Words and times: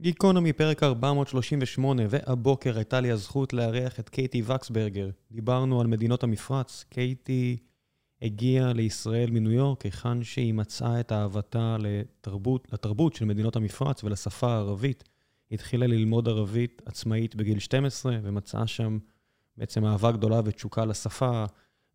גיקונומי, 0.00 0.52
פרק 0.52 0.82
438, 0.82 2.02
והבוקר 2.10 2.76
הייתה 2.76 3.00
לי 3.00 3.10
הזכות 3.10 3.52
לארח 3.52 4.00
את 4.00 4.08
קייטי 4.08 4.42
וקסברגר. 4.46 5.10
דיברנו 5.32 5.80
על 5.80 5.86
מדינות 5.86 6.22
המפרץ. 6.22 6.84
קייטי 6.88 7.56
הגיעה 8.22 8.72
לישראל 8.72 9.30
מניו 9.30 9.52
יורק, 9.52 9.82
היכן 9.82 10.22
שהיא 10.22 10.54
מצאה 10.54 11.00
את 11.00 11.12
אהבתה 11.12 11.76
לתרבות, 11.80 12.68
לתרבות 12.72 13.14
של 13.14 13.24
מדינות 13.24 13.56
המפרץ 13.56 14.04
ולשפה 14.04 14.52
הערבית. 14.52 15.04
היא 15.50 15.56
התחילה 15.56 15.86
ללמוד 15.86 16.28
ערבית 16.28 16.82
עצמאית 16.86 17.36
בגיל 17.36 17.58
12, 17.58 18.18
ומצאה 18.22 18.66
שם 18.66 18.98
בעצם 19.56 19.84
אהבה 19.84 20.12
גדולה 20.12 20.40
ותשוקה 20.44 20.84
לשפה 20.84 21.44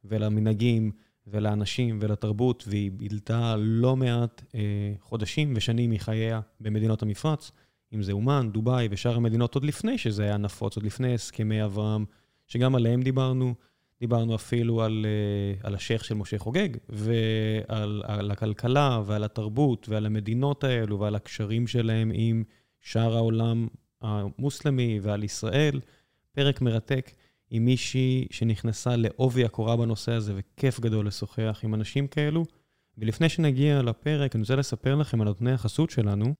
ולמנהגים 0.03 0.91
ולאנשים 1.27 1.99
ולתרבות, 2.01 2.63
והיא 2.67 2.91
בילתה 2.91 3.55
לא 3.57 3.95
מעט 3.95 4.43
אה, 4.55 4.93
חודשים 4.99 5.53
ושנים 5.55 5.91
מחייה 5.91 6.41
במדינות 6.59 7.01
המפרץ. 7.01 7.51
אם 7.93 8.03
זה 8.03 8.11
אומן, 8.11 8.49
דובאי 8.51 8.87
ושאר 8.91 9.15
המדינות, 9.15 9.55
עוד 9.55 9.65
לפני 9.65 9.97
שזה 9.97 10.23
היה 10.23 10.37
נפוץ, 10.37 10.75
עוד 10.75 10.85
לפני 10.85 11.13
הסכמי 11.13 11.63
אברהם, 11.63 12.05
שגם 12.47 12.75
עליהם 12.75 13.01
דיברנו. 13.01 13.53
דיברנו 13.99 14.35
אפילו 14.35 14.81
על, 14.81 15.05
uh, 15.05 15.67
על 15.67 15.75
השייח 15.75 16.03
של 16.03 16.15
משה 16.15 16.37
חוגג, 16.37 16.69
ועל 16.89 18.03
על 18.05 18.31
הכלכלה 18.31 19.01
ועל 19.05 19.23
התרבות 19.23 19.89
ועל 19.89 20.05
המדינות 20.05 20.63
האלו 20.63 20.99
ועל 20.99 21.15
הקשרים 21.15 21.67
שלהם 21.67 22.11
עם 22.13 22.43
שאר 22.81 23.15
העולם 23.15 23.67
המוסלמי 24.01 24.99
ועל 25.01 25.23
ישראל. 25.23 25.79
פרק 26.31 26.61
מרתק 26.61 27.11
עם 27.49 27.65
מישהי 27.65 28.27
שנכנסה 28.31 28.95
לעובי 28.95 29.45
הקורה 29.45 29.77
בנושא 29.77 30.11
הזה, 30.11 30.33
וכיף 30.35 30.79
גדול 30.79 31.07
לשוחח 31.07 31.59
עם 31.63 31.73
אנשים 31.73 32.07
כאלו. 32.07 32.45
ולפני 32.97 33.29
שנגיע 33.29 33.81
לפרק, 33.81 34.35
אני 34.35 34.41
רוצה 34.41 34.55
לספר 34.55 34.95
לכם 34.95 35.21
על 35.21 35.27
נותני 35.27 35.51
החסות 35.51 35.89
שלנו. 35.89 36.33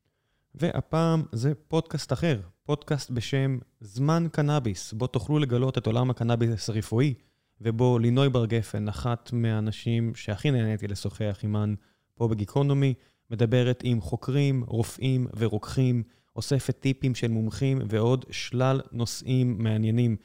והפעם 0.56 1.24
זה 1.32 1.54
פודקאסט 1.68 2.14
אחר, 2.14 2.42
פודקאסט 2.64 3.12
בשם 3.12 3.58
זמן 3.80 4.28
קנאביס, 4.32 4.94
בו 4.94 5.08
תוכלו 5.08 5.40
לגלות 5.40 5.78
את 5.78 5.88
עולם 5.88 6.10
הקנאביס 6.10 6.70
הרפואי, 6.70 7.14
ובו 7.62 8.00
לינוי 8.00 8.30
בר 8.30 8.46
גפן, 8.46 8.88
אחת 8.88 9.30
מהאנשים 9.34 10.16
שהכי 10.16 10.52
נהניתי 10.52 10.88
לשוחח 10.88 11.40
עימן 11.42 11.74
פה 12.16 12.28
בגיקונומי, 12.28 12.94
מדברת 13.32 13.82
עם 13.84 14.02
חוקרים, 14.02 14.64
רופאים 14.68 15.28
ורוקחים, 15.38 16.04
אוספת 16.36 16.80
טיפים 16.80 17.16
של 17.16 17.28
מומחים 17.28 17.82
ועוד 17.90 18.26
שלל 18.32 18.82
נושאים 18.92 19.64
מעניינים. 19.64 20.16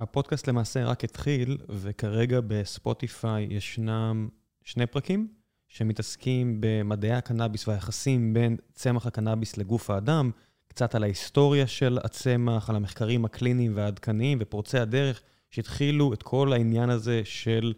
הפודקאסט 0.00 0.48
למעשה 0.48 0.84
רק 0.84 1.04
התחיל, 1.04 1.58
וכרגע 1.68 2.40
בספוטיפיי 2.46 3.46
ישנם 3.50 4.28
שני 4.62 4.86
פרקים. 4.86 5.43
שמתעסקים 5.74 6.56
במדעי 6.60 7.12
הקנאביס 7.12 7.68
והיחסים 7.68 8.34
בין 8.34 8.56
צמח 8.74 9.06
הקנאביס 9.06 9.56
לגוף 9.56 9.90
האדם, 9.90 10.30
קצת 10.68 10.94
על 10.94 11.02
ההיסטוריה 11.02 11.66
של 11.66 11.98
הצמח, 12.04 12.70
על 12.70 12.76
המחקרים 12.76 13.24
הקליניים 13.24 13.72
והעדכניים 13.74 14.38
ופורצי 14.40 14.78
הדרך 14.78 15.22
שהתחילו 15.50 16.12
את 16.12 16.22
כל 16.22 16.52
העניין 16.52 16.90
הזה 16.90 17.20
של 17.24 17.72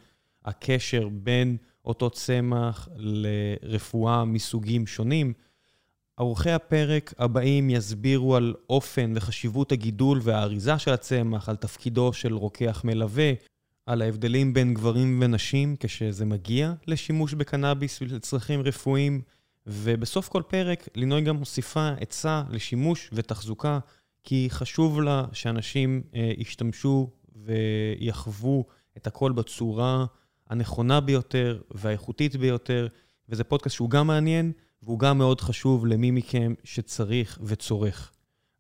הקשר 0.44 1.08
בין 1.12 1.56
אותו 1.84 2.10
צמח 2.10 2.88
לרפואה 2.96 4.24
מסוגים 4.24 4.86
שונים. 4.86 5.32
עורכי 6.14 6.50
הפרק 6.50 7.14
הבאים 7.18 7.70
יסבירו 7.70 8.36
על 8.36 8.54
אופן 8.70 9.12
וחשיבות 9.16 9.72
הגידול 9.72 10.20
והאריזה 10.22 10.78
של 10.78 10.92
הצמח, 10.92 11.48
על 11.48 11.56
תפקידו 11.56 12.12
של 12.12 12.34
רוקח 12.34 12.82
מלווה, 12.84 13.32
על 13.86 14.02
ההבדלים 14.02 14.54
בין 14.54 14.74
גברים 14.74 15.18
ונשים 15.22 15.76
כשזה 15.80 16.24
מגיע 16.24 16.72
לשימוש 16.86 17.34
בקנאביס 17.34 18.00
לצרכים 18.00 18.60
רפואיים, 18.60 19.22
ובסוף 19.66 20.28
כל 20.28 20.42
פרק 20.48 20.88
לינוי 20.94 21.20
גם 21.20 21.36
מוסיפה 21.36 21.90
עצה 22.00 22.42
לשימוש 22.50 23.10
ותחזוקה, 23.12 23.78
כי 24.24 24.46
חשוב 24.50 25.00
לה 25.00 25.24
שאנשים 25.32 26.02
אה, 26.14 26.32
ישתמשו 26.36 27.10
ויחוו 27.36 28.64
את 28.96 29.06
הכל 29.06 29.32
בצורה 29.32 30.06
הנכונה 30.50 31.00
ביותר 31.00 31.60
והאיכותית 31.70 32.36
ביותר, 32.36 32.88
וזה 33.28 33.44
פודקאסט 33.44 33.74
שהוא 33.74 33.90
גם 33.90 34.06
מעניין 34.06 34.52
והוא 34.82 34.98
גם 34.98 35.18
מאוד 35.18 35.40
חשוב 35.40 35.86
למי 35.86 36.10
מכם 36.10 36.54
שצריך 36.64 37.38
וצורך. 37.42 38.12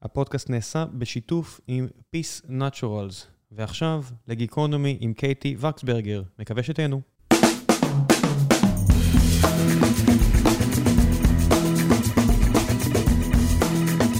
הפודקאסט 0.02 0.50
נעשה 0.50 0.84
בשיתוף 0.84 1.60
עם 1.66 1.88
Peace 2.14 2.48
Naturals. 2.48 3.35
ועכשיו 3.56 4.02
לגיקונומי 4.28 4.96
עם 5.00 5.12
קייטי 5.12 5.56
וקסברגר. 5.58 6.22
מקווה 6.38 6.62
שתהנו. 6.62 7.00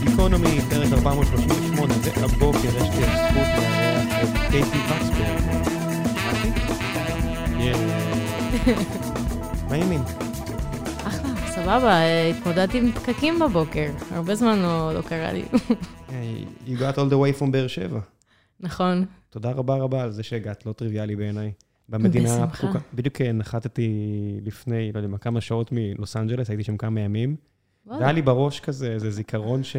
גיקונומי, 0.05 0.61
פרק 0.71 0.93
438, 0.93 1.95
והבוקר 2.05 2.59
יש 2.59 2.83
לי 2.83 3.05
הזכות 3.05 3.49
לארח 3.59 4.23
את 4.23 4.51
קייטי 4.51 4.79
וקסברגר. 4.79 5.37
מה 9.69 9.75
העניינים? 9.75 10.01
אחלה, 11.05 11.29
סבבה, 11.47 12.01
התמודדתי 12.31 12.79
עם 12.79 12.93
פקקים 12.93 13.39
בבוקר, 13.39 13.91
הרבה 14.11 14.35
זמן 14.35 14.59
לא, 14.59 14.95
לא 14.95 15.03
קרה 15.03 15.33
לי. 15.33 15.45
you 16.67 16.79
got 16.79 16.99
all 16.99 17.11
the 17.11 17.17
way 17.17 17.41
from 17.41 17.51
באר 17.51 17.67
שבע. 17.67 18.16
נכון. 18.61 19.05
תודה 19.31 19.51
רבה 19.51 19.77
רבה 19.77 20.03
על 20.03 20.11
זה 20.11 20.23
שהגעת, 20.23 20.67
לא 20.67 20.73
טריוויאלי 20.73 21.17
בעיניי. 21.17 21.53
במדינה 21.89 22.45
הפקוקה. 22.45 22.79
בדיוק 22.95 23.21
נחתתי 23.21 23.91
לפני, 24.43 24.93
לא 24.93 24.99
יודע 24.99 25.09
מה, 25.09 25.19
כמה 25.19 25.41
שעות 25.41 25.69
מלוס 25.73 26.17
אנג'לס, 26.17 26.51
הייתי 26.51 26.65
שם 26.65 26.77
כמה 26.77 27.01
ימים. 27.01 27.37
והיה 27.87 28.13
לי 28.13 28.23
בראש 28.23 28.61
כזה, 28.61 28.93
איזה 28.93 29.11
זיכרון 29.11 29.65
ש... 29.65 29.77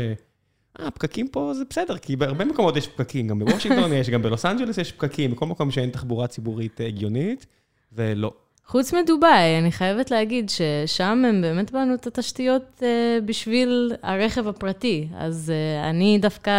אה, 0.80 0.92
פקקים 0.92 1.28
פה 1.28 1.54
זה 1.54 1.64
בסדר, 1.70 1.98
כי 1.98 2.16
בהרבה 2.16 2.46
מקומות 2.46 2.78
יש 2.78 2.88
פקקים, 2.88 3.28
גם 3.28 3.40
בוושינגטון 3.40 3.94
יש, 3.94 4.10
גם 4.10 4.22
בלוס 4.22 4.46
אנג'לס 4.46 4.78
יש 4.78 4.92
פקקים, 4.92 5.32
בכל 5.32 5.46
מקום 5.46 5.72
שאין 5.72 5.90
תחבורה 5.90 6.28
ציבורית 6.28 6.80
הגיונית, 6.88 7.46
ולא. 7.94 8.34
חוץ 8.68 8.94
מדובאי, 8.94 9.58
אני 9.60 9.72
חייבת 9.72 10.12
להגיד 10.12 10.50
ששם 10.50 11.24
הם 11.28 11.42
באמת 11.42 11.72
בנו 11.72 11.94
את 11.94 12.08
התשתיות 12.08 12.64
uh, 12.80 12.84
בשביל 13.26 13.92
הרכב 14.04 14.48
הפרטי, 14.48 15.08
אז 15.18 15.54
uh, 15.54 15.90
אני 15.90 16.18
דווקא 16.22 16.52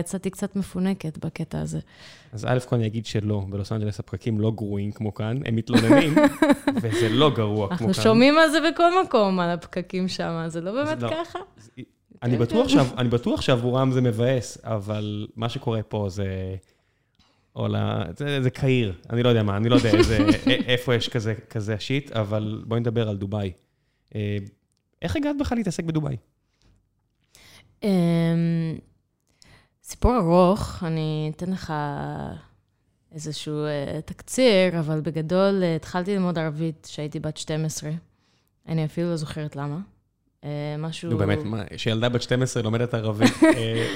יצאתי 0.00 0.30
קצת 0.30 0.56
מפונקת 0.56 1.24
בקטע 1.24 1.60
הזה. 1.60 1.78
אז 2.32 2.44
א' 2.44 2.58
כל 2.68 2.76
אני 2.76 2.86
אגיד 2.86 3.06
שלא, 3.06 3.42
בלוס 3.48 3.72
אנג'לס 3.72 4.00
הפקקים 4.00 4.40
לא 4.40 4.50
גרועים 4.50 4.92
כמו 4.92 5.14
כאן, 5.14 5.40
הם 5.44 5.56
מתלוננים, 5.56 6.14
וזה 6.82 7.08
לא 7.08 7.30
גרוע 7.30 7.68
כמו 7.68 7.78
כאן. 7.78 7.86
אנחנו 7.86 8.02
שומעים 8.02 8.38
על 8.38 8.50
זה 8.50 8.58
בכל 8.70 9.02
מקום, 9.04 9.40
על 9.40 9.50
הפקקים 9.50 10.08
שם, 10.08 10.44
זה 10.46 10.60
לא 10.60 10.72
באמת 10.72 11.02
לא. 11.02 11.08
ככה? 11.08 11.38
אני, 12.22 12.36
כן, 12.36 12.42
בטוח 12.42 12.70
כן. 12.70 12.78
אני 12.98 13.08
בטוח 13.08 13.40
שעבורם 13.40 13.92
זה 13.92 14.00
מבאס, 14.00 14.58
אבל 14.64 15.26
מה 15.36 15.48
שקורה 15.48 15.82
פה 15.82 16.06
זה... 16.08 16.56
או 17.56 17.68
ל... 17.68 17.76
זה, 18.16 18.42
זה 18.42 18.50
קהיר, 18.50 18.94
אני 19.10 19.22
לא 19.22 19.28
יודע 19.28 19.42
מה, 19.42 19.56
אני 19.56 19.68
לא 19.68 19.76
יודע 19.76 19.90
איזה, 19.90 20.18
איפה 20.72 20.94
יש 20.94 21.08
כזה, 21.08 21.34
כזה 21.50 21.78
שיט, 21.78 22.12
אבל 22.12 22.62
בואי 22.66 22.80
נדבר 22.80 23.08
על 23.08 23.16
דובאי. 23.16 23.52
אה, 24.14 24.38
איך 25.02 25.16
הגעת 25.16 25.36
בכלל 25.40 25.58
להתעסק 25.58 25.84
בדובאי? 25.84 26.16
אמ, 27.82 27.88
סיפור 29.82 30.16
ארוך, 30.16 30.82
אני 30.82 31.32
אתן 31.36 31.50
לך 31.50 31.72
איזשהו 33.12 33.64
אה, 33.64 34.00
תקציר, 34.04 34.78
אבל 34.78 35.00
בגדול 35.00 35.62
אה, 35.62 35.76
התחלתי 35.76 36.14
ללמוד 36.14 36.38
ערבית 36.38 36.86
כשהייתי 36.86 37.20
בת 37.20 37.36
12. 37.36 37.90
אני 38.68 38.84
אפילו 38.84 39.10
לא 39.10 39.16
זוכרת 39.16 39.56
למה. 39.56 39.78
אה, 40.44 40.50
משהו... 40.78 41.10
נו 41.10 41.18
באמת, 41.18 41.38
שילדה 41.76 42.08
בת 42.08 42.22
12 42.22 42.62
לומדת 42.62 42.94
ערבית. 42.94 43.32
אה, 43.42 43.86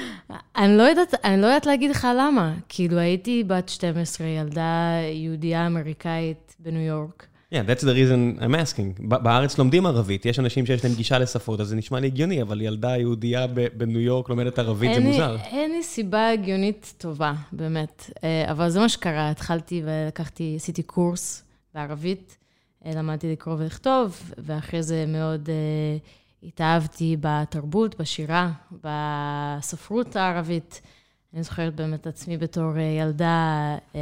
אני 0.57 0.77
לא 0.77 0.83
יודעת, 0.83 1.13
אני 1.23 1.41
לא 1.41 1.47
יודעת 1.47 1.65
להגיד 1.65 1.91
לך 1.91 2.07
למה. 2.17 2.53
כאילו, 2.69 2.97
הייתי 2.97 3.43
בת 3.47 3.69
12, 3.69 4.27
ילדה 4.27 4.91
יהודייה 5.13 5.67
אמריקאית 5.67 6.55
בניו 6.59 6.81
יורק. 6.81 7.25
Yeah, 7.53 7.63
that's 7.63 7.81
the 7.81 7.93
reason 7.93 8.39
I'm 8.41 8.55
asking. 8.55 9.01
בארץ 9.07 9.57
לומדים 9.57 9.85
ערבית, 9.85 10.25
יש 10.25 10.39
אנשים 10.39 10.65
שיש 10.65 10.83
להם 10.83 10.93
גישה 10.93 11.19
לשפות, 11.19 11.59
אז 11.59 11.67
זה 11.67 11.75
נשמע 11.75 11.99
לי 11.99 12.07
הגיוני, 12.07 12.41
אבל 12.41 12.61
ילדה 12.61 12.97
יהודייה 12.97 13.47
בניו 13.47 13.99
יורק 13.99 14.29
לומדת 14.29 14.59
ערבית, 14.59 14.95
זה 14.95 14.99
מוזר. 14.99 15.37
אין 15.43 15.71
לי 15.71 15.83
סיבה 15.83 16.29
הגיונית 16.29 16.93
טובה, 16.97 17.33
באמת. 17.51 18.11
אה, 18.23 18.51
אבל 18.51 18.69
זה 18.69 18.79
מה 18.79 18.89
שקרה, 18.89 19.29
התחלתי 19.29 19.81
ולקחתי, 19.85 20.53
עשיתי 20.55 20.83
קורס 20.83 21.43
בערבית, 21.75 22.37
למדתי 22.85 23.31
לקרוא 23.31 23.55
ולכתוב, 23.59 24.33
ואחרי 24.37 24.83
זה 24.83 25.05
מאוד... 25.07 25.49
התאהבתי 26.43 27.17
בתרבות, 27.19 27.99
בשירה, 27.99 28.51
בספרות 28.83 30.15
הערבית. 30.15 30.81
אני 31.33 31.43
זוכרת 31.43 31.75
באמת 31.75 32.07
עצמי 32.07 32.37
בתור 32.37 32.77
אה, 32.77 32.81
ילדה 32.81 33.77
אה, 33.95 33.99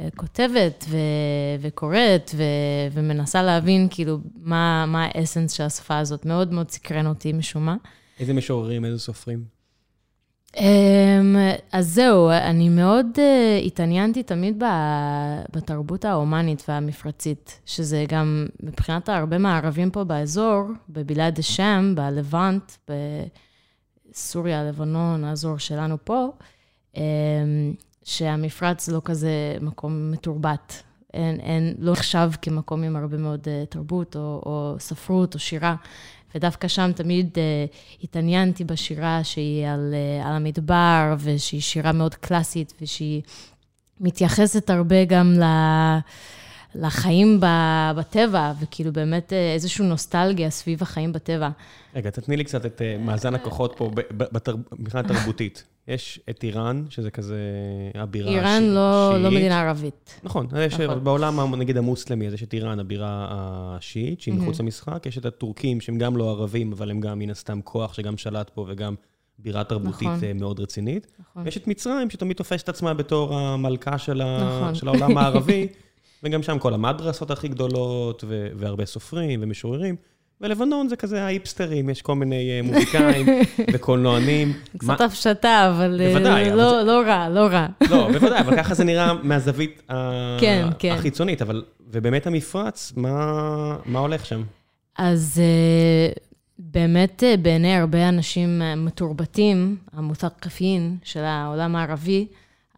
אה, 0.00 0.08
כותבת 0.16 0.84
ו- 0.88 0.96
וקוראת 1.60 2.30
ו- 2.34 2.42
ומנסה 2.92 3.42
להבין 3.42 3.88
כאילו 3.90 4.18
מה, 4.36 4.86
מה 4.86 5.08
האסנס 5.14 5.52
של 5.52 5.62
השפה 5.62 5.98
הזאת. 5.98 6.26
מאוד 6.26 6.52
מאוד 6.52 6.70
סקרן 6.70 7.06
אותי 7.06 7.32
משום 7.32 7.66
מה. 7.66 7.76
איזה 8.20 8.32
משוררים, 8.32 8.84
איזה 8.84 8.98
סופרים? 8.98 9.53
אמ, 10.56 11.36
אז 11.72 11.94
זהו, 11.94 12.30
אני 12.30 12.68
מאוד 12.68 13.06
uh, 13.14 13.66
התעניינתי 13.66 14.22
תמיד 14.22 14.62
בתרבות 15.52 16.04
ההומנית 16.04 16.64
והמפרצית, 16.68 17.60
שזה 17.66 18.04
גם 18.08 18.46
מבחינת 18.62 19.08
הרבה 19.08 19.38
מהערבים 19.38 19.90
פה 19.90 20.04
באזור, 20.04 20.62
בבלעד 20.88 21.38
השם, 21.38 21.94
בלבנט, 21.96 22.72
סוריה, 24.12 24.64
לבנון, 24.64 25.24
האזור 25.24 25.58
שלנו 25.58 25.96
פה, 26.04 26.28
שהמפרץ 28.04 28.88
לא 28.88 29.00
כזה 29.04 29.56
מקום 29.60 30.10
מתורבת. 30.10 30.82
אין, 31.14 31.40
אין, 31.40 31.74
לא 31.78 31.92
נחשב 31.92 32.30
כמקום 32.42 32.82
עם 32.82 32.96
הרבה 32.96 33.16
מאוד 33.16 33.48
תרבות, 33.68 34.16
או, 34.16 34.42
או 34.46 34.76
ספרות, 34.78 35.34
או 35.34 35.38
שירה. 35.38 35.76
ודווקא 36.34 36.68
שם 36.68 36.90
תמיד 36.94 37.30
uh, 37.34 38.04
התעניינתי 38.04 38.64
בשירה 38.64 39.24
שהיא 39.24 39.66
על, 39.66 39.94
uh, 40.22 40.26
על 40.26 40.32
המדבר, 40.32 41.14
ושהיא 41.18 41.60
שירה 41.60 41.92
מאוד 41.92 42.14
קלאסית, 42.14 42.72
ושהיא 42.80 43.22
מתייחסת 44.00 44.70
הרבה 44.70 45.04
גם 45.04 45.32
ל... 45.32 45.44
לחיים 46.74 47.40
בטבע, 47.96 48.52
וכאילו 48.60 48.92
באמת 48.92 49.32
אה, 49.32 49.54
איזושהי 49.54 49.84
נוסטלגיה 49.84 50.50
סביב 50.50 50.82
החיים 50.82 51.12
בטבע. 51.12 51.48
רגע, 51.94 52.10
תתני 52.10 52.36
לי 52.36 52.44
קצת 52.44 52.66
את 52.66 52.82
מאזן 52.98 53.34
הכוחות 53.34 53.74
פה 53.76 53.90
מבחינה 54.78 55.02
תרבותית. 55.02 55.64
יש 55.88 56.20
את 56.30 56.44
איראן, 56.44 56.84
שזה 56.88 57.10
כזה 57.10 57.38
הבירה 57.94 58.28
השיעית. 58.28 58.44
איראן 58.44 58.62
לא, 58.62 59.22
לא 59.22 59.30
מדינה 59.30 59.60
ערבית. 59.60 60.20
נכון, 60.22 60.46
יש 60.60 60.80
נכון. 60.80 61.04
בעולם, 61.04 61.54
נגיד 61.54 61.76
המוסלמי, 61.76 62.26
אז 62.26 62.34
יש 62.34 62.42
את 62.42 62.54
איראן, 62.54 62.80
הבירה 62.80 63.26
השיעית, 63.30 64.20
שהיא 64.20 64.34
מחוץ 64.34 64.60
למשחק. 64.60 65.06
יש 65.06 65.18
את 65.18 65.24
הטורקים, 65.24 65.80
שהם 65.80 65.98
גם 65.98 66.16
לא 66.16 66.30
ערבים, 66.30 66.72
אבל 66.72 66.90
הם 66.90 67.00
גם 67.00 67.18
מן 67.18 67.30
הסתם 67.30 67.60
כוח 67.64 67.94
שגם 67.94 68.16
שלט 68.16 68.50
פה 68.54 68.66
וגם 68.68 68.94
בירה 69.38 69.64
תרבותית 69.64 70.08
נכון. 70.08 70.24
אה, 70.24 70.32
מאוד 70.32 70.60
רצינית. 70.60 71.06
נכון. 71.18 71.42
ויש 71.44 71.56
את 71.56 71.66
מצרים, 71.66 72.10
שתמיד 72.10 72.36
תופסת 72.36 72.68
עצמה 72.68 72.94
בתור 72.94 73.34
המלכה 73.34 73.98
של, 73.98 74.14
נכון. 74.14 74.68
ה... 74.68 74.74
של 74.74 74.88
העולם 74.88 75.18
הערבי, 75.18 75.66
וגם 76.22 76.42
שם 76.42 76.58
כל 76.58 76.74
המדרסות 76.74 77.30
הכי 77.30 77.48
גדולות, 77.48 78.24
והרבה 78.56 78.86
סופרים 78.86 79.40
ומשוררים. 79.42 79.96
ולבנון 80.44 80.88
זה 80.88 80.96
כזה 80.96 81.24
האיפסטרים, 81.24 81.90
יש 81.90 82.02
כל 82.02 82.14
מיני 82.14 82.50
אה, 82.50 82.62
מוזיקאים 82.62 83.26
וקולנוענים. 83.72 84.52
קצת 84.78 85.00
הפשטה, 85.00 85.70
אבל 85.70 86.00
אה, 86.00 86.54
לא, 86.54 86.82
לא 86.82 87.02
רע, 87.06 87.28
לא 87.28 87.46
רע. 87.46 87.66
לא, 87.90 88.08
בוודאי, 88.12 88.40
אבל 88.40 88.56
ככה 88.56 88.74
זה 88.74 88.84
נראה 88.84 89.12
מהזווית 89.22 89.82
כן, 90.40 90.68
כן. 90.78 90.92
החיצונית. 90.92 91.42
אבל, 91.42 91.64
ובאמת 91.90 92.26
המפרץ, 92.26 92.92
מה 92.96 93.98
הולך 93.98 94.26
שם? 94.26 94.42
אז 94.98 95.40
אה, 95.42 96.12
באמת, 96.58 97.22
בעיני 97.42 97.76
הרבה 97.76 98.08
אנשים 98.08 98.62
מתורבתים, 98.76 99.76
המותקפים 99.92 100.96
של 101.04 101.24
העולם 101.24 101.76
הערבי, 101.76 102.26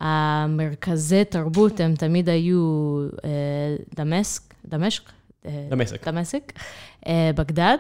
המרכזי 0.00 1.24
תרבות 1.24 1.80
הם 1.80 1.94
תמיד 1.94 2.28
היו 2.28 2.60
דמשק, 3.96 4.42
דמשק? 4.68 5.02
דמשק. 5.70 6.08
דמשק, 6.08 6.52
בגדד, 7.34 7.78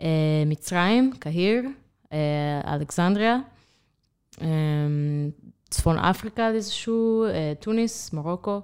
אה, 0.00 0.06
מצרים, 0.46 1.12
קהיר, 1.18 1.64
אה, 2.12 2.74
אלכסנדריה, 2.74 3.38
צפון 5.70 5.98
אפריקה 5.98 6.48
איזשהו, 6.48 7.24
טוניס, 7.60 8.12
מרוקו, 8.12 8.60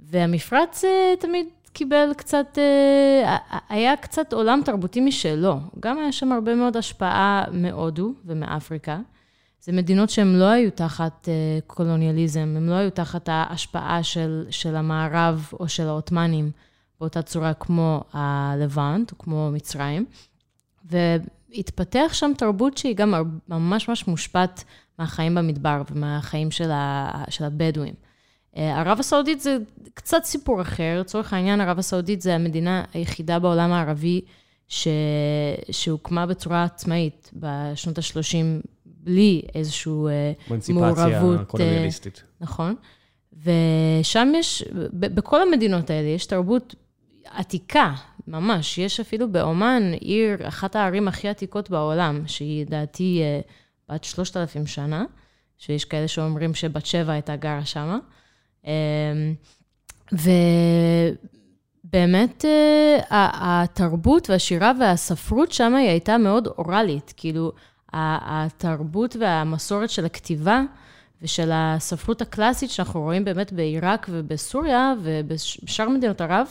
והמפרץ 0.00 0.84
תמיד 1.18 1.46
קיבל 1.72 2.10
קצת, 2.16 2.58
היה 3.68 3.96
קצת 3.96 4.32
עולם 4.32 4.60
תרבותי 4.64 5.00
משלו. 5.00 5.56
גם 5.80 5.98
היה 5.98 6.12
שם 6.12 6.32
הרבה 6.32 6.54
מאוד 6.54 6.76
השפעה 6.76 7.44
מהודו 7.52 8.12
ומאפריקה. 8.24 8.98
זה 9.60 9.72
מדינות 9.72 10.10
שהן 10.10 10.34
לא 10.34 10.44
היו 10.44 10.70
תחת 10.70 11.28
קולוניאליזם, 11.66 12.54
הן 12.56 12.68
לא 12.68 12.74
היו 12.74 12.90
תחת 12.90 13.28
ההשפעה 13.28 14.02
של, 14.02 14.46
של 14.50 14.76
המערב 14.76 15.50
או 15.60 15.68
של 15.68 15.88
העות'מאנים. 15.88 16.50
באותה 17.00 17.22
צורה 17.22 17.54
כמו 17.54 18.04
הלבנט, 18.12 19.12
או 19.12 19.18
כמו 19.18 19.50
מצרים, 19.52 20.04
והתפתח 20.84 22.10
שם 22.12 22.32
תרבות 22.38 22.78
שהיא 22.78 22.96
גם 22.96 23.14
ממש 23.48 23.88
ממש 23.88 24.08
מושפעת 24.08 24.64
מהחיים 24.98 25.34
במדבר 25.34 25.82
ומהחיים 25.90 26.50
של, 26.50 26.70
ה, 26.70 27.24
של 27.30 27.44
הבדואים. 27.44 27.94
אה, 28.56 28.80
ערב 28.80 29.00
הסעודית 29.00 29.40
זה 29.40 29.56
קצת 29.94 30.24
סיפור 30.24 30.62
אחר. 30.62 31.00
לצורך 31.00 31.32
העניין, 31.32 31.60
ערב 31.60 31.78
הסעודית 31.78 32.20
זה 32.20 32.34
המדינה 32.34 32.84
היחידה 32.94 33.38
בעולם 33.38 33.72
הערבי 33.72 34.20
ש... 34.68 34.88
שהוקמה 35.70 36.26
בצורה 36.26 36.64
עצמאית 36.64 37.30
בשנות 37.34 37.98
ה-30, 37.98 38.66
בלי 38.84 39.42
איזושהי 39.54 39.92
אה, 39.92 40.32
מעורבות... 40.68 40.98
מנציפציה 40.98 41.44
קולוניאליסטית. 41.46 42.22
נכון. 42.40 42.74
ושם 43.44 44.32
יש, 44.36 44.64
בכל 44.92 45.42
המדינות 45.42 45.90
האלה 45.90 46.08
יש 46.08 46.26
תרבות 46.26 46.74
עתיקה, 47.30 47.94
ממש. 48.28 48.78
יש 48.78 49.00
אפילו 49.00 49.32
באומן 49.32 49.82
עיר, 50.00 50.48
אחת 50.48 50.76
הערים 50.76 51.08
הכי 51.08 51.28
עתיקות 51.28 51.70
בעולם, 51.70 52.22
שהיא 52.26 52.66
לדעתי 52.66 53.22
אה, 53.22 53.40
בת 53.94 54.04
3,000 54.04 54.66
שנה, 54.66 55.04
שיש 55.58 55.84
כאלה 55.84 56.08
שאומרים 56.08 56.54
שבת 56.54 56.86
שבע 56.86 57.12
הייתה 57.12 57.36
גרה 57.36 57.64
שמה. 57.64 57.98
אמ, 58.64 58.70
ובאמת 61.82 62.44
אה, 62.44 62.98
התרבות 63.32 64.30
והשירה 64.30 64.72
והספרות 64.80 65.52
שם 65.52 65.74
היא 65.74 65.88
הייתה 65.88 66.18
מאוד 66.18 66.46
אוראלית. 66.46 67.14
כאילו, 67.16 67.52
התרבות 67.92 69.16
והמסורת 69.20 69.90
של 69.90 70.04
הכתיבה 70.04 70.62
ושל 71.22 71.50
הספרות 71.52 72.22
הקלאסית 72.22 72.70
שאנחנו 72.70 73.00
רואים 73.00 73.24
באמת 73.24 73.52
בעיראק 73.52 74.06
ובסוריה 74.10 74.94
ובשאר 75.02 75.88
מדינות 75.88 76.20
ערב, 76.20 76.48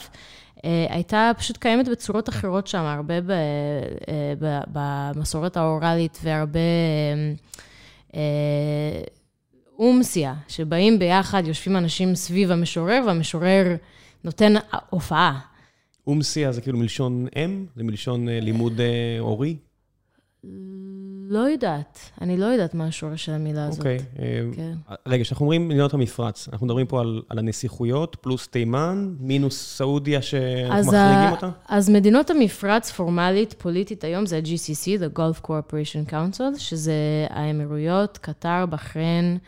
הייתה 0.88 1.30
פשוט 1.38 1.56
קיימת 1.56 1.88
בצורות 1.88 2.28
אחרות 2.28 2.66
שם, 2.66 2.78
הרבה 2.78 3.14
אה, 3.14 4.62
במסורת 4.72 5.56
האוראלית 5.56 6.18
והרבה 6.22 6.60
אה, 8.14 8.20
אומסיה, 9.78 10.34
שבאים 10.48 10.98
ביחד, 10.98 11.42
יושבים 11.46 11.76
אנשים 11.76 12.14
סביב 12.14 12.50
המשורר, 12.50 13.02
והמשורר 13.06 13.76
נותן 14.24 14.52
הופעה. 14.90 15.40
אומסיה 16.06 16.52
זה 16.52 16.60
כאילו 16.60 16.78
מלשון 16.78 17.26
אם? 17.36 17.66
זה 17.76 17.84
מלשון 17.84 18.28
לימוד 18.28 18.80
הורי? 19.18 19.56
לא 21.28 21.38
יודעת. 21.38 21.98
אני 22.20 22.36
לא 22.36 22.46
יודעת 22.46 22.74
מה 22.74 22.86
השורש 22.86 23.24
של 23.24 23.32
המילה 23.32 23.66
הזאת. 23.66 23.78
אוקיי. 23.78 23.98
כן. 24.56 24.72
רגע, 25.06 25.24
כשאנחנו 25.24 25.44
אומרים 25.44 25.68
מדינות 25.68 25.94
המפרץ, 25.94 26.48
אנחנו 26.52 26.66
מדברים 26.66 26.86
פה 26.86 27.00
על, 27.00 27.22
הנסיכויות, 27.30 28.16
פלוס 28.20 28.48
תימן, 28.48 29.14
מינוס 29.20 29.76
סעודיה 29.76 30.22
שאנחנו 30.22 30.92
מחריגים 30.92 31.30
אותה? 31.30 31.50
אז 31.68 31.90
מדינות 31.90 32.30
המפרץ 32.30 32.90
פורמלית, 32.90 33.54
פוליטית 33.58 34.04
היום, 34.04 34.26
זה 34.26 34.36
ה-GCC, 34.36 35.00
The 35.00 35.18
Gulf 35.18 35.46
Cooperation 35.46 36.10
Council, 36.10 36.58
שזה 36.58 36.92
האמירויות, 37.30 38.18
קטר, 38.18 38.64
בחריין, 38.66 39.38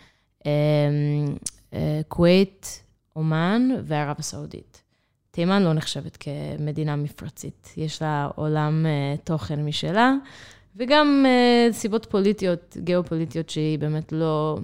כווית, 2.09 2.83
אומן 3.17 3.69
וערב 3.85 4.17
הסעודית. 4.19 4.83
תימן 5.31 5.63
לא 5.63 5.73
נחשבת 5.73 6.19
כמדינה 6.21 6.97
מפרצית. 6.97 7.75
יש 7.77 8.03
לה 8.03 8.29
עולם 8.35 8.87
תוכן 9.25 9.65
משלה. 9.65 10.13
וגם 10.77 11.27
uh, 11.27 11.73
סיבות 11.73 12.07
פוליטיות, 12.11 12.77
גיאופוליטיות, 12.81 13.51
שהיא 13.51 13.79
באמת 13.79 14.13
לא 14.13 14.59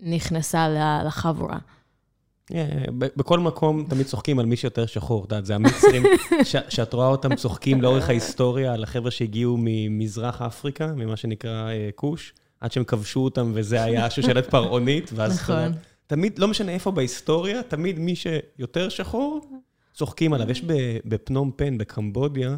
נכנסה 0.00 0.68
לחבורה. 1.04 1.58
Yeah, 2.52 2.90
בכל 2.90 3.38
מקום 3.38 3.86
תמיד 3.88 4.06
צוחקים 4.06 4.38
על 4.38 4.46
מי 4.46 4.56
שיותר 4.56 4.86
שחור, 4.86 5.24
את 5.24 5.32
יודעת, 5.32 5.46
זה 5.46 5.54
המצרים, 5.54 6.02
שאת 6.68 6.92
רואה 6.92 7.06
אותם 7.06 7.34
צוחקים 7.34 7.82
לאורך 7.82 8.08
ההיסטוריה 8.08 8.72
על 8.72 8.82
החבר'ה 8.82 9.10
שהגיעו 9.10 9.56
ממזרח 9.58 10.42
אפריקה, 10.42 10.86
ממה 10.86 11.16
שנקרא 11.16 11.70
uh, 11.70 11.92
כוש, 11.94 12.34
עד 12.60 12.72
שהם 12.72 12.84
כבשו 12.84 13.20
אותם 13.20 13.52
וזה 13.54 13.82
היה 13.82 14.10
שושלת 14.10 14.50
פרעונית, 14.50 15.10
ואז 15.14 15.40
נכון. 15.40 15.72
תמיד, 16.06 16.38
לא 16.38 16.48
משנה 16.48 16.72
איפה 16.72 16.90
בהיסטוריה, 16.90 17.62
תמיד 17.62 17.98
מי 17.98 18.16
שיותר 18.16 18.88
שחור, 18.88 19.40
צוחקים 19.94 20.32
עליו. 20.32 20.50
יש 20.50 20.62
בפנום 21.04 21.50
פן, 21.56 21.78
בקמבודיה, 21.78 22.50
אה, 22.50 22.56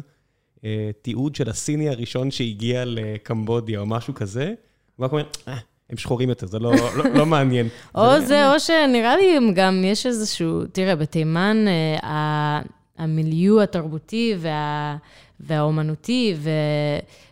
תיעוד 1.01 1.35
של 1.35 1.49
הסיני 1.49 1.89
הראשון 1.89 2.31
שהגיע 2.31 2.83
לקמבודיה 2.85 3.79
או 3.79 3.85
משהו 3.85 4.13
כזה, 4.13 4.53
הוא 4.95 5.05
רק 5.05 5.11
אומר, 5.11 5.23
אה, 5.47 5.57
הם 5.89 5.97
שחורים 5.97 6.29
יותר, 6.29 6.47
זה 6.47 6.59
לא, 6.59 6.71
לא, 6.97 7.03
לא 7.13 7.25
מעניין. 7.25 7.67
או 7.95 8.19
זה, 8.19 8.25
זה, 8.25 8.53
או 8.53 8.59
שנראה 8.59 9.17
לי 9.17 9.53
גם 9.53 9.83
יש 9.85 10.05
איזשהו, 10.05 10.65
תראה, 10.71 10.95
בתימן 10.95 11.65
אה, 12.03 12.61
המיליו 12.97 13.61
התרבותי 13.61 14.35
וה, 14.37 14.97
והאומנותי 15.39 16.35
ו, 16.37 16.49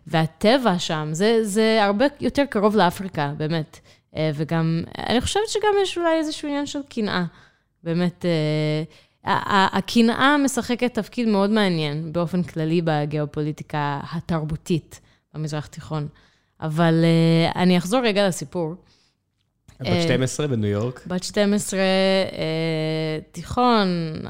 והטבע 0.07 0.79
שם, 0.79 1.09
זה, 1.11 1.39
זה 1.43 1.83
הרבה 1.83 2.05
יותר 2.21 2.43
קרוב 2.49 2.75
לאפריקה, 2.75 3.33
באמת. 3.37 3.79
אה, 4.15 4.31
וגם, 4.35 4.83
אני 5.09 5.21
חושבת 5.21 5.47
שגם 5.47 5.73
יש 5.81 5.97
אולי 5.97 6.17
איזשהו 6.17 6.47
עניין 6.47 6.65
של 6.65 6.79
קנאה. 6.89 7.23
באמת, 7.83 8.25
אה, 8.25 8.83
הקנאה 9.25 10.37
משחקת 10.37 10.93
תפקיד 10.93 11.27
מאוד 11.27 11.49
מעניין 11.49 12.13
באופן 12.13 12.43
כללי 12.43 12.81
בגיאופוליטיקה 12.83 13.99
התרבותית 14.11 14.99
במזרח 15.33 15.65
התיכון. 15.65 16.07
אבל 16.61 17.03
uh, 17.03 17.57
אני 17.57 17.77
אחזור 17.77 18.01
רגע 18.01 18.27
לסיפור. 18.27 18.75
בת 19.81 20.01
12 20.03 20.45
uh, 20.45 20.49
בניו 20.49 20.69
יורק. 20.69 21.03
בת 21.07 21.23
12, 21.23 21.79
uh, 21.79 22.33
תיכון, 23.31 23.87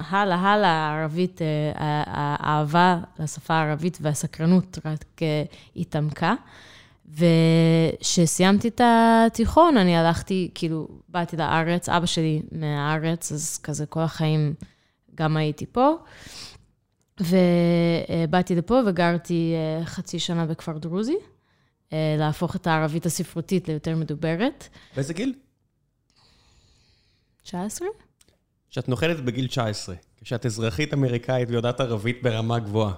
הלאה, 0.10 0.38
הלאה, 0.38 1.02
ערבית, 1.02 1.42
האהבה 2.06 3.00
לשפה 3.20 3.54
הערבית 3.54 3.98
והסקרנות 4.02 4.80
רק 4.86 5.22
התעמקה. 5.75 6.34
וכשסיימתי 8.00 8.68
את 8.68 8.82
התיכון, 8.84 9.78
אני 9.78 9.98
הלכתי, 9.98 10.50
כאילו, 10.56 10.88
באתי 11.10 11.38
לארץ, 11.38 11.90
אבא 11.90 12.06
שלי 12.06 12.42
מהארץ, 12.52 13.32
אז 13.32 13.60
כזה 13.64 13.86
כל 13.86 14.02
החיים 14.02 14.54
גם 15.15 15.38
הייתי 15.38 15.65
פה. 15.65 15.95
ובאתי 17.19 18.55
לפה 18.55 18.81
וגרתי 18.86 19.53
אה, 19.55 19.86
חצי 19.86 20.19
שנה 20.19 20.45
בכפר 20.45 20.77
דרוזי, 20.77 21.15
אה, 21.93 22.15
להפוך 22.19 22.55
את 22.55 22.67
הערבית 22.67 23.05
הספרותית 23.05 23.67
ליותר 23.67 23.95
מדוברת. 23.95 24.67
באיזה 24.95 25.13
גיל? 25.13 25.34
19? 27.43 27.88
שאת 28.69 28.89
נוחלת 28.89 29.25
בגיל 29.25 29.48
19, 29.48 29.95
כשאת 30.22 30.45
אזרחית 30.45 30.93
אמריקאית 30.93 31.50
ויודעת 31.50 31.79
ערבית 31.79 32.24
ברמה 32.24 32.60
גבוהה. 32.60 32.93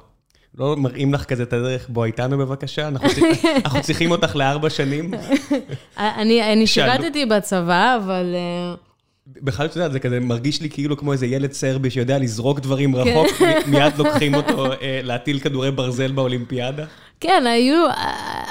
לא 0.56 0.76
מראים 0.78 1.14
לך 1.14 1.24
כזה 1.26 1.44
את 1.44 1.54
הדרך, 1.54 1.90
בוא 1.90 2.06
איתנו 2.06 2.38
בבקשה, 2.38 2.88
אנחנו, 2.88 3.10
צריכים, 3.10 3.52
אנחנו 3.66 3.82
צריכים 3.82 4.12
אותך 4.12 4.36
לארבע 4.36 4.70
שנים. 4.70 5.12
אני, 5.98 6.54
אני 6.54 6.68
שירתתי 6.68 7.26
בצבא, 7.26 7.98
אבל... 8.04 8.36
אה, 8.36 8.87
בכלל, 9.28 9.66
את 9.66 9.76
יודעת, 9.76 9.92
זה 9.92 10.00
כזה 10.00 10.20
מרגיש 10.20 10.62
לי 10.62 10.70
כאילו 10.70 10.98
כמו 10.98 11.14
איזה 11.14 11.26
ילד 11.26 11.52
סרבי 11.52 11.90
שיודע 11.90 12.18
לזרוק 12.18 12.60
דברים 12.60 12.96
רחוק, 12.96 13.28
כן. 13.28 13.62
מיד 13.68 13.98
לוקחים 13.98 14.36
אותו 14.36 14.72
אה, 14.72 15.00
להטיל 15.04 15.40
כדורי 15.40 15.72
ברזל 15.72 16.12
באולימפיאדה. 16.12 16.86
כן, 17.20 17.44
היו, 17.48 17.86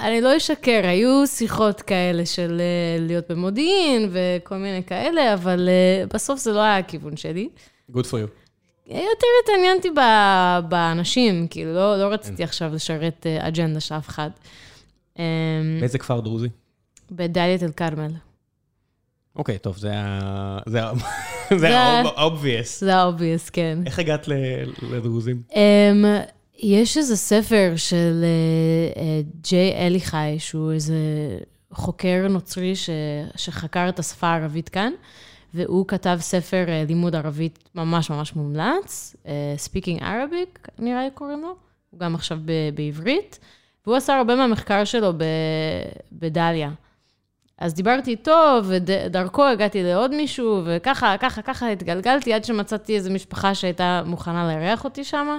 אני 0.03 0.21
לא 0.21 0.37
אשקר, 0.37 0.81
היו 0.85 1.27
שיחות 1.27 1.83
כאלה 1.83 2.27
של 2.27 2.61
אה, 2.61 3.07
להיות 3.07 3.25
במודיעין 3.31 4.11
וכל 4.13 4.57
מיני 4.57 4.83
כאלה, 4.85 5.35
אבל 5.35 5.69
בסוף 6.15 6.41
זה 6.41 6.53
לא 6.53 6.61
היה 6.61 6.79
הכיוון 6.79 7.17
שלי. 7.17 7.49
Good 7.93 8.05
for 8.05 8.17
you. 8.17 8.47
יותר 8.87 9.27
התעניינתי 9.45 9.89
באנשים, 10.69 11.47
כאילו, 11.51 11.75
לא, 11.75 11.99
לא 11.99 12.05
רציתי 12.05 12.37
כן. 12.37 12.45
עכשיו 12.45 12.75
לשרת 12.75 13.27
אה, 13.27 13.49
אג'נדה 13.49 13.81
של 13.81 13.95
אף 13.95 14.09
אחד. 14.09 14.31
אמ, 15.19 15.25
באיזה 15.81 15.99
כפר 15.99 16.21
דרוזי? 16.21 16.49
בדאלית 17.11 17.63
אל-כרמל. 17.63 18.11
אוקיי, 19.37 19.59
טוב, 19.59 19.77
זה 19.77 19.93
ה... 19.95 20.59
זה 20.67 20.85
ה-obvious. 21.79 22.67
זה 22.87 22.97
ה-obvious, 22.97 23.51
כן. 23.53 23.79
איך 23.87 23.99
הגעת 23.99 24.29
לדרוזים? 24.83 25.43
אמ, 25.55 26.05
יש 26.59 26.97
איזה 26.97 27.17
ספר 27.17 27.73
של 27.77 28.25
אה, 28.25 29.03
אה, 29.03 29.21
ג'יי 29.43 29.87
אלי 29.87 30.01
חי, 30.01 30.37
שהוא 30.39 30.73
איזה 30.73 30.95
חוקר 31.73 32.27
נוצרי 32.31 32.73
שחקר 33.37 33.89
את 33.89 33.99
השפה 33.99 34.27
הערבית 34.27 34.69
כאן. 34.69 34.93
והוא 35.55 35.87
כתב 35.89 36.19
ספר 36.21 36.65
אה, 36.69 36.85
לימוד 36.89 37.15
ערבית 37.15 37.69
ממש 37.75 38.11
ממש 38.11 38.37
מומלץ, 38.37 39.17
Speaking 39.67 40.01
Arabic, 40.01 40.69
נראה 40.79 41.05
לי 41.05 41.11
קוראים 41.15 41.41
לו, 41.41 41.55
הוא 41.91 42.01
גם 42.01 42.15
עכשיו 42.15 42.39
בעברית, 42.75 43.39
והוא 43.87 43.97
עשה 43.97 44.17
הרבה 44.17 44.37
מהמחקר 44.37 44.85
שלו 44.85 45.13
בדליה. 46.13 46.71
אז 47.59 47.75
דיברתי 47.75 48.11
איתו, 48.11 48.61
ודרכו 48.65 49.45
הגעתי 49.45 49.83
לעוד 49.83 50.15
מישהו, 50.15 50.63
וככה, 50.67 51.17
ככה, 51.21 51.43
ככה 51.43 51.69
התגלגלתי 51.69 52.33
עד 52.33 52.45
שמצאתי 52.45 52.97
איזו 52.97 53.11
משפחה 53.11 53.55
שהייתה 53.55 54.03
מוכנה 54.07 54.49
לארח 54.49 54.85
אותי 54.85 55.05
שם. 55.05 55.39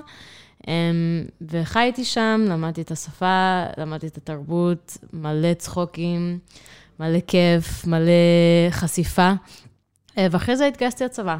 אמ, 0.68 1.26
וחייתי 1.42 2.06
שם, 2.06 2.46
למדתי 2.50 2.82
את 2.82 2.92
השפה, 2.92 3.64
למדתי 3.78 4.08
את 4.08 4.18
התרבות, 4.18 4.98
מלא 5.14 5.54
צחוקים, 5.54 6.40
מלא 7.00 7.20
כיף, 7.28 7.88
מלא 7.88 8.12
חשיפה. 8.70 9.32
אה, 10.18 10.28
ואחרי 10.32 10.56
זה 10.56 10.68
התגייסתי 10.68 11.04
לצבא. 11.04 11.38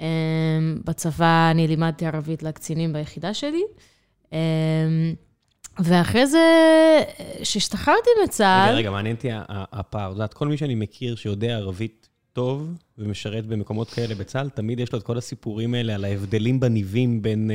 אה, 0.00 0.06
בצבא 0.84 1.48
אני 1.50 1.66
לימדתי 1.66 2.06
ערבית 2.06 2.42
לקצינים 2.42 2.92
ביחידה 2.92 3.34
שלי. 3.34 3.62
אה, 5.78 5.84
ואחרי 5.84 6.26
זה, 6.26 6.38
כשהשתחררתי 7.42 8.10
מצה"ל... 8.24 8.68
רגע, 8.68 8.78
רגע, 8.78 8.90
מעניין 8.90 9.16
אותי 9.16 9.28
הפער. 9.48 10.08
את 10.08 10.12
יודעת, 10.12 10.34
כל 10.34 10.48
מי 10.48 10.56
שאני 10.56 10.74
מכיר 10.74 11.16
שיודע 11.16 11.56
ערבית 11.56 12.08
טוב 12.32 12.72
ומשרת 12.98 13.46
במקומות 13.46 13.90
כאלה 13.90 14.14
בצה"ל, 14.14 14.48
תמיד 14.48 14.80
יש 14.80 14.92
לו 14.92 14.98
את 14.98 15.04
כל 15.04 15.18
הסיפורים 15.18 15.74
האלה 15.74 15.94
על 15.94 16.04
ההבדלים 16.04 16.60
בניבים 16.60 17.22
בין, 17.22 17.50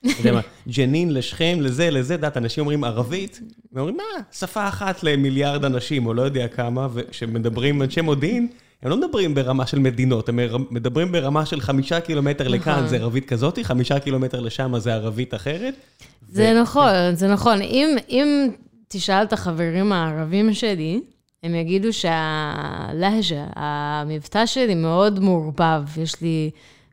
אתה 0.00 0.10
יודע 0.20 0.32
מה, 0.32 0.40
ג'נין 0.76 1.14
לשכם, 1.14 1.58
לזה, 1.60 1.90
לזה, 1.90 2.14
את 2.14 2.18
יודעת, 2.18 2.36
אנשים 2.36 2.60
אומרים 2.60 2.84
ערבית, 2.84 3.40
ואומרים, 3.72 3.96
מה, 3.96 4.22
שפה 4.32 4.68
אחת 4.68 5.02
למיליארד 5.02 5.64
אנשים, 5.64 6.06
או 6.06 6.14
לא 6.14 6.22
יודע 6.22 6.48
כמה, 6.48 6.88
וכשמדברים 6.92 7.82
אנשי 7.82 8.00
מודיעין, 8.00 8.48
הם 8.82 8.90
לא 8.90 8.96
מדברים 8.96 9.34
ברמה 9.34 9.66
של 9.66 9.78
מדינות, 9.78 10.28
הם 10.28 10.38
מדברים 10.70 11.12
ברמה 11.12 11.46
של 11.46 11.60
חמישה 11.60 12.00
קילומטר 12.00 12.48
לכאן 12.48 12.72
נכון. 12.72 12.88
זה 12.88 12.96
ערבית 12.96 13.28
כזאת, 13.28 13.58
חמישה 13.62 13.98
קילומטר 13.98 14.40
לשם 14.40 14.78
זה 14.78 14.94
ערבית 14.94 15.34
אחרת. 15.34 15.74
זה 16.28 16.60
נכון, 16.62 17.14
זה 17.14 17.28
נכון. 17.28 17.58
אם 18.08 18.48
תשאל 18.88 19.22
את 19.22 19.32
החברים 19.32 19.92
הערבים 19.92 20.54
שלי, 20.54 21.00
הם 21.42 21.54
יגידו 21.54 21.92
שהלהג'ה, 21.92 23.46
המבטא 23.56 24.46
שלי 24.46 24.74
מאוד 24.74 25.20
מעורבב. 25.20 25.82
יש 25.96 26.20
לי 26.20 26.50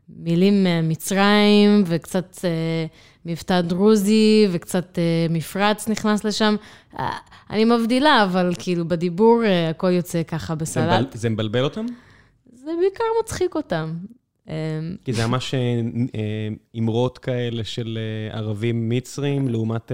מילים 0.08 0.64
ממצרים 0.64 1.84
וקצת 1.86 2.38
אה, 2.44 2.86
מבטא 3.26 3.60
דרוזי 3.60 4.48
וקצת 4.50 4.98
אה, 4.98 5.26
מפרץ 5.30 5.88
נכנס 5.88 6.24
לשם. 6.24 6.56
אה, 6.98 7.10
אני 7.50 7.64
מבדילה, 7.64 8.24
אבל 8.24 8.52
כאילו 8.58 8.88
בדיבור 8.88 9.42
הכל 9.70 9.90
יוצא 9.90 10.22
ככה 10.22 10.54
בסלט. 10.54 11.16
זה 11.16 11.28
מבלבל 11.28 11.64
אותם? 11.64 11.86
זה 12.52 12.70
בעיקר 12.80 13.04
מצחיק 13.22 13.54
אותם. 13.54 13.94
כי 15.04 15.12
זה 15.12 15.26
ממש 15.26 15.54
אמרות 16.78 17.18
כאלה 17.18 17.64
של 17.64 17.98
ערבים 18.32 18.88
מצרים 18.88 19.48
לעומת... 19.48 19.92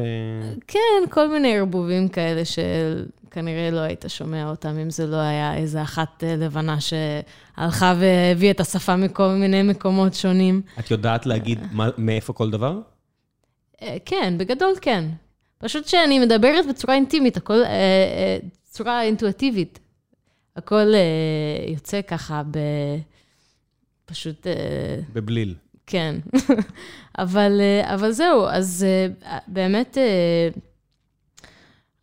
כן, 0.67 0.79
כל 1.11 1.29
מיני 1.29 1.59
ערבובים 1.59 2.09
כאלה 2.09 2.43
שכנראה 2.45 3.71
לא 3.71 3.81
היית 3.81 4.05
שומע 4.09 4.51
אותם, 4.51 4.79
אם 4.79 4.91
זה 4.91 5.07
לא 5.07 5.17
היה 5.17 5.57
איזה 5.57 5.83
אחת 5.83 6.25
לבנה 6.27 6.77
שהלכה 6.81 7.95
והביאה 7.99 8.51
את 8.51 8.61
השפה 8.61 8.97
מכל 8.97 9.29
מיני 9.29 9.63
מקומות 9.63 10.15
שונים. 10.15 10.63
את 10.79 10.91
יודעת 10.91 11.27
להגיד 11.27 11.59
מאיפה 11.99 12.33
כל 12.33 12.51
דבר? 12.51 12.81
אה, 13.83 13.97
כן, 14.05 14.35
בגדול 14.39 14.73
כן. 14.81 15.05
פשוט 15.59 15.87
שאני 15.87 16.19
מדברת 16.19 16.67
בצורה 16.69 16.95
אינטימית, 16.95 17.37
הכל, 17.37 17.63
בצורה 18.71 18.93
אה, 18.93 18.99
אה, 18.99 19.03
אינטואטיבית. 19.03 19.79
הכל 20.57 20.87
יוצא 21.69 22.03
ככה 22.03 22.43
ב... 22.51 22.59
פשוט... 24.05 24.47
בבליל. 25.13 25.55
כן. 25.87 26.17
אבל, 27.19 27.61
אבל 27.83 28.11
זהו, 28.13 28.47
אז 28.49 28.87
באמת 29.49 29.99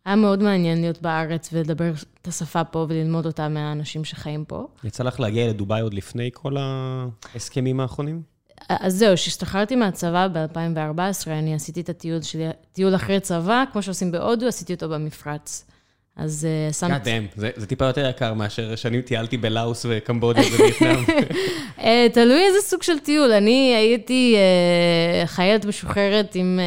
היה 0.04 0.16
מאוד 0.16 0.42
מעניין 0.42 0.80
להיות 0.80 1.02
בארץ 1.02 1.50
ולדבר 1.52 1.92
את 2.22 2.28
השפה 2.28 2.64
פה 2.64 2.86
וללמוד 2.88 3.26
אותה 3.26 3.48
מהאנשים 3.48 4.04
שחיים 4.04 4.44
פה. 4.44 4.66
יצא 4.84 5.04
לך 5.04 5.20
להגיע 5.20 5.48
לדובאי 5.48 5.80
עוד 5.80 5.94
לפני 5.94 6.30
כל 6.32 6.56
ההסכמים 6.58 7.80
האחרונים? 7.80 8.33
אז 8.68 8.94
זהו, 8.94 9.14
כשהשתחררתי 9.14 9.76
מהצבא 9.76 10.28
ב-2014, 10.32 11.26
אני 11.26 11.54
עשיתי 11.54 11.80
את 11.80 11.88
הטיול 11.88 12.22
שלי, 12.22 12.44
טיול 12.72 12.94
אחרי 12.94 13.20
צבא, 13.20 13.64
כמו 13.72 13.82
שעושים 13.82 14.12
בהודו, 14.12 14.46
עשיתי 14.46 14.74
אותו 14.74 14.88
במפרץ. 14.88 15.64
אז 16.16 16.46
uh, 16.70 16.74
שמתי... 16.74 16.94
God 16.94 17.04
damn, 17.04 17.40
זה, 17.40 17.50
זה 17.56 17.66
טיפה 17.66 17.84
יותר 17.84 18.08
יקר 18.10 18.34
מאשר 18.34 18.76
שאני 18.76 19.02
טיילתי 19.02 19.36
בלאוס 19.36 19.86
וקמבודיה 19.88 20.42
ווייטנאם. 20.42 21.04
uh, 21.78 21.82
תלוי 22.14 22.42
איזה 22.46 22.58
סוג 22.60 22.82
של 22.82 22.98
טיול. 22.98 23.32
אני 23.32 23.74
הייתי 23.76 24.36
uh, 24.36 25.26
חיילת 25.26 25.64
משוחררת 25.64 26.34
עם 26.34 26.60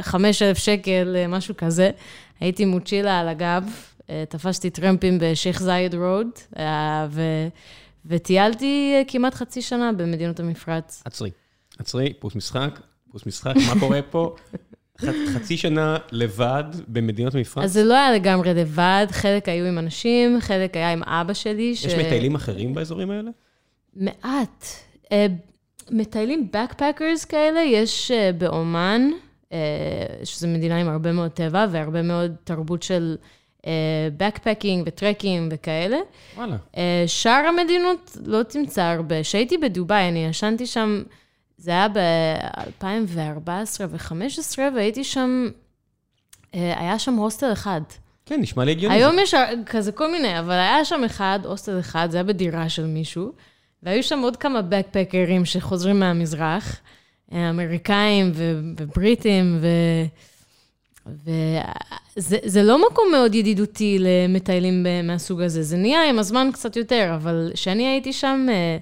uh, 0.00 0.02
5,000 0.02 0.56
שקל, 0.56 1.16
uh, 1.24 1.28
משהו 1.28 1.56
כזה. 1.56 1.90
הייתי 2.40 2.64
מוצ'ילה 2.64 3.20
על 3.20 3.28
הגב, 3.28 3.64
uh, 4.00 4.10
תפשתי 4.28 4.70
טרמפים 4.70 5.18
בשייח' 5.20 5.62
זייד 5.62 5.94
רוד, 5.94 6.28
uh, 6.54 6.58
ו... 7.10 7.22
וטיילתי 8.08 8.92
אה, 8.96 9.02
כמעט 9.08 9.34
חצי 9.34 9.62
שנה 9.62 9.92
במדינות 9.92 10.40
המפרץ. 10.40 11.02
עצרי, 11.04 11.30
עצרי, 11.78 12.12
פוס 12.12 12.34
משחק, 12.34 12.80
פוס 13.12 13.26
משחק, 13.26 13.54
מה 13.56 13.80
קורה 13.80 14.02
פה? 14.02 14.34
חצי 15.34 15.56
שנה 15.56 15.96
לבד 16.12 16.64
במדינות 16.88 17.34
המפרץ? 17.34 17.64
אז 17.64 17.72
זה 17.72 17.84
לא 17.84 17.94
היה 17.94 18.12
לגמרי 18.12 18.54
לבד, 18.54 19.06
חלק 19.10 19.48
היו 19.48 19.66
עם 19.66 19.78
אנשים, 19.78 20.40
חלק 20.40 20.76
היה 20.76 20.92
עם 20.92 21.02
אבא 21.02 21.32
שלי. 21.32 21.62
יש 21.62 21.86
ש... 21.86 21.94
מטיילים 21.94 22.34
אחרים 22.34 22.74
באזורים 22.74 23.10
האלה? 23.10 23.30
מעט. 23.96 24.64
Uh, 25.04 25.10
מטיילים 25.90 26.48
backpackers 26.52 27.26
כאלה, 27.28 27.60
יש 27.60 28.10
uh, 28.10 28.36
באומן, 28.36 29.10
uh, 29.50 29.54
שזו 30.24 30.48
מדינה 30.48 30.76
עם 30.76 30.88
הרבה 30.88 31.12
מאוד 31.12 31.30
טבע 31.30 31.66
והרבה 31.70 32.02
מאוד 32.02 32.34
תרבות 32.44 32.82
של... 32.82 33.16
בקפקינג 34.16 34.82
וטרקינג 34.86 35.52
וכאלה. 35.54 35.98
וואלה. 36.36 36.56
אה, 36.76 37.04
שאר 37.06 37.44
המדינות 37.48 38.16
לא 38.26 38.42
תמצא 38.42 38.82
הרבה. 38.82 39.22
כשהייתי 39.22 39.58
בדובאי, 39.58 40.08
אני 40.08 40.26
ישנתי 40.26 40.66
שם, 40.66 41.02
זה 41.58 41.70
היה 41.70 41.88
ב-2014 41.88 43.50
ו-2015, 43.88 44.58
והייתי 44.74 45.04
שם, 45.04 45.48
אה, 46.54 46.80
היה 46.80 46.98
שם 46.98 47.14
הוסטל 47.14 47.52
אחד. 47.52 47.80
כן, 48.26 48.40
נשמע 48.40 48.64
לי 48.64 48.70
הגיוני. 48.70 48.94
היום 48.94 49.18
יש 49.18 49.34
כזה 49.66 49.92
כל 49.92 50.12
מיני, 50.12 50.38
אבל 50.38 50.52
היה 50.52 50.84
שם 50.84 51.04
אחד, 51.04 51.40
הוסטל 51.44 51.80
אחד, 51.80 52.08
זה 52.10 52.16
היה 52.16 52.24
בדירה 52.24 52.68
של 52.68 52.86
מישהו, 52.86 53.32
והיו 53.82 54.02
שם 54.02 54.18
עוד 54.18 54.36
כמה 54.36 54.62
בקפקרים 54.62 55.44
שחוזרים 55.44 56.00
מהמזרח, 56.00 56.80
אה, 57.32 57.50
אמריקאים 57.50 58.32
ובריטים, 58.76 59.58
ו... 59.60 59.66
וזה 62.16 62.62
לא 62.62 62.86
מקום 62.90 63.08
מאוד 63.12 63.34
ידידותי 63.34 63.98
למטיילים 64.00 64.86
מהסוג 65.04 65.40
הזה, 65.40 65.62
זה 65.62 65.76
נהיה 65.76 66.08
עם 66.08 66.18
הזמן 66.18 66.48
קצת 66.52 66.76
יותר, 66.76 67.12
אבל 67.14 67.50
כשאני 67.54 67.86
הייתי 67.86 68.12
שם, 68.12 68.46
אה, 68.48 68.78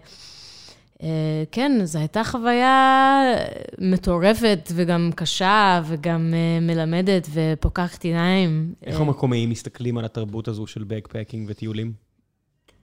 אה, 1.03 1.45
כן, 1.53 1.85
זו 1.85 1.99
הייתה 1.99 2.25
חוויה 2.25 3.23
מטורפת 3.79 4.73
וגם 4.75 5.11
קשה 5.15 5.83
וגם 5.87 6.35
אה, 6.35 6.61
מלמדת 6.61 7.29
ופוקחת 7.33 8.05
עיניים. 8.05 8.75
איך 8.83 9.01
המקומיים 9.01 9.51
מסתכלים 9.51 9.99
על 9.99 10.05
התרבות 10.05 10.49
הזו 10.49 10.67
של 10.67 10.85
בקפקינג 10.85 11.47
וטיולים? 11.51 12.06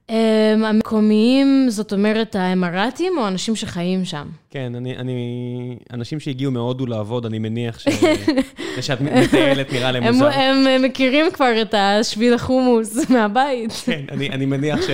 המקומיים, 0.10 1.66
זאת 1.70 1.94
אומרת, 1.94 2.36
האמרתים 2.36 3.14
או 3.18 3.28
אנשים 3.28 3.56
שחיים 3.56 4.06
שם? 4.06 4.28
כן, 4.50 4.76
אני, 4.76 4.98
אני, 4.98 5.78
אנשים 5.94 6.20
שהגיעו 6.20 6.52
מהודו 6.52 6.86
לעבוד, 6.86 7.26
אני 7.26 7.40
מניח 7.40 7.80
ש... 7.80 7.88
שאת 8.82 9.02
מטיילת 9.02 9.74
נראה 9.74 9.92
להם 9.92 10.04
מוזר. 10.04 10.26
הם, 10.28 10.68
הם 10.68 10.82
מכירים 10.82 11.26
כבר 11.34 11.62
את 11.62 11.74
השביל 11.78 12.34
החומוס 12.34 12.98
מהבית. 13.12 13.72
כן, 13.86 14.06
אני, 14.12 14.30
אני 14.30 14.46
מניח 14.46 14.82
ש, 14.82 14.90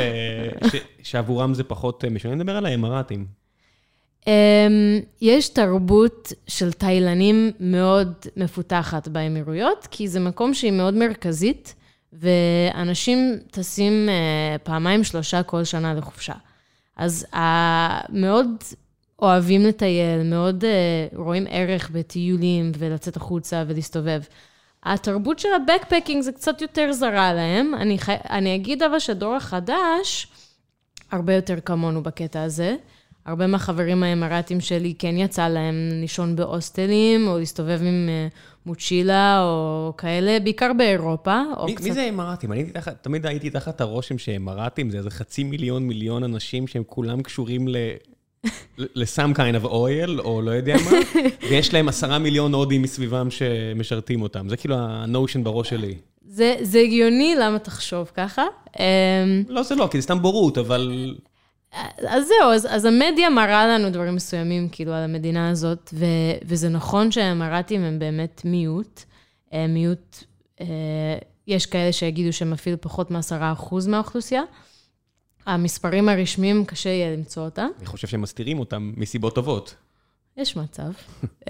ש, 0.71 0.75
שעבורם 1.03 1.53
זה 1.53 1.63
פחות 1.63 2.05
אה, 2.05 2.09
משנה. 2.09 2.31
אני 2.31 2.39
מדבר 2.39 2.57
על 2.57 2.65
האמרתים. 2.65 3.39
יש 5.21 5.49
תרבות 5.49 6.33
של 6.47 6.71
תאילנים 6.71 7.51
מאוד 7.59 8.13
מפותחת 8.37 9.07
באמירויות, 9.07 9.87
כי 9.91 10.07
זה 10.07 10.19
מקום 10.19 10.53
שהיא 10.53 10.71
מאוד 10.71 10.93
מרכזית. 10.93 11.75
ואנשים 12.13 13.37
טסים 13.51 14.09
אה, 14.09 14.57
פעמיים, 14.63 15.03
שלושה 15.03 15.43
כל 15.43 15.63
שנה 15.63 15.93
לחופשה. 15.93 16.33
אז 16.95 17.25
מאוד 18.09 18.47
אוהבים 19.21 19.61
לטייל, 19.65 20.23
מאוד 20.23 20.65
אה, 20.65 21.07
רואים 21.15 21.45
ערך 21.49 21.89
בטיולים 21.89 22.71
ולצאת 22.77 23.17
החוצה 23.17 23.63
ולהסתובב. 23.67 24.21
התרבות 24.83 25.39
של 25.39 25.49
הבקפקינג 25.55 26.21
זה 26.21 26.31
קצת 26.31 26.61
יותר 26.61 26.91
זרה 26.91 27.33
להם. 27.33 27.75
אני, 27.75 27.97
חי... 27.97 28.15
אני 28.29 28.55
אגיד 28.55 28.83
אבל 28.83 28.99
שהדור 28.99 29.35
החדש 29.35 30.27
הרבה 31.11 31.33
יותר 31.33 31.59
כמונו 31.65 32.03
בקטע 32.03 32.41
הזה. 32.41 32.75
הרבה 33.29 33.47
מהחברים 33.47 34.03
האמרטים 34.03 34.61
שלי 34.61 34.93
כן 34.99 35.17
יצא 35.17 35.47
להם 35.47 35.75
לישון 36.01 36.35
בהוסטלים, 36.35 37.27
או 37.27 37.39
להסתובב 37.39 37.79
עם 37.81 38.09
אה, 38.09 38.27
מוצ'ילה 38.65 39.43
או 39.43 39.93
כאלה, 39.97 40.39
בעיקר 40.39 40.71
באירופה. 40.77 41.41
מי, 41.65 41.75
קצת... 41.75 41.85
מי 41.85 41.93
זה 41.93 42.09
אמרטים? 42.09 42.51
אני 42.51 42.63
תחת, 42.63 43.03
תמיד 43.03 43.25
הייתי 43.25 43.49
תחת 43.49 43.81
הרושם 43.81 44.17
שאמרטים 44.17 44.89
זה 44.89 44.97
איזה 44.97 45.09
חצי 45.09 45.43
מיליון 45.43 45.87
מיליון 45.87 46.23
אנשים 46.23 46.67
שהם 46.67 46.83
כולם 46.87 47.21
קשורים 47.21 47.67
ל... 47.67 47.77
ל-some 48.77 49.35
kind 49.35 49.63
of 49.63 49.65
oil, 49.65 50.19
או 50.19 50.41
לא 50.41 50.51
יודע 50.51 50.75
מה, 50.85 50.97
ויש 51.49 51.73
להם 51.73 51.89
עשרה 51.89 52.19
מיליון 52.19 52.53
הודים 52.53 52.81
מסביבם 52.81 53.31
שמשרתים 53.31 54.21
אותם. 54.21 54.49
זה 54.49 54.57
כאילו 54.57 54.75
הנושן 54.79 55.43
בראש 55.43 55.69
שלי. 55.69 55.95
זה, 56.27 56.55
זה 56.61 56.79
הגיוני, 56.79 57.35
למה 57.39 57.59
תחשוב 57.59 58.11
ככה? 58.13 58.43
אמ, 58.79 58.83
לא, 59.47 59.63
זה 59.63 59.75
לא, 59.75 59.87
כי 59.91 59.97
זה 59.97 60.01
סתם 60.01 60.21
בורות, 60.21 60.57
אבל... 60.57 61.15
אז 62.07 62.27
זהו, 62.27 62.51
אז, 62.53 62.67
אז 62.69 62.85
המדיה 62.85 63.29
מראה 63.29 63.67
לנו 63.67 63.89
דברים 63.89 64.15
מסוימים, 64.15 64.69
כאילו, 64.69 64.93
על 64.93 65.03
המדינה 65.03 65.49
הזאת, 65.49 65.89
ו, 65.93 66.05
וזה 66.45 66.69
נכון 66.69 67.11
שהאמרטים 67.11 67.81
הם 67.81 67.99
באמת 67.99 68.41
מיעוט. 68.45 69.03
הם 69.51 69.73
מיעוט, 69.73 70.23
אה, 70.61 70.65
יש 71.47 71.65
כאלה 71.65 71.91
שיגידו 71.91 72.33
שהם 72.33 72.53
אפילו 72.53 72.81
פחות 72.81 73.11
מ-10% 73.11 73.75
מהאוכלוסייה. 73.87 74.41
המספרים 75.45 76.09
הרשמיים, 76.09 76.65
קשה 76.65 76.89
יהיה 76.89 77.15
למצוא 77.15 77.45
אותם. 77.45 77.67
אני 77.77 77.85
חושב 77.85 78.07
שהם 78.07 78.21
מסתירים 78.21 78.59
אותם 78.59 78.93
מסיבות 78.97 79.35
טובות. 79.35 79.75
יש 80.37 80.57
מצב. 80.57 80.91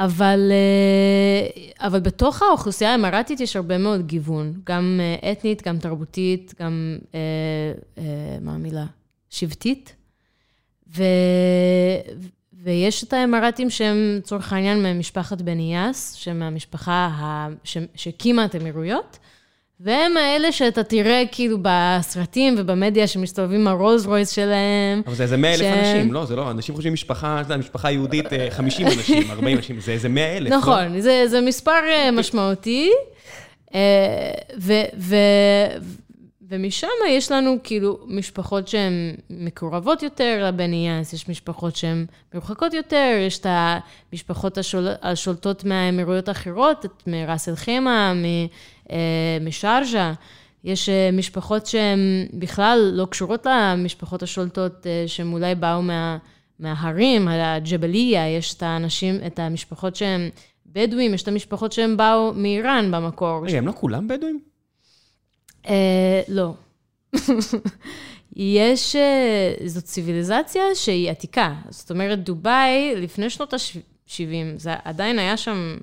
אבל, 0.00 0.52
אה, 0.52 1.86
אבל 1.86 2.00
בתוך 2.00 2.42
האוכלוסייה 2.42 2.92
האמרתית 2.92 3.40
יש 3.40 3.56
הרבה 3.56 3.78
מאוד 3.78 4.06
גיוון, 4.06 4.52
גם 4.64 5.00
אה, 5.00 5.32
אתנית, 5.32 5.68
גם 5.68 5.78
תרבותית, 5.78 6.54
גם, 6.60 6.98
אה, 7.14 7.20
אה, 7.98 8.38
מה 8.40 8.52
המילה? 8.54 8.86
שבטית. 9.30 9.96
ו, 10.96 11.02
ויש 12.52 13.04
את 13.04 13.12
האמרתים 13.12 13.70
שהם, 13.70 13.96
לצורך 14.18 14.52
העניין, 14.52 14.82
ממשפחת 14.82 15.40
בן 15.40 15.58
איאס, 15.58 16.14
שהם 16.14 16.38
מהמשפחה 16.38 17.48
שהקימה 17.94 18.44
את 18.44 18.54
האמירויות. 18.54 19.18
והם 19.84 20.16
האלה 20.16 20.52
שאתה 20.52 20.82
תראה 20.82 21.22
כאילו 21.32 21.58
בסרטים 21.62 22.54
ובמדיה 22.58 23.06
שמסתובבים 23.06 23.68
הרולס 23.68 24.06
רויס 24.06 24.30
שלהם. 24.30 25.02
אבל 25.06 25.14
זה 25.14 25.22
איזה 25.22 25.36
100 25.36 25.54
אלף 25.54 25.60
אנשים, 25.78 26.12
לא, 26.12 26.24
זה 26.24 26.36
לא, 26.36 26.50
אנשים 26.50 26.74
חושבים 26.74 26.92
משפחה, 26.92 27.42
זה 27.48 27.56
משפחה 27.56 27.90
יהודית, 27.90 28.26
50 28.50 28.86
אה, 28.86 28.92
אנשים, 28.92 29.30
40 29.30 29.56
אנשים, 29.56 29.80
זה 29.80 29.92
איזה 29.92 30.08
100 30.08 30.36
אלף. 30.36 30.50
לא? 30.50 30.56
נכון, 30.56 30.92
לא? 30.94 31.00
זה, 31.00 31.24
זה 31.26 31.40
מספר 31.40 31.80
אה, 31.90 32.10
משמעותי. 32.10 32.90
אה, 33.74 33.80
ו, 34.58 34.72
ו, 34.98 35.16
ומשם 36.50 36.88
יש 37.08 37.32
לנו 37.32 37.56
כאילו 37.64 37.98
משפחות 38.06 38.68
שהן 38.68 39.14
מקורבות 39.30 40.02
יותר 40.02 40.44
לבן 40.48 40.72
איאס, 40.72 41.12
יש 41.12 41.28
משפחות 41.28 41.76
שהן 41.76 42.06
מרוחקות 42.34 42.74
יותר, 42.74 43.24
יש 43.26 43.38
את 43.38 43.46
המשפחות 43.48 44.58
השול, 44.58 44.88
השולטות 45.02 45.64
מהאמירויות 45.64 46.28
האחרות, 46.28 46.86
מראס 47.06 47.48
אל 47.48 47.54
חימה, 47.54 48.12
אה, 48.90 49.38
משארג'ה. 49.40 50.12
יש 50.64 50.88
אה, 50.88 51.10
משפחות 51.12 51.66
שהן 51.66 51.98
בכלל 52.32 52.90
לא 52.92 53.06
קשורות 53.06 53.46
למשפחות 53.46 54.22
השולטות, 54.22 54.86
אה, 54.86 55.04
שהן 55.06 55.32
אולי 55.32 55.54
באו 55.54 55.82
מה, 55.82 56.18
מההרים, 56.58 57.28
הג'בליה, 57.28 58.28
יש 58.28 58.54
את 58.54 58.62
האנשים, 58.62 59.18
את 59.26 59.38
המשפחות 59.38 59.96
שהן 59.96 60.30
בדואים, 60.66 61.14
יש 61.14 61.22
את 61.22 61.28
המשפחות 61.28 61.72
שהן 61.72 61.96
באו 61.96 62.32
מאיראן 62.34 62.90
במקור. 62.90 63.46
רגע, 63.46 63.58
הם 63.58 63.66
לא 63.66 63.72
כולם 63.72 64.08
בדואים? 64.08 64.49
אה, 65.68 66.22
לא. 66.28 66.54
יש, 68.36 68.96
זאת 69.64 69.84
ציוויליזציה 69.84 70.62
שהיא 70.74 71.10
עתיקה. 71.10 71.54
זאת 71.70 71.90
אומרת, 71.90 72.24
דובאי, 72.24 72.94
לפני 72.96 73.30
שנות 73.30 73.54
ה-70, 73.54 74.20
זה 74.56 74.70
עדיין 74.84 75.18
היה 75.18 75.36
שם 75.36 75.76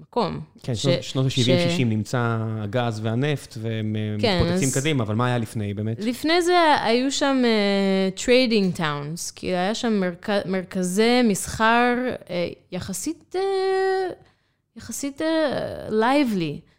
מקום. 0.00 0.40
כן, 0.62 0.74
ש... 0.74 0.86
שנות 0.88 1.26
ה-70-60 1.26 1.70
ש... 1.70 1.80
נמצא 1.80 2.38
הגז 2.40 3.00
והנפט, 3.02 3.54
והם 3.60 3.96
כן, 4.20 4.40
מתפוצצים 4.42 4.68
אז... 4.68 4.78
קדימה, 4.78 5.04
אבל 5.04 5.14
מה 5.14 5.26
היה 5.26 5.38
לפני 5.38 5.74
באמת? 5.74 5.96
לפני 6.00 6.42
זה 6.42 6.74
היו 6.80 7.12
שם 7.12 7.42
trading 8.24 8.74
uh, 8.74 8.76
towns, 8.76 9.30
כי 9.30 9.46
היה 9.46 9.74
שם 9.74 10.00
מרכ... 10.00 10.30
מרכזי 10.46 11.22
מסחר 11.24 11.94
uh, 12.18 12.30
יחסית, 12.72 13.34
uh, 13.34 13.38
יחסית 14.76 15.20
lively. 15.90 16.60
Uh, 16.60 16.70
uh, 16.70 16.75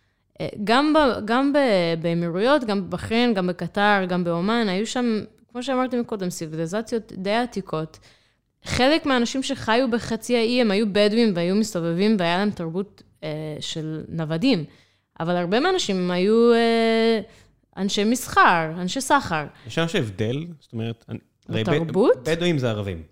גם, 0.64 0.94
ב, 0.94 0.98
גם 1.26 1.54
ב, 1.54 1.58
באמירויות, 2.02 2.64
גם 2.64 2.90
בבחריין, 2.90 3.34
גם 3.34 3.48
בקטר, 3.48 4.06
גם 4.08 4.24
באומן, 4.24 4.66
היו 4.70 4.88
שם, 4.88 5.20
כמו 5.52 5.64
שאמרתי 5.64 6.00
מקודם, 6.00 6.30
סיביליזציות 6.30 7.14
די 7.16 7.34
עתיקות. 7.36 8.00
חלק 8.64 9.06
מהאנשים 9.06 9.44
שחיו 9.44 9.92
בחצי 9.92 10.38
האי, 10.38 10.62
הם 10.62 10.72
היו 10.72 10.86
בדואים 10.94 11.32
והיו 11.36 11.56
מסתובבים 11.56 12.16
והיה 12.20 12.38
להם 12.38 12.52
תרבות 12.52 13.04
אה, 13.24 13.58
של 13.60 14.04
נוודים, 14.10 14.66
אבל 15.20 15.36
הרבה 15.36 15.60
מהאנשים 15.60 16.12
היו 16.12 16.54
אה, 16.54 17.20
אנשי 17.78 18.04
מסחר, 18.04 18.72
אנשי 18.78 19.02
סחר. 19.02 19.46
יש 19.68 19.80
ממש 19.80 19.96
הבדל, 19.96 20.46
זאת 20.60 20.74
אומרת... 20.74 21.06
בתרבות? 21.50 22.30
בדואים 22.30 22.58
זה 22.58 22.70
ערבים. 22.70 23.04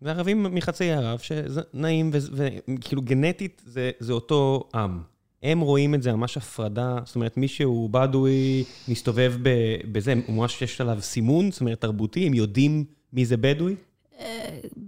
זה 0.00 0.10
ערבים 0.10 0.42
מחצי 0.42 0.90
ערב, 0.90 1.18
שזה 1.18 1.60
נעים, 1.74 2.10
וכאילו 2.32 3.02
גנטית 3.02 3.62
זה, 3.66 3.90
זה 3.98 4.12
אותו 4.12 4.68
עם. 4.74 5.11
הם 5.42 5.60
רואים 5.60 5.94
את 5.94 6.02
זה 6.02 6.12
ממש 6.12 6.36
הפרדה, 6.36 6.98
זאת 7.04 7.14
אומרת, 7.14 7.36
מי 7.36 7.48
שהוא 7.48 7.90
בדואי, 7.90 8.64
מסתובב 8.88 9.34
בזה, 9.92 10.14
הוא 10.26 10.36
ממש 10.36 10.62
יש 10.62 10.80
עליו 10.80 10.98
סימון, 11.00 11.50
זאת 11.50 11.60
אומרת, 11.60 11.80
תרבותי, 11.80 12.26
הם 12.26 12.34
יודעים 12.34 12.84
מי 13.12 13.26
זה 13.26 13.36
בדואי? 13.36 13.74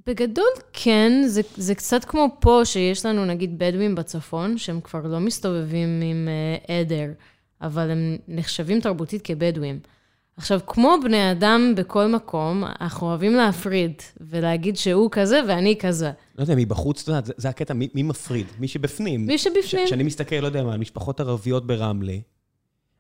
בגדול 0.07 0.45
כן, 0.73 1.23
זה, 1.27 1.41
זה 1.57 1.75
קצת 1.75 2.05
כמו 2.05 2.29
פה, 2.41 2.61
שיש 2.65 3.07
לנו 3.07 3.25
נגיד 3.25 3.59
בדואים 3.59 3.95
בצפון, 3.95 4.59
שהם 4.59 4.81
כבר 4.81 5.07
לא 5.07 5.21
מסתובבים 5.21 6.01
עם 6.03 6.29
uh, 6.69 6.73
עדר, 6.73 7.13
אבל 7.61 7.91
הם 7.91 8.17
נחשבים 8.29 8.81
תרבותית 8.81 9.23
כבדואים. 9.23 9.79
עכשיו, 10.37 10.61
כמו 10.67 10.95
בני 11.05 11.33
אדם 11.33 11.73
בכל 11.77 12.07
מקום, 12.07 12.65
אנחנו 12.81 13.07
אוהבים 13.07 13.35
להפריד 13.35 13.93
ולהגיד 14.21 14.77
שהוא 14.77 15.09
כזה 15.13 15.41
ואני 15.49 15.77
כזה. 15.79 16.11
לא 16.39 16.43
יודע, 16.43 16.55
מבחוץ, 16.57 17.03
אתה 17.03 17.11
יודע, 17.11 17.27
זה, 17.27 17.33
זה 17.37 17.49
הקטע, 17.49 17.75
מי, 17.75 17.89
מי 17.95 18.03
מפריד? 18.03 18.47
מי 18.59 18.69
שבפנים. 18.69 19.27
מי 19.27 19.39
שבפנים. 19.39 19.87
כשאני 19.87 20.03
מסתכל, 20.03 20.37
לא 20.37 20.47
יודע 20.47 20.63
מה, 20.63 20.73
על 20.73 20.81
משפחות 20.81 21.21
ערביות 21.21 21.67
ברמלה, 21.67 22.15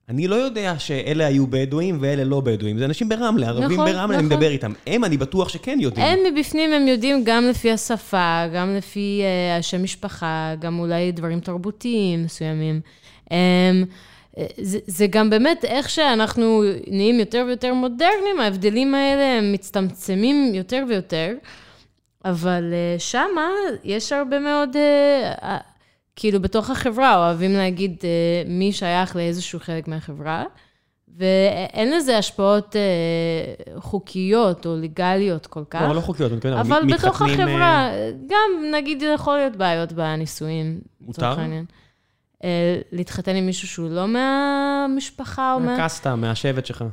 אני 0.09 0.29
לא 0.29 0.35
יודע 0.35 0.79
שאלה 0.79 1.27
היו 1.27 1.47
בדואים 1.47 1.99
ואלה 2.01 2.25
לא 2.25 2.41
בדואים, 2.41 2.79
זה 2.79 2.85
אנשים 2.85 3.09
ברמלה, 3.09 3.49
ערבים 3.49 3.73
נכון, 3.73 3.87
ברמלה, 3.87 4.03
נכון. 4.05 4.15
אני 4.15 4.23
מדבר 4.23 4.51
איתם. 4.51 4.73
הם, 4.87 5.05
אני 5.05 5.17
בטוח 5.17 5.49
שכן 5.49 5.79
יודעים. 5.81 6.07
הם 6.07 6.19
מבפנים, 6.33 6.73
הם 6.73 6.89
יודעים 6.89 7.23
גם 7.25 7.45
לפי 7.45 7.71
השפה, 7.71 8.45
גם 8.55 8.75
לפי 8.75 9.23
uh, 9.23 9.59
השם 9.59 9.83
משפחה, 9.83 10.55
גם 10.61 10.79
אולי 10.79 11.13
דברים 11.13 11.41
תרבותיים 11.41 12.25
מסוימים. 12.25 12.81
Um, 13.25 13.33
זה, 14.61 14.79
זה 14.87 15.07
גם 15.07 15.31
באמת 15.31 15.65
איך 15.65 15.91
שאנחנו 15.91 16.63
נהיים 16.87 17.21
יותר 17.21 17.45
ויותר 17.47 17.75
מודרניים, 17.75 18.41
ההבדלים 18.41 18.95
האלה 18.95 19.39
הם 19.39 19.53
מצטמצמים 19.53 20.55
יותר 20.55 20.85
ויותר, 20.89 21.33
אבל 22.25 22.73
uh, 22.73 23.01
שמה 23.01 23.49
יש 23.85 24.13
הרבה 24.13 24.39
מאוד... 24.39 24.77
Uh, 24.77 25.47
כאילו 26.17 26.41
בתוך 26.41 26.71
החברה 26.71 27.17
אוהבים 27.17 27.53
להגיד 27.53 27.97
אה, 28.05 28.09
מי 28.47 28.73
שייך 28.73 29.17
לאיזשהו 29.17 29.61
חלק 29.61 29.89
מהחברה, 29.89 30.45
ואין 31.19 31.93
לזה 31.97 32.19
השפעות 32.19 32.77
אה, 32.77 33.81
חוקיות 33.81 34.67
או 34.67 34.77
לגליות 34.77 35.47
כל 35.47 35.65
כך. 35.71 35.81
לא, 35.81 35.95
לא 35.95 36.01
חוקיות, 36.01 36.31
אני 36.31 36.37
מתכוון, 36.37 36.59
אבל 36.59 36.83
מתחתנים, 36.83 36.97
בתוך 36.97 37.23
החברה, 37.23 37.89
אה, 37.89 38.11
גם 38.27 38.73
נגיד 38.75 39.03
יכול 39.15 39.37
להיות 39.37 39.57
בעיות 39.57 39.93
בנישואים. 39.93 40.81
מותר? 41.01 41.35
אה, 42.45 42.81
להתחתן 42.93 43.37
עם 43.37 43.47
מישהו 43.47 43.69
שהוא 43.69 43.91
לא 43.91 44.09
מהמשפחה 44.09 45.55
או 45.55 45.61
מה... 45.61 45.77
מהקסטה, 45.77 46.17
מהשבט 46.17 46.67
שלך. 46.67 46.85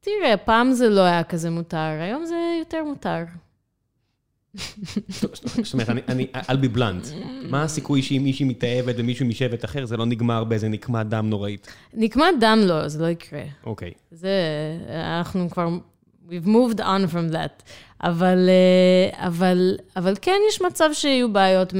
תראה, 0.00 0.36
פעם 0.36 0.72
זה 0.72 0.88
לא 0.88 1.00
היה 1.00 1.24
כזה 1.24 1.50
מותר, 1.50 1.76
היום 1.76 2.24
זה 2.24 2.36
יותר 2.58 2.84
מותר. 2.84 3.24
זאת 5.62 5.72
אומרת, 5.72 5.88
אני, 5.88 6.26
I'll 6.34 6.64
be 6.64 6.76
blunt. 6.76 7.14
מה 7.42 7.62
הסיכוי 7.62 8.02
שאם 8.02 8.20
מישהי 8.24 8.46
מתאהבת 8.46 8.94
ומישהו 8.98 9.26
משבט 9.26 9.64
אחר, 9.64 9.84
זה 9.84 9.96
לא 9.96 10.06
נגמר 10.06 10.44
באיזה 10.44 10.68
נקמת 10.68 11.06
דם 11.08 11.30
נוראית? 11.30 11.66
נקמת 11.94 12.34
דם 12.40 12.58
לא, 12.64 12.88
זה 12.88 13.02
לא 13.02 13.06
יקרה. 13.06 13.42
אוקיי. 13.64 13.90
זה, 14.10 14.30
אנחנו 14.90 15.50
כבר, 15.50 15.68
we've 16.28 16.46
moved 16.46 16.78
on 16.78 17.12
from 17.12 17.34
that. 17.34 17.62
אבל, 18.02 18.48
אה, 18.48 19.26
אבל, 19.26 19.76
אבל 19.96 20.14
כן 20.22 20.36
יש 20.48 20.62
מצב 20.62 20.90
שיהיו 20.92 21.32
בעיות 21.32 21.74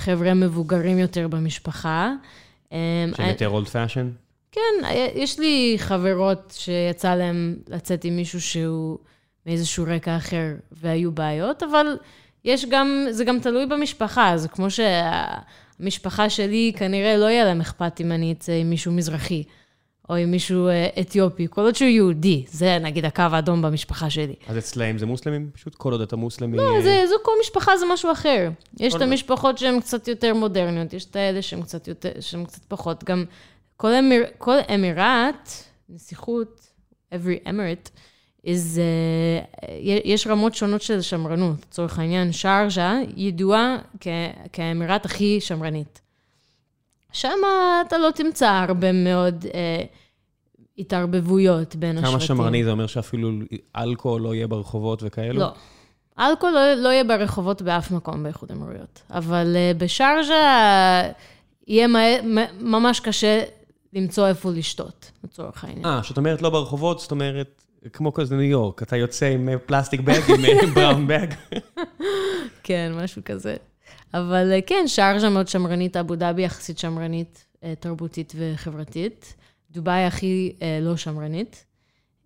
מהחבר'ה 0.00 0.30
המבוגרים 0.30 0.98
יותר 0.98 1.28
במשפחה. 1.28 2.12
אה, 2.72 2.78
שהם 3.16 3.28
יותר 3.28 3.60
old 3.60 3.66
fashion? 3.66 4.06
כן, 4.52 4.88
יש 5.14 5.38
לי 5.38 5.74
חברות 5.78 6.54
שיצא 6.58 7.14
להן 7.14 7.56
לצאת 7.68 8.04
עם 8.04 8.16
מישהו 8.16 8.40
שהוא 8.40 8.98
מאיזשהו 9.46 9.84
רקע 9.88 10.16
אחר 10.16 10.46
והיו 10.72 11.12
בעיות, 11.12 11.62
אבל 11.62 11.86
יש 12.44 12.64
גם, 12.64 13.06
זה 13.10 13.24
גם 13.24 13.40
תלוי 13.40 13.66
במשפחה, 13.66 14.36
זה 14.36 14.48
כמו 14.48 14.66
שהמשפחה 14.70 16.30
שלי, 16.30 16.72
כנראה 16.76 17.16
לא 17.16 17.26
יהיה 17.26 17.44
להם 17.44 17.60
אכפת 17.60 18.00
אם 18.00 18.12
אני 18.12 18.32
אצא 18.32 18.52
עם 18.52 18.70
מישהו 18.70 18.92
מזרחי. 18.92 19.42
או 20.10 20.14
עם 20.16 20.30
מישהו 20.30 20.68
אה, 20.68 20.88
אתיופי, 21.00 21.46
כל 21.50 21.60
עוד 21.60 21.74
שהוא 21.74 21.88
יהודי, 21.88 22.44
זה 22.48 22.78
נגיד 22.78 23.04
הקו 23.04 23.22
האדום 23.30 23.62
במשפחה 23.62 24.10
שלי. 24.10 24.34
אז 24.46 24.58
אצלהם 24.58 24.98
זה 24.98 25.06
מוסלמים? 25.06 25.50
פשוט 25.54 25.74
כל 25.74 25.92
עוד 25.92 26.00
אתה 26.00 26.16
מוסלמי... 26.16 26.56
לא, 26.56 26.76
אה, 26.76 26.82
זה, 26.82 27.04
זו 27.08 27.14
כל 27.22 27.32
משפחה 27.40 27.76
זה 27.76 27.86
משהו 27.92 28.12
אחר. 28.12 28.50
יש 28.80 28.94
את 28.94 29.02
המשפחות 29.02 29.58
שהן 29.58 29.80
קצת 29.80 30.08
יותר 30.08 30.34
מודרניות, 30.34 30.92
יש 30.92 31.04
את 31.04 31.16
האלה 31.16 31.42
שהן 31.42 31.62
קצת, 31.62 31.88
יותר, 31.88 32.10
שהן 32.20 32.44
קצת 32.44 32.64
פחות. 32.68 33.04
גם 33.04 33.24
כל, 33.76 33.94
אמיר, 33.94 34.24
כל 34.38 34.56
אמירט, 34.74 35.50
נסיכות, 35.88 36.60
every 37.14 37.48
emirate, 37.48 37.90
is, 38.46 38.76
uh, 38.76 39.64
יש 40.04 40.26
רמות 40.26 40.54
שונות 40.54 40.82
של 40.82 41.00
שמרנות. 41.00 41.56
לצורך 41.68 41.98
העניין, 41.98 42.32
שארג'ה 42.32 42.98
ידועה 43.16 43.78
כ- 44.00 44.06
כאמירט 44.52 45.04
הכי 45.04 45.40
שמרנית. 45.40 46.00
שם 47.12 47.38
אתה 47.86 47.98
לא 47.98 48.10
תמצא 48.14 48.48
הרבה 48.48 48.92
מאוד 48.92 49.46
אה, 49.54 49.82
התערבבויות 50.78 51.76
בין 51.76 51.98
השבטים. 51.98 52.12
כמה 52.12 52.20
שמרני 52.20 52.64
זה 52.64 52.70
אומר 52.70 52.86
שאפילו 52.86 53.30
אלכוהול 53.76 54.22
לא 54.22 54.34
יהיה 54.34 54.46
ברחובות 54.46 55.02
וכאלו? 55.02 55.40
לא. 55.40 55.52
אלכוהול 56.18 56.54
לא, 56.54 56.74
לא 56.74 56.88
יהיה 56.88 57.04
ברחובות 57.04 57.62
באף 57.62 57.90
מקום 57.90 58.22
באיחוד 58.22 58.50
האמירויות. 58.50 59.02
אבל 59.10 59.56
uh, 59.56 59.78
בשארג'ה 59.78 61.02
יהיה 61.66 61.86
מה, 61.86 62.00
ממש 62.60 63.00
קשה 63.00 63.42
למצוא 63.92 64.28
איפה 64.28 64.50
לשתות, 64.50 65.10
לצורך 65.24 65.64
העניין. 65.64 65.86
אה, 65.86 66.02
שאת 66.02 66.16
אומרת 66.18 66.42
לא 66.42 66.50
ברחובות, 66.50 66.98
זאת 66.98 67.10
אומרת, 67.10 67.64
כמו 67.92 68.14
כזה 68.14 68.36
ניו 68.36 68.44
יורק, 68.44 68.82
אתה 68.82 68.96
יוצא 68.96 69.26
עם 69.26 69.48
אה, 69.48 69.58
פלסטיק 69.58 70.00
בג, 70.00 70.20
עם 70.28 70.44
אה, 70.44 70.66
בראון 70.74 71.06
בג. 71.06 71.26
כן, 72.62 72.92
משהו 72.94 73.22
כזה. 73.24 73.56
אבל 74.14 74.52
uh, 74.58 74.62
כן, 74.66 74.84
שארג'ה 74.86 75.28
מאוד 75.30 75.48
שמרנית, 75.48 75.96
אבו 75.96 76.16
דאבי 76.16 76.42
יחסית 76.42 76.78
שמרנית, 76.78 77.44
uh, 77.54 77.58
תרבותית 77.80 78.32
וחברתית. 78.36 79.34
דובאי 79.70 80.04
הכי 80.04 80.52
uh, 80.58 80.62
לא 80.82 80.96
שמרנית. 80.96 81.64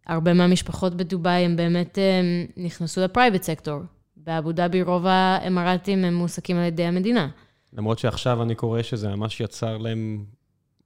הרבה 0.07 0.33
מהמשפחות 0.35 0.95
בדובאי 0.95 1.45
הם 1.45 1.57
באמת 1.57 1.99
um, 1.99 2.53
נכנסו 2.61 3.01
ל 3.01 3.06
private 3.06 3.43
sector. 3.43 3.81
באבו 4.17 4.53
דאבי 4.53 4.83
רוב 4.83 5.07
האמירתים 5.07 6.05
הם 6.05 6.15
מועסקים 6.15 6.57
על 6.57 6.65
ידי 6.65 6.85
המדינה. 6.85 7.29
למרות 7.73 7.99
שעכשיו 7.99 8.43
אני 8.43 8.55
קורא 8.55 8.83
שזה 8.83 9.09
ממש 9.09 9.41
יצר 9.41 9.79
להם 9.79 10.25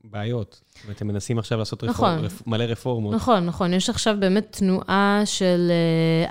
בעיות. 0.04 0.61
זאת 0.74 0.84
אומרת, 0.84 1.00
הם 1.00 1.08
מנסים 1.08 1.38
עכשיו 1.38 1.58
לעשות 1.58 1.84
רפור- 1.84 1.92
נכון. 2.14 2.24
רפ- 2.24 2.42
מלא 2.46 2.64
רפורמות. 2.64 3.14
נכון, 3.14 3.46
נכון. 3.46 3.72
יש 3.74 3.90
עכשיו 3.90 4.16
באמת 4.20 4.56
תנועה 4.58 5.22
של 5.24 5.70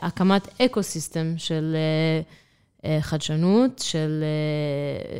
uh, 0.01 0.05
הקמת 0.05 0.47
ecosystem 0.61 1.33
של 1.37 1.75
uh, 2.23 2.25
חדשנות, 3.01 3.79
של, 3.79 4.23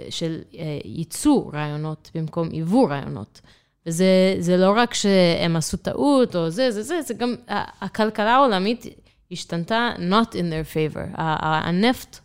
uh, 0.07 0.11
של 0.11 0.41
uh, 0.51 0.55
ייצוא 0.85 1.51
רעיונות 1.53 2.11
במקום 2.15 2.49
ייבוא 2.51 2.89
רעיונות. 2.89 3.41
וזה 3.87 4.35
זה 4.39 4.57
לא 4.57 4.73
רק 4.75 4.93
שהם 4.93 5.55
עשו 5.55 5.77
טעות 5.77 6.35
או 6.35 6.49
זה, 6.49 6.71
זה, 6.71 6.83
זה, 6.83 7.01
זה 7.01 7.13
גם, 7.13 7.35
הכלכלה 7.81 8.35
העולמית 8.35 8.85
השתנתה 9.31 9.89
not 9.97 10.33
in 10.33 10.35
their 10.35 10.73
favor. 10.73 11.15
הנפט 11.17 12.19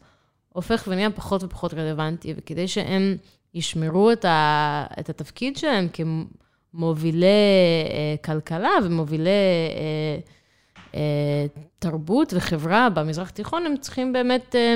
הופך 0.48 0.84
ונהיה 0.88 1.10
פחות 1.10 1.44
ופחות 1.44 1.74
רלוונטי, 1.74 2.34
וכדי 2.36 2.68
שהם 2.68 3.16
ישמרו 3.54 4.12
את, 4.12 4.24
ה, 4.24 4.84
את 5.00 5.08
התפקיד 5.08 5.56
שלהם 5.56 5.88
כמובילי 5.92 7.26
אה, 7.26 8.14
כלכלה 8.24 8.70
ומובילי 8.84 9.30
אה, 9.30 10.18
אה, 10.94 11.46
תרבות 11.78 12.32
וחברה 12.36 12.90
במזרח 12.90 13.28
התיכון, 13.28 13.66
הם 13.66 13.76
צריכים 13.76 14.12
באמת 14.12 14.56
אה, 14.56 14.74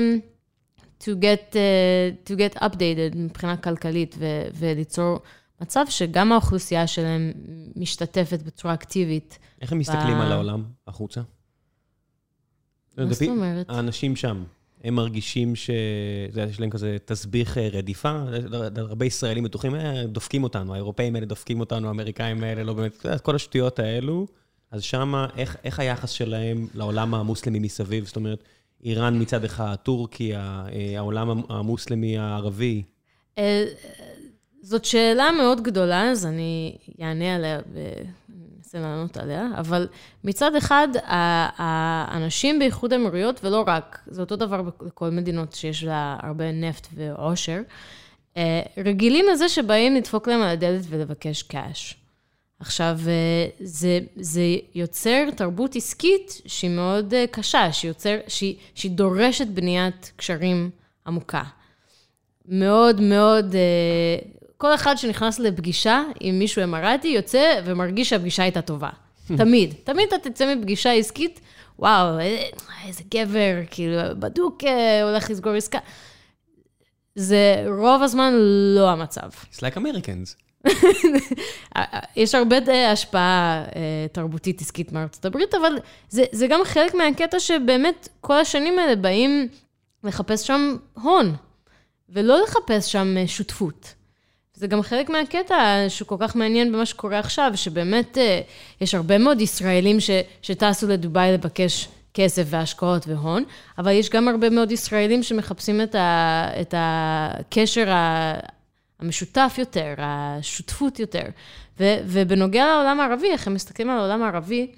to, 1.01 1.07
get, 1.07 1.55
אה, 1.55 2.09
to 2.25 2.31
get 2.37 2.57
updated 2.59 3.15
מבחינה 3.17 3.57
כלכלית 3.57 4.15
ו, 4.19 4.25
וליצור 4.53 5.19
מצב 5.61 5.85
שגם 5.89 6.31
האוכלוסייה 6.31 6.87
שלהם 6.87 7.31
משתתפת 7.75 8.41
בצורה 8.41 8.73
אקטיבית. 8.73 9.39
איך 9.61 9.71
הם 9.71 9.79
מסתכלים 9.79 10.17
ב- 10.17 10.21
על 10.21 10.31
העולם 10.31 10.63
החוצה? 10.87 11.21
מה 12.97 13.13
זאת 13.13 13.27
אומרת? 13.27 13.69
האנשים 13.69 14.15
שם, 14.15 14.43
הם 14.83 14.95
מרגישים 14.95 15.55
ש... 15.55 15.69
יש 16.49 16.59
להם 16.59 16.69
כזה 16.69 16.97
תסביך 17.05 17.57
אה, 17.57 17.69
רדיפה? 17.71 18.23
הרבה 18.75 19.05
ישראלים 19.05 19.43
בטוחים, 19.43 19.75
"אה, 19.75 20.03
דופקים 20.07 20.43
אותנו, 20.43 20.73
האירופאים 20.73 21.15
האלה 21.15 21.25
דופקים 21.25 21.59
אותנו, 21.59 21.87
האמריקאים 21.87 22.43
האלה, 22.43 22.63
לא 22.63 22.73
באמת, 22.73 23.05
כל 23.23 23.35
השטויות 23.35 23.79
האלו. 23.79 24.27
אז 24.71 24.83
שמה, 24.83 25.27
איך, 25.37 25.57
איך 25.63 25.79
היחס 25.79 26.09
שלהם 26.09 26.67
לעולם 26.73 27.15
המוסלמי 27.15 27.59
מסביב? 27.59 28.05
זאת 28.05 28.15
אומרת, 28.15 28.43
איראן 28.83 29.21
מצד 29.21 29.43
אחד, 29.43 29.75
טורקיה, 29.83 30.65
אה, 30.73 30.97
העולם 30.97 31.41
המוסלמי 31.49 32.17
הערבי. 32.17 32.83
אה, 33.37 33.65
זאת 34.61 34.85
שאלה 34.85 35.31
מאוד 35.31 35.63
גדולה, 35.63 36.11
אז 36.11 36.25
אני 36.25 36.77
אענה 37.01 37.35
עליה 37.35 37.59
ואנסה 37.73 38.79
לענות 38.79 39.17
עליה, 39.17 39.47
אבל 39.57 39.87
מצד 40.23 40.55
אחד, 40.55 40.87
האנשים 41.03 42.59
באיחוד 42.59 42.93
האמירויות, 42.93 43.39
ולא 43.43 43.63
רק, 43.67 43.99
זה 44.07 44.21
אותו 44.21 44.35
דבר 44.35 44.61
בכל 44.61 45.09
מדינות 45.09 45.53
שיש 45.53 45.83
לה 45.83 46.17
הרבה 46.23 46.51
נפט 46.51 46.87
ועושר, 46.93 47.61
אה, 48.37 48.61
רגילים 48.77 49.25
לזה 49.31 49.49
שבאים 49.49 49.95
לדפוק 49.95 50.27
להם 50.27 50.41
על 50.41 50.49
הדלת 50.49 50.85
ולבקש 50.89 51.43
קאש. 51.43 51.95
עכשיו, 52.59 52.99
אה, 53.07 53.47
זה, 53.59 53.99
זה 54.15 54.41
יוצר 54.75 55.31
תרבות 55.35 55.75
עסקית 55.75 56.41
שהיא 56.45 56.69
מאוד 56.69 57.13
אה, 57.13 57.25
קשה, 57.31 57.73
שהיא, 57.73 57.89
יוצר, 57.89 58.17
שהיא, 58.27 58.55
שהיא 58.75 58.91
דורשת 58.91 59.47
בניית 59.47 60.11
קשרים 60.15 60.69
עמוקה. 61.07 61.43
מאוד 62.47 63.01
מאוד, 63.01 63.55
אה, 63.55 64.29
כל 64.57 64.75
אחד 64.75 64.95
שנכנס 64.97 65.39
לפגישה 65.39 66.03
עם 66.19 66.39
מישהו 66.39 66.63
אמרתי, 66.63 67.07
יוצא 67.07 67.61
ומרגיש 67.65 68.09
שהפגישה 68.09 68.43
הייתה 68.43 68.61
טובה. 68.61 68.89
תמיד. 69.37 69.73
תמיד 69.83 70.13
אתה 70.13 70.29
תצא 70.29 70.55
מפגישה 70.55 70.91
עסקית, 70.91 71.39
וואו, 71.79 72.19
איזה 72.87 73.03
גבר, 73.13 73.55
כאילו, 73.71 74.01
בדוק 74.19 74.63
הולך 75.03 75.29
לסגור 75.29 75.53
עסקה. 75.53 75.79
זה 77.15 77.65
רוב 77.79 78.03
הזמן 78.03 78.33
לא 78.75 78.89
המצב. 78.89 79.29
It's 79.51 79.57
like 79.57 79.77
Americans. 79.77 80.46
יש 82.15 82.35
הרבה 82.35 82.57
אה, 82.67 82.91
השפעה 82.91 83.63
אה, 83.75 84.05
תרבותית 84.11 84.61
עסקית 84.61 84.91
מארצות 84.91 85.25
הברית, 85.25 85.55
אבל 85.55 85.77
זה, 86.09 86.23
זה 86.31 86.47
גם 86.47 86.59
חלק 86.63 86.93
מהקטע 86.93 87.39
שבאמת 87.39 88.09
כל 88.21 88.39
השנים 88.39 88.79
האלה 88.79 88.95
באים 88.95 89.47
לחפש 90.03 90.47
שם 90.47 90.75
הון, 90.93 91.35
ולא 92.09 92.43
לחפש 92.43 92.91
שם 92.91 93.15
אה, 93.17 93.27
שותפות. 93.27 93.93
זה 94.53 94.67
גם 94.67 94.81
חלק 94.81 95.09
מהקטע 95.09 95.85
שכל 95.89 96.15
כך 96.19 96.35
מעניין 96.35 96.71
במה 96.71 96.85
שקורה 96.85 97.19
עכשיו, 97.19 97.51
שבאמת 97.55 98.17
אה, 98.17 98.41
יש 98.81 98.95
הרבה 98.95 99.17
מאוד 99.17 99.41
ישראלים 99.41 99.99
ש, 99.99 100.09
שטסו 100.41 100.87
לדובאי 100.87 101.31
לבקש 101.31 101.87
כסף 102.13 102.43
והשקעות 102.45 103.07
והון, 103.07 103.43
אבל 103.77 103.91
יש 103.91 104.09
גם 104.09 104.27
הרבה 104.27 104.49
מאוד 104.49 104.71
ישראלים 104.71 105.23
שמחפשים 105.23 105.81
את, 105.81 105.95
ה, 105.95 106.49
את 106.61 106.73
הקשר 106.77 107.89
ה, 107.89 108.33
המשותף 108.99 109.55
יותר, 109.57 109.93
השותפות 109.97 110.99
יותר. 110.99 111.25
ו, 111.79 111.83
ובנוגע 112.05 112.65
לעולם 112.65 112.99
הערבי, 112.99 113.31
איך 113.31 113.47
הם 113.47 113.53
מסתכלים 113.53 113.89
על 113.89 113.97
העולם 113.97 114.23
הערבי, 114.23 114.71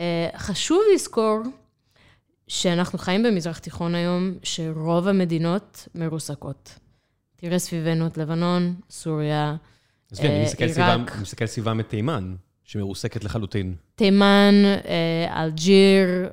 אה, 0.00 0.28
חשוב 0.36 0.80
לזכור 0.94 1.42
שאנחנו 2.48 2.98
חיים 2.98 3.22
במזרח 3.22 3.58
תיכון 3.58 3.94
היום, 3.94 4.34
שרוב 4.42 5.08
המדינות 5.08 5.88
מרוסקות. 5.94 6.78
תראה 7.36 7.58
סביבנו 7.58 8.06
את 8.06 8.18
לבנון, 8.18 8.74
סוריה, 8.90 9.56
עזבי, 10.12 10.26
אני 10.26 10.34
אה, 10.34 10.42
עיראק. 10.58 11.12
אני 11.12 11.22
מסתכל 11.22 11.46
סביבם 11.46 11.80
את 11.80 11.88
תימן, 11.88 12.34
שמרוסקת 12.64 13.24
לחלוטין. 13.24 13.74
תימן, 13.94 14.54
אה, 14.64 15.42
אלג'יר, 15.42 16.28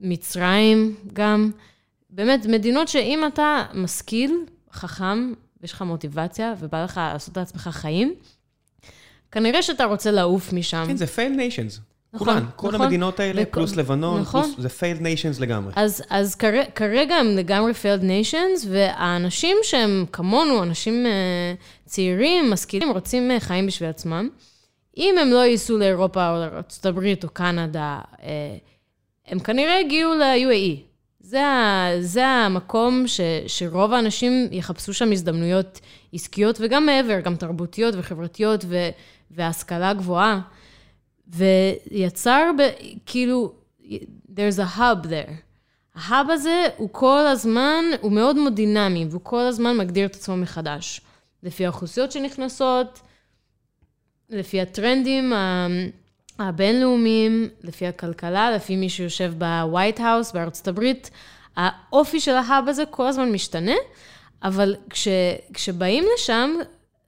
מצרים 0.00 0.96
גם. 1.12 1.50
באמת, 2.10 2.46
מדינות 2.46 2.88
שאם 2.88 3.26
אתה 3.26 3.64
משכיל, 3.74 4.44
חכם, 4.72 5.32
ויש 5.62 5.72
לך 5.72 5.82
מוטיבציה, 5.82 6.54
ובא 6.58 6.84
לך 6.84 7.00
לעשות 7.12 7.36
לעצמך 7.36 7.68
חיים, 7.72 8.14
כנראה 9.32 9.62
שאתה 9.62 9.84
רוצה 9.84 10.10
לעוף 10.10 10.52
משם. 10.52 10.84
כן, 10.86 10.96
זה 10.96 11.04
failed 11.04 11.36
nations. 11.36 11.80
נכון, 12.12 12.26
כולן, 12.28 12.44
כל 12.56 12.68
נכון. 12.68 12.80
המדינות 12.82 13.20
האלה, 13.20 13.42
וכ- 13.42 13.54
פלוס 13.54 13.76
לבנון, 13.76 14.20
נכון. 14.20 14.42
פלוס, 14.42 14.54
זה 14.58 14.68
failed 14.68 15.00
nations 15.00 15.40
לגמרי. 15.40 15.72
אז, 15.76 16.02
אז 16.10 16.34
כר, 16.34 16.52
כרגע 16.74 17.14
הם 17.14 17.26
לגמרי 17.26 17.72
failed 17.72 18.02
nations, 18.02 18.66
והאנשים 18.68 19.56
שהם 19.62 20.04
כמונו, 20.12 20.62
אנשים 20.62 21.06
uh, 21.06 21.86
צעירים, 21.86 22.50
משכילים, 22.50 22.90
רוצים 22.90 23.30
uh, 23.30 23.40
חיים 23.40 23.66
בשביל 23.66 23.88
עצמם, 23.88 24.28
אם 24.96 25.14
הם 25.20 25.28
לא 25.30 25.44
ייסעו 25.44 25.78
לאירופה 25.78 26.30
או 26.30 26.34
לארה"ב 26.36 27.24
או 27.24 27.28
קנדה, 27.28 28.00
uh, 28.12 28.22
הם 29.26 29.38
כנראה 29.40 29.78
הגיעו 29.80 30.14
ל-UAE. 30.14 30.89
זה, 31.30 31.42
זה 32.00 32.26
המקום 32.26 33.06
ש, 33.06 33.20
שרוב 33.46 33.92
האנשים 33.92 34.48
יחפשו 34.52 34.94
שם 34.94 35.12
הזדמנויות 35.12 35.80
עסקיות, 36.12 36.58
וגם 36.60 36.86
מעבר, 36.86 37.20
גם 37.20 37.36
תרבותיות 37.36 37.94
וחברתיות 37.98 38.64
ו, 38.68 38.76
והשכלה 39.30 39.92
גבוהה. 39.92 40.40
ויצר, 41.28 42.50
ב, 42.58 42.62
כאילו, 43.06 43.52
there's 44.34 44.58
a 44.58 44.78
hub 44.78 45.06
there. 45.06 45.32
ההאב 45.94 46.30
הזה 46.30 46.64
הוא 46.76 46.88
כל 46.92 47.26
הזמן, 47.26 47.84
הוא 48.00 48.12
מאוד 48.12 48.36
מאוד 48.36 48.54
דינמי, 48.54 49.06
והוא 49.10 49.20
כל 49.24 49.40
הזמן 49.40 49.76
מגדיר 49.76 50.06
את 50.06 50.14
עצמו 50.14 50.36
מחדש. 50.36 51.00
לפי 51.42 51.64
האוכלוסיות 51.66 52.12
שנכנסות, 52.12 53.00
לפי 54.30 54.60
הטרנדים 54.60 55.32
הבינלאומיים, 56.40 57.48
לפי 57.62 57.86
הכלכלה, 57.86 58.50
לפי 58.50 58.76
מי 58.76 58.88
שיושב 58.88 59.32
ב 59.38 59.48
White 59.48 60.00
House 60.00 60.32
בארצות 60.32 60.68
הברית. 60.68 61.10
האופי 61.56 62.20
של 62.20 62.34
ה 62.34 62.42
hub 62.42 62.68
הזה 62.68 62.84
כל 62.90 63.06
הזמן 63.06 63.32
משתנה, 63.32 63.74
אבל 64.42 64.76
כש, 64.90 65.08
כשבאים 65.54 66.04
לשם, 66.14 66.50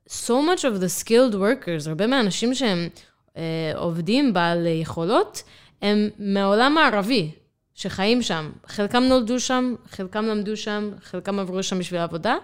so 0.09 0.31
much 0.31 0.61
of 0.61 0.81
the 0.83 1.05
skilled 1.05 1.35
workers, 1.35 1.89
הרבה 1.89 2.07
מהאנשים 2.07 2.55
שהם 2.55 2.89
אה, 3.37 3.73
עובדים 3.75 4.33
בעל 4.33 4.67
יכולות, 4.67 5.43
הם 5.83 6.09
מהעולם 6.19 6.79
הערבי, 6.79 7.31
שחיים 7.75 8.23
שם. 8.23 8.51
חלקם 8.67 9.03
נולדו 9.03 9.41
שם, 9.41 9.75
חלקם 9.91 10.27
למדו 10.27 10.57
שם, 10.57 10.91
חלקם 11.03 11.39
עברו 11.39 11.63
שם 11.63 11.79
בשביל 11.79 12.01
העבודה, 12.01 12.37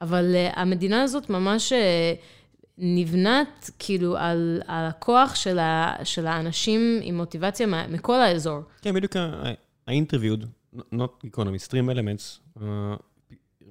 אבל 0.00 0.34
uh, 0.34 0.58
המדינה 0.58 1.02
הזאת 1.02 1.30
ממש 1.30 1.72
uh, 1.72 1.76
נבנית 2.78 3.70
כאילו 3.78 4.16
על, 4.16 4.62
על 4.66 4.86
הכוח 4.86 5.34
של, 5.34 5.58
ה, 5.58 5.94
של 6.04 6.26
האנשים 6.26 7.00
עם 7.02 7.16
מוטיבציה 7.16 7.66
מכל 7.88 8.20
האזור. 8.20 8.60
כן, 8.82 8.94
בדיוק 8.94 9.16
ה- 9.16 9.52
ה-interviewed, 9.86 10.44
not 10.94 11.26
economy, 11.26 11.68
stream 11.68 11.90
elements, 11.94 12.62
אה, 12.62 12.94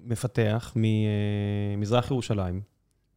מפתח 0.04 0.74
ממזרח 0.76 2.12
ירושלים 2.12 2.62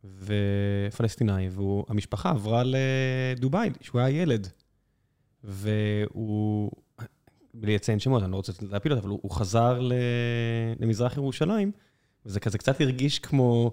ופלסטיני, 0.04 1.48
והמשפחה 1.50 2.30
עברה 2.30 2.62
לדובאי, 2.64 3.70
שהוא 3.80 4.00
היה 4.00 4.22
ילד. 4.22 4.48
והוא, 5.44 6.70
בלי 7.54 7.74
לציין 7.74 7.98
שמות, 7.98 8.22
אני 8.22 8.32
לא 8.32 8.36
רוצה 8.36 8.52
להפיל 8.70 8.92
אותו, 8.92 9.02
אבל 9.02 9.10
הוא, 9.10 9.18
הוא 9.22 9.30
חזר 9.30 9.80
למזרח 10.80 11.16
ירושלים, 11.16 11.72
וזה 12.26 12.40
כזה 12.40 12.58
קצת 12.58 12.80
הרגיש 12.80 13.18
כמו 13.18 13.72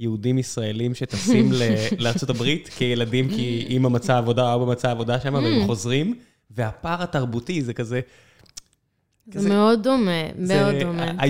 יהודים 0.00 0.38
ישראלים 0.38 0.94
שטסים 0.94 1.50
לארה"ב 1.98 2.44
כילדים, 2.76 3.28
כי 3.28 3.66
אימא 3.68 3.88
מצאה 3.88 4.18
עבודה, 4.18 4.54
או 4.54 4.62
אבא 4.62 4.72
מצא 4.72 4.90
עבודה 4.90 5.20
שם, 5.20 5.34
והם 5.34 5.66
חוזרים, 5.66 6.14
והפער 6.50 7.02
התרבותי 7.02 7.62
זה 7.62 7.74
כזה... 7.74 8.00
זה 9.32 9.38
כזה- 9.38 9.48
מאוד 9.48 9.82
דומה, 9.82 10.10
זה- 10.42 10.60
מאוד 10.62 10.74
דומה, 10.82 11.06
כן. 11.06 11.28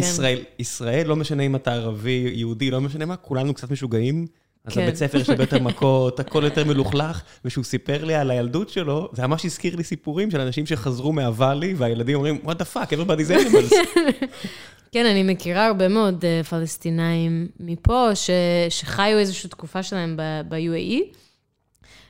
ישראל, 0.58 1.06
לא 1.06 1.16
משנה 1.16 1.42
אם 1.42 1.56
אתה 1.56 1.74
ערבי, 1.74 2.30
יהודי, 2.34 2.70
לא 2.70 2.80
משנה 2.80 3.04
מה, 3.06 3.16
כולנו 3.16 3.54
קצת 3.54 3.70
משוגעים. 3.70 4.26
אז 4.66 4.72
כן. 4.72 4.82
לבית 4.82 4.94
ספר 4.96 5.18
יש 5.18 5.30
הרבה 5.30 5.42
יותר 5.42 5.58
מכות, 5.62 6.20
הכל 6.20 6.42
יותר 6.44 6.64
מלוכלך, 6.64 7.22
וכשהוא 7.44 7.64
סיפר 7.64 8.04
לי 8.04 8.14
על 8.14 8.30
הילדות 8.30 8.68
שלו, 8.68 9.08
זה 9.12 9.26
ממש 9.26 9.44
הזכיר 9.44 9.76
לי 9.76 9.84
סיפורים 9.84 10.30
של 10.30 10.40
אנשים 10.40 10.66
שחזרו 10.66 11.12
מהוואלי, 11.12 11.74
והילדים 11.76 12.14
אומרים, 12.16 12.38
what 12.46 12.54
the 12.54 12.76
fuck, 12.76 12.88
everybody's 12.90 13.30
animals. 13.30 13.74
כן, 14.94 15.06
אני 15.06 15.22
מכירה 15.22 15.66
הרבה 15.66 15.88
מאוד 15.88 16.24
uh, 16.24 16.46
פלסטינאים 16.46 17.48
מפה, 17.60 18.14
ש, 18.14 18.30
שחיו 18.68 19.18
איזושהי 19.18 19.50
תקופה 19.50 19.82
שלהם 19.82 20.16
ב-UAE. 20.48 21.16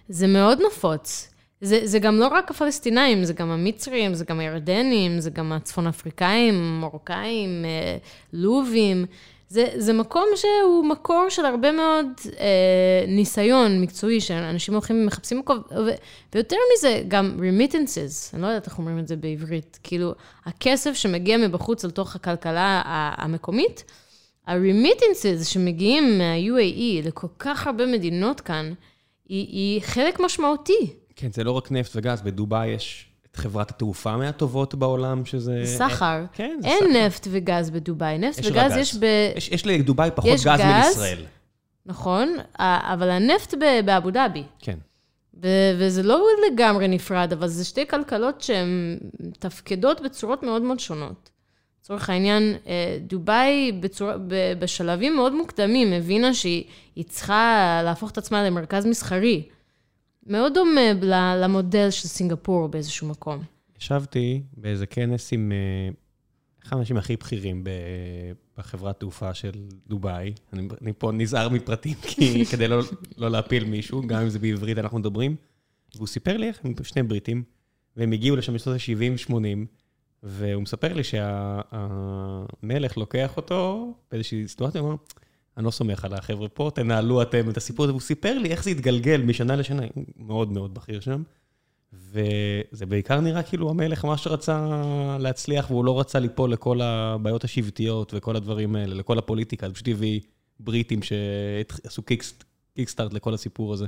זה 0.09 0.27
מאוד 0.27 0.59
נפוץ. 0.67 1.31
זה, 1.61 1.81
זה 1.85 1.99
גם 1.99 2.17
לא 2.17 2.27
רק 2.27 2.51
הפלסטינאים, 2.51 3.25
זה 3.25 3.33
גם 3.33 3.51
המצרים, 3.51 4.15
זה 4.15 4.25
גם 4.25 4.41
הירדנים, 4.41 5.21
זה 5.21 5.31
גם 5.31 5.53
הצפון 5.53 5.87
אפריקאים, 5.87 6.81
מרוקאים, 6.81 7.65
אה, 7.65 7.97
לובים. 8.33 9.07
זה, 9.55 9.69
זה 9.77 9.93
מקום 9.93 10.25
שהוא 10.37 10.85
מקור 10.85 11.27
של 11.29 11.45
הרבה 11.45 11.73
מאוד 11.73 12.07
אה, 12.41 13.05
ניסיון 13.09 13.81
מקצועי, 13.81 14.21
שאנשים 14.21 14.75
הולכים 14.75 15.03
ומחפשים 15.03 15.39
מקום, 15.39 15.59
ו, 15.71 15.91
ויותר 16.35 16.57
מזה, 16.77 17.03
גם 17.09 17.39
remittances, 17.41 18.35
אני 18.35 18.43
לא 18.43 18.47
יודעת 18.47 18.67
איך 18.67 18.79
אומרים 18.79 18.99
את 18.99 19.09
זה 19.09 19.17
בעברית, 19.17 19.79
כאילו, 19.83 20.15
הכסף 20.45 20.93
שמגיע 20.95 21.37
מבחוץ 21.37 21.85
לתוך 21.85 22.17
הכלכלה 22.17 22.83
ה- 22.85 23.25
המקומית, 23.25 23.85
ה-remittances 24.47 25.45
שמגיעים 25.45 26.19
מה-UAE 26.19 27.07
לכל 27.07 27.27
כך 27.39 27.67
הרבה 27.67 27.87
מדינות 27.87 28.41
כאן, 28.41 28.73
היא, 29.29 29.47
היא 29.49 29.81
חלק 29.83 30.21
משמעותי. 30.21 30.95
כן, 31.17 31.33
זה 31.33 31.45
לא 31.45 31.51
רק 31.51 31.71
נפט 31.73 31.93
וגז, 31.95 32.23
בדובאי 32.23 32.69
יש 32.69 33.07
חברת 33.37 33.71
התעופה 33.71 34.17
מהטובות 34.17 34.75
בעולם, 34.75 35.25
שזה... 35.25 35.63
סחר. 35.65 36.25
כן, 36.33 36.59
זה 36.63 36.69
אין 36.69 36.79
סחר. 36.79 37.07
נפט 37.07 37.27
וגז 37.31 37.71
בדובאי. 37.71 38.19
נפט 38.19 38.39
יש 38.39 38.47
וגז 38.47 38.73
גז. 38.73 38.77
יש 38.77 38.95
ב... 38.95 39.05
יש, 39.37 39.49
יש 39.49 39.67
לדובאי 39.67 40.11
פחות 40.15 40.31
יש 40.31 40.47
גז 40.47 40.61
גז. 40.61 40.65
מלישראל. 40.65 41.25
נכון, 41.87 42.37
אבל 42.59 43.11
הנפט 43.11 43.55
באבו 43.85 44.11
דאבי. 44.11 44.43
כן. 44.59 44.79
ו- 45.43 45.73
וזה 45.79 46.03
לא 46.03 46.27
לגמרי 46.53 46.89
נפרד, 46.89 47.33
אבל 47.33 47.49
זה 47.49 47.65
שתי 47.65 47.87
כלכלות 47.87 48.41
שהן 48.41 48.99
מתפקדות 49.21 50.01
בצורות 50.01 50.43
מאוד 50.43 50.63
מאוד 50.63 50.81
שונות. 50.81 51.31
לצורך 51.83 52.11
העניין, 52.11 52.55
אה, 52.67 52.99
דובאי 53.01 53.73
בצור... 53.81 54.11
בשלבים 54.59 55.17
מאוד 55.17 55.35
מוקדמים 55.35 55.93
הבינה 55.93 56.35
שהיא 56.35 56.65
היא 56.97 57.05
צריכה 57.05 57.81
להפוך 57.85 58.11
את 58.11 58.19
עצמה 58.19 58.45
למרכז 58.45 58.87
מסחרי. 58.87 59.43
מאוד 60.27 60.55
דומה 60.55 61.35
למודל 61.37 61.91
של 61.91 62.09
סינגפור 62.09 62.69
באיזשהו 62.69 63.09
מקום. 63.09 63.43
ישבתי 63.79 64.43
באיזה 64.57 64.87
כנס 64.87 65.33
עם 65.33 65.53
אה, 65.53 65.89
אחד 66.67 66.77
האנשים 66.77 66.97
הכי 66.97 67.17
בכירים 67.17 67.65
בחברת 68.59 69.01
תעופה 69.01 69.35
של 69.35 69.53
דובאי. 69.87 70.33
אני, 70.53 70.69
אני 70.83 70.93
פה 70.99 71.13
נזהר 71.13 71.49
מפרטים, 71.49 71.95
כי 72.03 72.45
כדי 72.51 72.69
לא, 72.69 72.81
לא 73.17 73.31
להפיל 73.31 73.65
מישהו, 73.65 74.07
גם 74.07 74.23
אם 74.23 74.29
זה 74.29 74.39
בעברית 74.39 74.79
אנחנו 74.79 74.99
מדברים. 74.99 75.37
והוא 75.95 76.07
סיפר 76.07 76.37
לי 76.37 76.49
איך 76.49 76.61
הם 76.65 76.75
שני 76.83 77.03
בריטים, 77.03 77.43
והם 77.97 78.13
הגיעו 78.13 78.37
לשם 78.37 78.55
בשנות 78.55 78.77
ה-70-80, 78.77 79.35
והוא 80.23 80.63
מספר 80.63 80.93
לי 80.93 81.03
שהמלך 81.05 82.97
לוקח 82.97 83.37
אותו 83.37 83.93
באיזושהי 84.11 84.49
סיטואציה, 84.49 84.81
הוא 84.81 84.89
אומר, 84.89 84.99
אני 85.57 85.65
לא 85.67 85.71
סומך 85.71 86.05
על 86.05 86.15
החבר'ה 86.15 86.49
פה, 86.49 86.71
תנהלו 86.75 87.23
אתם 87.23 87.51
את 87.51 87.57
הסיפור 87.57 87.85
הזה. 87.85 87.93
והוא 87.93 88.01
סיפר 88.01 88.39
לי 88.39 88.51
איך 88.51 88.65
זה 88.65 88.71
התגלגל 88.71 89.23
משנה 89.23 89.57
לשנה, 89.57 89.83
מאוד 90.17 90.53
מאוד 90.53 90.75
בכיר 90.75 91.01
שם. 91.01 91.23
וזה 91.93 92.87
בעיקר 92.87 93.21
נראה 93.21 93.43
כאילו 93.43 93.71
המלך 93.71 94.05
ממש 94.05 94.27
רצה 94.27 94.67
להצליח, 95.21 95.71
והוא 95.71 95.85
לא 95.85 96.01
רצה 96.01 96.19
ליפול 96.19 96.53
לכל 96.53 96.81
הבעיות 96.81 97.45
השבטיות 97.45 98.15
וכל 98.15 98.37
הדברים 98.37 98.77
האלה, 98.77 98.95
לכל 98.95 99.19
הפוליטיקה, 99.19 99.69
זה 99.69 99.75
פשוט 99.75 99.89
הביא 99.89 100.21
בריטים 100.61 101.01
שעשו 101.03 102.03
קיקסטארט 102.75 103.13
לכל 103.13 103.35
הסיפור 103.35 103.73
הזה. 103.73 103.87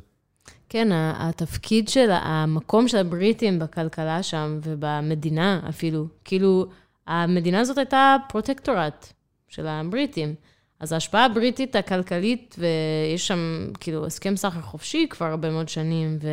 כן, 0.69 0.89
התפקיד 0.93 1.89
של, 1.89 2.11
המקום 2.11 2.89
של 2.89 2.99
הבריטים 2.99 3.59
בכלכלה 3.59 4.23
שם, 4.23 4.59
ובמדינה 4.63 5.61
אפילו, 5.69 6.07
כאילו, 6.25 6.67
המדינה 7.07 7.61
הזאת 7.61 7.79
הייתה 7.79 8.17
פרוטקטורט 8.29 9.13
של 9.49 9.67
הבריטים. 9.67 10.35
אז 10.81 10.93
ההשפעה 10.93 11.25
הבריטית 11.25 11.77
הכלכלית, 11.77 12.57
ויש 12.59 13.27
שם 13.27 13.67
כאילו 13.81 14.07
הסכם 14.07 14.37
סחר 14.37 14.61
חופשי 14.61 15.07
כבר 15.11 15.27
הרבה 15.27 15.51
מאוד 15.51 15.69
שנים, 15.69 16.19
ו, 16.23 16.29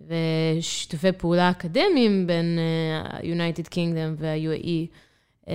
ושיתופי 0.00 1.12
פעולה 1.12 1.50
אקדמיים 1.50 2.26
בין 2.26 2.58
אה, 2.58 3.00
ה-United 3.00 3.66
Kingdom 3.68 4.16
וה-UAE. 4.18 4.86
אה, 5.48 5.54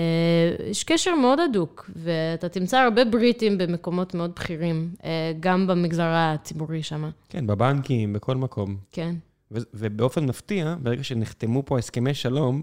יש 0.70 0.84
קשר 0.84 1.16
מאוד 1.16 1.40
הדוק, 1.40 1.90
ואתה 1.96 2.50
תמצא 2.50 2.80
הרבה 2.80 3.06
בריטים 3.06 3.58
במקומות 3.58 4.14
מאוד 4.14 4.32
בכירים, 4.36 4.90
אה, 5.04 5.32
גם 5.40 5.68
במגזר 5.68 6.10
הציבורי 6.14 6.84
שם, 6.84 7.10
כן, 7.30 7.48
בבנקים, 7.48 8.14
בכל 8.14 8.36
מקום. 8.36 8.78
כן. 8.92 9.16
ו- 9.52 9.58
ובאופן 9.74 10.26
מפתיע, 10.26 10.76
ברגע 10.82 11.04
שנחתמו 11.04 11.64
פה 11.66 11.78
הסכמי 11.78 12.14
שלום, 12.14 12.62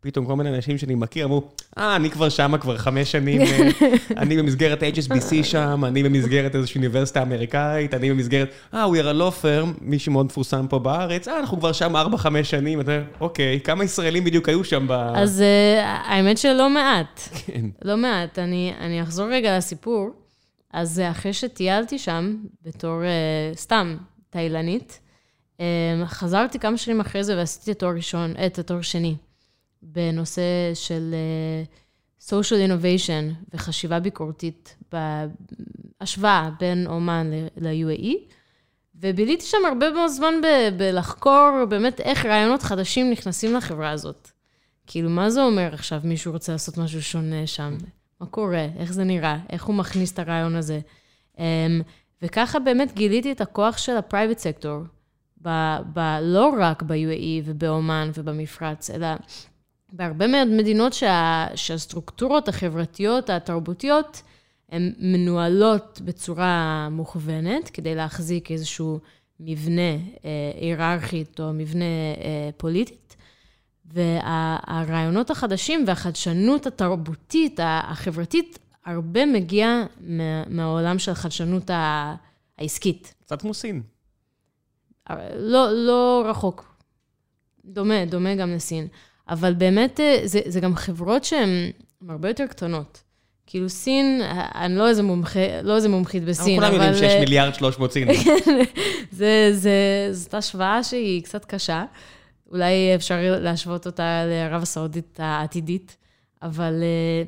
פתאום 0.00 0.26
כל 0.26 0.36
מיני 0.36 0.48
אנשים 0.56 0.78
שאני 0.78 0.94
מכיר 0.94 1.24
אמרו, 1.24 1.42
אה, 1.78 1.96
אני 1.96 2.10
כבר 2.10 2.28
שמה 2.28 2.58
כבר 2.58 2.76
חמש 2.76 3.12
שנים, 3.12 3.40
אה, 3.40 3.68
אני 4.22 4.36
במסגרת 4.36 4.82
HSBC 4.82 5.44
שם, 5.44 5.84
אני 5.84 6.02
במסגרת 6.02 6.54
איזושהי 6.54 6.78
אוניברסיטה 6.78 7.22
אמריקאית, 7.22 7.94
אני 7.94 8.10
במסגרת, 8.10 8.50
אה, 8.74 8.86
we 8.86 8.96
are 8.96 9.16
a 9.16 9.20
law 9.20 9.42
firm, 9.42 9.78
מישהו 9.80 10.12
מאוד 10.12 10.26
מפורסם 10.26 10.66
פה 10.68 10.78
בארץ, 10.78 11.28
אה, 11.28 11.40
אנחנו 11.40 11.58
כבר 11.58 11.72
שם 11.72 11.96
ארבע, 11.96 12.16
חמש 12.16 12.50
שנים, 12.50 12.80
אתה 12.80 12.92
אומר, 12.92 13.04
אוקיי, 13.20 13.60
כמה 13.60 13.84
ישראלים 13.84 14.24
בדיוק 14.24 14.48
היו 14.48 14.64
שם 14.64 14.86
ב... 14.88 14.92
אז 14.92 15.40
uh, 15.40 15.84
האמת 15.84 16.38
שלא 16.38 16.70
מעט. 16.70 17.20
כן. 17.46 17.64
לא 17.84 17.96
מעט. 17.96 18.38
אני, 18.38 18.72
אני 18.80 19.02
אחזור 19.02 19.26
רגע 19.30 19.56
לסיפור. 19.56 20.10
אז 20.72 21.02
אחרי 21.10 21.32
שטיילתי 21.32 21.98
שם, 21.98 22.36
בתור 22.62 23.00
uh, 23.02 23.58
סתם 23.58 23.96
תיילנית, 24.30 25.00
um, 25.56 25.60
חזרתי 26.06 26.58
כמה 26.58 26.76
שנים 26.76 27.00
אחרי 27.00 27.24
זה 27.24 27.36
ועשיתי 27.36 27.70
את 27.70 27.76
התואר 27.76 27.92
ראשון, 27.94 28.34
את 28.46 28.58
התואר 28.58 28.80
שני. 28.80 29.14
בנושא 29.92 30.74
של 30.74 31.14
uh, 32.22 32.28
social 32.30 32.68
innovation 32.68 33.54
וחשיבה 33.54 34.00
ביקורתית, 34.00 34.76
בהשוואה 34.92 36.50
בין 36.60 36.86
אומן 36.86 37.30
ל-UAE, 37.56 38.32
וביליתי 39.00 39.44
שם 39.44 39.58
הרבה 39.68 39.90
מאוד 39.90 40.08
זמן 40.10 40.34
ב- 40.42 40.78
בלחקור 40.78 41.50
באמת 41.68 42.00
איך 42.00 42.26
רעיונות 42.26 42.62
חדשים 42.62 43.10
נכנסים 43.10 43.54
לחברה 43.54 43.90
הזאת. 43.90 44.30
כאילו, 44.86 45.10
מה 45.10 45.30
זה 45.30 45.42
אומר 45.42 45.68
עכשיו 45.72 46.00
מישהו 46.04 46.32
רוצה 46.32 46.52
לעשות 46.52 46.78
משהו 46.78 47.02
שונה 47.02 47.46
שם? 47.46 47.76
מה 48.20 48.26
קורה? 48.26 48.66
איך 48.78 48.92
זה 48.92 49.04
נראה? 49.04 49.38
איך 49.50 49.64
הוא 49.64 49.74
מכניס 49.74 50.12
את 50.12 50.18
הרעיון 50.18 50.56
הזה? 50.56 50.80
Um, 51.36 51.38
וככה 52.22 52.58
באמת 52.58 52.92
גיליתי 52.94 53.32
את 53.32 53.40
הכוח 53.40 53.78
של 53.78 53.96
ה-private 53.96 54.38
sector, 54.38 54.88
ב- 55.42 55.78
ב- 55.92 56.18
לא 56.22 56.54
רק 56.60 56.82
ב-UAE 56.82 57.42
ובאומן 57.44 58.10
ובמפרץ, 58.14 58.90
אלא 58.90 59.06
בהרבה 59.92 60.26
מאוד 60.26 60.48
מדינות 60.48 60.92
שה, 60.92 61.46
שהסטרוקטורות 61.54 62.48
החברתיות, 62.48 63.30
התרבותיות, 63.30 64.22
הן 64.68 64.92
מנוהלות 64.98 66.00
בצורה 66.04 66.88
מוכוונת, 66.90 67.70
כדי 67.70 67.94
להחזיק 67.94 68.50
איזשהו 68.50 68.98
מבנה 69.40 69.92
אה, 70.24 70.52
היררכית 70.60 71.40
או 71.40 71.52
מבנה 71.52 71.84
אה, 71.84 72.50
פוליטית. 72.56 73.16
והרעיונות 73.92 75.30
החדשים 75.30 75.84
והחדשנות 75.86 76.66
התרבותית, 76.66 77.60
החברתית, 77.62 78.58
הרבה 78.84 79.26
מגיע 79.26 79.84
מה, 80.00 80.44
מהעולם 80.46 80.98
של 80.98 81.12
החדשנות 81.12 81.70
העסקית. 82.58 83.14
קצת 83.24 83.40
כמו 83.40 83.54
סין. 83.54 83.82
לא, 85.36 85.86
לא 85.86 86.24
רחוק. 86.28 86.76
דומה, 87.64 88.04
דומה 88.04 88.34
גם 88.34 88.52
לסין. 88.52 88.88
אבל 89.28 89.54
באמת, 89.54 90.00
אה, 90.00 90.20
זה, 90.24 90.40
זה 90.46 90.60
גם 90.60 90.76
חברות 90.76 91.24
שהן 91.24 91.70
הרבה 92.08 92.28
יותר 92.28 92.46
קטנות. 92.46 93.02
כאילו 93.46 93.68
סין, 93.68 94.20
אני 94.54 94.76
לא 94.76 94.88
איזה, 94.88 95.02
מומחה, 95.02 95.62
לא 95.62 95.76
איזה 95.76 95.88
מומחית 95.88 96.24
בסין, 96.24 96.62
אבל... 96.62 96.66
אבל... 96.66 96.76
כולם 96.76 96.92
יודעים 96.92 97.10
שיש 97.10 97.20
מיליארד 97.20 97.54
שלוש 97.54 97.78
מאות 97.78 97.92
סינים. 97.92 98.16
זה, 99.18 99.48
זה, 99.52 100.08
זאת 100.12 100.34
השוואה 100.34 100.84
שהיא 100.84 101.22
קצת 101.22 101.44
קשה. 101.44 101.84
אולי 102.50 102.94
אפשר 102.94 103.16
להשוות 103.40 103.86
אותה 103.86 104.22
לערב 104.26 104.62
הסעודית 104.62 105.20
העתידית, 105.22 105.96
אבל 106.42 106.82
אה, 106.82 107.22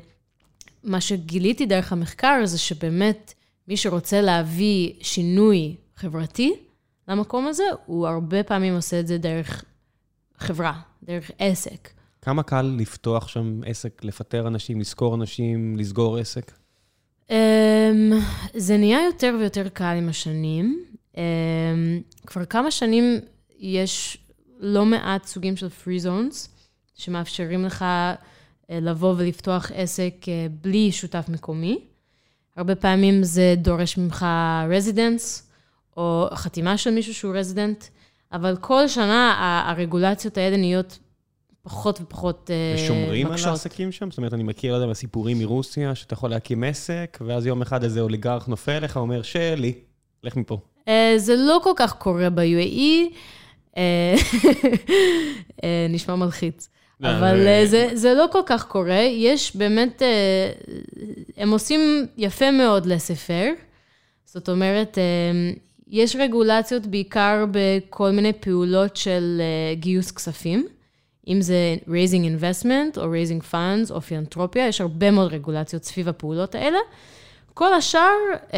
מה 0.83 1.01
שגיליתי 1.01 1.65
דרך 1.65 1.93
המחקר 1.93 2.41
זה 2.43 2.57
שבאמת, 2.57 3.33
מי 3.67 3.77
שרוצה 3.77 4.21
להביא 4.21 4.93
שינוי 5.01 5.75
חברתי 5.95 6.53
למקום 7.07 7.47
הזה, 7.47 7.63
הוא 7.85 8.07
הרבה 8.07 8.43
פעמים 8.43 8.75
עושה 8.75 8.99
את 8.99 9.07
זה 9.07 9.17
דרך 9.17 9.63
חברה, 10.39 10.79
דרך 11.03 11.31
עסק. 11.39 11.89
כמה 12.21 12.43
קל 12.43 12.75
לפתוח 12.79 13.27
שם 13.27 13.61
עסק, 13.65 14.03
לפטר 14.03 14.47
אנשים, 14.47 14.79
לשכור 14.79 15.15
אנשים, 15.15 15.77
לסגור 15.77 16.17
עסק? 16.17 16.51
Um, 17.27 17.31
זה 18.53 18.77
נהיה 18.77 19.05
יותר 19.05 19.35
ויותר 19.39 19.69
קל 19.69 19.95
עם 19.97 20.09
השנים. 20.09 20.85
Um, 21.13 21.17
כבר 22.25 22.45
כמה 22.45 22.71
שנים 22.71 23.19
יש 23.59 24.17
לא 24.59 24.85
מעט 24.85 25.25
סוגים 25.25 25.55
של 25.55 25.67
free 25.67 26.05
zones, 26.05 26.47
שמאפשרים 26.95 27.65
לך 27.65 27.85
uh, 27.85 28.73
לבוא 28.73 29.13
ולפתוח 29.17 29.71
עסק 29.75 30.13
uh, 30.21 30.27
בלי 30.61 30.91
שותף 30.91 31.25
מקומי. 31.29 31.79
הרבה 32.55 32.75
פעמים 32.75 33.23
זה 33.23 33.55
דורש 33.57 33.97
ממך 33.97 34.25
residence, 34.69 35.49
או 35.97 36.27
חתימה 36.33 36.77
של 36.77 36.91
מישהו 36.91 37.13
שהוא 37.13 37.35
resident. 37.35 37.83
אבל 38.31 38.57
כל 38.61 38.87
שנה 38.87 39.63
הרגולציות 39.67 40.37
האלה 40.37 40.57
נהיות 40.57 40.99
פחות 41.61 42.01
ופחות 42.01 42.49
מקשות. 42.73 42.85
ושומרים 42.91 43.27
על 43.27 43.37
העסקים 43.45 43.91
שם? 43.91 44.09
זאת 44.11 44.17
אומרת, 44.17 44.33
אני 44.33 44.43
מכיר, 44.43 44.77
לא 44.77 44.83
יודע, 44.83 44.93
סיפורים 44.93 45.39
מרוסיה, 45.39 45.95
שאתה 45.95 46.13
יכול 46.13 46.29
להקים 46.29 46.63
עסק, 46.63 47.17
ואז 47.21 47.45
יום 47.45 47.61
אחד 47.61 47.83
איזה 47.83 48.01
אוליגרך 48.01 48.47
נופל 48.47 48.79
לך, 48.79 48.97
אומר, 48.97 49.21
שלי, 49.21 49.73
לך 50.23 50.35
מפה. 50.35 50.59
זה 51.17 51.35
לא 51.35 51.59
כל 51.63 51.73
כך 51.75 51.93
קורה 51.93 52.29
ב-UAE, 52.29 53.15
נשמע 55.89 56.15
מלחיץ. 56.15 56.69
אבל 57.03 57.65
זה, 57.65 57.89
זה 57.93 58.13
לא 58.13 58.25
כל 58.31 58.41
כך 58.45 58.65
קורה, 58.65 59.01
יש 59.01 59.55
באמת, 59.55 60.01
הם 61.37 61.51
עושים 61.51 62.07
יפה 62.17 62.51
מאוד 62.51 62.85
לספר. 62.85 63.51
זאת 64.25 64.49
אומרת, 64.49 64.97
יש 65.89 66.15
רגולציות 66.15 66.85
בעיקר 66.85 67.45
בכל 67.51 68.11
מיני 68.11 68.33
פעולות 68.33 68.97
של 68.97 69.41
uh, 69.41 69.79
גיוס 69.79 70.11
כספים, 70.11 70.67
אם 71.27 71.41
זה 71.41 71.75
raising 71.87 72.41
investment 72.41 72.97
או 72.97 73.13
raising 73.13 73.53
funds 73.53 73.91
או 73.91 74.01
פילנטרופיה, 74.01 74.67
יש 74.67 74.81
הרבה 74.81 75.11
מאוד 75.11 75.33
רגולציות 75.33 75.83
סביב 75.83 76.09
הפעולות 76.09 76.55
האלה. 76.55 76.77
כל 77.53 77.73
השאר 77.73 78.15
um, 78.49 78.53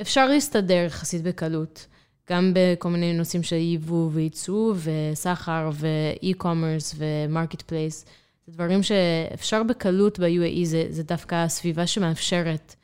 אפשר 0.00 0.28
להסתדר 0.28 0.84
יחסית 0.86 1.22
בקלות, 1.22 1.86
גם 2.30 2.52
בכל 2.54 2.88
מיני 2.88 3.12
נושאים 3.12 3.42
של 3.42 3.56
ייבוא 3.56 4.10
וייצוא 4.12 4.74
וסחר 4.76 5.70
ו-e-commerce 5.72 6.94
ו-market 6.96 7.60
place. 7.60 8.06
זה 8.46 8.52
דברים 8.52 8.82
שאפשר 8.82 9.62
בקלות 9.62 10.18
ב-UAE, 10.18 10.64
זה, 10.64 10.86
זה 10.90 11.02
דווקא 11.02 11.34
הסביבה 11.34 11.86
שמאפשרת 11.86 12.74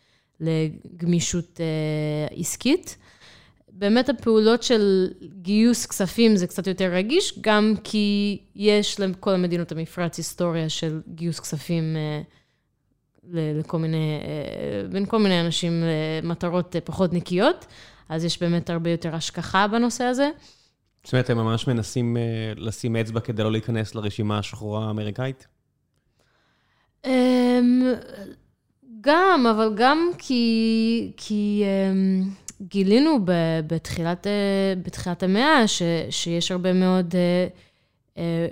לגמישות 0.40 1.60
uh, 1.60 2.40
עסקית. 2.40 2.96
באמת 3.82 4.08
הפעולות 4.08 4.62
של 4.62 5.08
גיוס 5.42 5.86
כספים 5.86 6.36
זה 6.36 6.46
קצת 6.46 6.66
יותר 6.66 6.92
רגיש, 6.92 7.38
גם 7.40 7.74
כי 7.84 8.38
יש 8.56 9.00
לכל 9.00 9.34
המדינות 9.34 9.72
המפרץ 9.72 10.18
היסטוריה 10.18 10.68
של 10.68 11.00
גיוס 11.08 11.40
כספים 11.40 11.96
אה, 11.96 12.22
לכל 13.34 13.78
מיני, 13.78 14.20
אה, 14.24 14.88
בין 14.88 15.06
כל 15.06 15.18
מיני 15.18 15.40
אנשים 15.40 15.84
למטרות 16.22 16.76
פחות 16.84 17.12
נקיות, 17.12 17.66
אז 18.08 18.24
יש 18.24 18.42
באמת 18.42 18.70
הרבה 18.70 18.90
יותר 18.90 19.14
השכחה 19.14 19.68
בנושא 19.68 20.04
הזה. 20.04 20.30
זאת 21.04 21.12
אומרת, 21.12 21.30
הם 21.30 21.36
ממש 21.36 21.66
מנסים 21.66 22.16
לשים 22.56 22.96
אצבע 22.96 23.20
כדי 23.20 23.42
לא 23.42 23.52
להיכנס 23.52 23.94
לרשימה 23.94 24.38
השחורה 24.38 24.86
האמריקאית? 24.86 25.46
אמ, 27.04 27.92
גם, 29.00 29.46
אבל 29.50 29.72
גם 29.76 30.10
כי... 30.18 31.12
כי 31.16 31.64
גילינו 32.68 33.18
בתחילת, 33.66 34.26
אה, 34.26 34.32
בתחילת 34.82 35.22
המאה 35.22 35.68
ש, 35.68 35.82
שיש 36.10 36.50
הרבה 36.50 36.72
מאוד 36.72 37.14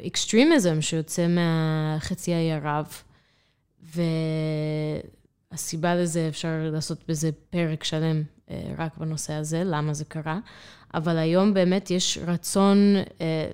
extremism 0.06 0.76
uh, 0.76 0.78
uh, 0.78 0.82
שיוצא 0.82 1.26
מהחצי 1.28 2.34
האי 2.34 2.52
ערב, 2.52 3.02
והסיבה 5.52 5.94
לזה, 5.94 6.28
אפשר 6.28 6.48
לעשות 6.72 6.98
בזה 7.08 7.30
פרק 7.50 7.84
שלם 7.84 8.22
רק 8.78 8.98
בנושא 8.98 9.32
הזה, 9.32 9.62
למה 9.64 9.94
זה 9.94 10.04
קרה, 10.04 10.38
אבל 10.94 11.18
היום 11.18 11.54
באמת 11.54 11.90
יש 11.90 12.18
רצון 12.26 12.94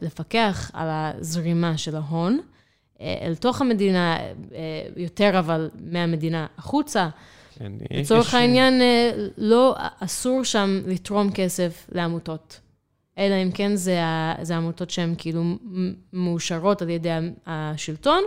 לפקח 0.01 0.71
על 0.75 0.89
הזרימה 0.91 1.79
של 1.79 1.97
ההון. 1.97 2.41
אל 3.01 3.35
תוך 3.41 3.61
המדינה, 3.61 4.19
יותר 4.97 5.39
אבל 5.39 5.71
מהמדינה 5.81 6.47
החוצה. 6.59 7.09
לצורך 7.91 8.35
העניין, 8.35 8.81
לא, 9.39 9.77
אסור 10.01 10.45
שם 10.45 10.81
לתרום 10.87 11.33
כסף 11.33 11.87
לעמותות. 11.93 12.61
אלא 13.19 13.35
אם 13.43 13.51
כן 13.55 13.77
זה, 13.77 13.99
זה 14.43 14.57
עמותות 14.57 14.91
שהן 14.91 15.15
כאילו 15.19 15.43
מאושרות 16.13 16.83
על 16.83 16.91
ידי 16.91 17.09
השלטון, 17.47 18.25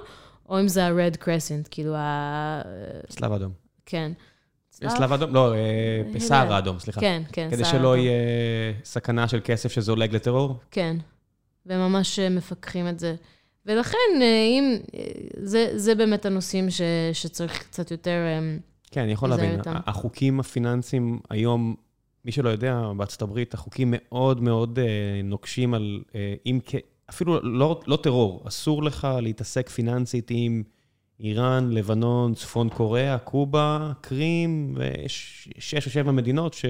או 0.50 0.60
אם 0.60 0.68
זה 0.68 0.86
ה-Red 0.86 1.24
Crescent, 1.24 1.68
כאילו 1.72 1.96
ה... 1.96 2.62
צלב 3.10 3.32
אדום. 3.32 3.52
כן. 3.86 4.12
צלב 4.70 5.14
אדום? 5.14 5.34
לא, 5.34 5.54
בסער 6.14 6.54
האדום, 6.54 6.80
סליחה. 6.80 7.02
כן, 7.02 7.22
כן, 7.32 7.48
כדי 7.52 7.66
שלא 7.66 7.98
יהיה 7.98 8.14
סכנה 8.84 9.28
של 9.28 9.40
כסף 9.44 9.72
שזולג 9.72 10.16
לטרור? 10.16 10.56
כן, 10.72 10.98
וממש 11.66 12.20
מפקחים 12.20 12.88
את 12.88 13.00
זה. 13.00 13.16
ולכן, 13.66 13.98
אם... 14.58 14.78
זה, 15.44 15.72
זה 15.76 15.96
באמת 15.96 16.26
הנושאים 16.26 16.70
ש, 16.70 16.82
שצריך 17.14 17.64
קצת 17.64 17.92
יותר... 17.92 18.22
כן, 18.92 19.02
אני 19.02 19.12
יכול 19.12 19.30
להבין. 19.30 19.60
החוקים 19.66 20.40
הפיננסיים 20.40 21.20
היום, 21.30 21.76
מי 22.26 22.32
שלא 22.32 22.50
יודע, 22.50 22.92
בארצות 22.98 23.22
הברית, 23.22 23.54
החוקים 23.54 23.94
מאוד 23.98 24.42
מאוד 24.42 24.80
נוקשים 25.24 25.74
על 25.74 26.02
אם 26.46 26.60
אפילו 27.10 27.40
לא, 27.44 27.82
לא 27.88 27.96
טרור, 27.96 28.44
אסור 28.48 28.84
לך 28.84 29.08
להתעסק 29.22 29.70
פיננסית 29.70 30.28
עם 30.30 30.64
איראן, 31.20 31.70
לבנון, 31.72 32.34
צפון 32.34 32.70
קוריאה, 32.70 33.18
קובה, 33.18 33.92
קרים, 34.02 34.76
ויש 34.78 35.50
שש 35.58 35.86
או 35.86 35.92
שבע 35.92 36.12
מדינות 36.12 36.54
ש... 36.54 36.66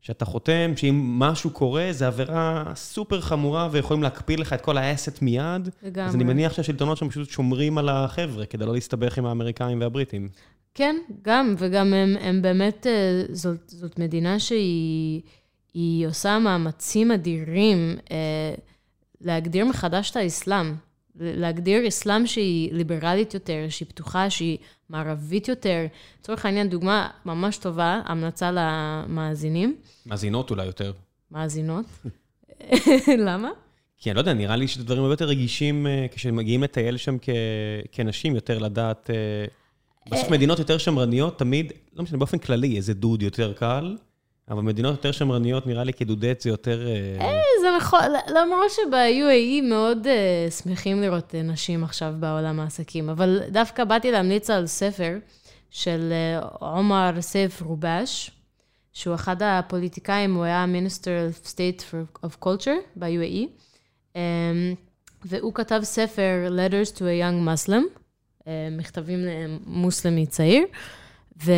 שאתה 0.00 0.24
חותם, 0.24 0.72
שאם 0.76 1.18
משהו 1.18 1.50
קורה, 1.50 1.88
זו 1.90 2.04
עבירה 2.04 2.72
סופר 2.74 3.20
חמורה 3.20 3.68
ויכולים 3.72 4.02
להקפיא 4.02 4.38
לך 4.38 4.52
את 4.52 4.60
כל 4.60 4.78
האסט 4.78 5.22
מיד. 5.22 5.68
לגמרי. 5.82 6.08
אז 6.08 6.14
אני 6.14 6.24
מניח 6.24 6.52
שהשלטונות 6.52 6.98
שם 6.98 7.08
פשוט 7.08 7.30
שומרים 7.30 7.78
על 7.78 7.88
החבר'ה 7.88 8.46
כדי 8.46 8.66
לא 8.66 8.72
להסתבך 8.72 9.18
עם 9.18 9.26
האמריקאים 9.26 9.80
והבריטים. 9.80 10.28
כן, 10.78 10.96
גם, 11.22 11.54
וגם 11.58 11.94
הם, 11.94 12.16
הם 12.20 12.42
באמת, 12.42 12.86
אה, 12.86 13.22
זאת, 13.32 13.68
זאת 13.68 13.98
מדינה 13.98 14.38
שהיא 14.38 15.22
היא 15.74 16.06
עושה 16.06 16.38
מאמצים 16.38 17.12
אדירים 17.12 17.96
אה, 18.10 18.54
להגדיר 19.20 19.64
מחדש 19.64 20.10
את 20.10 20.16
האסלאם. 20.16 20.74
להגדיר 21.16 21.88
אסלאם 21.88 22.26
שהיא 22.26 22.72
ליברלית 22.72 23.34
יותר, 23.34 23.66
שהיא 23.68 23.88
פתוחה, 23.88 24.30
שהיא 24.30 24.58
מערבית 24.88 25.48
יותר. 25.48 25.86
לצורך 26.20 26.44
העניין, 26.44 26.68
דוגמה 26.68 27.08
ממש 27.24 27.56
טובה, 27.56 28.00
המלצה 28.04 28.50
למאזינים. 28.54 29.76
מאזינות 30.06 30.50
אולי 30.50 30.66
יותר. 30.66 30.92
מאזינות. 31.30 31.86
למה? 33.26 33.50
כי 33.98 34.10
אני 34.10 34.14
לא 34.14 34.20
יודע, 34.20 34.32
נראה 34.32 34.56
לי 34.56 34.68
שזה 34.68 34.84
דברים 34.84 35.02
הרבה 35.02 35.12
יותר 35.12 35.26
רגישים 35.26 35.86
אה, 35.86 36.06
כשמגיעים 36.10 36.62
לטייל 36.62 36.96
שם 36.96 37.16
כ... 37.22 37.28
כנשים, 37.92 38.34
יותר 38.34 38.58
לדעת... 38.58 39.10
אה, 40.12 40.18
בסוף 40.18 40.26
אה, 40.26 40.32
מדינות 40.32 40.58
יותר 40.58 40.78
שמרניות, 40.78 41.38
תמיד, 41.38 41.72
לא 41.96 42.04
משנה, 42.04 42.18
באופן 42.18 42.38
כללי, 42.38 42.76
איזה 42.76 42.94
דוד 42.94 43.22
יותר 43.22 43.52
קל, 43.52 43.96
אבל 44.50 44.62
מדינות 44.62 44.92
יותר 44.92 45.12
שמרניות, 45.12 45.66
נראה 45.66 45.84
לי 45.84 45.92
כדודט 45.92 46.40
זה 46.40 46.50
יותר... 46.50 46.86
זה 47.60 47.68
נכון, 47.76 48.00
למרות 48.28 48.70
שב-UAE 48.70 49.62
מאוד 49.62 50.06
uh, 50.06 50.50
שמחים 50.62 51.00
לראות 51.00 51.34
נשים 51.34 51.84
עכשיו 51.84 52.14
בעולם 52.20 52.60
העסקים, 52.60 53.08
אבל 53.08 53.40
דווקא 53.50 53.84
באתי 53.84 54.10
להמליץ 54.10 54.50
על 54.50 54.66
ספר 54.66 55.18
של 55.70 56.12
עומר 56.60 57.10
סייף 57.20 57.62
רובש, 57.62 58.30
שהוא 58.92 59.14
אחד 59.14 59.36
הפוליטיקאים, 59.42 60.34
הוא 60.34 60.44
היה 60.44 60.64
Minister 60.64 61.44
of 61.44 61.46
State 61.46 61.94
of 62.26 62.44
Culture 62.44 62.80
ב-UAE, 62.96 63.46
um, 64.14 64.18
והוא 65.24 65.54
כתב 65.54 65.80
ספר 65.82 66.48
Letters 66.48 66.92
to 66.96 67.00
a 67.00 67.22
Young 67.22 67.48
Muslim, 67.48 67.98
מכתבים 68.70 69.18
למוסלמי 69.24 70.26
צעיר, 70.26 70.62
והוא 71.36 71.52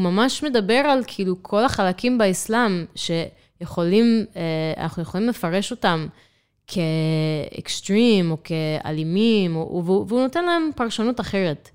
ממש 0.00 0.44
מדבר 0.44 0.74
על 0.74 1.02
כאילו 1.06 1.42
כל 1.42 1.64
החלקים 1.64 2.18
באסלאם, 2.18 2.84
ש... 2.94 3.10
יכולים, 3.60 4.24
אה, 4.36 4.82
אנחנו 4.84 5.02
יכולים 5.02 5.28
לפרש 5.28 5.70
אותם 5.70 6.06
כאקסטרים 6.66 8.30
או 8.30 8.36
כאלימים, 8.44 9.56
והוא 9.56 10.20
נותן 10.20 10.44
להם 10.44 10.70
פרשנות 10.76 11.20
אחרת. 11.20 11.70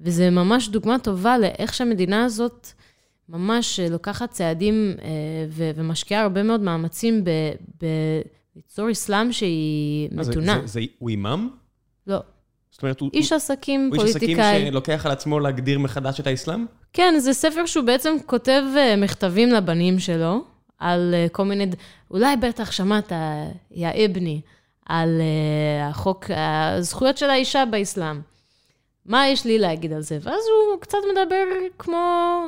וזה 0.00 0.30
ממש 0.30 0.68
דוגמה 0.68 0.98
טובה 0.98 1.38
לאיך 1.38 1.74
שהמדינה 1.74 2.24
הזאת 2.24 2.68
ממש 3.28 3.80
לוקחת 3.80 4.30
צעדים 4.30 4.94
אה, 5.02 5.70
ומשקיעה 5.74 6.22
הרבה 6.22 6.42
מאוד 6.42 6.60
מאמצים 6.60 7.24
ליצור 8.56 8.90
אסלאם 8.90 9.32
שהיא 9.32 10.08
מתונה. 10.12 10.60
זה, 10.60 10.66
זה, 10.66 10.80
הוא 10.98 11.10
אימאם? 11.10 11.48
לא. 12.06 12.18
זאת 12.74 12.82
אומרת, 12.82 13.00
הוא... 13.00 13.10
איש 13.12 13.32
עסקים, 13.32 13.90
פוליטיקאי. 13.96 14.28
איש 14.28 14.38
עסקים 14.38 14.70
שלוקח 14.70 15.06
על 15.06 15.12
עצמו 15.12 15.40
להגדיר 15.40 15.78
מחדש 15.78 16.20
את 16.20 16.26
האסלאם? 16.26 16.66
כן, 16.92 17.14
זה 17.18 17.32
ספר 17.32 17.66
שהוא 17.66 17.84
בעצם 17.84 18.16
כותב 18.26 18.62
אה, 18.76 18.96
מכתבים 18.96 19.48
לבנים 19.48 19.98
שלו. 19.98 20.44
על 20.78 21.14
אה, 21.14 21.26
כל 21.32 21.44
מיני, 21.44 21.66
אולי 22.10 22.36
בטח 22.36 22.72
שמעת, 22.72 23.12
יא 23.70 23.88
אבני, 24.06 24.40
על 24.86 25.20
אה, 25.20 25.88
החוק, 25.88 26.24
הזכויות 26.76 27.18
של 27.18 27.30
האישה 27.30 27.64
באסלאם. 27.70 28.20
מה 29.06 29.28
יש 29.28 29.44
לי 29.44 29.58
להגיד 29.58 29.92
על 29.92 30.02
זה? 30.02 30.18
ואז 30.22 30.40
הוא 30.70 30.80
קצת 30.80 30.98
מדבר 31.12 31.44
כמו, 31.78 32.44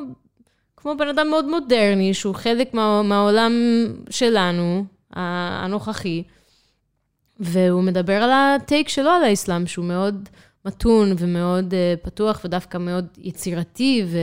כמו 0.77 0.95
בן 0.99 1.09
אדם 1.09 1.31
מאוד 1.31 1.49
מודרני, 1.49 2.15
שהוא 2.15 2.35
חלק 2.35 2.75
מה, 2.75 3.03
מהעולם 3.03 3.53
שלנו, 4.11 4.85
הנוכחי, 5.11 6.23
והוא 7.41 7.83
מדבר 7.83 8.23
על 8.23 8.31
הטייק 8.33 8.89
שלו 8.89 9.11
על 9.11 9.25
האסלאם, 9.25 9.67
שהוא 9.67 9.85
מאוד 9.85 10.29
מתון 10.65 11.13
ומאוד 11.19 11.75
uh, 11.75 12.05
פתוח 12.05 12.41
ודווקא 12.45 12.79
מאוד 12.79 13.07
יצירתי, 13.19 14.05
ו... 14.07 14.19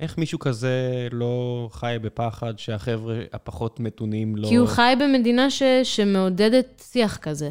איך 0.00 0.18
מישהו 0.18 0.38
כזה 0.38 1.08
לא 1.12 1.68
חי 1.72 1.96
בפחד 2.02 2.58
שהחבר'ה 2.58 3.20
הפחות 3.32 3.80
מתונים 3.80 4.36
לא... 4.36 4.48
כי 4.48 4.54
הוא 4.54 4.68
חי 4.68 4.94
במדינה 5.00 5.50
ש... 5.50 5.62
שמעודדת 5.82 6.82
שיח 6.92 7.16
כזה. 7.16 7.50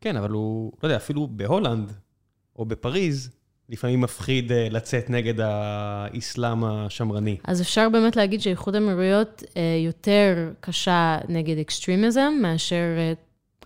כן, 0.00 0.16
אבל 0.16 0.30
הוא, 0.30 0.72
לא 0.82 0.88
יודע, 0.88 0.96
אפילו 0.96 1.28
בהולנד 1.30 1.92
או 2.56 2.64
בפריז, 2.64 3.30
לפעמים 3.68 4.00
מפחיד 4.00 4.52
אה, 4.52 4.68
לצאת 4.70 5.10
נגד 5.10 5.40
האסלאם 5.40 6.64
השמרני. 6.64 7.36
אז 7.44 7.62
אפשר 7.62 7.88
באמת 7.88 8.16
להגיד 8.16 8.40
שאיחוד 8.40 8.74
האמירויות 8.74 9.42
אה, 9.56 9.62
יותר 9.86 10.50
קשה 10.60 11.18
נגד 11.28 11.58
extremism 11.58 12.32
מאשר 12.42 12.84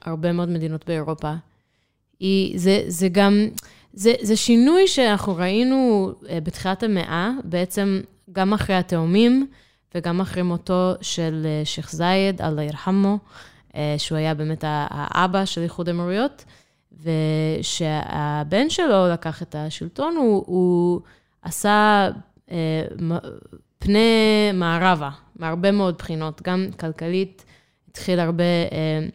הרבה 0.04 0.32
מאוד 0.32 0.48
מדינות 0.48 0.86
באירופה. 0.86 1.32
היא, 2.20 2.58
זה, 2.58 2.82
זה 2.88 3.08
גם... 3.08 3.48
זה, 3.92 4.14
זה 4.20 4.36
שינוי 4.36 4.88
שאנחנו 4.88 5.36
ראינו 5.36 6.12
בתחילת 6.42 6.82
המאה, 6.82 7.30
בעצם 7.44 8.00
גם 8.32 8.52
אחרי 8.52 8.76
התאומים 8.76 9.46
וגם 9.94 10.20
אחרי 10.20 10.42
מותו 10.42 10.92
של 11.00 11.46
שייח' 11.64 11.92
זייד, 11.92 12.42
אללה 12.42 12.62
ירחמו, 12.62 13.18
שהוא 13.98 14.18
היה 14.18 14.34
באמת 14.34 14.64
האבא 14.66 15.44
של 15.44 15.62
איחוד 15.62 15.88
האמירויות, 15.88 16.44
ושהבן 17.02 18.70
שלו 18.70 19.08
לקח 19.12 19.42
את 19.42 19.54
השלטון, 19.54 20.16
הוא, 20.16 20.44
הוא 20.46 21.00
עשה 21.42 22.08
אה, 22.50 22.82
פני 23.78 24.50
מערבה, 24.54 25.10
מהרבה 25.36 25.70
מאוד 25.70 25.94
בחינות, 25.98 26.42
גם 26.42 26.66
כלכלית, 26.80 27.44
התחיל 27.90 28.20
הרבה 28.20 28.44
אה, 28.72 29.06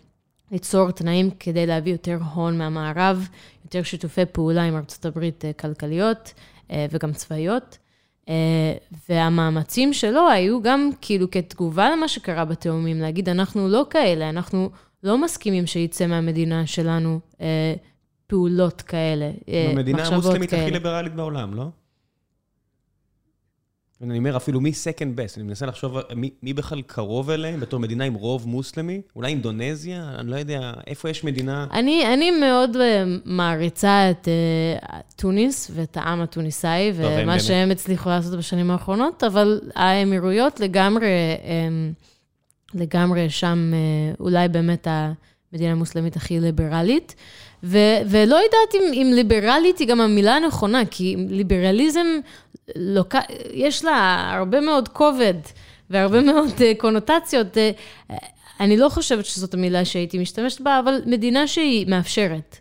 ליצור 0.52 0.92
תנאים 0.92 1.30
כדי 1.40 1.66
להביא 1.66 1.92
יותר 1.92 2.18
הון 2.34 2.58
מהמערב, 2.58 3.28
יותר 3.66 3.84
שיתופי 3.84 4.26
פעולה 4.26 4.64
עם 4.64 4.76
ארצות 4.76 5.06
הברית 5.06 5.46
אה, 5.46 5.54
כלכליות 5.54 6.34
אה, 6.72 6.86
וגם 6.92 7.14
צבאיות. 7.14 7.78
אה, 8.30 8.74
והמאמצים 9.10 9.94
שלו 9.94 10.30
היו 10.30 10.62
גם 10.62 10.90
כאילו 11.02 11.32
כתגובה 11.32 11.90
למה 11.90 12.08
שקרה 12.08 12.46
בתאומים, 12.46 13.02
להגיד, 13.02 13.30
אנחנו 13.30 13.68
לא 13.68 13.86
כאלה, 13.90 14.30
אנחנו 14.30 14.70
לא 15.04 15.18
מסכימים 15.18 15.68
שיצא 15.68 16.08
מהמדינה 16.08 16.68
שלנו 16.68 17.20
פעולות 18.28 18.82
כאלה, 18.82 19.30
מחשבות 19.30 19.46
כאלה. 19.46 19.72
המדינה 19.72 20.08
המוסלמית 20.08 20.54
הכי 20.54 20.72
ליברלית 20.72 21.16
בעולם, 21.16 21.54
לא? 21.54 21.66
אני 24.04 24.18
אומר, 24.18 24.38
אפילו 24.38 24.62
מי 24.62 24.72
second 24.72 25.20
best, 25.20 25.38
אני 25.38 25.44
מנסה 25.44 25.66
לחשוב 25.66 25.98
מי, 26.16 26.30
מי 26.44 26.54
בכלל 26.54 26.82
קרוב 26.82 27.30
אליהם 27.30 27.60
בתור 27.60 27.80
מדינה 27.80 28.04
עם 28.04 28.14
רוב 28.14 28.48
מוסלמי? 28.48 29.02
אולי 29.16 29.30
אינדונזיה? 29.30 30.16
אני 30.20 30.32
לא 30.32 30.36
יודע, 30.36 30.74
איפה 30.88 31.10
יש 31.10 31.24
מדינה... 31.24 31.68
אני, 31.74 32.14
אני 32.14 32.32
מאוד 32.32 32.76
אה, 32.76 33.04
מעריצה 33.26 34.12
את 34.12 34.28
uh, 34.28 34.86
טוניס 35.16 35.72
ואת 35.74 35.98
העם 35.98 36.22
התוניסאי, 36.22 36.92
טוב, 36.92 37.02
ומה 37.02 37.16
באמת... 37.16 37.42
שהם 37.42 37.72
הצליחו 37.72 38.10
לעשות 38.10 38.38
בשנים 38.38 38.72
האחרונות, 38.72 39.24
אבל 39.24 39.62
האמירויות 39.76 40.60
לגמרי, 40.60 41.08
הם, 41.44 41.94
לגמרי 42.74 43.30
שם, 43.30 43.72
אה, 43.74 44.14
אולי 44.20 44.48
באמת 44.48 44.88
המדינה 44.90 45.72
המוסלמית 45.72 46.16
הכי 46.16 46.40
ליברלית. 46.40 47.16
ו- 47.64 47.98
ולא 48.06 48.36
יודעת 48.36 48.76
אם, 48.76 48.94
אם 48.94 49.12
ליברלית 49.14 49.78
היא 49.78 49.88
גם 49.88 50.02
המילה 50.02 50.36
הנכונה, 50.36 50.82
כי 50.92 51.16
ליברליזם, 51.30 52.08
לוק... 52.76 53.16
יש 53.54 53.86
לה 53.86 54.30
הרבה 54.38 54.62
מאוד 54.62 54.88
כובד 54.88 55.34
והרבה 55.90 56.22
מאוד 56.22 56.50
uh, 56.50 56.62
קונוטציות. 56.78 57.58
Uh, 57.58 58.14
אני 58.60 58.78
לא 58.78 58.90
חושבת 58.90 59.26
שזאת 59.26 59.54
המילה 59.54 59.86
שהייתי 59.86 60.18
משתמשת 60.18 60.62
בה, 60.62 60.80
אבל 60.80 61.02
מדינה 61.06 61.48
שהיא 61.48 61.88
מאפשרת. 61.88 62.58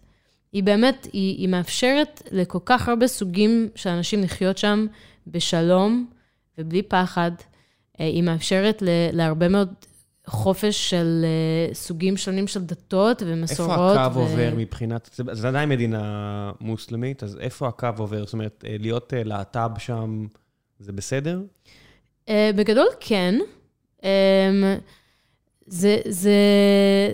היא 0.52 0.62
באמת, 0.62 1.06
היא, 1.12 1.38
היא 1.38 1.48
מאפשרת 1.48 2.22
לכל 2.30 2.58
כך 2.64 2.88
הרבה 2.88 3.06
סוגים 3.06 3.68
של 3.74 3.90
אנשים 3.90 4.22
לחיות 4.22 4.58
שם 4.58 4.86
בשלום 5.26 6.06
ובלי 6.58 6.82
פחד. 6.82 7.30
אה, 8.00 8.06
היא 8.06 8.22
מאפשרת 8.22 8.82
להרבה 9.12 9.48
מאוד 9.48 9.74
חופש 10.26 10.90
של 10.90 11.24
uh, 11.70 11.74
סוגים 11.74 12.16
שונים 12.16 12.46
של 12.46 12.60
דתות 12.60 13.22
ומסורות. 13.26 13.90
איפה 13.90 14.04
הקו 14.04 14.14
ו... 14.14 14.20
עובר 14.20 14.52
מבחינת, 14.56 15.10
זה, 15.14 15.22
זה 15.32 15.48
עדיין 15.48 15.68
מדינה 15.68 16.52
מוסלמית, 16.60 17.22
אז 17.22 17.38
איפה 17.40 17.68
הקו 17.68 17.88
עובר? 17.98 18.24
זאת 18.24 18.32
אומרת, 18.32 18.64
אה, 18.66 18.76
להיות 18.80 19.12
uh, 19.12 19.16
להט"ב 19.28 19.70
שם, 19.78 20.26
זה 20.78 20.92
בסדר? 20.92 21.40
Uh, 22.26 22.30
בגדול 22.56 22.86
כן. 23.00 23.38
Um, 24.00 24.04
זה, 25.66 25.98
זה, 26.08 26.32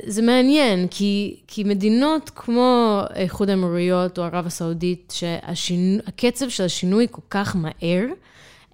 זה 0.07 0.23
מעניין, 0.23 0.89
כי, 0.91 1.41
כי 1.47 1.65
מדינות 1.65 2.31
כמו 2.35 3.03
איחוד 3.15 3.51
האמירויות 3.51 4.19
או 4.19 4.23
ערב 4.23 4.47
הסעודית, 4.47 5.13
שהקצב 5.17 6.49
של 6.49 6.65
השינוי 6.65 7.07
כל 7.11 7.23
כך 7.31 7.57
מהר, 7.57 8.05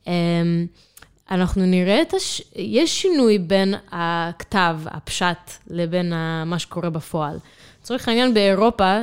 um, 0.05 0.09
אנחנו 1.31 1.67
נראה 1.67 2.03
את 2.03 2.15
הש... 2.15 2.43
יש 2.57 3.03
שינוי 3.03 3.39
בין 3.39 3.75
הכתב, 3.93 4.79
הפשט, 4.87 5.51
לבין 5.67 6.13
מה 6.47 6.59
שקורה 6.59 6.91
בפועל. 6.91 7.39
לצורך 7.83 8.09
העניין 8.09 8.35
באירופה, 8.35 8.99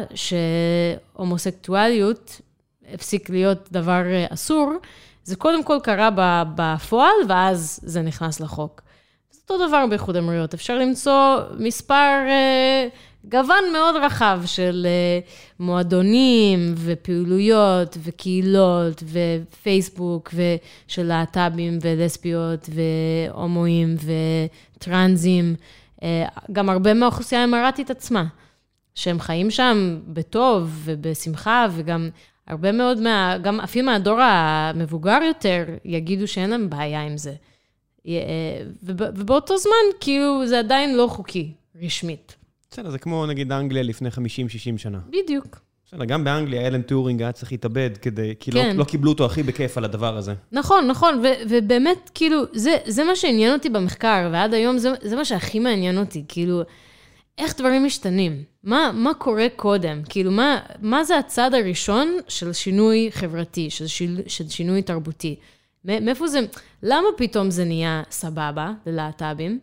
שהומוסקטואליות 1.16 2.42
הפסיק 2.94 3.30
להיות 3.30 3.72
דבר 3.72 4.06
אה, 4.06 4.26
אסור, 4.30 4.74
זה 5.24 5.36
קודם 5.36 5.64
כל 5.64 5.78
קרה 5.84 6.10
בפועל, 6.56 7.16
ואז 7.28 7.80
זה 7.84 8.02
נכנס 8.02 8.40
לחוק. 8.40 8.82
זה 9.32 9.40
אותו 9.44 9.68
דבר 9.68 9.86
באיחוד 9.90 10.16
האמירויות. 10.16 10.54
אפשר 10.54 10.78
למצוא 10.78 11.40
מספר, 11.60 12.26
אה, 12.28 12.88
גוון 13.30 13.64
מאוד 13.74 13.96
רחב 13.96 14.42
של 14.46 14.88
אה, 14.90 15.20
מועדונים 15.60 16.74
ופעילויות 16.78 17.98
וקהילות 18.04 19.04
ופייסבוק 19.04 20.34
ושל 20.34 21.04
להט"בים 21.04 21.78
ולסביות 21.82 22.70
והומואים 22.70 23.96
וטרנזים. 24.76 25.56
גם 26.52 26.70
הרבה 26.70 26.94
מהאוכלוסייה 26.94 27.42
האמרתית 27.42 27.90
עצמה. 27.90 28.26
שהם 28.96 29.20
חיים 29.20 29.52
שם 29.52 30.00
בטוב 30.08 30.82
ובשמחה, 30.84 31.68
וגם 31.72 32.10
הרבה 32.48 32.72
מאוד 32.72 33.00
מה... 33.00 33.38
גם 33.42 33.60
אפילו 33.60 33.86
מהדור 33.86 34.22
המבוגר 34.22 35.20
יותר, 35.28 35.66
יגידו 35.86 36.28
שאין 36.28 36.50
להם 36.50 36.70
בעיה 36.70 37.02
עם 37.02 37.18
זה. 37.18 37.34
אה, 38.08 38.12
ובאותו 38.84 39.58
זמן, 39.58 39.98
כאילו, 40.00 40.48
זה 40.48 40.60
עדיין 40.60 40.96
לא 40.96 41.08
חוקי, 41.08 41.54
רשמית. 41.82 42.36
בסדר, 42.74 42.90
זה 42.90 42.98
כמו 43.00 43.26
נגיד 43.26 43.52
אנגליה 43.52 43.84
לפני 43.84 44.10
50-60 44.10 44.14
שנה. 44.78 45.00
בדיוק. 45.10 45.60
בסדר, 45.88 46.06
גם 46.06 46.24
באנגליה 46.24 46.68
אלן 46.68 46.82
טורינג 46.82 47.22
היה 47.22 47.32
צריך 47.32 47.52
להתאבד 47.52 47.90
כדי, 48.02 48.34
כי 48.40 48.52
לא- 48.52 48.62
כן. 48.62 48.68
לא, 48.70 48.74
לא 48.74 48.84
קיבלו 48.84 49.12
אותו 49.12 49.26
הכי 49.26 49.44
בכיף 49.44 49.78
על 49.78 49.86
הדבר 49.86 50.18
הזה. 50.18 50.34
נכון, 50.52 50.88
נכון, 50.88 51.20
ו- 51.24 51.44
ובאמת, 51.50 52.12
כאילו, 52.14 52.44
זה, 52.54 52.78
זה 52.86 53.04
מה 53.04 53.16
שעניין 53.16 53.54
אותי 53.54 53.70
במחקר, 53.70 54.30
ועד 54.32 54.54
היום 54.54 54.78
זה, 54.78 54.92
זה 55.02 55.16
מה 55.16 55.26
שהכי 55.26 55.60
מעניין 55.60 55.98
אותי, 55.98 56.24
כאילו, 56.28 56.62
איך 57.38 57.58
דברים 57.58 57.86
משתנים? 57.86 58.44
מה, 58.64 58.92
מה 58.94 59.14
קורה 59.14 59.48
קודם? 59.56 60.02
כאילו, 60.10 60.32
מה, 60.32 60.60
מה 60.82 61.04
זה 61.04 61.18
הצעד 61.18 61.54
הראשון 61.54 62.18
של 62.28 62.54
שינוי 62.54 63.10
חברתי, 63.12 63.70
של, 63.70 63.88
שיל, 63.88 64.22
של 64.28 64.50
שינוי 64.50 64.82
תרבותי? 64.82 65.36
מאיפה 65.86 66.28
זה, 66.28 66.40
למה 66.84 67.08
פתאום 67.18 67.52
זה 67.52 67.66
נהיה 67.66 68.04
סבבה 68.12 68.72
ללהט"בים? 68.86 69.60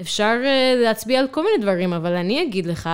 אפשר 0.00 0.36
uh, 0.42 0.82
להצביע 0.82 1.20
על 1.20 1.28
כל 1.28 1.44
מיני 1.44 1.62
דברים, 1.62 1.92
אבל 1.92 2.16
אני 2.16 2.42
אגיד 2.42 2.66
לך 2.66 2.90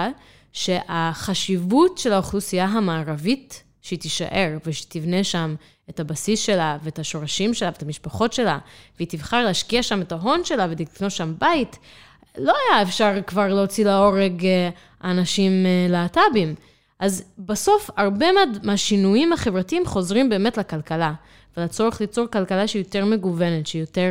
שהחשיבות 0.53 1.99
של 1.99 2.13
האוכלוסייה 2.13 2.65
המערבית, 2.65 3.63
שהיא 3.83 3.99
תישאר 3.99 4.57
ושתבנה 4.67 5.25
שם 5.25 5.55
את 5.91 6.01
הבסיס 6.01 6.41
שלה 6.41 6.79
ואת 6.83 6.99
השורשים 6.99 7.55
שלה 7.55 7.69
ואת 7.69 7.83
המשפחות 7.83 8.33
שלה, 8.33 8.59
והיא 8.97 9.09
תבחר 9.09 9.45
להשקיע 9.45 9.83
שם 9.83 10.03
את 10.03 10.13
ההון 10.13 10.45
שלה 10.45 10.67
ולקנות 10.71 11.13
שם 11.13 11.35
בית, 11.39 11.79
לא 12.39 12.55
היה 12.71 12.83
אפשר 12.83 13.13
כבר 13.27 13.49
להוציא 13.49 13.85
להורג 13.85 14.47
אה, 14.47 14.71
אנשים 15.05 15.53
אה, 15.67 15.87
להט"בים. 15.89 16.55
אז 16.99 17.25
בסוף, 17.39 17.91
הרבה 17.97 18.33
מה, 18.33 18.41
מהשינויים 18.63 19.33
החברתיים 19.33 19.87
חוזרים 19.87 20.29
באמת 20.29 20.57
לכלכלה, 20.57 21.13
ולצורך 21.57 22.01
ליצור 22.01 22.27
כלכלה 22.27 22.69
שהיא 22.69 22.83
יותר 22.83 23.05
מגוונת, 23.05 23.67
שהיא 23.67 23.81
יותר 23.81 24.11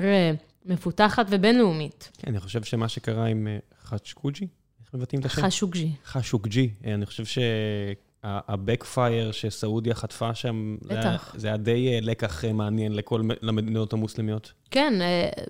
מפותחת 0.66 1.26
ובינלאומית. 1.30 2.12
כן, 2.18 2.32
אני 2.32 2.40
חושב 2.40 2.64
שמה 2.64 2.90
שקרה 2.90 3.26
עם 3.26 3.48
uh, 3.48 3.50
חצ'קוג'י, 3.88 4.48
איך 4.82 4.94
מבטאים 4.94 5.22
את 5.22 5.26
השם? 5.26 5.42
חשוקג'י. 5.42 5.92
חשוקג'י. 6.06 6.70
אני 6.84 7.06
חושב 7.06 7.24
שה-backfire 7.26 9.32
שסעודיה 9.32 9.96
חטפה 9.96 10.36
שם, 10.36 10.78
בטח. 10.82 11.36
זה 11.38 11.48
היה 11.48 11.58
די 11.58 12.02
לקח 12.02 12.46
מעניין 12.46 12.96
לכל 12.96 13.22
המדינות 13.42 13.94
המוסלמיות. 13.94 14.54
כן, 14.72 14.94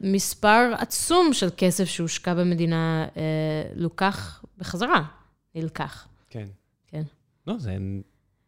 מספר 0.01 0.73
עצום 0.77 1.33
של 1.33 1.49
כסף 1.57 1.85
שהושקע 1.85 2.33
במדינה 2.33 3.07
לוקח 3.75 4.43
בחזרה. 4.57 5.03
נלקח. 5.55 6.07
כן. 6.29 6.47
כן. 6.87 7.03
לא, 7.47 7.57
זה... 7.57 7.77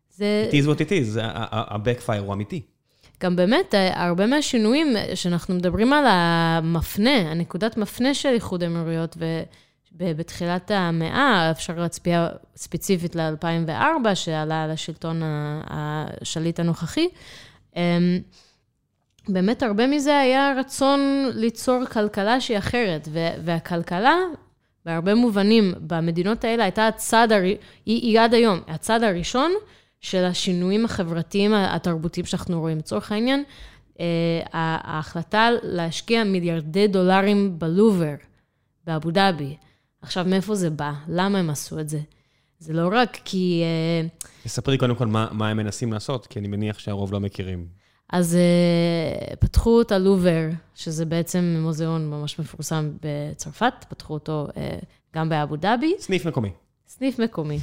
זה... 0.10 0.50
It 0.52 0.54
is 0.54 0.68
what 0.68 0.80
it 0.80 0.90
is, 0.90 1.20
ה-backfire 1.22 2.20
הוא 2.20 2.34
אמיתי. 2.34 2.62
גם 3.24 3.36
באמת, 3.36 3.74
הרבה 3.94 4.26
מהשינויים 4.26 4.88
שאנחנו 5.16 5.56
מדברים 5.56 5.94
על 5.94 6.04
המפנה, 6.08 7.32
הנקודת 7.32 7.78
מפנה 7.78 8.14
של 8.14 8.30
איחוד 8.30 8.64
האמירויות, 8.64 9.18
ובתחילת 9.98 10.72
המאה, 10.72 11.52
אפשר 11.52 11.74
להצביע 11.80 12.28
ספציפית 12.56 13.16
ל-2004, 13.16 14.16
שעלה 14.16 14.68
לשלטון 14.68 15.22
השליט 15.70 16.60
הנוכחי, 16.60 17.08
אמ, 17.76 17.82
באמת 19.30 19.64
הרבה 19.64 19.88
מזה 19.88 20.20
היה 20.20 20.54
רצון 20.58 21.30
ליצור 21.34 21.86
כלכלה 21.86 22.42
שהיא 22.42 22.58
אחרת, 22.58 23.08
והכלכלה 23.44 24.16
בהרבה 24.86 25.16
מובנים, 25.16 25.74
במדינות 25.80 26.44
האלה 26.44 26.64
הייתה 26.64 26.88
הצעד, 26.88 27.32
הר... 27.32 27.42
היא, 27.42 27.58
היא 27.86 28.20
עד 28.20 28.34
היום, 28.34 28.60
הצעד 28.68 29.04
הראשון 29.04 29.52
של 30.02 30.24
השינויים 30.24 30.86
החברתיים 30.86 31.54
התרבותיים 31.54 32.26
שאנחנו 32.26 32.60
רואים. 32.60 32.78
לצורך 32.78 33.12
העניין, 33.12 33.44
אה, 34.00 34.06
ההחלטה 34.54 35.50
להשקיע 35.64 36.24
מיליארדי 36.24 36.88
דולרים 36.88 37.60
בלובר, 37.60 38.14
באבו 38.86 39.12
דאבי. 39.12 39.56
עכשיו, 40.02 40.26
מאיפה 40.26 40.56
זה 40.56 40.70
בא? 40.70 40.94
למה 41.08 41.40
הם 41.40 41.50
עשו 41.50 41.80
את 41.80 41.90
זה? 41.90 42.00
זה 42.60 42.74
לא 42.74 42.90
רק 42.92 43.18
כי... 43.26 43.64
תספרי 44.44 44.78
קודם 44.78 44.96
כל 44.96 45.06
מה, 45.06 45.28
מה 45.32 45.50
הם 45.50 45.58
מנסים 45.58 45.94
לעשות, 45.94 46.28
כי 46.28 46.40
אני 46.40 46.48
מניח 46.48 46.80
שהרוב 46.80 47.14
לא 47.14 47.20
מכירים. 47.20 47.68
אז 48.10 48.38
uh, 48.38 49.36
פתחו 49.36 49.82
את 49.82 49.92
הלובר, 49.92 50.50
שזה 50.76 51.06
בעצם 51.06 51.58
מוזיאון 51.62 52.10
ממש 52.10 52.40
מפורסם 52.40 52.92
בצרפת, 53.02 53.74
פתחו 53.90 54.14
אותו 54.14 54.48
uh, 54.50 54.56
גם 55.16 55.30
באבו 55.30 55.56
דאבי. 55.56 55.96
סניף 56.00 56.26
מקומי. 56.26 56.50
סניף 56.88 57.20
מקומי. 57.20 57.60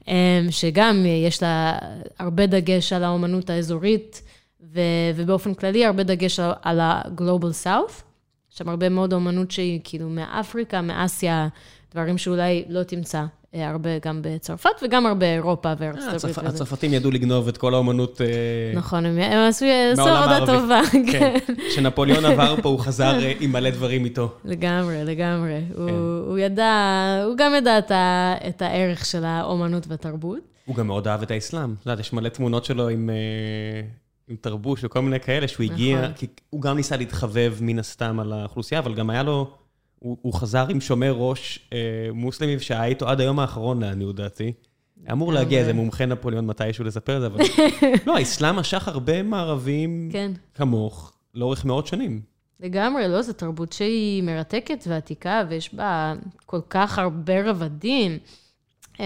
um, 0.00 0.08
שגם 0.50 1.06
יש 1.26 1.42
לה 1.42 1.78
הרבה 2.18 2.46
דגש 2.46 2.92
על 2.92 3.04
האומנות 3.04 3.50
האזורית, 3.50 4.22
ו- 4.60 4.80
ובאופן 5.16 5.54
כללי 5.54 5.84
הרבה 5.84 6.02
דגש 6.02 6.40
על, 6.40 6.52
על 6.62 6.80
ה-Global 6.80 7.64
South. 7.64 8.02
שם 8.50 8.68
הרבה 8.68 8.88
מאוד 8.88 9.12
אומנות 9.12 9.50
שהיא 9.50 9.80
כאילו 9.84 10.08
מאפריקה, 10.08 10.82
מאסיה, 10.82 11.48
דברים 11.92 12.18
שאולי 12.18 12.64
לא 12.68 12.82
תמצא 12.82 13.24
הרבה 13.52 13.90
גם 13.98 14.20
בצרפת 14.22 14.70
וגם 14.82 15.06
הרבה 15.06 15.18
באירופה 15.18 15.72
וארצות 15.78 16.24
אה, 16.24 16.30
הברית. 16.30 16.54
הצרפתים 16.54 16.94
ידעו 16.94 17.10
לגנוב 17.10 17.48
את 17.48 17.56
כל 17.56 17.74
האומנות... 17.74 18.20
אה, 18.20 18.26
נכון, 18.74 19.06
הם 19.06 19.38
עשו 19.48 19.66
עבודה 19.98 20.46
טובה. 20.46 20.80
כן, 21.12 21.38
כשנפוליאון 21.68 22.24
עבר 22.24 22.56
פה, 22.62 22.68
הוא 22.68 22.80
חזר 22.80 23.18
עם 23.40 23.52
מלא 23.52 23.70
דברים 23.70 24.04
איתו. 24.04 24.32
לגמרי, 24.44 25.04
לגמרי. 25.04 25.60
כן. 25.74 25.82
הוא 26.26 26.38
ידע, 26.38 26.72
הוא 27.26 27.36
גם 27.36 27.54
ידע 27.54 27.78
את 28.48 28.62
הערך 28.62 29.04
של 29.04 29.24
האומנות 29.24 29.86
והתרבות. 29.88 30.38
הוא 30.64 30.76
גם 30.76 30.86
מאוד 30.86 31.08
אהב 31.08 31.22
את 31.22 31.30
האסלאם. 31.30 31.74
את 31.80 31.86
יודעת, 31.86 32.00
יש 32.00 32.12
מלא 32.12 32.28
תמונות 32.28 32.64
שלו 32.64 32.88
עם... 32.88 33.10
עם 34.28 34.36
תרבוש 34.40 34.84
וכל 34.84 35.00
מיני 35.00 35.20
כאלה, 35.20 35.48
שהוא 35.48 35.64
הגיע, 35.64 36.00
נכון. 36.00 36.12
כי 36.12 36.26
הוא 36.50 36.62
גם 36.62 36.76
ניסה 36.76 36.96
להתחבב 36.96 37.54
מן 37.60 37.78
הסתם 37.78 38.20
על 38.20 38.32
האוכלוסייה, 38.32 38.80
אבל 38.80 38.94
גם 38.94 39.10
היה 39.10 39.22
לו 39.22 39.50
הוא 39.98 40.16
הוא 40.22 40.34
חזר 40.34 40.66
עם 40.68 40.80
שומר 40.80 41.12
ראש 41.12 41.68
אה, 41.72 41.78
מוסלמי, 42.14 42.60
שהיה 42.60 42.84
איתו 42.84 43.08
עד 43.08 43.20
היום 43.20 43.38
האחרון, 43.38 43.82
לעניות 43.82 44.16
דעתי. 44.16 44.52
אמור 45.12 45.32
להגיע 45.32 45.60
איזה 45.60 45.72
מומחה 45.72 46.06
נפוליאון 46.06 46.46
מתישהו 46.46 46.84
לספר 46.84 47.16
את 47.16 47.20
זה, 47.20 47.26
אבל... 47.26 47.40
לא, 48.06 48.16
האסלאם 48.16 48.56
משך 48.56 48.88
הרבה 48.88 49.22
מערבים 49.22 50.08
כן. 50.12 50.32
כמוך 50.54 51.12
לאורך 51.34 51.64
מאות 51.64 51.86
שנים. 51.86 52.20
לגמרי, 52.60 53.08
לא, 53.08 53.22
זו 53.22 53.32
תרבות 53.32 53.72
שהיא 53.72 54.22
מרתקת 54.22 54.84
ועתיקה, 54.86 55.42
ויש 55.48 55.74
בה 55.74 56.14
כל 56.46 56.60
כך 56.70 56.98
הרבה 56.98 57.50
רבדים. 57.50 58.18
אמ, 59.00 59.04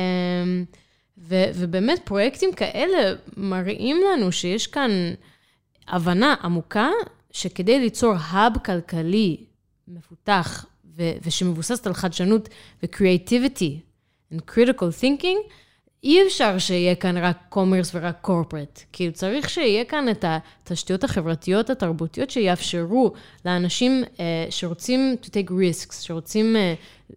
ו- 1.19 1.51
ובאמת, 1.55 2.01
פרויקטים 2.05 2.53
כאלה 2.53 3.15
מראים 3.37 3.97
לנו 4.13 4.33
שיש 4.33 4.67
כאן 4.67 4.91
הבנה 5.89 6.35
עמוקה 6.43 6.89
שכדי 7.31 7.81
ליצור 7.81 8.15
האב 8.19 8.53
כלכלי 8.65 9.37
מפותח 9.89 10.67
ושמבוססת 11.23 11.87
על 11.87 11.95
חדשנות 11.95 12.49
ו-creativity 12.83 13.81
and 14.35 14.39
critical 14.51 15.03
thinking, 15.03 15.53
אי 16.05 16.27
אפשר 16.27 16.59
שיהיה 16.59 16.95
כאן 16.95 17.17
רק 17.17 17.39
קומרס 17.49 17.91
ורק 17.95 18.19
קורפרט. 18.21 18.83
כאילו 18.93 19.13
צריך 19.13 19.51
שיהיה 19.51 19.85
כאן 19.85 20.09
את 20.09 20.25
התשתיות 20.29 21.05
החברתיות 21.05 21.71
התרבותיות 21.71 22.31
שיאפשרו 22.31 23.13
לאנשים 23.45 24.05
uh, 24.05 24.19
שרוצים 24.51 25.17
to 25.23 25.27
take 25.27 25.51
risks, 25.51 25.93
שרוצים 26.01 26.57
uh, 26.57 26.59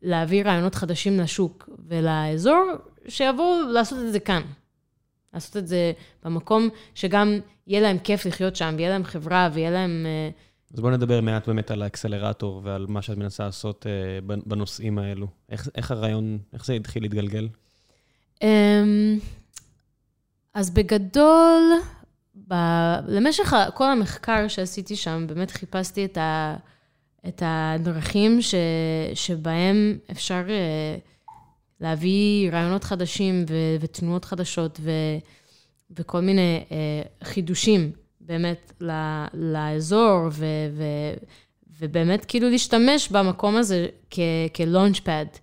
להביא 0.01 0.43
רעיונות 0.43 0.75
חדשים 0.75 1.19
לשוק 1.19 1.69
ולאזור, 1.88 2.63
שיבואו 3.07 3.61
לעשות 3.71 3.99
את 3.99 4.11
זה 4.11 4.19
כאן. 4.19 4.41
לעשות 5.33 5.57
את 5.57 5.67
זה 5.67 5.91
במקום 6.23 6.69
שגם 6.95 7.39
יהיה 7.67 7.81
להם 7.81 7.97
כיף 7.97 8.25
לחיות 8.25 8.55
שם, 8.55 8.73
ויהיה 8.77 8.89
להם 8.89 9.03
חברה, 9.03 9.49
ויהיה 9.53 9.71
להם... 9.71 10.05
Uh, 10.05 10.45
אז 10.76 10.82
בואו 10.82 10.93
נדבר 10.93 11.21
מעט 11.21 11.47
באמת 11.47 11.71
על 11.71 11.82
האקסלרטור 11.82 12.61
ועל 12.63 12.86
מה 12.89 13.01
שאת 13.01 13.17
מנסה 13.17 13.45
לעשות 13.45 13.86
uh, 13.86 14.23
בנושאים 14.45 14.97
האלו. 14.97 15.28
איך, 15.49 15.69
איך 15.76 15.91
הרעיון, 15.91 16.38
איך 16.53 16.65
זה 16.65 16.73
התחיל 16.73 17.03
להתגלגל? 17.03 17.47
Um, 18.43 18.45
אז 20.53 20.69
בגדול, 20.69 21.71
ב- 22.47 22.99
למשך 23.07 23.53
כל 23.73 23.91
המחקר 23.91 24.47
שעשיתי 24.47 24.95
שם, 24.95 25.26
באמת 25.28 25.51
חיפשתי 25.51 26.05
את, 26.05 26.17
ה, 26.17 26.55
את 27.28 27.41
הדרכים 27.45 28.41
ש, 28.41 28.55
שבהם 29.13 29.97
אפשר 30.11 30.43
אה, 30.49 30.97
להביא 31.82 32.51
רעיונות 32.51 32.84
חדשים 32.84 33.45
ו, 33.49 33.55
ותנועות 33.80 34.26
חדשות 34.26 34.80
ו, 34.82 34.91
וכל 35.91 36.21
מיני 36.21 36.63
אה, 36.71 37.01
חידושים 37.23 37.91
באמת 38.26 38.73
לאזור, 39.34 40.28
ו, 40.32 40.45
ו, 40.71 40.84
ובאמת 41.80 42.26
כאילו 42.26 42.49
להשתמש 42.49 43.09
במקום 43.09 43.55
הזה 43.55 43.88
כ-launch 44.11 44.99
pad 45.05 45.38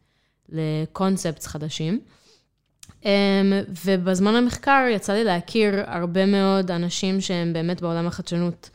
לקונספטס 0.49 1.47
חדשים. 1.47 2.01
Um, 3.03 3.05
ובזמן 3.85 4.35
המחקר 4.35 4.85
יצא 4.91 5.13
לי 5.13 5.25
להכיר 5.25 5.75
הרבה 5.87 6.27
מאוד 6.27 6.71
אנשים 6.71 7.21
שהם 7.21 7.53
באמת 7.53 7.81
בעולם 7.81 8.07
החדשנות. 8.07 8.71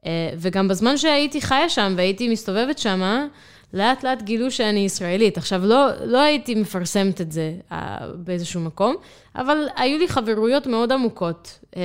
Uh, 0.00 0.06
וגם 0.36 0.68
בזמן 0.68 0.96
שהייתי 0.96 1.40
חיה 1.40 1.68
שם 1.68 1.94
והייתי 1.96 2.28
מסתובבת 2.28 2.78
שם, 2.78 3.26
לאט 3.72 4.04
לאט 4.04 4.22
גילו 4.22 4.50
שאני 4.50 4.80
ישראלית. 4.80 5.38
עכשיו, 5.38 5.66
לא, 5.66 5.88
לא 6.04 6.20
הייתי 6.22 6.54
מפרסמת 6.54 7.20
את 7.20 7.32
זה 7.32 7.54
uh, 7.70 7.74
באיזשהו 8.16 8.60
מקום, 8.60 8.96
אבל 9.36 9.58
היו 9.76 9.98
לי 9.98 10.08
חברויות 10.08 10.66
מאוד 10.66 10.92
עמוקות 10.92 11.58
uh, 11.70 11.76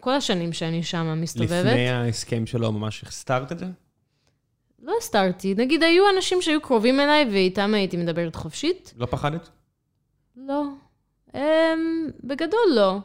כל 0.00 0.12
השנים 0.12 0.52
שאני 0.52 0.82
שם 0.82 1.18
מסתובבת. 1.20 1.64
לפני 1.64 1.88
ההסכם 1.88 2.46
שלו 2.46 2.72
ממש 2.72 3.04
הסתרת 3.04 3.52
את 3.52 3.58
זה? 3.58 3.66
לא 4.82 4.94
הסתרתי. 4.98 5.54
נגיד, 5.56 5.82
היו 5.82 6.04
אנשים 6.16 6.42
שהיו 6.42 6.60
קרובים 6.60 7.00
אליי 7.00 7.28
ואיתם 7.32 7.74
הייתי 7.74 7.96
מדברת 7.96 8.36
חופשית. 8.36 8.94
לא 8.96 9.06
פחדת? 9.06 9.48
לא. 10.36 10.64
Um, 11.32 11.38
בגדול 12.24 12.60
לא. 12.74 12.98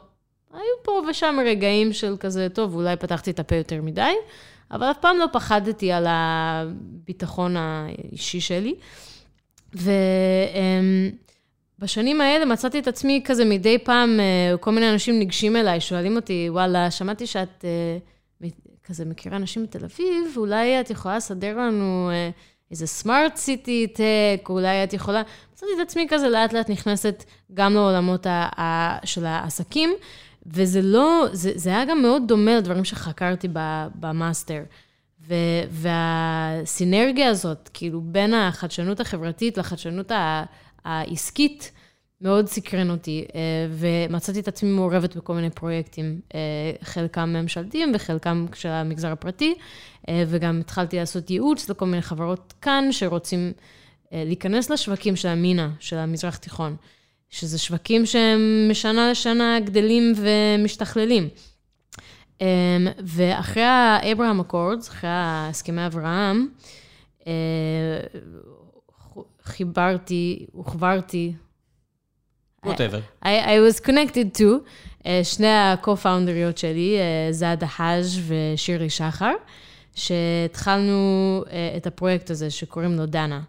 היו 0.52 0.82
פה 0.82 1.02
ושם 1.10 1.36
רגעים 1.46 1.92
של 1.92 2.16
כזה, 2.20 2.48
טוב, 2.48 2.74
אולי 2.74 2.96
פתחתי 2.96 3.30
את 3.30 3.40
הפה 3.40 3.54
יותר 3.54 3.82
מדי, 3.82 4.12
אבל 4.70 4.90
אף 4.90 4.98
פעם 5.00 5.16
לא 5.16 5.26
פחדתי 5.32 5.92
על 5.92 6.06
הביטחון 6.08 7.56
האישי 7.56 8.40
שלי. 8.40 8.74
ובשנים 9.74 11.23
um, 11.84 12.22
האלה 12.22 12.44
מצאתי 12.44 12.78
את 12.78 12.88
עצמי 12.88 13.20
כזה 13.24 13.44
מדי 13.44 13.78
פעם, 13.78 14.20
uh, 14.20 14.58
כל 14.58 14.70
מיני 14.70 14.90
אנשים 14.90 15.18
ניגשים 15.18 15.56
אליי, 15.56 15.80
שואלים 15.80 16.16
אותי, 16.16 16.46
וואלה, 16.50 16.90
שמעתי 16.90 17.26
שאת 17.26 17.64
uh, 18.42 18.46
כזה 18.84 19.04
מכירה 19.04 19.36
אנשים 19.36 19.62
בתל 19.62 19.84
אביב, 19.84 20.34
אולי 20.36 20.80
את 20.80 20.90
יכולה 20.90 21.16
לסדר 21.16 21.58
לנו... 21.58 22.10
Uh, 22.10 22.54
איזה 22.70 22.86
סמארט 22.86 23.36
סיטי 23.36 23.86
טק, 23.86 24.48
אולי 24.48 24.84
את 24.84 24.92
יכולה... 24.92 25.22
מצאתי 25.52 25.72
את 25.76 25.80
עצמי 25.80 26.06
כזה 26.10 26.28
לאט 26.28 26.52
לאט 26.52 26.70
נכנסת 26.70 27.24
גם 27.54 27.74
לעולמות 27.74 28.26
של 29.04 29.26
העסקים, 29.26 29.90
וזה 30.46 30.82
לא, 30.82 31.26
זה, 31.32 31.52
זה 31.54 31.70
היה 31.70 31.84
גם 31.84 32.02
מאוד 32.02 32.22
דומה 32.28 32.56
לדברים 32.56 32.84
שחקרתי 32.84 33.48
במאסטר. 33.94 34.62
ו- 35.28 35.64
והסינרגיה 35.70 37.28
הזאת, 37.28 37.70
כאילו, 37.74 38.00
בין 38.00 38.34
החדשנות 38.34 39.00
החברתית 39.00 39.58
לחדשנות 39.58 40.12
העסקית, 40.84 41.72
מאוד 42.20 42.46
סקרן 42.46 42.90
אותי, 42.90 43.24
ומצאתי 43.70 44.40
את 44.40 44.48
עצמי 44.48 44.70
מעורבת 44.70 45.16
בכל 45.16 45.34
מיני 45.34 45.50
פרויקטים, 45.50 46.20
חלקם 46.82 47.28
ממשלתיים 47.28 47.92
וחלקם 47.94 48.46
של 48.54 48.68
המגזר 48.68 49.12
הפרטי, 49.12 49.54
וגם 50.10 50.60
התחלתי 50.60 50.96
לעשות 50.96 51.30
ייעוץ 51.30 51.68
לכל 51.70 51.86
מיני 51.86 52.02
חברות 52.02 52.54
כאן 52.62 52.88
שרוצים 52.90 53.52
להיכנס 54.12 54.70
לשווקים 54.70 55.16
של 55.16 55.28
המינה, 55.28 55.70
של 55.80 55.96
המזרח 55.96 56.36
תיכון, 56.36 56.76
שזה 57.30 57.58
שווקים 57.58 58.06
שהם 58.06 58.68
משנה 58.70 59.10
לשנה 59.10 59.60
גדלים 59.60 60.12
ומשתכללים. 60.16 61.28
ואחרי 63.04 63.62
האברהם 63.62 64.40
אקורדס, 64.40 64.88
אחרי 64.88 65.10
הסכמי 65.12 65.86
אברהם, 65.86 66.48
חיברתי, 69.44 70.46
הוחברתי, 70.52 71.32
whatever. 72.66 73.24
I, 73.24 73.26
I 73.26 73.58
was 73.58 73.80
connected 73.80 74.38
to, 74.38 74.60
uh, 75.02 75.06
שני 75.22 75.46
ה-co-founderיות 75.46 76.58
שלי, 76.58 76.96
uh, 76.98 77.32
זאדה 77.32 77.66
חאג' 77.66 78.04
ושירי 78.26 78.90
שחר, 78.90 79.32
שהתחלנו 79.94 81.42
uh, 81.44 81.48
את 81.76 81.86
הפרויקט 81.86 82.30
הזה 82.30 82.50
שקוראים 82.50 82.92
לו 82.94 83.06
דנה, 83.06 83.40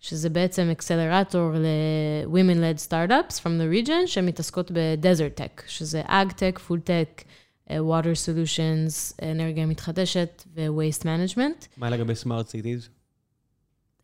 שזה 0.00 0.30
בעצם 0.30 0.68
אקסלרטור 0.72 1.50
ל-Women-led 1.52 2.88
Startups 2.88 3.34
from 3.34 3.60
the 3.60 3.86
region, 3.86 4.06
שמתעסקות 4.06 4.70
ב-Desert 4.70 5.40
Tech, 5.40 5.62
שזה 5.66 6.02
Ag-Tech, 6.02 6.58
Food 6.68 6.88
Tech, 6.88 7.22
uh, 7.68 7.72
Water 7.72 8.14
Solutions, 8.26 9.14
אנרגיה 9.22 9.66
מתחדשת 9.66 10.44
ו-Waste 10.54 11.02
Management. 11.02 11.66
מה 11.76 11.90
לגבי 11.90 12.12
Smart 12.22 12.48
Cities? 12.48 12.88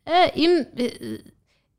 Uh, 0.09 0.13
אם... 0.37 0.51
Uh, 0.77 0.81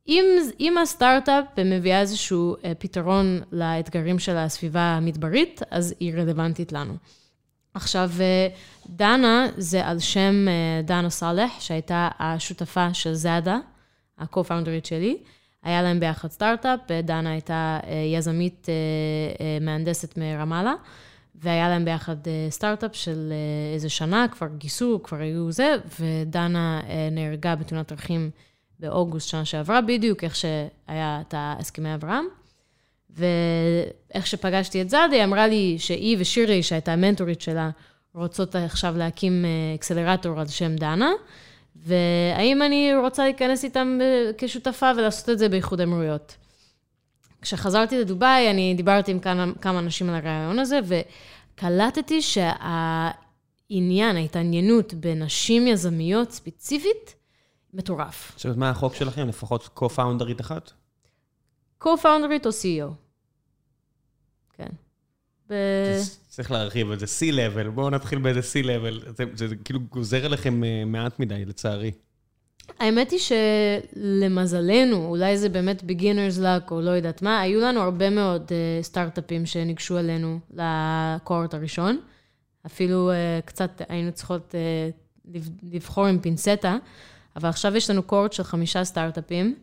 אם, 0.07 0.25
אם 0.59 0.77
הסטארט-אפ 0.77 1.45
מביאה 1.65 1.99
איזשהו 1.99 2.55
פתרון 2.79 3.41
לאתגרים 3.51 4.19
של 4.19 4.37
הסביבה 4.37 4.81
המדברית, 4.81 5.61
אז 5.71 5.95
היא 5.99 6.13
רלוונטית 6.13 6.71
לנו. 6.71 6.93
עכשיו, 7.73 8.09
דנה 8.89 9.47
זה 9.57 9.85
על 9.85 9.99
שם 9.99 10.45
דנה 10.83 11.09
סאלח, 11.09 11.59
שהייתה 11.59 12.09
השותפה 12.19 12.93
של 12.93 13.13
זאדה, 13.13 13.59
ה-co-founderית 14.17 14.85
שלי. 14.85 15.17
היה 15.63 15.81
להם 15.81 15.99
ביחד 15.99 16.31
סטארט-אפ, 16.31 16.79
דנה 17.03 17.31
הייתה 17.31 17.79
יזמית 18.13 18.67
מהנדסת 19.61 20.17
מרמאללה, 20.17 20.73
והיה 21.41 21.69
להם 21.69 21.85
ביחד 21.85 22.15
סטארט-אפ 22.49 22.95
של 22.95 23.33
איזה 23.73 23.89
שנה, 23.89 24.25
כבר 24.31 24.47
גייסו, 24.57 24.99
כבר 25.03 25.17
היו 25.17 25.51
זה, 25.51 25.75
ודנה 25.99 26.81
נהרגה 27.11 27.55
בתאונת 27.55 27.91
דרכים. 27.91 28.29
באוגוסט 28.79 29.29
שנה 29.29 29.45
שעברה, 29.45 29.81
בדיוק 29.81 30.23
איך 30.23 30.35
שהיה 30.35 31.21
את 31.27 31.33
ההסכמי 31.37 31.93
אברהם. 31.93 32.25
ואיך 33.09 34.27
שפגשתי 34.27 34.81
את 34.81 34.89
זאדי, 34.89 35.15
היא 35.15 35.23
אמרה 35.23 35.47
לי 35.47 35.75
שהיא 35.79 36.17
ושירי, 36.19 36.63
שהייתה 36.63 36.93
המנטורית 36.93 37.41
שלה, 37.41 37.69
רוצות 38.15 38.55
עכשיו 38.55 38.97
להקים 38.97 39.45
אקסלרטור 39.75 40.39
על 40.39 40.47
שם 40.47 40.75
דנה, 40.75 41.11
והאם 41.75 42.61
אני 42.61 42.95
רוצה 42.95 43.23
להיכנס 43.23 43.63
איתם 43.63 43.99
כשותפה 44.37 44.91
ולעשות 44.97 45.29
את 45.29 45.39
זה 45.39 45.49
באיחוד 45.49 45.79
האמירויות. 45.79 46.35
כשחזרתי 47.41 47.99
לדובאי, 47.99 48.49
אני 48.49 48.73
דיברתי 48.77 49.11
עם 49.11 49.19
כמה, 49.19 49.45
כמה 49.61 49.79
אנשים 49.79 50.09
על 50.09 50.15
הרעיון 50.15 50.59
הזה, 50.59 50.79
וקלטתי 51.53 52.21
שהעניין, 52.21 53.15
ההתעניינות 54.17 54.93
בנשים 54.93 55.67
יזמיות 55.67 56.31
ספציפית, 56.31 57.15
מטורף. 57.73 58.31
זאת 58.35 58.45
אומרת, 58.45 58.57
מה 58.57 58.69
החוק 58.69 58.95
שלכם? 58.95 59.27
לפחות 59.27 59.69
co-founderית 59.75 60.41
אחת? 60.41 60.71
co-founderית 61.83 62.45
או 62.45 62.49
CEO. 62.49 62.93
כן. 64.53 64.69
ב... 65.49 65.53
צריך 66.29 66.51
להרחיב 66.51 66.91
את 66.91 66.99
זה, 66.99 67.05
C-level, 67.05 67.69
בואו 67.69 67.89
נתחיל 67.89 68.19
באיזה 68.19 68.39
C-level. 68.39 69.09
זה, 69.17 69.23
זה, 69.33 69.47
זה 69.47 69.55
כאילו 69.55 69.79
גוזר 69.79 70.25
עליכם 70.25 70.61
מעט 70.85 71.19
מדי, 71.19 71.45
לצערי. 71.45 71.91
האמת 72.79 73.11
היא 73.11 73.19
שלמזלנו, 73.19 75.05
אולי 75.05 75.37
זה 75.37 75.49
באמת 75.49 75.81
beginner's 75.81 76.39
luck 76.39 76.71
או 76.71 76.81
לא 76.81 76.89
יודעת 76.89 77.21
מה, 77.21 77.41
היו 77.41 77.61
לנו 77.61 77.79
הרבה 77.79 78.09
מאוד 78.09 78.45
uh, 78.47 78.83
סטארט-אפים 78.83 79.45
שניגשו 79.45 79.99
אלינו 79.99 80.39
לקורט 80.53 81.53
הראשון. 81.53 81.99
אפילו 82.65 83.11
uh, 83.11 83.45
קצת 83.45 83.81
היינו 83.89 84.11
צריכות 84.11 84.55
uh, 84.55 85.35
לבחור 85.63 86.05
עם 86.05 86.19
פינצטה. 86.19 86.77
אבל 87.35 87.49
עכשיו 87.49 87.75
יש 87.77 87.89
לנו 87.89 88.03
קורט 88.03 88.33
של 88.33 88.43
חמישה 88.43 88.83
סטארט-אפים 88.83 89.55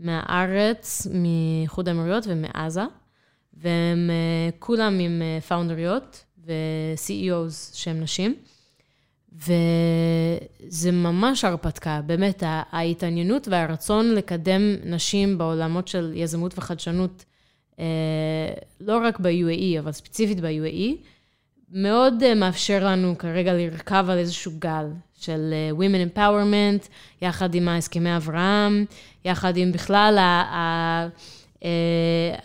מהארץ, 0.00 1.06
מאיחוד 1.10 1.88
האמירויות 1.88 2.24
ומעזה, 2.26 2.84
והם 3.54 4.10
כולם 4.58 4.98
עם 4.98 5.22
פאונדריות 5.48 6.24
ו-CEOs 6.46 7.74
שהם 7.74 8.00
נשים. 8.00 8.34
וזה 9.36 10.92
ממש 10.92 11.44
הרפתקה, 11.44 12.00
באמת, 12.06 12.42
ההתעניינות 12.46 13.48
והרצון 13.48 14.14
לקדם 14.14 14.62
נשים 14.84 15.38
בעולמות 15.38 15.88
של 15.88 16.12
יזמות 16.14 16.58
וחדשנות, 16.58 17.24
לא 18.80 18.98
רק 19.04 19.20
ב-UAE, 19.20 19.78
אבל 19.78 19.92
ספציפית 19.92 20.40
ב-UAE, 20.40 20.96
מאוד 21.72 22.34
מאפשר 22.34 22.86
לנו 22.86 23.18
כרגע 23.18 23.52
לרכב 23.52 24.06
על 24.08 24.18
איזשהו 24.18 24.52
גל 24.58 24.86
של 25.18 25.54
Women 25.78 26.16
Empowerment, 26.16 26.88
יחד 27.22 27.54
עם 27.54 27.68
ההסכמי 27.68 28.16
אברהם, 28.16 28.84
יחד 29.24 29.56
עם 29.56 29.72
בכלל 29.72 30.18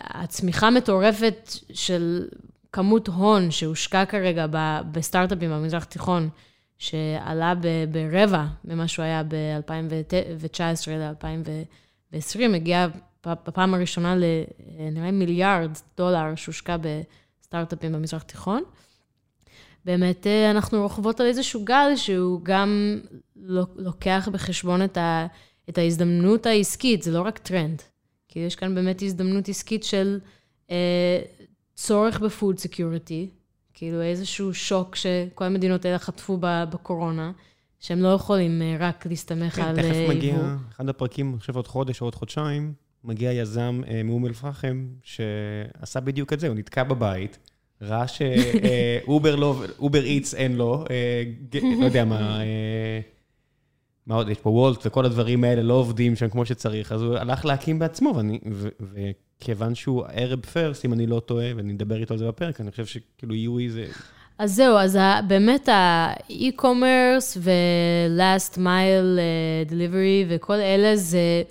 הצמיחה 0.00 0.66
המטורפת 0.66 1.50
של 1.72 2.28
כמות 2.72 3.08
הון 3.08 3.50
שהושקע 3.50 4.04
כרגע 4.04 4.46
בסטארט-אפים 4.92 5.50
במזרח 5.50 5.82
התיכון, 5.82 6.28
שעלה 6.82 7.54
ברבע 7.92 8.44
ממה 8.64 8.88
שהוא 8.88 9.04
היה 9.04 9.22
ב-2019 9.22 10.90
ל-2020, 10.90 12.40
הגיע 12.54 12.86
בפעם 13.26 13.74
הראשונה 13.74 14.14
לנראה 14.78 15.10
מיליארד 15.10 15.70
דולר 15.96 16.34
שהושקע 16.34 16.76
בסטארט-אפים 17.40 17.92
במזרח 17.92 18.22
התיכון. 18.22 18.62
באמת 19.84 20.26
אה, 20.26 20.50
אנחנו 20.50 20.82
רוכבות 20.82 21.20
על 21.20 21.26
איזשהו 21.26 21.64
גל 21.64 21.96
שהוא 21.96 22.40
גם 22.42 23.00
לוקח 23.76 24.28
בחשבון 24.32 24.84
את, 24.84 24.96
ה, 24.96 25.26
את 25.68 25.78
ההזדמנות 25.78 26.46
העסקית, 26.46 27.02
זה 27.02 27.10
לא 27.10 27.22
רק 27.22 27.38
טרנד. 27.38 27.82
כי 28.28 28.38
יש 28.38 28.56
כאן 28.56 28.74
באמת 28.74 29.02
הזדמנות 29.02 29.48
עסקית 29.48 29.84
של 29.84 30.20
אה, 30.70 31.22
צורך 31.74 32.20
ב 32.20 32.28
food 32.28 32.58
security, 32.58 33.28
כאילו 33.74 34.02
איזשהו 34.02 34.54
שוק 34.54 34.96
שכל 34.96 35.44
המדינות 35.44 35.84
האלה 35.84 35.98
חטפו 35.98 36.38
בקורונה, 36.40 37.32
שהם 37.80 37.98
לא 37.98 38.08
יכולים 38.08 38.62
אה, 38.62 38.76
רק 38.78 39.06
להסתמך 39.06 39.54
כן, 39.54 39.62
על 39.62 39.78
יבוא. 39.78 39.82
כן, 39.82 39.88
תכף 39.88 40.16
מגיע, 40.16 40.56
אחד 40.76 40.88
הפרקים, 40.88 41.30
אני 41.30 41.38
חושב 41.38 41.56
עוד 41.56 41.66
חודש 41.66 42.00
או 42.00 42.06
עוד 42.06 42.14
חודשיים, 42.14 42.72
מגיע 43.04 43.32
יזם 43.32 43.80
אה, 43.88 44.02
מאום 44.02 44.26
אל-פחם, 44.26 44.86
שעשה 45.02 46.00
בדיוק 46.00 46.32
את 46.32 46.40
זה, 46.40 46.48
הוא 46.48 46.56
נתקע 46.56 46.82
בבית. 46.82 47.38
ראה 47.82 48.04
שאובר 48.08 49.36
לא, 49.42 49.62
Uber 49.78 50.04
Eats 50.04 50.34
אין 50.34 50.56
לו, 50.56 50.84
לא 51.80 51.84
יודע 51.84 52.04
מה, 52.04 52.40
מה 54.06 54.14
עוד, 54.14 54.28
יש 54.28 54.38
פה 54.38 54.50
וולט 54.50 54.86
וכל 54.86 55.04
הדברים 55.04 55.44
האלה 55.44 55.62
לא 55.62 55.74
עובדים 55.74 56.16
שם 56.16 56.28
כמו 56.28 56.46
שצריך, 56.46 56.92
אז 56.92 57.02
הוא 57.02 57.16
הלך 57.16 57.44
להקים 57.44 57.78
בעצמו, 57.78 58.20
וכיוון 59.42 59.74
שהוא 59.74 60.04
Arab 60.12 60.40
first, 60.40 60.84
אם 60.84 60.92
אני 60.92 61.06
לא 61.06 61.20
טועה, 61.20 61.46
ואני 61.56 61.72
אדבר 61.72 62.00
איתו 62.00 62.14
על 62.14 62.18
זה 62.18 62.28
בפרק, 62.28 62.60
אני 62.60 62.70
חושב 62.70 62.86
שכאילו 62.86 63.34
UAE 63.34 63.70
זה... 63.70 63.86
אז 64.38 64.54
זהו, 64.54 64.76
אז 64.76 64.98
באמת 65.26 65.68
ה 65.72 65.87
e-commerce 65.87 67.36
ו-last 67.40 68.56
mile 68.56 69.18
delivery 69.70 70.26
וכל 70.28 70.54
אלה, 70.54 70.96
זה, 70.96 71.42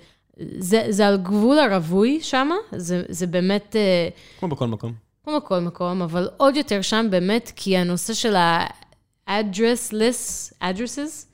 זה, 0.58 0.86
זה 0.88 1.06
על 1.06 1.16
גבול 1.16 1.58
הרווי 1.58 2.20
שם, 2.20 2.50
זה, 2.76 3.02
זה 3.08 3.26
באמת... 3.26 3.76
כמו 4.40 4.48
בכל 4.48 4.66
מקום. 4.66 4.92
כמו 5.24 5.36
בכל 5.36 5.60
מקום, 5.60 6.02
אבל 6.02 6.28
עוד 6.36 6.56
יותר 6.56 6.82
שם 6.82 7.06
באמת, 7.10 7.52
כי 7.56 7.76
הנושא 7.76 8.14
של 8.14 8.36
ה-addressless, 8.36 10.52
addresses, 10.62 11.26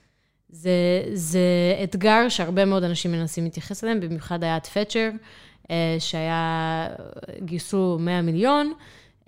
זה, 0.48 1.02
זה 1.12 1.40
אתגר 1.84 2.28
שהרבה 2.28 2.64
מאוד 2.64 2.84
אנשים 2.84 3.12
מנסים 3.12 3.44
להתייחס 3.44 3.84
אליהם, 3.84 4.00
במיוחד 4.00 4.44
היה 4.44 4.56
את 4.56 4.66
פצ'ר, 4.66 4.98
אה, 4.98 5.10
שהיה, 5.98 6.86
גייסו 7.44 7.96
100 8.00 8.22
מיליון. 8.22 8.72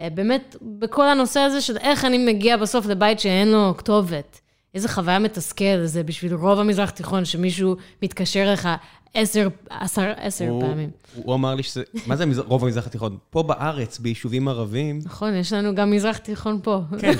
אה, 0.01 0.11
באמת, 0.11 0.57
בכל 0.63 1.09
הנושא 1.09 1.41
הזה 1.41 1.61
של 1.61 1.77
איך 1.77 2.05
אני 2.05 2.19
מגיע 2.19 2.57
בסוף 2.57 2.87
לבית 2.87 3.21
שאין 3.21 3.49
לו 3.49 3.75
כתובת. 3.77 4.41
איזה 4.75 4.89
חוויה 4.89 5.19
מתסכל 5.19 5.85
זה 5.85 6.03
בשביל 6.03 6.35
רוב 6.35 6.59
המזרח 6.59 6.91
תיכון, 6.91 7.25
שמישהו 7.25 7.77
מתקשר 8.03 8.53
לך 8.53 8.69
עשר, 9.15 9.49
עשר, 9.71 10.13
עשר 10.17 10.49
הוא, 10.49 10.63
פעמים. 10.63 10.91
הוא 11.15 11.35
אמר 11.35 11.55
לי 11.55 11.63
שזה, 11.63 11.83
מה 12.07 12.17
זה 12.17 12.25
רוב 12.47 12.65
המזרח 12.65 12.87
התיכון? 12.87 13.17
פה 13.31 13.43
בארץ, 13.43 13.99
ביישובים 13.99 14.49
ערבים... 14.49 15.01
נכון, 15.05 15.35
יש 15.35 15.53
לנו 15.53 15.75
גם 15.75 15.91
מזרח 15.91 16.17
תיכון 16.17 16.61
פה. 16.63 16.81
כן, 17.01 17.13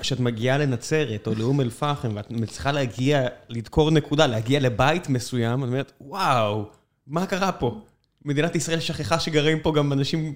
כשאת 0.00 0.20
מגיעה 0.20 0.58
לנצרת 0.58 1.26
או 1.26 1.34
לאום 1.34 1.60
אל-פחם, 1.60 2.08
ואת 2.14 2.50
צריכה 2.50 2.72
להגיע, 2.72 3.26
לדקור 3.48 3.90
נקודה, 3.90 4.26
להגיע 4.26 4.60
לבית 4.60 5.08
מסוים, 5.08 5.62
את 5.64 5.68
אומרת, 5.68 5.92
וואו, 6.00 6.64
מה 7.06 7.26
קרה 7.26 7.52
פה? 7.52 7.80
מדינת 8.24 8.56
ישראל 8.56 8.80
שכחה 8.80 9.20
שגרים 9.20 9.60
פה 9.60 9.72
גם 9.72 9.92
אנשים 9.92 10.34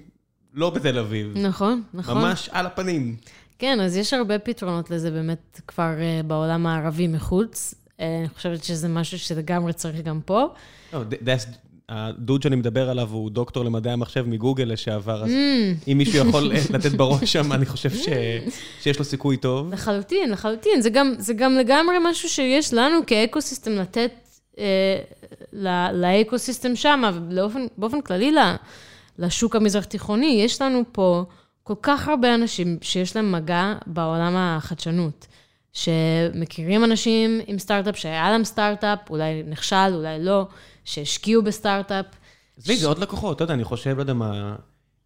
לא 0.53 0.69
בתל 0.69 0.99
אביב. 0.99 1.37
נכון, 1.37 1.83
נכון. 1.93 2.17
ממש 2.17 2.49
על 2.51 2.65
הפנים. 2.65 3.15
כן, 3.59 3.79
אז 3.79 3.97
יש 3.97 4.13
הרבה 4.13 4.39
פתרונות 4.39 4.89
לזה 4.89 5.11
באמת 5.11 5.61
כבר 5.67 5.93
uh, 5.97 6.23
בעולם 6.25 6.67
הערבי 6.67 7.07
מחוץ. 7.07 7.73
Uh, 7.73 8.01
אני 8.19 8.29
חושבת 8.29 8.63
שזה 8.63 8.87
משהו 8.87 9.19
שלגמרי 9.19 9.73
צריך 9.73 10.01
גם 10.01 10.19
פה. 10.25 10.47
לא, 10.93 11.03
הדוד 11.89 12.43
שאני 12.43 12.55
מדבר 12.55 12.89
עליו 12.89 13.09
הוא 13.11 13.31
דוקטור 13.31 13.65
למדעי 13.65 13.93
המחשב 13.93 14.25
מגוגל 14.27 14.63
לשעבר, 14.63 15.23
אז 15.23 15.29
mm. 15.29 15.91
אם 15.91 15.97
מישהו 15.97 16.27
יכול 16.27 16.51
לתת 16.75 16.91
בראש 16.91 17.33
שם, 17.33 17.53
אני 17.53 17.65
חושב 17.65 17.89
ש... 17.89 18.09
שיש 18.81 18.99
לו 18.99 19.05
סיכוי 19.05 19.37
טוב. 19.37 19.73
לחלוטין, 19.73 20.31
לחלוטין. 20.31 20.81
זה 20.81 20.89
גם, 20.89 21.13
זה 21.17 21.33
גם 21.33 21.55
לגמרי 21.55 21.95
משהו 22.03 22.29
שיש 22.29 22.73
לנו 22.73 22.99
כ 23.07 23.19
ecosystem 23.19 23.71
לתת 23.71 24.11
אה, 24.59 24.99
ל 25.93 26.01
ecosystem 26.01 26.75
שם, 26.75 27.01
ובאופן 27.13 28.01
כללי 28.01 28.31
לשוק 29.19 29.55
המזרח 29.55 29.83
תיכוני. 29.83 30.41
יש 30.45 30.61
לנו 30.61 30.83
פה 30.91 31.23
כל 31.63 31.75
כך 31.81 32.07
הרבה 32.07 32.35
אנשים 32.35 32.77
שיש 32.81 33.15
להם 33.15 33.31
מגע 33.31 33.73
בעולם 33.87 34.35
החדשנות. 34.35 35.27
שמכירים 35.73 36.83
אנשים 36.83 37.39
עם 37.47 37.59
סטארט-אפ, 37.59 37.97
שהיה 37.97 38.31
להם 38.31 38.43
סטארט-אפ, 38.43 38.99
אולי 39.09 39.43
נכשל, 39.43 39.91
אולי 39.93 40.23
לא, 40.23 40.47
שהשקיעו 40.85 41.43
בסטארט-אפ. 41.43 42.05
עזבי, 42.57 42.75
ש... 42.75 42.79
זה 42.79 42.87
עוד 42.87 42.99
לקוחות, 42.99 43.35
אתה 43.35 43.43
יודע, 43.43 43.53
אני 43.53 43.63
חושב, 43.63 43.95
לא 43.95 44.01
יודע 44.01 44.13
מה, 44.13 44.55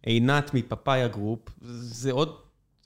עינת 0.02 0.54
מ 0.54 0.62
Papaya 0.62 1.08
Group, 1.08 1.48
זה 1.62 2.12
עוד, 2.12 2.34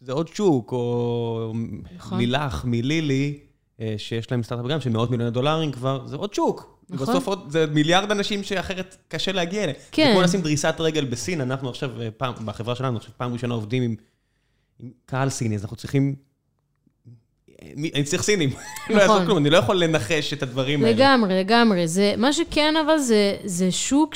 זה 0.01 0.13
עוד 0.13 0.29
שוק, 0.29 0.73
או 0.73 1.53
נכון. 1.97 2.19
לילך 2.19 2.65
מלילי, 2.65 3.39
אה, 3.81 3.95
שיש 3.97 4.31
להם 4.31 4.43
סטארט-אפ 4.43 4.67
גם 4.67 4.81
של 4.81 4.91
מאות 4.91 5.11
מיליוני 5.11 5.31
דולרים 5.31 5.73
כבר, 5.73 6.07
זה 6.07 6.17
עוד 6.17 6.35
שוק. 6.35 6.78
נכון. 6.91 7.07
בסוף 7.07 7.27
עוד, 7.27 7.51
זה 7.51 7.67
מיליארד 7.67 8.11
אנשים 8.11 8.43
שאחרת 8.43 8.97
קשה 9.09 9.33
להגיע 9.33 9.63
אליהם. 9.63 9.77
כן. 9.93 10.07
זה 10.07 10.13
כמו 10.13 10.23
לשים 10.23 10.41
דריסת 10.41 10.75
רגל 10.79 11.05
בסין, 11.05 11.41
אנחנו 11.41 11.69
עכשיו, 11.69 12.03
אה, 12.03 12.11
פעם, 12.11 12.35
בחברה 12.45 12.75
שלנו, 12.75 12.97
עכשיו 12.97 13.13
פעם 13.17 13.33
ראשונה 13.33 13.55
עובדים 13.55 13.83
עם, 13.83 13.95
עם 14.81 14.91
קהל 15.07 15.31
סיני, 15.31 15.57
אז 15.57 15.63
אנחנו 15.63 15.77
צריכים 15.77 16.15
אני 17.95 18.05
צריך 18.05 18.23
סינים. 18.23 18.51
לא 18.91 18.95
יעזור 18.95 19.15
נכון. 19.15 19.27
כלום, 19.27 19.39
אני 19.39 19.51
לא 19.51 19.57
יכול 19.57 19.77
לנחש 19.77 20.33
את 20.33 20.43
הדברים 20.43 20.85
האלה. 20.85 20.97
לגמרי, 20.97 21.41
לגמרי. 21.41 21.85
מה 22.17 22.33
שכן, 22.33 22.75
אבל 22.87 22.97
זה 23.45 23.71
שוק 23.71 24.15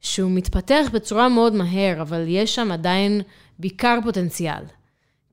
שהוא 0.00 0.30
מתפתח 0.30 0.86
בצורה 0.92 1.28
מאוד 1.28 1.54
מהר, 1.54 2.02
אבל 2.02 2.24
יש 2.28 2.54
שם 2.54 2.72
עדיין 2.72 3.20
בעיקר 3.58 3.98
פוטנציאל. 4.02 4.62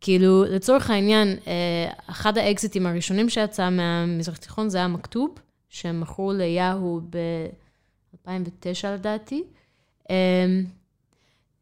כאילו, 0.02 0.44
לצורך 0.44 0.90
העניין, 0.90 1.38
אה, 1.48 1.92
אחד 2.10 2.38
האקזיטים 2.38 2.86
הראשונים 2.86 3.30
שיצא 3.30 3.70
מהמזרח 3.70 4.36
התיכון 4.36 4.70
זה 4.70 4.78
היה 4.78 4.88
מכתוב, 4.88 5.36
שהם 5.70 6.02
מכרו 6.02 6.34
ליהו 6.34 7.02
ב-2009 7.10 8.88
לדעתי. 8.94 9.44
אמ, 10.10 10.16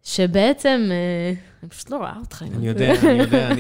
שבעצם, 0.04 0.88
אה, 0.92 1.34
אני 1.64 1.70
פשוט 1.70 1.90
לא 1.90 1.98
רואה 1.98 2.14
אותך. 2.20 2.46
אני 2.56 2.68
יודע, 2.68 2.94
אני 3.04 3.20
יודע, 3.20 3.52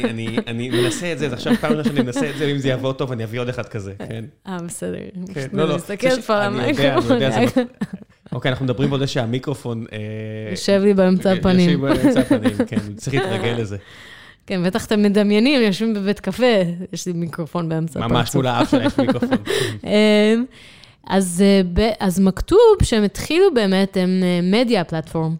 אני 0.47 0.69
מנסה 0.69 1.11
את 1.11 1.19
זה, 1.19 1.25
אז 1.25 1.33
עכשיו 1.33 1.55
פעם 1.55 1.71
ראשונה 1.71 1.95
שאני 1.95 2.05
מנסה 2.05 2.29
את 2.29 2.37
זה, 2.37 2.45
ואם 2.45 2.57
זה 2.57 2.67
יעבור 2.67 2.93
טוב, 2.93 3.11
אני 3.11 3.23
אביא 3.23 3.39
עוד 3.39 3.49
אחד 3.49 3.65
כזה, 3.65 3.93
כן. 4.09 4.25
אה, 4.47 4.57
בסדר. 4.65 4.97
כן, 5.33 5.47
לא, 5.53 5.67
לא. 5.67 5.75
מסתכלת 5.75 6.23
פה 6.23 6.35
על 6.35 6.41
המיקרופון. 6.41 7.11
אני 7.11 7.25
יודע, 7.25 7.37
אני 7.37 7.45
יודע. 7.45 7.63
אוקיי, 8.33 8.49
אנחנו 8.49 8.65
מדברים 8.65 8.93
על 8.93 8.99
זה 8.99 9.07
שהמיקרופון... 9.07 9.85
אה, 9.91 9.97
יושב 10.51 10.81
לי 10.83 10.93
באמצע 10.93 11.31
הפנים. 11.31 11.69
יושב 11.69 11.85
לי 11.85 12.03
באמצע 12.03 12.19
הפנים, 12.19 12.57
כן, 12.67 12.93
צריך 12.95 13.15
להתרגל 13.15 13.55
לזה. 13.57 13.77
כן, 14.47 14.63
בטח 14.63 14.85
אתם 14.85 15.01
מדמיינים, 15.01 15.61
יושבים 15.61 15.93
בבית 15.93 16.19
קפה, 16.19 16.61
יש 16.93 17.05
לי 17.05 17.13
מיקרופון 17.13 17.69
באמצע 17.69 17.99
הפרצוף. 17.99 18.17
ממש 18.17 18.35
מול 18.35 18.47
האף 18.47 18.71
שלה 18.71 18.85
יש 18.85 18.97
מיקרופון. 18.97 19.37
אמ, 19.83 20.45
אז 21.99 22.19
מכתוב 22.19 22.59
שהם 22.83 23.03
התחילו 23.03 23.53
באמת, 23.53 23.97
הם 23.97 24.23
מדיה 24.43 24.83
פלטפורם. 24.83 25.35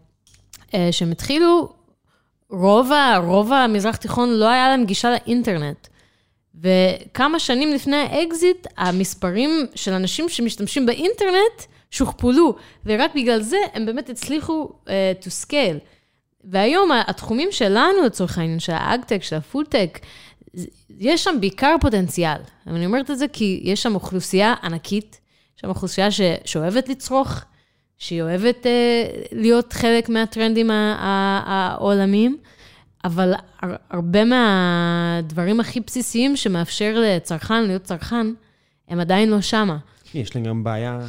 אה, 0.74 0.88
שהם 0.92 1.12
התחילו, 1.12 1.70
רוב, 2.50 2.92
רוב 3.24 3.54
המזרח 3.54 3.96
תיכון 3.96 4.30
לא 4.30 4.50
היה 4.50 4.68
להם 4.68 4.86
גישה 4.86 5.12
לאינטרנט. 5.12 5.88
וכמה 6.62 7.40
שנים 7.40 7.74
לפני 7.74 7.96
האקזיט, 7.96 8.68
המספרים 8.78 9.66
של 9.76 9.94
אנשים 9.94 10.30
שמשתמשים 10.30 10.86
באינטרנט 10.86 11.64
שוכפלו, 11.92 12.56
ורק 12.86 13.12
בגלל 13.16 13.42
זה 13.42 13.58
הם 13.74 13.86
באמת 13.86 14.10
הצליחו 14.10 14.70
uh, 14.86 14.90
to 15.24 15.28
scale. 15.46 15.80
והיום 16.44 16.92
התחומים 17.08 17.50
שלנו, 17.52 18.04
לצורך 18.06 18.38
העניין, 18.38 18.60
של 18.60 18.74
ה 18.74 18.80
agtech, 18.80 19.24
של 19.24 19.36
הפולטק, 19.36 20.00
יש 21.00 21.24
שם 21.24 21.38
בעיקר 21.40 21.76
פוטנציאל. 21.82 22.38
אני 22.68 22.86
אומרת 22.86 23.12
את 23.12 23.18
זה 23.18 23.28
כי 23.28 23.62
יש 23.64 23.84
שם 23.84 23.96
אוכלוסייה 23.96 24.54
ענקית, 24.64 25.20
יש 25.56 25.62
שם 25.62 25.70
אוכלוסייה 25.70 26.12
ש... 26.12 26.22
שאוהבת 26.46 26.90
לצרוך, 26.90 27.42
שהיא 27.98 28.22
אוהבת 28.22 28.66
uh, 28.66 28.70
להיות 29.32 29.74
חלק 29.74 30.10
מהטרנדים 30.10 30.72
העולמיים, 30.72 32.38
אבל 33.06 33.34
הרבה 33.90 34.26
מהדברים 34.26 35.60
הכי 35.60 35.80
בסיסיים 35.80 36.36
שמאפשר 36.36 37.00
לצרכן 37.00 37.64
להיות 37.64 37.84
צרכן, 37.84 38.28
הם 38.88 39.00
עדיין 39.00 39.30
לא 39.30 39.42
שמה. 39.42 39.78
יש 40.14 40.34
לי 40.36 40.42
גם 40.42 40.64
בעיה 40.64 41.00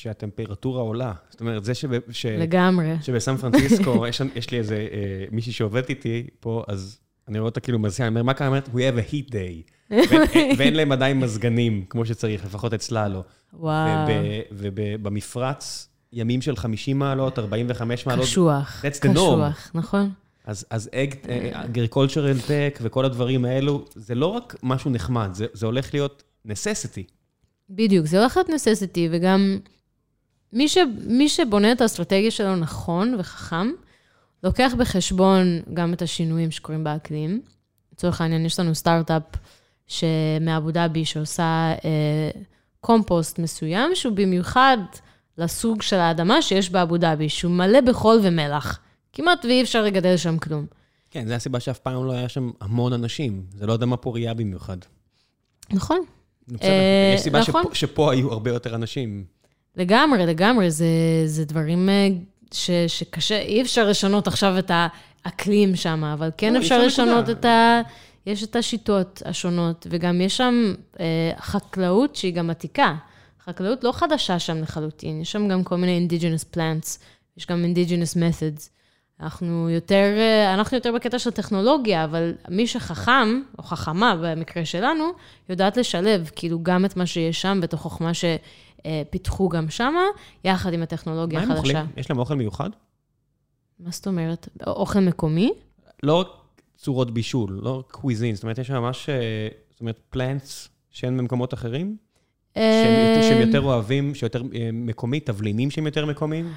שהטמפרטורה 0.00 0.82
עולה. 0.82 1.12
זאת 1.30 1.40
אומרת, 1.40 1.64
זה 1.64 1.74
שב, 1.74 2.10
ש... 2.10 2.26
לגמרי. 2.26 2.94
שבסן 3.02 3.36
פרנסיסקו, 3.36 4.06
יש, 4.08 4.22
יש 4.34 4.50
לי 4.50 4.58
איזה 4.58 4.74
אה, 4.74 5.24
מישהי 5.30 5.52
שעובדת 5.52 5.90
איתי 5.90 6.26
פה, 6.40 6.64
אז 6.68 6.98
אני 7.28 7.38
רואה 7.38 7.48
אותה 7.48 7.60
כאילו 7.60 7.78
מזיעה, 7.78 8.08
אני 8.08 8.12
אומר, 8.12 8.22
מה 8.22 8.34
קרה? 8.34 8.46
אומרת, 8.48 8.68
we 8.68 8.78
have 8.78 9.08
a 9.08 9.12
heat 9.12 9.30
day. 9.30 9.70
ואין, 10.10 10.56
ואין 10.58 10.74
להם 10.74 10.92
עדיין 10.92 11.20
מזגנים, 11.20 11.84
כמו 11.90 12.06
שצריך, 12.06 12.44
לפחות 12.44 12.74
אצלה 12.74 13.08
לא. 13.08 13.22
וואו. 13.52 14.08
ובמפרץ, 14.52 15.88
ימים 16.12 16.42
של 16.42 16.56
50 16.56 16.98
מעלות, 16.98 17.38
45 17.38 18.06
מעלות. 18.06 18.24
קשוח, 18.24 18.84
That's 18.84 18.96
the 18.96 19.12
קשוח, 19.12 19.68
norm. 19.68 19.78
נכון. 19.78 20.10
אז, 20.46 20.66
אז 20.70 20.90
אגריקולצ'רל 21.52 22.40
טק 22.46 22.78
וכל 22.82 23.04
הדברים 23.04 23.44
האלו, 23.44 23.84
זה 23.94 24.14
לא 24.14 24.26
רק 24.26 24.56
משהו 24.62 24.90
נחמד, 24.90 25.30
זה, 25.32 25.46
זה 25.52 25.66
הולך 25.66 25.94
להיות 25.94 26.22
necessity. 26.46 27.02
בדיוק, 27.70 28.06
זה 28.06 28.20
הולך 28.20 28.36
להיות 28.36 28.48
necessity, 28.48 29.00
וגם 29.10 29.58
מי, 30.52 30.68
ש, 30.68 30.78
מי 31.06 31.28
שבונה 31.28 31.72
את 31.72 31.80
האסטרטגיה 31.80 32.30
שלו 32.30 32.56
נכון 32.56 33.14
וחכם, 33.18 33.70
לוקח 34.44 34.72
בחשבון 34.78 35.60
גם 35.74 35.92
את 35.92 36.02
השינויים 36.02 36.50
שקורים 36.50 36.84
באקלים. 36.84 37.42
לצורך 37.92 38.20
העניין, 38.20 38.46
יש 38.46 38.60
לנו 38.60 38.74
סטארט-אפ 38.74 39.22
מאבו 40.40 40.70
דאבי 40.70 41.04
שעושה 41.04 41.74
אה, 41.84 42.30
קומפוסט 42.80 43.38
מסוים, 43.38 43.94
שהוא 43.94 44.16
במיוחד 44.16 44.78
לסוג 45.38 45.82
של 45.82 45.96
האדמה 45.96 46.42
שיש 46.42 46.70
באבו 46.70 46.96
דאבי, 46.96 47.28
שהוא 47.28 47.52
מלא 47.52 47.80
בחול 47.80 48.20
ומלח. 48.22 48.80
כמעט 49.12 49.44
ואי 49.44 49.62
אפשר 49.62 49.82
לגדל 49.82 50.16
שם 50.16 50.38
כלום. 50.38 50.66
כן, 51.10 51.28
זו 51.28 51.34
הסיבה 51.34 51.60
שאף 51.60 51.78
פעם 51.78 52.06
לא 52.06 52.12
היה 52.12 52.28
שם 52.28 52.50
המון 52.60 52.92
אנשים. 52.92 53.42
זה 53.54 53.66
לא 53.66 53.74
אדמה 53.74 53.96
פוריה 53.96 54.34
במיוחד. 54.34 54.76
נכון. 55.70 56.00
בסדר, 56.48 56.68
אה, 56.68 57.12
יש 57.14 57.20
סיבה 57.20 57.40
נכון. 57.40 57.64
שפה 57.72 58.12
היו 58.12 58.32
הרבה 58.32 58.50
יותר 58.50 58.74
אנשים. 58.74 59.24
לגמרי, 59.76 60.26
לגמרי, 60.26 60.70
זה, 60.70 60.86
זה 61.26 61.44
דברים 61.44 61.88
אה, 61.88 62.08
ש, 62.52 62.70
שקשה, 62.70 63.38
אי 63.38 63.62
אפשר 63.62 63.88
לשנות 63.88 64.26
עכשיו 64.26 64.58
את 64.58 64.70
האקלים 65.24 65.76
שם, 65.76 66.04
אבל 66.04 66.30
כן 66.36 66.54
לא, 66.54 66.58
אפשר 66.58 66.82
לשנות 66.86 67.28
נקודה. 67.28 67.32
את 67.32 67.44
ה... 67.44 67.80
יש 68.26 68.44
את 68.44 68.56
השיטות 68.56 69.22
השונות, 69.24 69.86
וגם 69.90 70.20
יש 70.20 70.36
שם 70.36 70.74
אה, 71.00 71.32
חקלאות 71.38 72.16
שהיא 72.16 72.34
גם 72.34 72.50
עתיקה. 72.50 72.94
חקלאות 73.44 73.84
לא 73.84 73.92
חדשה 73.92 74.38
שם 74.38 74.62
לחלוטין, 74.62 75.20
יש 75.20 75.32
שם 75.32 75.48
גם 75.48 75.64
כל 75.64 75.76
מיני 75.76 76.06
indigenous 76.08 76.56
plants, 76.56 76.98
יש 77.36 77.46
גם 77.46 77.64
indigenous 77.64 78.16
methods. 78.16 78.68
אנחנו 79.22 79.70
יותר, 79.70 80.14
אה, 80.18 80.54
אנחנו 80.54 80.76
יותר 80.76 80.92
בקטע 80.92 81.18
של 81.18 81.30
טכנולוגיה, 81.30 82.04
אבל 82.04 82.34
מי 82.48 82.66
שחכם, 82.66 83.42
או 83.58 83.62
חכמה 83.62 84.16
במקרה 84.22 84.64
שלנו, 84.64 85.04
יודעת 85.48 85.76
לשלב, 85.76 86.30
כאילו, 86.36 86.62
גם 86.62 86.84
את 86.84 86.96
מה 86.96 87.06
שיש 87.06 87.42
שם, 87.42 87.58
ואת 87.62 87.74
החוכמה 87.74 88.14
שפיתחו 88.86 89.48
גם 89.48 89.70
שמה, 89.70 90.02
יחד 90.44 90.72
עם 90.72 90.82
הטכנולוגיה 90.82 91.38
מה 91.38 91.44
הם 91.44 91.50
החדשה. 91.52 91.68
אוכלים? 91.80 91.86
יש 91.96 92.10
להם 92.10 92.18
אוכל 92.18 92.34
מיוחד? 92.34 92.70
מה 93.80 93.90
זאת 93.90 94.06
אומרת? 94.06 94.48
אוכל 94.66 95.00
מקומי? 95.00 95.52
לא 96.02 96.14
רק 96.20 96.26
צורות 96.76 97.10
בישול, 97.14 97.60
לא 97.62 97.82
קוויזין, 97.90 98.34
זאת 98.34 98.42
אומרת, 98.42 98.58
יש 98.58 98.70
ממש, 98.70 99.08
אה, 99.08 99.48
זאת 99.70 99.80
אומרת, 99.80 100.00
פלנטס 100.10 100.68
שאין 100.90 101.16
במקומות 101.18 101.54
אחרים? 101.54 101.96
שהם 102.54 102.62
יותר- 103.16 103.28
שהם 103.28 103.46
יותר 103.46 103.60
אוהבים, 103.60 104.14
שיותר 104.14 104.42
אה, 104.54 104.70
מקומי, 104.72 105.20
תבלינים 105.20 105.70
שהם 105.70 105.86
יותר 105.86 106.06
מקומיים? 106.06 106.52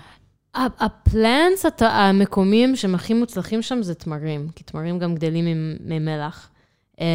ה- 0.56 0.86
הפלנס 0.86 1.66
הת- 1.66 1.82
המקומיים 1.82 2.76
שהם 2.76 2.96
הכי 2.96 3.14
מוצלחים 3.14 3.62
שם 3.62 3.82
זה 3.82 3.96
תמרים, 3.96 4.48
כי 4.56 4.64
תמרים 4.64 5.00
גם 5.00 5.16
גדלים 5.16 5.46
עם 5.46 5.76
מי 5.80 6.00
מלח. 6.00 6.50
אמ, 7.00 7.06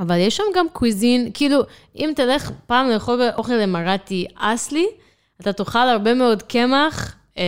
אבל 0.00 0.18
יש 0.18 0.36
שם 0.36 0.42
גם 0.56 0.66
קוויזין, 0.72 1.30
כאילו, 1.34 1.60
אם 1.96 2.12
תלך 2.16 2.50
פעם 2.66 2.88
לאכול 2.88 3.20
אוכל 3.36 3.60
אמרתי 3.60 4.26
אסלי, 4.34 4.86
אתה 5.40 5.52
תאכל 5.52 5.78
הרבה 5.78 6.14
מאוד 6.14 6.42
קמח, 6.42 7.16
אה, 7.38 7.44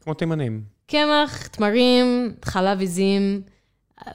כמו 0.00 0.14
תימנים. 0.14 0.62
קמח, 0.86 1.46
תמרים, 1.46 2.34
חלב 2.44 2.80
עיזים, 2.80 3.40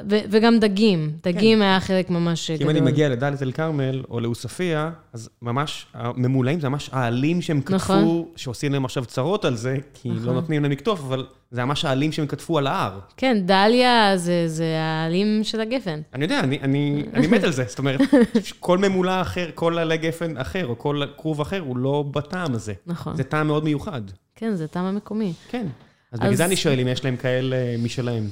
ו- 0.10 0.20
וגם 0.32 0.60
דגים. 0.60 1.12
דגים 1.24 1.62
היה 1.62 1.80
חלק 1.80 2.10
ממש 2.10 2.52
גדול. 2.52 2.64
אם 2.64 2.70
אני 2.70 2.82
מגיע 2.82 3.10
לדאלית 3.10 3.42
אל 3.44 3.52
כרמל 3.52 4.04
או 4.10 4.20
לעוספיא, 4.20 4.78
אז 5.14 5.30
ממש, 5.42 5.86
הממולאים 5.94 6.60
זה 6.60 6.70
ממש 6.70 6.90
העלים 6.94 7.42
שהם 7.42 7.62
כתבו, 7.62 7.76
נכון. 7.76 8.26
שעושים 8.36 8.74
להם 8.74 8.86
עכשיו 8.86 9.06
צרות 9.06 9.46
על 9.46 9.56
זה, 9.56 9.78
כי 9.94 10.10
לא 10.10 10.34
נותנים 10.34 10.64
להם 10.64 10.72
לקטוף, 10.72 11.00
אבל 11.00 11.26
זה 11.52 11.66
ממש 11.66 11.86
העלים 11.86 12.12
שהם 12.12 12.28
כתבו 12.28 12.58
על 12.58 12.68
ההר. 12.68 13.00
כן, 13.18 13.38
דליה 13.46 14.18
זה, 14.18 14.44
זה 14.48 14.78
העלים 14.80 15.40
של 15.44 15.62
הגפן. 15.62 16.02
אני 16.14 16.24
יודע, 16.26 16.40
אני, 16.40 16.60
אני, 16.62 17.04
אני 17.14 17.28
מת 17.28 17.44
על 17.44 17.52
זה. 17.52 17.64
זאת 17.68 17.80
אומרת, 17.80 18.00
כל 18.60 18.78
ממולא 18.78 19.22
אחר, 19.22 19.50
כל 19.56 19.78
עלי 19.80 19.98
גפן 19.98 20.38
אחר, 20.38 20.68
או 20.68 20.78
כל 20.80 21.02
כרוב 21.18 21.42
אחר, 21.42 21.60
הוא 21.60 21.78
לא 21.78 22.04
בטעם 22.12 22.54
הזה. 22.54 22.74
נכון. 22.88 23.16
זה 23.16 23.24
טעם 23.24 23.48
מאוד 23.48 23.64
מיוחד. 23.64 24.02
כן, 24.36 24.56
זה 24.56 24.68
טעם 24.68 24.86
המקומי. 24.86 25.34
כן. 25.50 25.66
אז 26.12 26.20
בגלל 26.20 26.32
אז- 26.32 26.38
זה 26.38 26.46
אני 26.46 26.56
שואל 26.56 26.80
אם 26.80 26.88
יש 26.88 27.06
להם 27.06 27.16
כאלה 27.18 27.56
משלהם. 27.84 28.24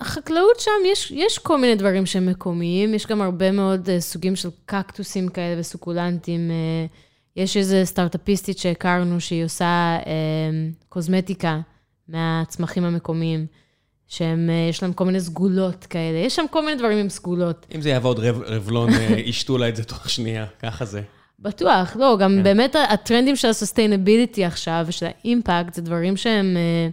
החקלאות 0.00 0.60
שם, 0.60 0.70
יש, 0.92 1.10
יש 1.10 1.38
כל 1.38 1.58
מיני 1.58 1.74
דברים 1.74 2.06
שהם 2.06 2.26
מקומיים, 2.26 2.94
יש 2.94 3.06
גם 3.06 3.22
הרבה 3.22 3.50
מאוד 3.50 3.90
אה, 3.90 4.00
סוגים 4.00 4.36
של 4.36 4.48
קקטוסים 4.66 5.28
כאלה 5.28 5.60
וסוקולנטים. 5.60 6.50
אה, 6.50 6.86
יש 7.36 7.56
איזו 7.56 7.76
סטארט-אפיסטית 7.84 8.58
שהכרנו 8.58 9.20
שהיא 9.20 9.44
עושה 9.44 9.98
אה, 10.06 10.50
קוסמטיקה 10.88 11.60
מהצמחים 12.08 12.84
המקומיים, 12.84 13.46
שהם, 14.06 14.50
יש 14.70 14.82
להם 14.82 14.92
כל 14.92 15.04
מיני 15.04 15.20
סגולות 15.20 15.86
כאלה. 15.86 16.18
יש 16.18 16.36
שם 16.36 16.44
כל 16.50 16.64
מיני 16.64 16.76
דברים 16.78 16.98
עם 16.98 17.08
סגולות. 17.08 17.66
אם 17.74 17.80
זה 17.80 17.88
יעבוד 17.88 18.18
רב, 18.18 18.42
רבלון, 18.46 18.90
ישתו 19.24 19.58
לה 19.58 19.68
את 19.68 19.76
זה 19.76 19.84
תוך 19.84 20.10
שנייה, 20.10 20.46
ככה 20.62 20.84
זה. 20.84 21.02
בטוח, 21.40 21.96
לא, 21.96 22.16
גם 22.20 22.34
כן. 22.36 22.42
באמת 22.42 22.76
הטרנדים 22.88 23.36
של 23.36 23.48
ה-sustainability 23.48 24.42
עכשיו, 24.46 24.84
ושל 24.88 25.06
האימפקט, 25.06 25.74
זה 25.74 25.82
דברים 25.82 26.16
שהם, 26.16 26.56
אה, 26.56 26.88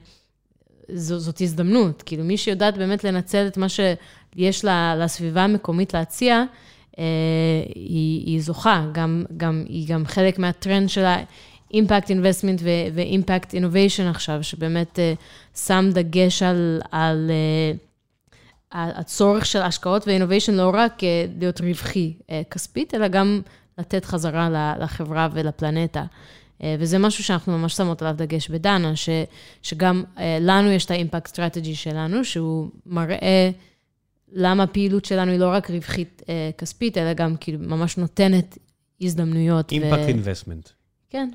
זו, 0.93 1.19
זאת 1.19 1.41
הזדמנות. 1.41 2.01
כאילו, 2.01 2.23
מי 2.23 2.37
שיודעת 2.37 2.77
באמת 2.77 3.03
לנצל 3.03 3.47
את 3.47 3.57
מה 3.57 3.67
שיש 3.69 4.65
לה, 4.65 4.95
לסביבה 4.95 5.43
המקומית 5.43 5.93
להציע, 5.93 6.43
אה, 6.99 7.03
היא, 7.75 8.25
היא 8.25 8.41
זוכה. 8.41 8.85
גם, 8.91 9.25
גם, 9.37 9.63
היא 9.67 9.87
גם 9.87 10.05
חלק 10.05 10.39
מהטרנד 10.39 10.89
של 10.89 11.05
ה-impact 11.05 12.07
investment 12.07 12.61
ו-impact 12.63 13.51
innovation 13.51 14.09
עכשיו, 14.09 14.43
שבאמת 14.43 14.99
אה, 14.99 15.13
שם 15.55 15.89
דגש 15.93 16.43
על... 16.43 16.81
על 16.91 17.31
אה, 17.31 17.77
הצורך 18.71 19.45
של 19.45 19.61
השקעות 19.61 20.07
ו 20.07 20.11
innovation 20.11 20.53
לא 20.53 20.71
רק 20.73 21.03
אה, 21.03 21.25
להיות 21.39 21.61
רווחי 21.61 22.13
אה, 22.29 22.41
כספית, 22.51 22.93
אלא 22.93 23.07
גם 23.07 23.41
לתת 23.77 24.05
חזרה 24.05 24.75
לחברה 24.79 25.27
ולפלנטה. 25.33 26.03
אה, 26.63 26.75
וזה 26.79 26.99
משהו 26.99 27.23
שאנחנו 27.23 27.57
ממש 27.57 27.73
שמות 27.73 28.01
עליו 28.01 28.15
דגש 28.17 28.49
בדנה, 28.49 28.95
ש, 28.95 29.09
שגם 29.61 30.03
אה, 30.17 30.37
לנו 30.41 30.71
יש 30.71 30.85
את 30.85 30.91
ה 30.91 30.96
impact 30.96 31.27
strategy 31.27 31.75
שלנו, 31.75 32.25
שהוא 32.25 32.69
מראה 32.85 33.51
למה 34.31 34.63
הפעילות 34.63 35.05
שלנו 35.05 35.31
היא 35.31 35.39
לא 35.39 35.49
רק 35.49 35.69
רווחית 35.69 36.21
אה, 36.29 36.49
כספית, 36.57 36.97
אלא 36.97 37.13
גם 37.13 37.35
כאילו 37.39 37.59
ממש 37.59 37.97
נותנת 37.97 38.57
הזדמנויות. 39.01 39.71
impact 39.71 40.07
investment. 40.07 40.69
כן, 41.09 41.29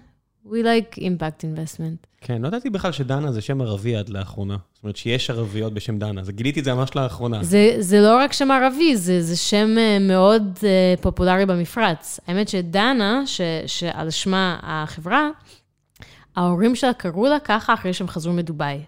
we 0.46 0.48
like 0.48 0.98
impact 0.98 1.44
investment. 1.44 2.06
כן, 2.20 2.42
לא 2.42 2.48
ידעתי 2.48 2.70
בכלל 2.70 2.92
שדנה 2.92 3.32
זה 3.32 3.40
שם 3.40 3.60
ערבי 3.60 3.96
עד 3.96 4.08
לאחרונה. 4.08 4.56
זאת 4.74 4.82
אומרת 4.82 4.96
שיש 4.96 5.30
ערביות 5.30 5.74
בשם 5.74 5.98
דנה, 5.98 6.20
אז 6.20 6.30
גיליתי 6.30 6.60
את 6.60 6.64
זה 6.64 6.74
ממש 6.74 6.96
לאחרונה. 6.96 7.42
זה, 7.42 7.76
זה 7.78 8.00
לא 8.00 8.16
רק 8.16 8.32
שם 8.32 8.50
ערבי, 8.50 8.96
זה, 8.96 9.22
זה 9.22 9.36
שם 9.36 9.78
אה, 9.78 9.98
מאוד 9.98 10.58
אה, 10.62 10.94
פופולרי 11.00 11.46
במפרץ. 11.46 12.20
האמת 12.26 12.48
שדנה, 12.48 13.22
ש, 13.26 13.40
שעל 13.66 14.10
שמה 14.10 14.58
החברה, 14.62 15.30
ההורים 16.36 16.74
שלה 16.74 16.92
קראו 16.92 17.26
לה 17.26 17.40
ככה 17.40 17.74
אחרי 17.74 17.92
שהם 17.92 18.08
חזרו 18.08 18.32
מדובאי. 18.32 18.82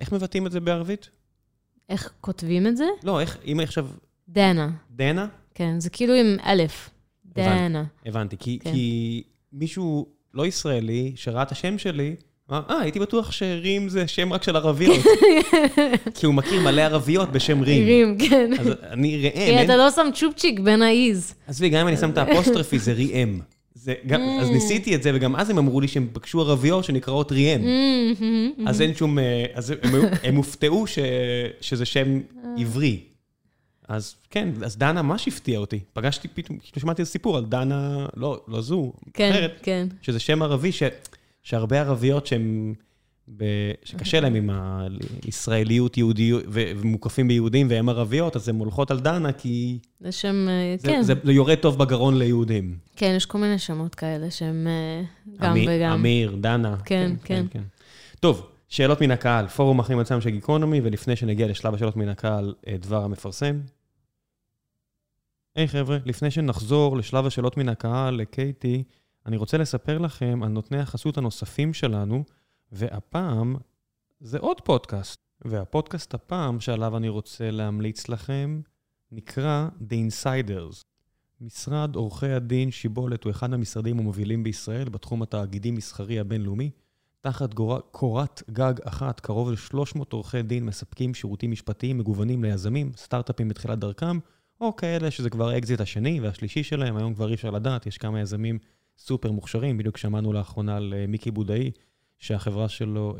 איך 0.00 0.12
מבטאים 0.12 0.46
את 0.46 0.52
זה 0.52 0.60
בערבית? 0.60 1.10
איך 1.88 2.12
כותבים 2.20 2.66
את 2.66 2.76
זה? 2.76 2.86
לא, 3.04 3.20
איך, 3.20 3.38
אם 3.46 3.60
עכשיו 3.62 3.86
דנה. 4.28 4.70
דנה, 4.90 5.26
כן, 5.54 5.80
זה 5.80 5.90
כאילו 5.90 6.14
עם 6.14 6.36
אלף. 6.46 6.90
הבנתי. 7.36 7.68
דנה. 7.68 7.84
הבנתי. 8.06 8.36
כי, 8.38 8.58
כן. 8.62 8.72
כי 8.72 9.22
מישהו 9.52 10.06
לא 10.34 10.46
ישראלי 10.46 11.12
שראה 11.16 11.42
את 11.42 11.52
השם 11.52 11.78
שלי, 11.78 12.14
אמר, 12.50 12.62
אה, 12.70 12.80
הייתי 12.80 12.98
בטוח 12.98 13.32
שרים 13.32 13.88
זה 13.88 14.06
שם 14.06 14.32
רק 14.32 14.42
של 14.42 14.56
ערביות. 14.56 14.96
כי 16.18 16.26
הוא 16.26 16.34
מכיר 16.34 16.60
מלא 16.60 16.80
ערביות 16.80 17.32
בשם 17.32 17.62
רים. 17.62 17.84
רים, 17.86 18.18
כן. 18.18 18.50
אז 18.60 18.66
אני 18.90 19.16
ראם, 19.22 19.58
כי. 19.58 19.64
אתה 19.64 19.76
לא 19.76 19.90
שם 19.90 20.06
צ'ופצ'יק 20.14 20.60
בין 20.60 20.82
האיז. 20.82 21.34
עזבי, 21.46 21.68
גם 21.68 21.80
אם 21.80 21.88
אני 21.88 21.96
שם 21.96 22.10
את 22.10 22.18
האפוסטרפי, 22.18 22.78
זה 22.78 23.94
גם, 24.06 24.20
אז 24.40 24.48
Mm. 24.48 24.52
ניסיתי 24.52 24.94
את 24.94 25.02
זה, 25.02 25.10
וגם 25.14 25.36
אז 25.36 25.50
הם 25.50 25.58
אמרו 25.58 25.80
לי 25.80 25.88
שהם 25.88 26.08
פגשו 26.12 26.40
ערביות 26.40 26.84
שנקראות 26.84 27.32
ראם. 27.32 27.60
Mm. 27.60 28.62
אז 28.66 28.80
אין 28.80 28.94
שום... 28.94 29.18
אה, 29.18 29.44
אז 29.54 29.74
הם, 30.22 30.36
הופתעו 30.36 30.84
שזה 31.60 31.84
שם 31.84 32.20
עברי. 32.58 33.00
אז 33.90 34.14
כן, 34.30 34.48
אז 34.64 34.76
דנה 34.76 35.02
ממש 35.02 35.28
הפתיע 35.28 35.58
אותי. 35.58 35.80
פגשתי 35.92 36.28
פתאום, 36.28 36.58
כאילו 36.58 36.80
שמעתי 36.80 37.02
איזה 37.02 37.10
סיפור 37.10 37.36
על 37.36 37.44
דנה, 37.44 38.06
לא, 38.16 38.40
לא 38.48 38.60
זו, 38.60 38.92
כן, 39.14 39.30
אחרת, 39.30 39.58
כן. 39.62 39.86
שזה 40.02 40.20
שם 40.20 40.42
ערבי, 40.42 40.72
ש, 40.72 40.82
שהרבה 41.42 41.80
ערביות 41.80 42.26
שהם... 42.26 42.74
ב, 43.36 43.44
שקשה 43.84 44.20
להם 44.20 44.34
עם 44.34 44.50
הישראליות 45.24 45.96
יהודיות, 45.96 46.42
ומוקפים 46.48 47.28
ביהודים 47.28 47.66
והם 47.70 47.88
ערביות, 47.88 48.36
אז 48.36 48.48
הן 48.48 48.58
הולכות 48.58 48.90
על 48.90 49.00
דנה 49.00 49.32
כי 49.32 49.78
זה 50.00 50.12
שם, 50.12 50.46
אה, 50.48 50.74
זה, 50.78 50.88
כן. 50.88 51.02
זה, 51.02 51.14
זה 51.24 51.32
יורד 51.32 51.54
טוב 51.54 51.78
בגרון 51.78 52.18
ליהודים. 52.18 52.76
כן, 52.96 53.12
יש 53.16 53.26
כל 53.26 53.38
מיני 53.38 53.58
שמות 53.58 53.94
כאלה 53.94 54.30
שהם 54.30 54.66
אה, 54.66 55.02
גם 55.40 55.50
אמי- 55.50 55.66
וגם. 55.68 55.92
אמיר, 55.92 56.36
דנה. 56.40 56.76
כן, 56.84 57.12
כן. 57.24 57.44
טוב, 58.20 58.46
שאלות 58.68 59.00
מן 59.00 59.10
הקהל, 59.10 59.46
פורום 59.46 59.78
אחים 59.78 59.98
עצמם 59.98 60.20
של 60.20 60.30
גיקונומי, 60.30 60.80
ולפני 60.80 61.16
שנגיע 61.16 61.46
לשלב 61.48 61.74
השאלות 61.74 61.96
מן 61.96 62.08
הקהל, 62.08 62.54
אה, 62.68 62.76
דבר 62.80 63.04
המפרסם. 63.04 63.60
היי 65.54 65.68
חבר'ה, 65.68 65.98
לפני 66.04 66.30
שנחזור 66.30 66.96
לשלב 66.96 67.26
השאלות 67.26 67.56
מן 67.56 67.68
הקהל, 67.68 68.14
לקייטי, 68.14 68.84
אני 69.26 69.36
רוצה 69.36 69.58
לספר 69.58 69.98
לכם 69.98 70.40
על 70.42 70.48
נותני 70.48 70.78
החסות 70.78 71.18
הנוספים 71.18 71.74
שלנו, 71.74 72.24
והפעם 72.72 73.56
זה 74.20 74.38
עוד 74.38 74.60
פודקאסט. 74.60 75.20
והפודקאסט 75.44 76.14
הפעם 76.14 76.60
שעליו 76.60 76.96
אני 76.96 77.08
רוצה 77.08 77.50
להמליץ 77.50 78.08
לכם 78.08 78.60
נקרא 79.12 79.68
The 79.80 79.92
Insiders. 79.92 80.84
משרד 81.40 81.96
עורכי 81.96 82.30
הדין 82.32 82.70
שיבולת 82.70 83.24
הוא 83.24 83.30
אחד 83.30 83.52
המשרדים 83.52 83.98
המובילים 83.98 84.42
בישראל 84.42 84.88
בתחום 84.88 85.22
התאגידי-מסחרי 85.22 86.20
הבינלאומי. 86.20 86.70
תחת 87.20 87.54
קורת 87.90 88.42
גג 88.50 88.74
אחת, 88.84 89.20
קרוב 89.20 89.50
ל-300 89.50 90.04
עורכי 90.10 90.42
דין 90.42 90.66
מספקים 90.66 91.14
שירותים 91.14 91.50
משפטיים 91.50 91.98
מגוונים 91.98 92.44
ליזמים, 92.44 92.92
סטארט-אפים 92.96 93.48
בתחילת 93.48 93.78
דרכם, 93.78 94.18
או 94.60 94.76
כאלה 94.76 95.10
שזה 95.10 95.30
כבר 95.30 95.48
האקזיט 95.48 95.80
השני 95.80 96.20
והשלישי 96.20 96.62
שלהם, 96.62 96.96
היום 96.96 97.14
כבר 97.14 97.28
אי 97.28 97.34
אפשר 97.34 97.50
לדעת, 97.50 97.86
יש 97.86 97.98
כמה 97.98 98.20
יזמים 98.20 98.58
סופר 98.98 99.30
מוכשרים, 99.30 99.78
בדיוק 99.78 99.96
שמענו 99.96 100.32
לאחרונה 100.32 100.76
על 100.76 100.94
אה, 100.96 101.06
מיקי 101.06 101.30
בודאי, 101.30 101.70
שהחברה 102.18 102.68
שלו, 102.68 103.16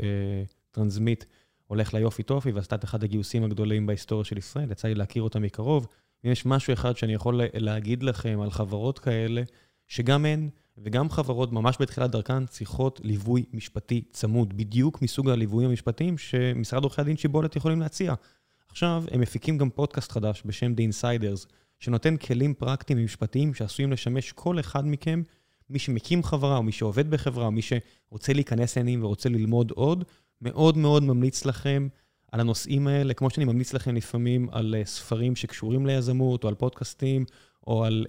טרנסמיט, 0.70 1.24
הולך 1.66 1.94
ליופי 1.94 2.22
טופי 2.22 2.52
ועשתה 2.52 2.76
את 2.76 2.84
אחד 2.84 3.04
הגיוסים 3.04 3.44
הגדולים 3.44 3.86
בהיסטוריה 3.86 4.24
של 4.24 4.38
ישראל, 4.38 4.70
יצא 4.70 4.88
לי 4.88 4.94
להכיר 4.94 5.22
אותם 5.22 5.42
מקרוב. 5.42 5.86
אם 6.24 6.30
יש 6.30 6.46
משהו 6.46 6.72
אחד 6.72 6.96
שאני 6.96 7.14
יכול 7.14 7.40
להגיד 7.54 8.02
לכם 8.02 8.40
על 8.40 8.50
חברות 8.50 8.98
כאלה, 8.98 9.42
שגם 9.88 10.26
הן 10.26 10.48
וגם 10.78 11.10
חברות 11.10 11.52
ממש 11.52 11.76
בתחילת 11.80 12.10
דרכן 12.10 12.46
צריכות 12.46 13.00
ליווי 13.04 13.44
משפטי 13.52 14.04
צמוד, 14.12 14.56
בדיוק 14.56 15.02
מסוג 15.02 15.30
הליוויים 15.30 15.70
המשפטיים 15.70 16.18
שמשרד 16.18 16.82
עורכי 16.82 17.00
הדין 17.00 17.16
שיבולת 17.16 17.56
יכולים 17.56 17.80
להציע. 17.80 18.14
עכשיו, 18.70 19.04
הם 19.10 19.20
מפיקים 19.20 19.58
גם 19.58 19.70
פודקאסט 19.70 20.12
חדש 20.12 20.42
בשם 20.46 20.72
The 20.72 20.92
Insiders, 20.92 21.46
שנותן 21.78 22.16
כלים 22.16 22.54
פרקטיים 22.54 22.98
ומשפטיים 22.98 23.54
שעשויים 23.54 23.92
לשמש 23.92 24.32
כל 24.32 24.60
אחד 24.60 24.86
מכם, 24.86 25.22
מי 25.70 25.78
שמקים 25.78 26.22
חברה, 26.22 26.56
או 26.56 26.62
מי 26.62 26.72
שעובד 26.72 27.10
בחברה, 27.10 27.46
או 27.46 27.50
מי 27.50 27.60
שרוצה 27.62 28.32
להיכנס 28.32 28.76
לעניינים 28.76 29.04
ורוצה 29.04 29.28
ללמוד 29.28 29.70
עוד, 29.70 30.04
מאוד 30.42 30.76
מאוד 30.76 31.02
ממליץ 31.02 31.44
לכם 31.44 31.88
על 32.32 32.40
הנושאים 32.40 32.86
האלה, 32.86 33.14
כמו 33.14 33.30
שאני 33.30 33.44
ממליץ 33.44 33.72
לכם 33.72 33.96
לפעמים 33.96 34.48
על 34.52 34.74
uh, 34.82 34.88
ספרים 34.88 35.36
שקשורים 35.36 35.86
ליזמות, 35.86 36.44
או 36.44 36.48
על 36.48 36.54
פודקאסטים, 36.54 37.24
או 37.66 37.84
על 37.84 38.06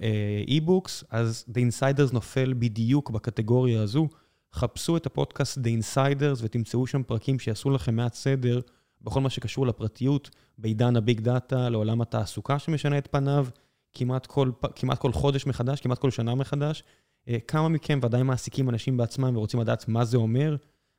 eBooks, 0.48 1.02
uh, 1.02 1.06
אז 1.10 1.44
The 1.48 1.58
Insiders 1.58 2.12
נופל 2.12 2.54
בדיוק 2.58 3.10
בקטגוריה 3.10 3.82
הזו. 3.82 4.08
חפשו 4.54 4.96
את 4.96 5.06
הפודקאסט 5.06 5.58
The 5.58 5.80
Insiders 5.82 6.38
ותמצאו 6.42 6.86
שם 6.86 7.02
פרקים 7.02 7.38
שיעשו 7.38 7.70
לכם 7.70 7.96
מעט 7.96 8.14
סדר 8.14 8.60
בכל 9.04 9.20
מה 9.20 9.30
שקשור 9.30 9.66
לפרטיות, 9.66 10.30
בעידן 10.58 10.96
ה 10.96 11.02
big 11.02 11.20
data, 11.20 11.68
לעולם 11.68 12.00
התעסוקה 12.00 12.58
שמשנה 12.58 12.98
את 12.98 13.08
פניו, 13.10 13.46
כמעט 13.92 14.26
כל, 14.26 14.50
כמעט 14.74 14.98
כל 14.98 15.12
חודש 15.12 15.46
מחדש, 15.46 15.80
כמעט 15.80 15.98
כל 15.98 16.10
שנה 16.10 16.34
מחדש. 16.34 16.82
Uh, 17.26 17.30
כמה 17.48 17.68
מכם 17.68 18.00
ודאי 18.02 18.22
מעסיקים 18.22 18.68
אנשים 18.68 18.96
בעצמם 18.96 19.36
ורוצים 19.36 19.60
לדעת 19.60 19.88
מה 19.88 20.04
זה 20.04 20.16
אומר, 20.16 20.56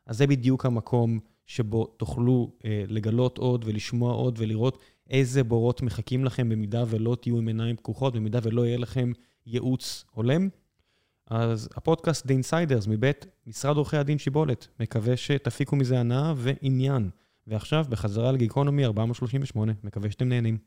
אז 0.07 0.17
זה 0.17 0.27
בדיוק 0.27 0.65
המקום 0.65 1.19
שבו 1.45 1.85
תוכלו 1.85 2.51
אה, 2.65 2.83
לגלות 2.87 3.37
עוד 3.37 3.63
ולשמוע 3.67 4.13
עוד 4.13 4.35
ולראות 4.39 4.77
איזה 5.09 5.43
בורות 5.43 5.81
מחכים 5.81 6.25
לכם 6.25 6.49
במידה 6.49 6.83
ולא 6.87 7.17
תהיו 7.21 7.37
עם 7.37 7.47
עיניים 7.47 7.75
פקוחות, 7.75 8.15
במידה 8.15 8.39
ולא 8.43 8.65
יהיה 8.65 8.77
לכם 8.77 9.11
ייעוץ 9.45 10.05
הולם. 10.11 10.49
אז 11.27 11.69
הפודקאסט 11.75 12.25
The 12.25 12.29
Insiders 12.29 12.89
מבית 12.89 13.25
משרד 13.47 13.77
עורכי 13.77 13.97
הדין 13.97 14.17
שיבולת, 14.17 14.67
מקווה 14.79 15.17
שתפיקו 15.17 15.75
מזה 15.75 15.99
הנאה 15.99 16.33
ועניין. 16.37 17.09
ועכשיו, 17.47 17.85
בחזרה 17.89 18.31
לגיקונומי 18.31 18.85
438, 18.85 19.73
מקווה 19.83 20.11
שאתם 20.11 20.29
נהנים. 20.29 20.57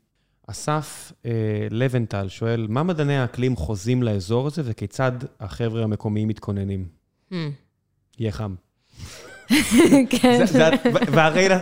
אסף 0.47 1.11
אה, 1.25 1.31
לבנטל 1.71 2.29
שואל, 2.29 2.67
מה 2.69 2.83
מדעני 2.83 3.17
האקלים 3.17 3.55
חוזים 3.55 4.03
לאזור 4.03 4.47
הזה 4.47 4.61
וכיצד 4.65 5.11
החבר'ה 5.39 5.83
המקומיים 5.83 6.27
מתכוננים? 6.27 6.87
Hmm. 7.31 7.35
יהיה 8.19 8.31
חם. 8.31 8.55
כן. 10.09 10.45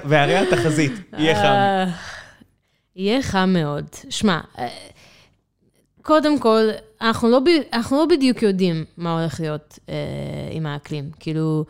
והרי 0.05 0.37
התחזית, 0.37 0.91
יהיה 1.17 1.35
חם. 1.35 1.41
אה, 1.41 1.85
יהיה 2.95 3.21
חם 3.21 3.49
מאוד. 3.53 3.85
שמע, 4.09 4.41
אה, 4.59 4.67
קודם 6.01 6.39
כל, 6.39 6.69
אנחנו 7.01 7.29
לא, 7.29 7.41
אנחנו 7.73 7.97
לא 7.97 8.05
בדיוק 8.05 8.41
יודעים 8.41 8.85
מה 8.97 9.19
הולך 9.19 9.39
להיות 9.39 9.79
אה, 9.89 9.95
עם 10.51 10.65
האקלים. 10.65 11.11
כאילו, 11.19 11.65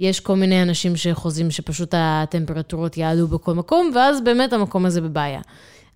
יש 0.00 0.20
כל 0.20 0.36
מיני 0.36 0.62
אנשים 0.62 0.96
שחוזים 0.96 1.50
שפשוט 1.50 1.94
הטמפרטורות 1.96 2.96
יעלו 2.96 3.28
בכל 3.28 3.54
מקום, 3.54 3.90
ואז 3.94 4.20
באמת 4.20 4.52
המקום 4.52 4.86
הזה 4.86 5.00
בבעיה. 5.00 5.40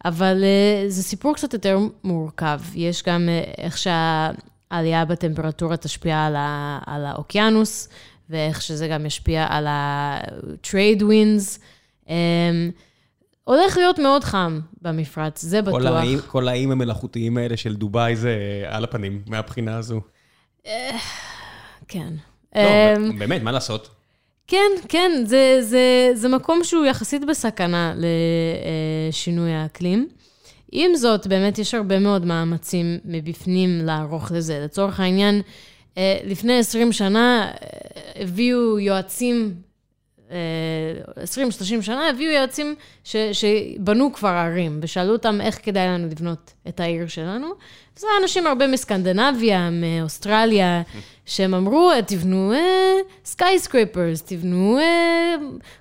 אבל 0.05 0.45
אה, 0.45 0.89
זה 0.89 1.03
סיפור 1.03 1.35
קצת 1.35 1.53
יותר 1.53 1.79
מורכב. 2.05 2.61
יש 2.75 3.03
גם 3.03 3.29
אה, 3.29 3.43
איך 3.59 3.79
שהעלייה 3.79 5.05
בטמפרטורה 5.05 5.77
תשפיע 5.77 6.27
על, 6.27 6.37
ה, 6.37 6.79
על 6.87 7.07
האוקיינוס. 7.07 7.89
ואיך 8.31 8.63
שזה 8.63 8.89
גם 8.89 9.07
ישפיע 9.07 9.47
על 9.49 9.67
ה-trade 9.67 11.01
winds. 11.01 11.59
Um, 12.07 12.11
הולך 13.45 13.77
להיות 13.77 13.99
מאוד 13.99 14.25
חם 14.25 14.61
במפרץ, 14.83 15.43
זה 15.43 15.63
בטוח. 15.63 15.81
כל 15.81 15.87
האיים, 15.87 16.19
כל 16.27 16.49
האיים 16.49 16.71
המלאכותיים 16.71 17.37
האלה 17.37 17.57
של 17.57 17.77
דובאי 17.77 18.17
זה 18.17 18.65
על 18.69 18.85
הפנים, 18.85 19.23
מהבחינה 19.27 19.77
הזו. 19.77 20.01
אה, 20.67 20.99
כן. 21.89 22.13
לא, 22.55 22.63
um, 22.63 23.19
באמת, 23.19 23.43
מה 23.43 23.53
לעשות? 23.53 23.89
כן, 24.47 24.71
כן, 24.89 25.11
זה, 25.25 25.59
זה, 25.61 26.11
זה 26.15 26.29
מקום 26.29 26.65
שהוא 26.65 26.87
יחסית 26.87 27.25
בסכנה 27.25 27.95
לשינוי 29.11 29.53
האקלים. 29.53 30.09
עם 30.73 30.95
זאת, 30.95 31.27
באמת 31.27 31.59
יש 31.59 31.75
הרבה 31.75 31.99
מאוד 31.99 32.27
מאמצים 32.27 32.99
מבפנים 33.05 33.79
לערוך 33.85 34.33
לזה. 34.33 34.61
לצורך 34.65 35.01
העניין, 35.01 35.43
אה, 35.99 36.19
לפני 36.25 36.59
20 36.59 36.93
שנה 36.93 37.51
אה, 37.51 38.23
הביאו 38.23 38.79
יועצים, 38.79 39.55
20-30 40.31 40.33
אה, 40.33 41.83
שנה 41.83 42.09
הביאו 42.09 42.33
יועצים 42.33 42.75
ש, 43.05 43.17
שבנו 43.17 44.13
כבר 44.13 44.29
ערים, 44.29 44.81
ושאלו 44.83 45.13
אותם 45.13 45.41
איך 45.41 45.59
כדאי 45.63 45.87
לנו 45.87 46.07
לבנות 46.07 46.53
את 46.69 46.81
העיר 46.81 47.07
שלנו. 47.07 47.49
זה 47.97 48.07
אנשים 48.23 48.47
הרבה 48.47 48.67
מסקנדינביה, 48.67 49.71
מאוסטרליה, 49.71 50.83
שהם 51.27 51.55
אמרו, 51.55 51.91
תבנו 52.07 52.53
skyscrapers, 53.25 54.23
תבנו 54.23 54.79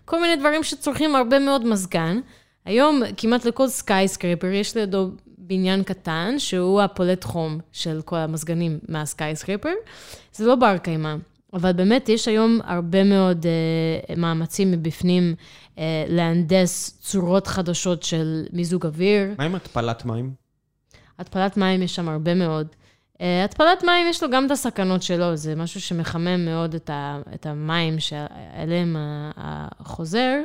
כל 0.05 0.21
מיני 0.21 0.35
דברים 0.35 0.63
שצורכים 0.63 1.15
הרבה 1.15 1.39
מאוד 1.39 1.65
מזגן. 1.65 2.19
היום 2.65 3.01
כמעט 3.17 3.45
לכל 3.45 3.67
skyscraper 3.67 4.47
יש 4.47 4.77
לידו 4.77 5.09
בניין 5.49 5.83
קטן, 5.83 6.35
שהוא 6.37 6.81
הפולט 6.81 7.23
חום 7.23 7.59
של 7.71 8.01
כל 8.05 8.17
המזגנים 8.17 8.79
מהסקייסקריפר. 8.87 9.73
זה 10.33 10.45
לא 10.45 10.55
בר 10.55 10.77
קיימא, 10.77 11.15
אבל 11.53 11.71
באמת 11.71 12.09
יש 12.09 12.27
היום 12.27 12.59
הרבה 12.63 13.03
מאוד 13.03 13.45
uh, 13.45 14.19
מאמצים 14.19 14.71
מבפנים 14.71 15.35
uh, 15.75 15.79
להנדס 16.07 16.99
צורות 17.01 17.47
חדשות 17.47 18.03
של 18.03 18.45
מיזוג 18.53 18.85
אוויר. 18.85 19.23
מה 19.37 19.43
עם 19.43 19.55
התפלת 19.55 20.05
מים? 20.05 20.33
התפלת 21.19 21.57
מים 21.57 21.81
יש 21.81 21.95
שם 21.95 22.09
הרבה 22.09 22.33
מאוד. 22.33 22.67
Uh, 23.17 23.21
התפלת 23.45 23.83
מים 23.83 24.07
יש 24.09 24.23
לו 24.23 24.29
גם 24.29 24.45
את 24.45 24.51
הסכנות 24.51 25.03
שלו, 25.03 25.35
זה 25.35 25.55
משהו 25.55 25.81
שמחמם 25.81 26.45
מאוד 26.45 26.75
את, 26.75 26.89
ה, 26.89 27.21
את 27.33 27.45
המים 27.45 27.99
שאליהם 27.99 28.95
החוזר. 29.37 30.43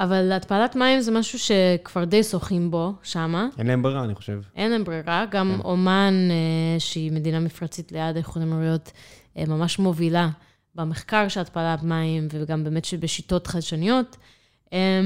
אבל 0.00 0.32
התפלת 0.32 0.76
מים 0.76 1.00
זה 1.00 1.12
משהו 1.12 1.38
שכבר 1.38 2.04
די 2.04 2.22
שוחים 2.22 2.70
בו, 2.70 2.92
שמה. 3.02 3.48
אין 3.58 3.66
להם 3.66 3.82
ברירה, 3.82 4.04
אני 4.04 4.14
חושב. 4.14 4.40
אין 4.56 4.70
להם 4.70 4.84
ברירה. 4.84 5.24
גם 5.30 5.54
כן. 5.56 5.60
אומן, 5.64 6.14
אה, 6.30 6.80
שהיא 6.80 7.12
מדינה 7.12 7.40
מפרצית 7.40 7.92
ליד 7.92 8.16
איחוד 8.16 8.42
האמירויות, 8.42 8.88
אה, 8.88 8.92
ממש 9.36 9.78
מובילה 9.78 10.28
במחקר 10.74 11.28
של 11.28 11.40
התפלת 11.40 11.82
מים, 11.82 12.28
וגם 12.30 12.64
באמת 12.64 12.84
שבשיטות 12.84 13.46
חדשניות. 13.46 14.16
אה, 14.72 15.00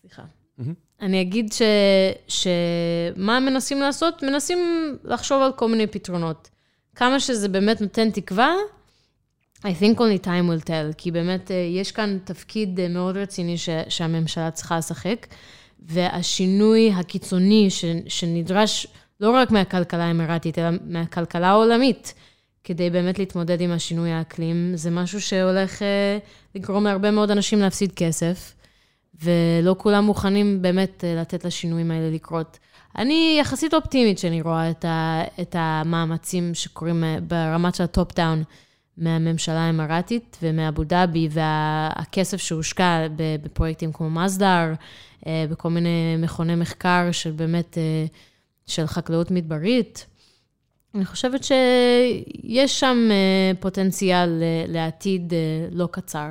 סליחה. 0.00 0.22
Mm-hmm. 0.22 0.62
אני 1.00 1.20
אגיד 1.20 1.52
ש, 1.52 1.62
שמה 2.28 3.40
מנסים 3.40 3.80
לעשות? 3.80 4.22
מנסים 4.22 4.58
לחשוב 5.04 5.42
על 5.42 5.52
כל 5.52 5.68
מיני 5.68 5.86
פתרונות. 5.86 6.50
כמה 6.94 7.20
שזה 7.20 7.48
באמת 7.48 7.80
נותן 7.80 8.10
תקווה, 8.10 8.54
I 9.62 9.64
think 9.80 9.98
only 9.98 10.24
time 10.24 10.48
will 10.50 10.66
tell, 10.66 10.94
כי 10.96 11.10
באמת 11.10 11.50
אה, 11.50 11.56
יש 11.56 11.92
כאן 11.92 12.18
תפקיד 12.24 12.80
אה, 12.80 12.88
מאוד 12.88 13.16
רציני 13.16 13.58
ש, 13.58 13.68
שהממשלה 13.88 14.50
צריכה 14.50 14.78
לשחק, 14.78 15.26
והשינוי 15.80 16.92
הקיצוני 16.92 17.70
ש, 17.70 17.84
שנדרש 18.08 18.86
לא 19.20 19.30
רק 19.30 19.50
מהכלכלה 19.50 20.04
האמירתית, 20.04 20.58
אלא 20.58 20.68
מהכלכלה 20.84 21.48
העולמית, 21.48 22.14
כדי 22.64 22.90
באמת 22.90 23.18
להתמודד 23.18 23.60
עם 23.60 23.70
השינוי 23.70 24.12
האקלים, 24.12 24.72
זה 24.74 24.90
משהו 24.90 25.20
שהולך 25.20 25.82
אה, 25.82 26.18
לגרום 26.54 26.84
להרבה 26.84 27.10
מאוד 27.10 27.30
אנשים 27.30 27.58
להפסיד 27.58 27.92
כסף, 27.92 28.54
ולא 29.22 29.74
כולם 29.78 30.04
מוכנים 30.04 30.62
באמת 30.62 31.04
לתת 31.16 31.44
לשינויים 31.44 31.90
האלה 31.90 32.10
לקרות. 32.10 32.58
אני 32.98 33.36
יחסית 33.40 33.74
אופטימית 33.74 34.18
שאני 34.18 34.42
רואה 34.42 34.70
את, 34.70 34.84
ה, 34.84 35.22
את 35.40 35.56
המאמצים 35.58 36.54
שקורים 36.54 37.04
ברמת 37.28 37.74
של 37.74 37.84
ה 37.84 37.90
top-down. 37.90 38.44
מהממשלה 38.96 39.60
האמרתית 39.60 40.38
ומאבו 40.42 40.84
דאבי, 40.84 41.28
והכסף 41.30 42.36
שהושקע 42.36 43.06
בפרויקטים 43.16 43.92
כמו 43.92 44.10
מסדר, 44.10 44.72
אה, 45.26 45.44
בכל 45.50 45.70
מיני 45.70 46.16
מכוני 46.18 46.54
מחקר 46.54 47.08
של 47.12 47.30
באמת, 47.30 47.78
אה, 47.78 48.06
של 48.66 48.86
חקלאות 48.86 49.30
מדברית. 49.30 50.06
אני 50.94 51.04
חושבת 51.04 51.44
שיש 51.44 52.80
שם 52.80 53.08
אה, 53.10 53.52
פוטנציאל 53.60 54.42
לעתיד 54.68 55.32
לא 55.70 55.88
קצר. 55.90 56.28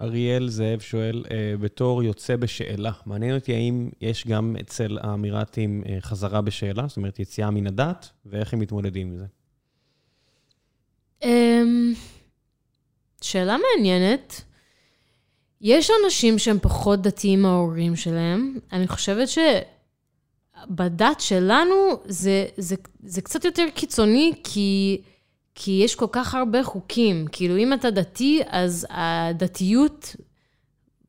אריאל 0.00 0.48
זאב 0.48 0.80
שואל, 0.80 1.24
בתור 1.60 2.02
יוצא 2.02 2.36
בשאלה, 2.36 2.92
מעניין 3.06 3.34
אותי 3.34 3.54
האם 3.54 3.90
יש 4.00 4.26
גם 4.26 4.56
אצל 4.60 4.98
האמירתים 5.00 5.82
חזרה 6.00 6.40
בשאלה, 6.40 6.86
זאת 6.88 6.96
אומרת 6.96 7.18
יציאה 7.18 7.50
מן 7.50 7.66
הדת, 7.66 8.10
ואיך 8.26 8.52
הם 8.52 8.58
מתמודדים 8.60 9.06
עם 9.06 9.16
זה? 9.16 9.24
אמ, 11.24 11.92
שאלה 13.20 13.56
מעניינת. 13.58 14.44
יש 15.60 15.90
אנשים 16.04 16.38
שהם 16.38 16.58
פחות 16.62 17.02
דתיים 17.02 17.42
מההורים 17.42 17.96
שלהם. 17.96 18.58
אני 18.72 18.88
חושבת 18.88 19.28
שבדת 20.66 21.20
שלנו 21.20 21.74
זה, 22.04 22.46
זה, 22.56 22.76
זה 23.02 23.22
קצת 23.22 23.44
יותר 23.44 23.66
קיצוני, 23.74 24.32
כי, 24.44 25.00
כי 25.54 25.80
יש 25.84 25.94
כל 25.94 26.06
כך 26.12 26.34
הרבה 26.34 26.62
חוקים. 26.62 27.26
כאילו, 27.32 27.56
אם 27.56 27.72
אתה 27.72 27.90
דתי, 27.90 28.40
אז 28.48 28.86
הדתיות 28.90 30.16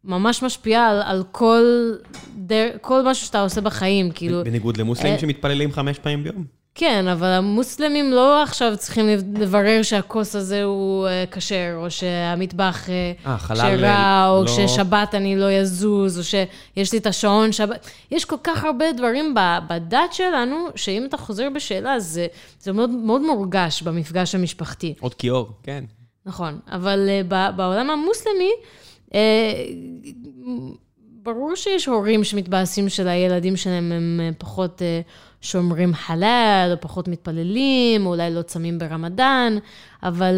ממש 0.04 0.44
משפיעה 0.44 0.90
על, 0.90 1.02
על 1.02 1.24
כל, 1.32 1.94
דר, 2.36 2.70
כל 2.82 3.06
משהו 3.06 3.26
שאתה 3.26 3.42
עושה 3.42 3.62
בחיים, 3.62 4.12
כאילו... 4.12 4.44
בניגוד 4.44 4.78
למוסלמים 4.78 5.14
אה, 5.14 5.20
שמתפללים 5.20 5.72
חמש 5.72 6.00
פעמים 6.00 6.24
ביום. 6.24 6.46
כן, 6.78 7.08
אבל 7.08 7.28
המוסלמים 7.28 8.12
לא 8.12 8.44
עכשיו 8.44 8.74
צריכים 8.78 9.06
לברר 9.40 9.82
שהכוס 9.84 10.36
הזה 10.36 10.64
הוא 10.64 11.08
אה, 11.08 11.24
כשר, 11.32 11.74
או 11.76 11.92
שהמטבח 11.92 12.88
כשרה, 13.50 14.30
או 14.30 14.44
לא... 14.44 14.48
ששבת 14.48 15.16
אני 15.16 15.36
לא 15.36 15.52
יזוז, 15.52 16.20
או 16.20 16.24
שיש 16.24 16.94
לי 16.94 17.00
את 17.00 17.08
השעון 17.08 17.52
שבת. 17.52 17.90
יש 18.12 18.26
כל 18.26 18.36
כך 18.44 18.64
הרבה 18.64 18.86
דברים 18.92 19.36
בדת 19.70 20.14
שלנו, 20.14 20.68
שאם 20.76 21.06
אתה 21.06 21.18
חוזר 21.18 21.50
בשאלה, 21.56 22.00
זה, 22.00 22.28
זה 22.60 22.72
מאוד, 22.72 22.90
מאוד 22.90 23.22
מורגש 23.22 23.82
במפגש 23.82 24.36
המשפחתי. 24.36 24.94
עוד 25.00 25.14
כיור, 25.14 25.50
כן. 25.64 25.84
נכון, 26.26 26.60
אבל 26.72 27.10
בעולם 27.56 27.90
המוסלמי, 27.90 28.52
ברור 31.24 31.56
שיש 31.56 31.86
הורים 31.86 32.24
שמתבאסים 32.24 32.90
של 32.90 33.08
הילדים 33.08 33.56
שלהם 33.56 33.92
הם 33.92 34.20
פחות 34.38 34.82
שומרים 35.46 35.94
חלל, 35.94 36.70
או 36.72 36.82
פחות 36.82 37.08
מתפללים, 37.08 38.06
או 38.06 38.12
אולי 38.12 38.34
לא 38.34 38.42
צמים 38.42 38.80
ברמדאן, 38.80 39.58
אבל 40.04 40.36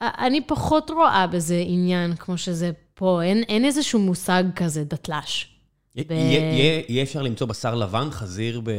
uh, 0.00 0.04
אני 0.04 0.40
פחות 0.40 0.90
רואה 0.90 1.26
בזה 1.26 1.62
עניין 1.66 2.16
כמו 2.16 2.38
שזה 2.38 2.70
פה. 2.94 3.22
אין, 3.22 3.42
אין 3.48 3.64
איזשהו 3.64 4.00
מושג 4.00 4.44
כזה, 4.56 4.84
דתל"ש. 4.84 5.46
יהיה 5.94 7.02
אפשר 7.02 7.22
למצוא 7.22 7.46
בשר 7.46 7.74
לבן, 7.74 8.10
חזיר 8.10 8.60
ב... 8.64 8.70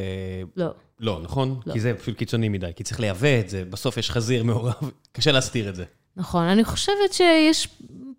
לא. 0.56 0.70
לא, 1.00 1.20
נכון? 1.24 1.60
לא. 1.66 1.74
כי 1.74 1.80
זה 1.80 1.94
פשוט 1.94 2.18
קיצוני 2.18 2.50
מדי, 2.50 2.72
כי 2.76 2.84
צריך 2.84 3.00
לייבא 3.00 3.40
את 3.40 3.50
זה, 3.50 3.66
בסוף 3.66 3.98
יש 3.98 4.12
חזיר 4.12 4.44
מעורב, 4.44 4.92
קשה 5.12 5.32
להסתיר 5.32 5.70
את 5.70 5.76
זה. 5.76 5.84
נכון, 6.18 6.44
אני 6.44 6.64
חושבת 6.64 7.14
שיש 7.14 7.68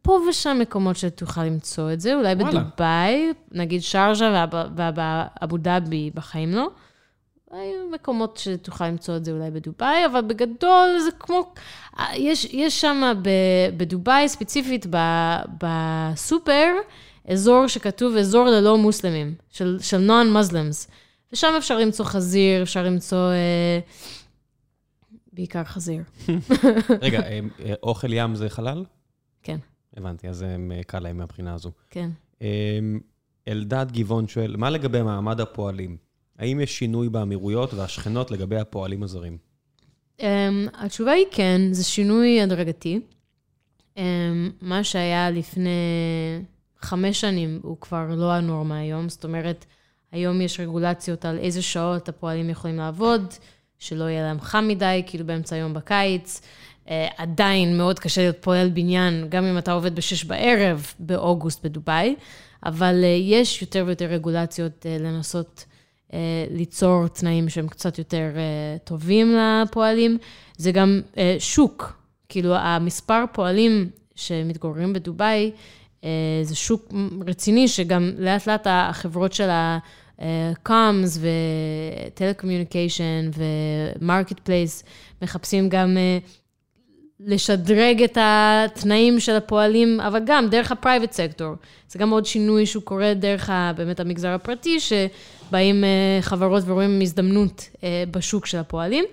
פה 0.07 0.21
ושם 0.29 0.59
מקומות 0.61 0.97
שתוכל 0.97 1.45
למצוא 1.45 1.93
את 1.93 2.01
זה, 2.01 2.15
אולי 2.15 2.35
וואלה. 2.35 2.61
בדובאי, 2.61 3.33
נגיד 3.53 3.83
שרז'ה 3.83 4.45
ואבו 4.77 5.57
דאבי 5.57 6.11
בחיים 6.15 6.53
לא. 6.53 6.71
היו 7.51 7.91
מקומות 7.93 8.37
שתוכל 8.37 8.89
למצוא 8.89 9.17
את 9.17 9.25
זה 9.25 9.33
אולי 9.33 9.51
בדובאי, 9.51 10.07
אבל 10.07 10.21
בגדול 10.21 10.99
זה 11.05 11.11
כמו, 11.19 11.53
יש, 12.15 12.45
יש 12.45 12.81
שם 12.81 13.13
בדובאי, 13.77 14.29
ספציפית 14.29 14.87
בסופר, 15.63 16.73
אזור 17.29 17.67
שכתוב 17.67 18.17
אזור 18.17 18.47
ללא 18.47 18.79
מוסלמים, 18.79 19.35
של, 19.51 19.79
של 19.81 19.99
נון-מוסלמס. 19.99 20.89
ושם 21.33 21.55
אפשר 21.59 21.79
למצוא 21.79 22.05
חזיר, 22.05 22.63
אפשר 22.63 22.83
למצוא... 22.83 23.31
אה, 23.31 23.81
בעיקר 25.33 25.65
חזיר. 25.65 26.03
רגע, 27.01 27.21
אה, 27.21 27.41
אה, 27.65 27.75
אוכל 27.83 28.13
ים 28.13 28.35
זה 28.35 28.49
חלל? 28.49 28.85
הבנתי, 29.97 30.29
אז 30.29 30.43
אה, 30.43 30.83
קל 30.87 30.99
להם 30.99 31.17
מהבחינה 31.17 31.55
הזו. 31.55 31.71
כן. 31.91 32.11
אלדד 33.49 33.87
גבעון 33.93 34.29
שואל, 34.29 34.57
מה 34.57 34.71
לגבי 34.71 35.03
מעמד 35.03 35.41
הפועלים? 35.41 35.97
האם 36.39 36.61
יש 36.61 36.79
שינוי 36.79 37.09
באמירויות 37.09 37.75
והשכנות 37.75 38.31
לגבי 38.31 38.57
הפועלים 38.57 39.03
הזרים? 39.03 39.39
Um, 40.21 40.25
התשובה 40.75 41.13
היא 41.13 41.27
כן, 41.31 41.61
זה 41.73 41.85
שינוי 41.85 42.43
הדרגתי. 42.43 43.01
Um, 43.95 44.01
מה 44.61 44.85
שהיה 44.85 45.31
לפני 45.31 45.71
חמש 46.79 47.21
שנים 47.21 47.61
הוא 47.63 47.77
כבר 47.81 48.07
לא 48.17 48.33
הנורמה 48.33 48.79
היום, 48.79 49.09
זאת 49.09 49.25
אומרת, 49.25 49.65
היום 50.13 50.41
יש 50.41 50.61
רגולציות 50.61 51.25
על 51.25 51.39
איזה 51.39 51.63
שעות 51.63 52.09
הפועלים 52.09 52.51
יכולים 52.51 52.77
לעבוד, 52.77 53.35
שלא 53.79 54.05
יהיה 54.05 54.23
להם 54.23 54.41
חם 54.41 54.65
מדי, 54.69 55.03
כאילו 55.07 55.27
באמצע 55.27 55.57
היום 55.57 55.75
בקיץ. 55.75 56.41
Uh, 56.87 56.89
עדיין 57.17 57.79
מאוד 57.79 57.99
קשה 57.99 58.21
להיות 58.21 58.37
פועל 58.41 58.69
בניין, 58.69 59.27
גם 59.29 59.45
אם 59.45 59.59
אתה 59.59 59.73
עובד 59.73 59.97
בשש 59.97 60.25
בערב 60.25 60.87
באוגוסט 60.99 61.65
בדובאי, 61.65 62.17
אבל 62.65 63.01
uh, 63.03 63.07
יש 63.07 63.63
יותר 63.63 63.85
ויותר 63.87 64.05
רגולציות 64.05 64.87
uh, 64.87 65.03
לנסות 65.03 65.65
uh, 66.11 66.15
ליצור 66.51 67.09
תנאים 67.09 67.49
שהם 67.49 67.69
קצת 67.69 67.99
יותר 67.99 68.31
uh, 68.35 68.79
טובים 68.85 69.37
לפועלים. 69.37 70.19
זה 70.57 70.73
גם 70.73 71.01
uh, 71.15 71.19
שוק, 71.39 72.03
כאילו 72.29 72.55
המספר 72.55 73.25
פועלים 73.33 73.91
שמתגוררים 74.15 74.93
בדובאי, 74.93 75.51
uh, 76.01 76.05
זה 76.43 76.55
שוק 76.55 76.93
רציני, 77.27 77.69
שגם 77.69 78.11
לאט 78.19 78.47
לאט 78.49 78.67
החברות 78.71 79.33
של 79.33 79.51
ה... 79.51 79.79
commerce 80.63 81.19
ו 82.07 82.13
telecommunication 82.13 83.24
ו 83.24 83.31
marketplace 83.37 84.85
מחפשים 85.23 85.69
גם 85.69 85.97
uh, 85.97 86.29
לשדרג 87.21 88.03
את 88.03 88.19
התנאים 88.21 89.21
של 89.21 89.33
הפועלים, 89.33 90.01
אבל 90.01 90.21
גם 90.27 90.49
דרך 90.49 90.73
ה 90.73 90.78
private 90.78 91.13
sector. 91.13 91.55
זה 91.89 91.99
גם 91.99 92.11
עוד 92.11 92.27
שינוי 92.27 92.67
שהוא 92.67 92.83
קורה 92.83 93.15
דרך 93.15 93.51
ה, 93.51 93.73
באמת 93.77 94.01
המגזר 94.01 94.29
הפרטי, 94.29 94.81
שבאים 94.81 95.85
uh, 95.85 96.23
חברות 96.23 96.63
ורואים 96.67 97.01
הזדמנות 97.03 97.69
uh, 97.75 97.81
בשוק 98.11 98.47
של 98.47 98.59
הפועלים. 98.59 99.05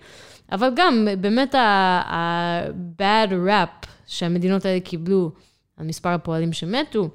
אבל 0.51 0.69
גם 0.75 1.07
באמת 1.21 1.55
ה-bad 1.55 3.31
rap 3.47 3.87
שהמדינות 4.07 4.65
האלה 4.65 4.79
קיבלו 4.79 5.31
על 5.77 5.85
מספר 5.85 6.09
הפועלים 6.09 6.53
שמתו, 6.53 7.09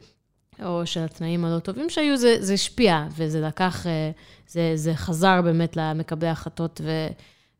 או 0.64 0.86
של 0.86 1.00
התנאים 1.00 1.44
הלא 1.44 1.58
טובים 1.58 1.90
שהיו, 1.90 2.16
זה, 2.16 2.36
זה 2.40 2.54
השפיע, 2.54 3.06
וזה 3.16 3.40
לקח, 3.40 3.86
אה, 3.86 4.10
זה, 4.46 4.72
זה 4.74 4.94
חזר 4.94 5.42
באמת 5.42 5.76
למקבלי 5.76 6.28
ההחלטות, 6.28 6.80
ו, 6.84 7.06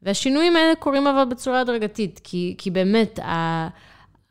והשינויים 0.02 0.56
האלה 0.56 0.74
קורים 0.74 1.06
אבל 1.06 1.24
בצורה 1.24 1.60
הדרגתית, 1.60 2.20
כי, 2.24 2.54
כי 2.58 2.70
באמת 2.70 3.18
ה, 3.18 3.68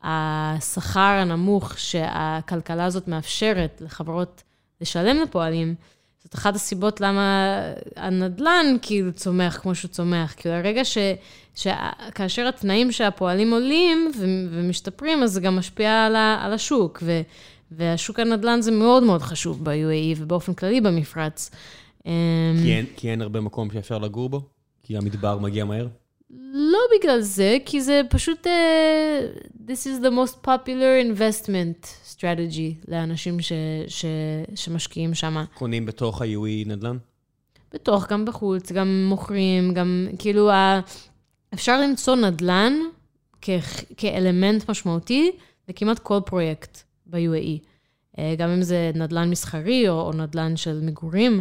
השכר 0.02 1.00
הנמוך 1.00 1.78
שהכלכלה 1.78 2.84
הזאת 2.84 3.08
מאפשרת 3.08 3.82
לחברות 3.84 4.42
לשלם 4.80 5.16
לפועלים, 5.16 5.74
זאת 6.24 6.34
אחת 6.34 6.54
הסיבות 6.54 7.00
למה 7.00 7.58
הנדל"ן 7.96 8.66
כאילו 8.82 9.12
צומח 9.12 9.58
כמו 9.62 9.74
שהוא 9.74 9.88
צומח. 9.88 10.34
כאילו 10.36 10.54
הרגע 10.54 10.84
ש... 10.84 10.98
שכאשר 11.54 12.46
התנאים 12.46 12.92
שהפועלים 12.92 13.52
עולים 13.52 14.10
ומשתפרים, 14.50 15.22
אז 15.22 15.32
זה 15.32 15.40
גם 15.40 15.56
משפיע 15.56 16.06
על, 16.06 16.16
ה... 16.16 16.38
על 16.42 16.52
השוק. 16.52 16.98
ו... 17.02 17.20
והשוק 17.70 18.18
הנדל"ן 18.18 18.60
זה 18.60 18.70
מאוד 18.70 19.02
מאוד 19.02 19.22
חשוב 19.22 19.64
ב-UAE 19.64 20.16
ובאופן 20.16 20.54
כללי 20.54 20.80
במפרץ. 20.80 21.50
אמ, 22.06 22.12
כי 22.62 22.72
אין, 22.72 22.86
כי 22.96 23.10
אין 23.10 23.22
הרבה 23.22 23.40
מקום 23.40 23.70
שאפשר 23.70 23.98
לגור 23.98 24.28
בו? 24.28 24.57
כי 24.88 24.96
המדבר 24.96 25.38
מגיע 25.38 25.64
מהר? 25.64 25.86
לא 26.52 26.78
בגלל 26.98 27.20
זה, 27.20 27.56
כי 27.66 27.80
זה 27.80 28.00
פשוט, 28.10 28.46
uh, 28.46 28.50
this 29.66 29.86
is 29.86 30.04
the 30.04 30.10
most 30.10 30.46
popular 30.46 31.16
investment 31.16 31.86
strategy 32.14 32.88
לאנשים 32.88 33.40
ש, 33.40 33.52
ש, 33.88 34.04
שמשקיעים 34.54 35.14
שם. 35.14 35.44
קונים 35.54 35.86
בתוך 35.86 36.22
ה-UE 36.22 36.68
נדל"ן? 36.68 36.96
בתוך, 37.72 38.06
גם 38.08 38.24
בחוץ, 38.24 38.72
גם 38.72 39.06
מוכרים, 39.08 39.74
גם 39.74 40.08
כאילו, 40.18 40.50
ה... 40.50 40.80
אפשר 41.54 41.80
למצוא 41.80 42.16
נדל"ן 42.16 42.72
כ, 43.42 43.50
כאלמנט 43.96 44.70
משמעותי 44.70 45.30
לכמעט 45.68 45.98
כל 45.98 46.20
פרויקט. 46.26 46.82
ב-UAE. 47.06 47.64
אה, 48.18 48.34
גם 48.38 48.50
אם 48.50 48.62
זה 48.62 48.90
נדל"ן 48.94 49.30
מסחרי 49.30 49.88
או, 49.88 50.00
או 50.00 50.12
נדל"ן 50.12 50.56
של 50.56 50.80
מגורים, 50.82 51.40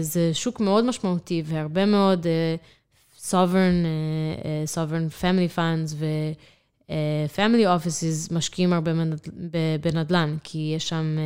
זה 0.00 0.34
שוק 0.34 0.60
מאוד 0.60 0.84
משמעותי 0.84 1.42
והרבה 1.46 1.86
מאוד 1.86 2.26
uh, 2.26 3.20
sovereign, 3.28 3.84
uh, 3.84 4.74
sovereign 4.74 5.22
family 5.22 5.56
funds 5.56 5.94
ו-family 5.94 7.66
offices 7.78 8.34
משקיעים 8.34 8.72
הרבה 8.72 8.92
בנדל"ן, 9.80 10.36
כי 10.44 10.72
יש 10.76 10.88
שם... 10.88 11.18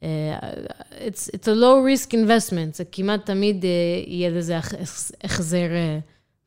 It's, 0.00 1.28
it's 1.36 1.46
a 1.46 1.54
low 1.54 1.76
risk 1.84 2.12
investment, 2.12 2.74
זה 2.74 2.84
כמעט 2.92 3.26
תמיד 3.26 3.64
יהיה 4.06 4.30
לזה 4.30 4.58
החזר 5.24 5.68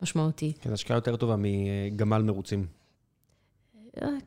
משמעותי. 0.01 0.53
כן, 0.61 0.73
השקעה 0.73 0.97
יותר 0.97 1.15
טובה 1.15 1.35
מגמל 1.39 2.22
מרוצים. 2.22 2.82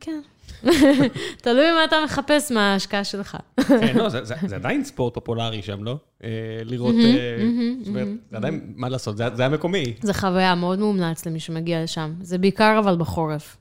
כן. 0.00 0.20
תלוי 1.42 1.72
מה 1.72 1.84
אתה 1.84 1.96
מחפש 2.04 2.52
מההשקעה 2.52 3.04
שלך. 3.04 3.36
כן, 3.68 3.96
לא, 3.96 4.08
זה 4.08 4.56
עדיין 4.56 4.84
ספורט 4.84 5.14
פופולרי 5.14 5.62
שם, 5.62 5.84
לא? 5.84 5.98
אה, 6.24 6.28
לראות, 6.64 6.94
אה, 6.94 7.44
זאת 7.78 7.88
אומרת, 7.88 8.08
זה 8.30 8.36
עדיין, 8.36 8.72
מה 8.76 8.88
לעשות, 8.88 9.16
זה 9.16 9.46
המקומי. 9.46 9.94
זה 10.02 10.14
חוויה 10.14 10.54
מאוד 10.54 10.78
מומלץ 10.78 11.26
למי 11.26 11.40
שמגיע 11.40 11.82
לשם. 11.82 12.14
זה 12.20 12.38
בעיקר 12.38 12.78
אבל 12.78 12.96
בחורף. 12.96 13.56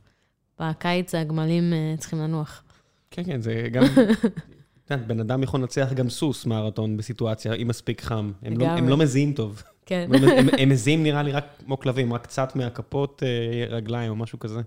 בקיץ 0.59 1.15
הגמלים 1.15 1.73
אה, 1.73 1.95
צריכים 1.97 2.19
לנוח. 2.19 2.63
כן, 3.11 3.23
כן, 3.23 3.41
זה 3.41 3.67
גם... 3.71 3.83
בן 5.07 5.19
אדם 5.19 5.43
יכול 5.43 5.59
לנצח 5.59 5.93
גם 5.93 6.09
סוס 6.09 6.45
מרתון 6.45 6.97
בסיטואציה, 6.97 7.53
אם 7.53 7.67
מספיק 7.67 8.01
חם. 8.01 8.31
הם 8.43 8.57
לא, 8.57 8.67
לא 8.89 8.97
מזיעים 8.97 9.33
טוב. 9.33 9.63
כן. 9.85 10.09
הם 10.57 10.69
מזיעים 10.69 11.03
נראה 11.03 11.23
לי 11.23 11.31
רק 11.31 11.45
כמו 11.65 11.79
כלבים, 11.79 12.13
רק 12.13 12.23
קצת 12.23 12.55
מהכפות 12.55 13.23
רגליים 13.69 14.11
או 14.11 14.15
משהו 14.15 14.39
כזה. 14.39 14.61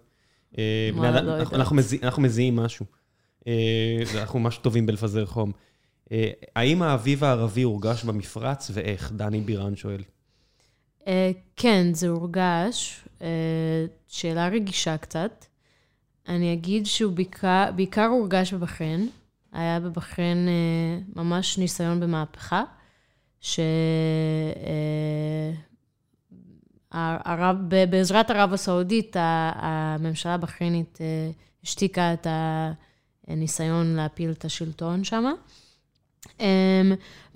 אה, 0.58 0.90
לא 0.94 1.40
אנחנו- 2.02 2.22
מזיעים 2.22 2.56
משהו. 2.56 2.86
אה, 3.46 3.52
אנחנו 4.14 4.38
ממש 4.38 4.58
טובים 4.58 4.86
בלפזר 4.86 5.26
חום. 5.26 5.52
אה, 6.12 6.30
האם 6.56 6.82
האביב 6.82 7.24
הערבי 7.24 7.62
הורגש 7.62 8.04
במפרץ, 8.04 8.70
ואיך? 8.74 9.12
דני 9.16 9.40
בירן 9.40 9.76
שואל. 9.76 10.02
כן, 11.56 11.86
זה 11.94 12.08
הורגש. 12.08 13.04
שאלה 14.08 14.48
רגישה 14.48 14.96
קצת. 14.96 15.44
אני 16.28 16.52
אגיד 16.52 16.86
שהוא 16.86 17.12
בעיקר, 17.12 17.70
בעיקר 17.76 18.04
הורגש 18.06 18.54
בבחריין. 18.54 19.08
היה 19.52 19.80
בבחריין 19.80 20.48
ממש 21.16 21.58
ניסיון 21.58 22.00
במהפכה, 22.00 22.64
ש... 23.40 23.60
הרב, 26.92 27.56
בעזרת 27.90 28.30
ערב 28.30 28.52
הסעודית, 28.52 29.16
הממשלה 29.18 30.34
הבחריינית 30.34 30.98
אה, 31.00 31.30
השתיקה 31.64 32.12
את 32.12 32.26
הניסיון 33.28 33.86
להפיל 33.96 34.30
את 34.30 34.44
השלטון 34.44 35.04
שם. 35.04 35.32
אמ, 36.40 36.46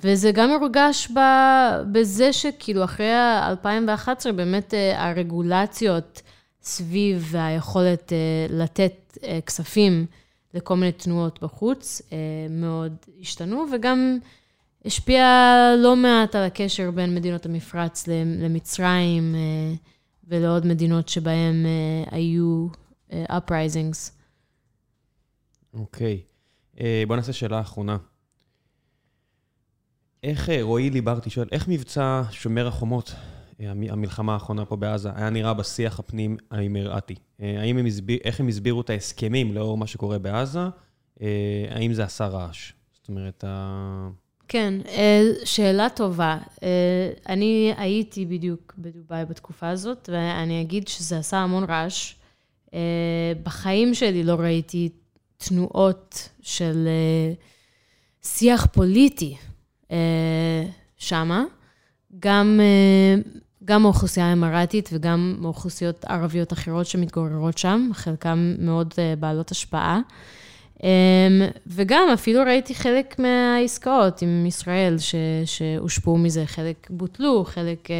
וזה 0.00 0.30
גם 0.32 0.50
הורגש 0.50 1.08
ב- 1.16 1.82
בזה 1.92 2.32
שכאילו 2.32 2.84
אחרי 2.84 3.12
ה-2011, 3.12 4.32
באמת 4.32 4.74
אה, 4.74 5.08
הרגולציות 5.08 6.22
סביב 6.62 7.34
היכולת 7.36 8.12
אה, 8.12 8.56
לתת 8.56 9.18
כספים 9.46 10.06
לכל 10.54 10.76
מיני 10.76 10.92
תנועות 10.92 11.42
בחוץ 11.42 12.02
מאוד 12.50 12.96
השתנו, 13.20 13.64
וגם 13.72 14.18
השפיע 14.84 15.24
לא 15.82 15.96
מעט 15.96 16.34
על 16.34 16.42
הקשר 16.44 16.90
בין 16.90 17.14
מדינות 17.14 17.46
המפרץ 17.46 18.06
למצרים 18.08 19.34
אה, 19.34 19.74
ולעוד 20.28 20.66
מדינות 20.66 21.08
שבהן 21.08 21.66
אה, 21.66 22.04
היו 22.16 22.66
אה, 23.12 23.24
uprisings. 23.38 24.10
אוקיי. 25.74 26.20
אה, 26.80 27.04
בוא 27.08 27.16
נעשה 27.16 27.32
שאלה 27.32 27.60
אחרונה. 27.60 27.96
איך, 30.22 30.48
רועי 30.62 30.90
ליברטי 30.90 31.30
שואל, 31.30 31.48
איך 31.52 31.68
מבצע 31.68 32.22
שומר 32.30 32.66
החומות, 32.66 33.14
המ- 33.58 33.90
המלחמה 33.90 34.32
האחרונה 34.34 34.64
פה 34.64 34.76
בעזה, 34.76 35.10
היה 35.14 35.30
נראה 35.30 35.54
בשיח 35.54 35.98
הפנים 35.98 36.36
האמירתי? 36.50 37.14
האם 37.38 37.78
הם 37.78 37.86
הסביר, 37.86 38.18
איך 38.24 38.40
הם 38.40 38.48
הסבירו 38.48 38.80
את 38.80 38.90
ההסכמים 38.90 39.52
לאור 39.54 39.78
מה 39.78 39.86
שקורה 39.86 40.18
בעזה? 40.18 40.60
האם 41.70 41.92
זה 41.92 42.04
עשה 42.04 42.26
רעש? 42.26 42.72
זאת 42.92 43.08
אומרת. 43.08 43.44
כן, 44.52 44.74
אה, 44.88 45.22
שאלה 45.44 45.88
טובה. 45.88 46.38
אה, 46.62 46.68
אני 47.28 47.74
הייתי 47.76 48.26
בדיוק 48.26 48.74
בדובאי 48.78 49.24
בתקופה 49.24 49.68
הזאת, 49.68 50.08
ואני 50.12 50.60
אגיד 50.60 50.88
שזה 50.88 51.18
עשה 51.18 51.36
המון 51.36 51.64
רעש. 51.64 52.14
אה, 52.74 53.32
בחיים 53.42 53.94
שלי 53.94 54.24
לא 54.24 54.34
ראיתי 54.34 54.88
תנועות 55.36 56.28
של 56.42 56.88
שיח 58.22 58.66
פוליטי 58.66 59.36
שמה. 60.96 61.44
גם, 62.20 62.60
גם 63.64 63.82
מהאוכלוסייה 63.82 64.26
האמרתית 64.26 64.88
וגם 64.92 65.36
מאוכלוסיות 65.40 66.04
ערביות 66.04 66.52
אחרות 66.52 66.86
שמתגוררות 66.86 67.58
שם, 67.58 67.90
חלקן 67.92 68.54
מאוד 68.58 68.94
בעלות 69.18 69.50
השפעה. 69.50 70.00
Um, 70.82 70.84
וגם 71.66 72.08
אפילו 72.14 72.42
ראיתי 72.42 72.74
חלק 72.74 73.18
מהעסקאות 73.18 74.22
עם 74.22 74.46
ישראל 74.46 74.96
שהושפעו 75.44 76.18
מזה, 76.18 76.46
חלק 76.46 76.90
בוטלו, 76.90 77.44
חלק 77.44 77.86
uh, 77.86 77.90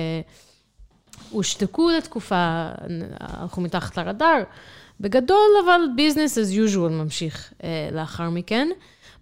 הושתקו 1.30 1.90
לתקופה, 1.90 2.68
הלכו 3.20 3.60
מתחת 3.60 3.98
לרדאר. 3.98 4.42
בגדול, 5.00 5.50
אבל 5.64 5.80
business 5.96 6.34
as 6.34 6.70
usual 6.70 6.90
ממשיך 6.90 7.52
uh, 7.58 7.64
לאחר 7.92 8.30
מכן. 8.30 8.68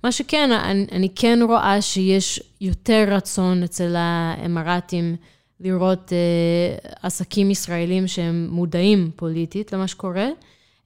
מה 0.04 0.12
שכן, 0.12 0.52
אני, 0.52 0.86
אני 0.92 1.08
כן 1.14 1.38
רואה 1.48 1.82
שיש 1.82 2.42
יותר 2.60 3.04
רצון 3.08 3.62
אצל 3.62 3.94
האמרתים 3.98 5.16
לראות 5.60 6.12
uh, 6.12 6.88
עסקים 7.02 7.50
ישראלים 7.50 8.06
שהם 8.06 8.48
מודעים 8.50 9.10
פוליטית 9.16 9.72
למה 9.72 9.88
שקורה. 9.88 10.28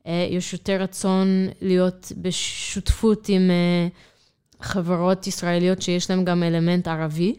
אה, 0.07 0.27
יש 0.31 0.53
יותר 0.53 0.83
רצון 0.83 1.49
להיות 1.61 2.13
בשותפות 2.17 3.29
עם 3.29 3.51
אה, 3.51 3.89
חברות 4.61 5.27
ישראליות 5.27 5.83
שיש 5.83 6.11
להן 6.11 6.25
גם 6.25 6.43
אלמנט 6.43 6.89
ערבי, 6.89 7.35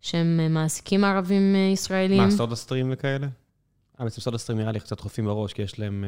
שהם 0.00 0.40
אה, 0.42 0.48
מעסיקים 0.48 1.04
ערבים 1.04 1.56
ישראלים. 1.72 2.22
מה, 2.22 2.30
סודה 2.30 2.54
סטרים 2.54 2.88
וכאלה? 2.92 3.26
אה, 4.00 4.04
בעצם 4.04 4.20
סודה 4.20 4.38
סטרים 4.38 4.58
נראה 4.58 4.72
לי 4.72 4.80
קצת 4.80 5.00
חופים 5.00 5.24
בראש, 5.24 5.52
כי 5.52 5.62
יש 5.62 5.78
להם... 5.78 6.04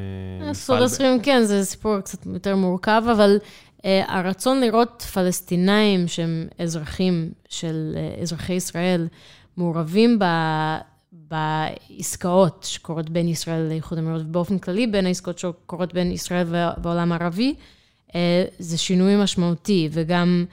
סודה 0.53 0.87
סטרים, 0.87 1.21
כן, 1.21 1.43
זה 1.43 1.65
סיפור 1.65 1.99
קצת 1.99 2.25
יותר 2.25 2.55
מורכב, 2.55 3.03
אבל 3.11 3.37
הרצון 3.83 4.61
לראות 4.61 5.01
פלסטינאים 5.01 6.07
שהם 6.07 6.47
אזרחים 6.59 7.31
של 7.49 7.95
אזרחי 8.21 8.53
ישראל 8.53 9.07
מעורבים 9.57 10.19
ב, 10.19 10.23
בעסקאות 11.33 12.63
שקורות 12.63 13.09
בין 13.09 13.27
ישראל 13.27 13.61
לאיחוד 13.69 13.97
האמירויות, 13.97 14.25
ובאופן 14.25 14.59
כללי 14.59 14.87
בין 14.87 15.05
העסקאות 15.05 15.39
שקורות 15.39 15.93
בין 15.93 16.11
ישראל 16.11 16.45
וה- 16.49 16.73
והעולם 16.83 17.11
הערבי, 17.11 17.55
uh, 18.09 18.13
זה 18.59 18.77
שינוי 18.77 19.23
משמעותי, 19.23 19.89
וגם... 19.91 20.45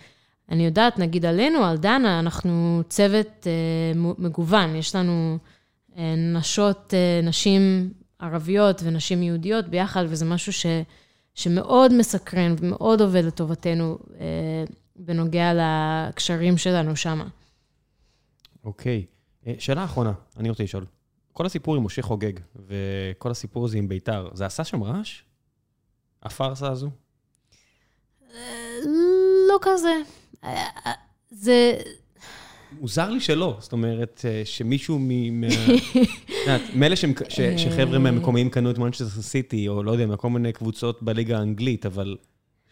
אני 0.53 0.65
יודעת, 0.65 0.99
נגיד 0.99 1.27
עלינו, 1.27 1.65
על 1.65 1.77
דנה, 1.77 2.19
אנחנו 2.19 2.83
צוות 2.89 3.47
uh, 3.47 3.99
מגוון, 4.19 4.77
יש 4.77 4.95
לנו 4.95 5.39
uh, 5.91 5.97
נשות, 6.35 6.95
נשים 7.23 7.93
ערביות 8.19 8.81
ונשים 8.85 9.23
יהודיות 9.23 9.69
ביחד, 9.69 10.05
וזה 10.09 10.25
משהו 10.25 10.53
ש, 10.53 10.67
שמאוד 11.35 11.95
מסקרן 11.95 12.55
ומאוד 12.59 13.01
עובד 13.01 13.25
לטובתנו 13.25 13.99
בנוגע 14.97 15.53
לקשרים 15.55 16.57
שלנו 16.57 16.97
שם. 16.97 17.21
אוקיי. 18.65 18.97
אה, 18.99 19.20
שאלה 19.59 19.85
אחרונה, 19.85 20.13
אני 20.37 20.51
רוצה 20.51 20.63
לשאול. 20.63 20.87
כל 21.33 21.47
הסיפור 21.47 21.77
עם 21.77 21.85
משה 21.85 22.03
חוגג, 22.03 22.33
וכל 22.67 23.31
הסיפור 23.31 23.65
הזה 23.65 23.79
עם 23.79 23.89
ביתר, 23.89 24.29
זה 24.35 24.47
עשה 24.47 24.65
שם 24.65 24.83
רעש? 24.83 25.23
הפארסה 26.23 26.69
הזו? 26.69 26.91
לא 29.49 29.59
כזה. 29.61 29.95
אה, 30.45 30.67
אה, 30.87 30.93
זה... 31.31 31.79
מוזר 32.81 33.11
לי 33.11 33.21
שלא, 33.21 33.57
זאת 33.61 33.73
אומרת, 33.73 34.25
אה, 34.25 34.43
שמישהו 34.45 34.99
מ... 34.99 35.43
ש- 37.29 37.41
שחבר'ה 37.57 37.99
מהמקומיים 37.99 38.51
קנו 38.51 38.71
את 38.71 38.79
מנצ'סטר 38.79 39.23
סיטי, 39.23 39.69
או 39.69 39.83
לא 39.83 39.91
יודע, 39.91 40.07
מכל 40.07 40.31
מיני 40.31 40.53
קבוצות 40.53 41.03
בליגה 41.03 41.39
האנגלית, 41.39 41.87
אבל 41.87 42.17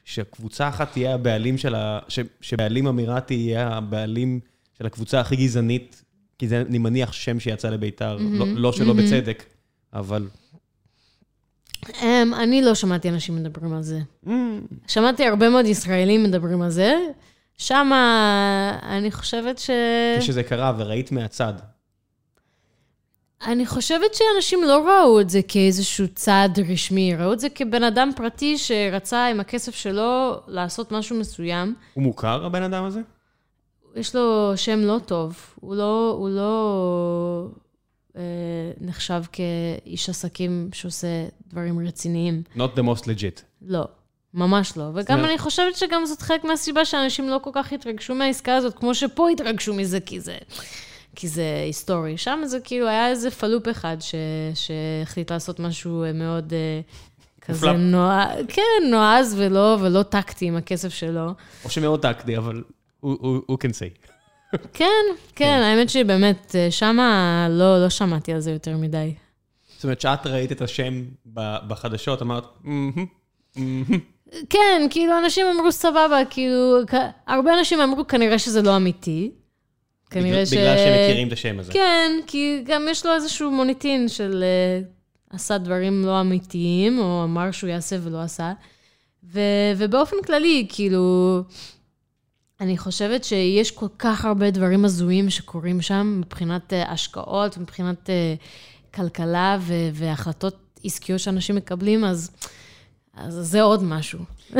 שקבוצה 0.05 0.69
אחת 0.69 0.93
תהיה 0.93 1.15
הבעלים 1.15 1.59
של 1.59 1.75
ה... 1.75 1.99
שבעלים 2.41 2.87
אמירתי 2.87 3.35
יהיה 3.35 3.69
הבעלים 3.69 4.41
של 4.79 4.87
הקבוצה 4.87 5.21
הכי 5.21 5.37
גזענית, 5.37 6.03
כי 6.39 6.49
זה, 6.49 6.61
אני 6.69 6.79
מניח, 6.79 7.13
שם 7.13 7.41
שיצא 7.41 7.71
לביתר, 7.71 8.17
לא- 8.21 8.47
לא 8.49 8.73
שלא 8.73 8.93
בצדק, 8.93 9.45
אבל... 9.93 10.29
אמ, 12.03 12.35
אני 12.35 12.63
לא 12.63 12.75
שמעתי 12.75 13.09
אנשים 13.09 13.37
מדברים 13.37 13.73
על 13.73 13.83
זה. 13.83 14.01
שמעתי 14.87 15.27
הרבה 15.27 15.49
מאוד 15.49 15.67
ישראלים 15.67 16.23
מדברים 16.25 16.63
על 16.63 16.71
זה. 16.71 16.97
שם 17.59 17.91
אני 18.83 19.11
חושבת 19.11 19.59
ש... 19.59 19.71
כשזה 20.19 20.43
קרה 20.43 20.73
וראית 20.79 21.13
מהצד, 21.13 21.53
אני 23.47 23.67
חושבת 23.67 24.15
שאנשים 24.15 24.63
לא 24.65 24.89
ראו 24.89 25.21
את 25.21 25.31
זה 25.31 25.41
כאיזשהו 25.49 26.09
צעד 26.15 26.61
רשמי, 26.73 27.15
ראו 27.17 27.33
את 27.33 27.41
זה 27.41 27.49
כבן 27.49 27.83
אדם 27.83 28.11
פרטי 28.17 28.59
שרצה 28.59 29.27
עם 29.27 29.41
הכסף 29.41 29.75
שלו 29.75 30.41
לעשות 30.47 30.93
משהו 30.93 31.17
מסוים. 31.17 31.75
הוא 31.95 32.03
מוכר, 32.03 32.47
הבן 32.47 32.63
אדם 32.63 32.85
הזה? 32.85 33.01
יש 33.99 34.15
לו 34.15 34.53
שם 34.57 34.79
לא 34.79 34.99
טוב, 35.07 35.37
הוא 35.61 35.77
לא, 35.77 36.15
הוא 36.19 36.29
לא 36.31 37.49
אה, 38.17 38.23
נחשב 38.81 39.23
כאיש 39.33 40.09
עסקים 40.09 40.71
שעושה 40.73 41.27
דברים 41.47 41.87
רציניים. 41.87 42.43
Not 42.57 42.79
the 42.79 42.83
most 42.83 43.03
legit. 43.03 43.43
לא, 43.63 43.85
ממש 44.35 44.77
לא. 44.77 44.91
וגם 44.95 45.25
אני 45.25 45.39
חושבת 45.39 45.77
שגם 45.77 46.07
זאת 46.07 46.23
חלק 46.23 46.45
מהסיבה 46.45 46.85
שאנשים 46.85 47.29
לא 47.29 47.41
כל 47.43 47.51
כך 47.53 47.73
התרגשו 47.73 48.15
מהעסקה 48.15 48.57
הזאת, 48.57 48.75
כמו 48.79 48.95
שפה 48.95 49.29
התרגשו 49.29 49.75
מזה, 49.75 50.01
כי 50.01 50.21
זה, 50.21 50.39
כי 51.17 51.29
זה 51.29 51.63
היסטורי. 51.67 52.17
שם 52.19 52.41
זה 52.45 52.61
כאילו, 52.61 52.89
היה 52.89 53.09
איזה 53.09 53.31
פלופ 53.31 53.69
אחד 53.69 53.97
ש, 54.01 54.15
שהחליט 54.55 55.33
לעשות 55.33 55.61
משהו 55.61 56.05
אה, 56.05 56.13
מאוד 56.13 56.53
אה, 56.53 56.81
כזה. 57.41 57.73
נועז, 57.73 58.29
כן, 58.49 58.91
נועז 58.91 59.35
ולא, 59.39 59.77
ולא 59.81 60.03
טקטי 60.03 60.47
עם 60.47 60.57
הכסף 60.57 60.95
שלו. 60.95 61.31
או 61.65 61.71
שמאוד 61.71 62.03
טקטי, 62.03 62.37
אבל 62.37 62.63
הוא- 63.01 63.59
can 63.65 63.73
say. 63.73 64.09
כן, 64.73 64.87
כן, 65.37 65.61
האמת 65.65 65.91
שבאמת, 65.91 66.55
אה, 66.59 66.71
שמה 66.71 67.47
לא, 67.51 67.83
לא 67.83 67.91
שמעתי 67.91 68.33
על 68.33 68.41
זה 68.41 68.51
יותר 68.51 68.77
מדי. 68.77 69.15
זאת 69.77 69.85
אומרת, 69.85 70.01
שאת 70.01 70.27
ראית 70.27 70.53
את 70.53 70.63
השם 70.63 71.05
בחדשות, 71.69 72.23
אמרת. 72.23 72.45
כן, 74.51 74.87
כאילו, 74.91 75.19
אנשים 75.25 75.47
אמרו 75.47 75.73
סבבה, 75.73 76.19
כאילו, 76.31 76.79
הרבה 77.27 77.59
אנשים 77.59 77.81
אמרו 77.81 78.07
כנראה 78.07 78.39
שזה 78.39 78.63
לא 78.63 78.77
אמיתי. 78.77 79.31
כנראה 80.11 80.31
בגלל- 80.31 80.47
ש... 80.47 80.53
בגלל 80.53 80.77
שהם 80.77 81.05
מכירים 81.05 81.29
את 81.29 81.33
השם 81.33 81.59
הזה. 81.59 81.73
כן, 81.73 82.11
כי 82.27 82.63
גם 82.67 82.87
יש 82.91 83.07
לו 83.07 83.15
איזשהו 83.15 83.51
מוניטין 83.51 84.09
של 84.09 84.43
אה, 84.43 84.81
עשה 85.37 85.59
דברים 85.59 86.05
לא 86.07 86.21
אמיתיים, 86.21 86.99
או 86.99 87.25
אמר 87.25 87.51
שהוא 87.51 87.71
יעשה 87.71 87.97
ולא 88.03 88.21
עשה. 88.23 88.53
ו, 89.25 89.41
ובאופן 89.77 90.17
כללי, 90.27 90.67
כאילו, 90.69 91.41
אני 92.61 92.79
חושבת 92.79 93.25
שיש 93.25 93.71
כל 93.71 93.87
כך 93.99 94.25
הרבה 94.25 94.51
דברים 94.51 94.85
הזויים 94.85 95.31
שקורים 95.31 95.81
שם, 95.81 96.21
מבחינת 96.21 96.73
uh, 96.73 96.91
השקעות, 96.91 97.59
מבחינת 97.59 98.09
uh, 98.09 98.93
כלכלה 98.95 99.59
ו- 99.61 99.89
והחלטות 99.93 100.57
עסקיות 100.85 101.21
שאנשים 101.21 101.57
מקבלים, 101.57 102.05
אז, 102.05 102.31
אז 103.15 103.35
זה 103.35 103.63
עוד 103.63 103.85
משהו. 103.85 104.19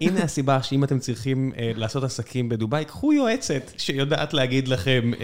הנה 0.00 0.22
הסיבה 0.22 0.62
שאם 0.62 0.84
אתם 0.84 0.98
צריכים 0.98 1.52
uh, 1.54 1.58
לעשות 1.78 2.04
עסקים 2.04 2.48
בדובאי, 2.48 2.84
קחו 2.84 3.12
יועצת 3.12 3.72
שיודעת 3.78 4.34
להגיד 4.34 4.68
לכם 4.68 5.10
uh, 5.14 5.18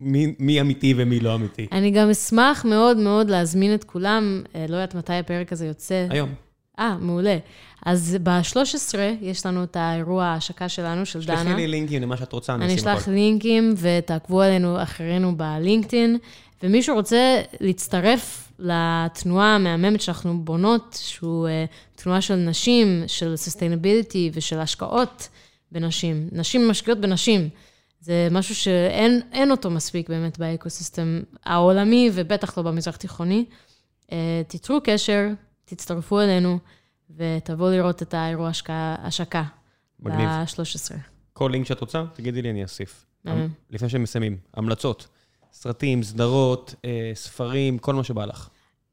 מי, 0.00 0.34
מי 0.38 0.60
אמיתי 0.60 0.94
ומי 0.96 1.20
לא 1.20 1.34
אמיתי. 1.34 1.66
אני 1.72 1.90
גם 1.90 2.10
אשמח 2.10 2.64
מאוד 2.64 2.96
מאוד 2.96 3.30
להזמין 3.30 3.74
את 3.74 3.84
כולם, 3.84 4.42
uh, 4.46 4.56
לא 4.68 4.76
יודעת 4.76 4.94
מתי 4.94 5.12
הפרק 5.12 5.52
הזה 5.52 5.66
יוצא. 5.66 6.06
היום. 6.10 6.34
אה, 6.78 6.96
מעולה. 7.00 7.38
אז 7.86 8.16
ב-13 8.22 8.98
יש 9.20 9.46
לנו 9.46 9.64
את 9.64 9.76
האירוע 9.76 10.24
ההשקה 10.24 10.68
שלנו, 10.68 11.06
של 11.06 11.24
דנה. 11.24 11.42
שלחי 11.44 11.54
לי 11.54 11.66
לינקים 11.66 12.02
למה 12.02 12.16
שאת 12.16 12.32
רוצה, 12.32 12.54
אני 12.54 12.66
אשים 12.66 12.78
הכול. 12.78 12.88
אני 12.90 12.98
אשלח 12.98 13.08
לינקים 13.08 13.74
ותעקבו 13.76 14.42
עלינו 14.42 14.82
אחרינו 14.82 15.36
בלינקדאין. 15.36 16.18
ומי 16.62 16.82
שרוצה 16.82 17.42
להצטרף 17.60 18.52
לתנועה 18.58 19.54
המהממת 19.54 20.00
שאנחנו 20.00 20.40
בונות, 20.44 20.98
שהוא 21.00 21.48
uh, 21.48 22.02
תנועה 22.02 22.20
של 22.20 22.34
נשים, 22.36 23.04
של 23.06 23.34
sustainability 23.46 24.30
ושל 24.32 24.58
השקעות 24.58 25.28
בנשים. 25.72 26.28
נשים 26.32 26.68
משקיעות 26.68 27.00
בנשים. 27.00 27.48
זה 28.00 28.28
משהו 28.30 28.54
שאין 28.54 29.50
אותו 29.50 29.70
מספיק 29.70 30.08
באמת 30.08 30.38
באקוסיסטם 30.38 31.20
העולמי, 31.44 32.10
ובטח 32.14 32.58
לא 32.58 32.64
במזרח 32.64 32.96
תיכוני. 32.96 33.44
Uh, 34.06 34.10
תיצרו 34.48 34.78
קשר, 34.84 35.28
תצטרפו 35.64 36.20
אלינו. 36.20 36.58
ותבואו 37.16 37.70
לראות 37.70 38.02
את 38.02 38.14
האירוע 38.14 38.50
השקה. 38.78 39.44
מגניב. 40.00 40.28
ב-13. 40.28 40.94
כל 41.32 41.48
לינק 41.52 41.66
שאת 41.66 41.80
רוצה, 41.80 42.04
תגידי 42.14 42.42
לי, 42.42 42.50
אני 42.50 42.62
אוסיף. 42.62 43.06
לפני 43.70 43.88
שהם 43.88 44.02
מסיימים, 44.02 44.36
המלצות, 44.54 45.06
סרטים, 45.52 46.02
סדרות, 46.02 46.74
אה, 46.84 47.10
ספרים, 47.14 47.78
כל 47.78 47.94
מה 47.94 48.04
שבא 48.04 48.24
לך. 48.24 48.48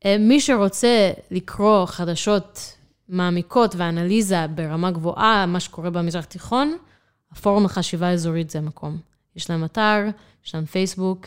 אה, 0.05 0.17
מי 0.19 0.39
שרוצה 0.39 1.11
לקרוא 1.31 1.85
חדשות 1.85 2.75
מעמיקות 3.09 3.75
ואנליזה 3.75 4.47
ברמה 4.55 4.91
גבוהה, 4.91 5.45
מה 5.45 5.59
שקורה 5.59 5.89
במזרח 5.89 6.25
תיכון, 6.25 6.77
הפורום 7.31 7.65
לחשיבה 7.65 8.11
אזורית 8.11 8.49
זה 8.49 8.59
המקום. 8.59 8.97
יש 9.35 9.49
להם 9.49 9.63
אתר, 9.63 10.03
יש 10.45 10.55
להם 10.55 10.65
פייסבוק, 10.65 11.25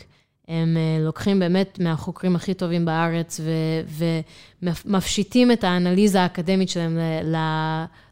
הם 0.49 0.77
אה, 0.77 1.05
לוקחים 1.05 1.39
באמת 1.39 1.79
מהחוקרים 1.79 2.35
הכי 2.35 2.53
טובים 2.53 2.85
בארץ 2.85 3.39
ומפשיטים 4.61 5.51
את 5.51 5.63
האנליזה 5.63 6.21
האקדמית 6.21 6.69
שלהם 6.69 6.97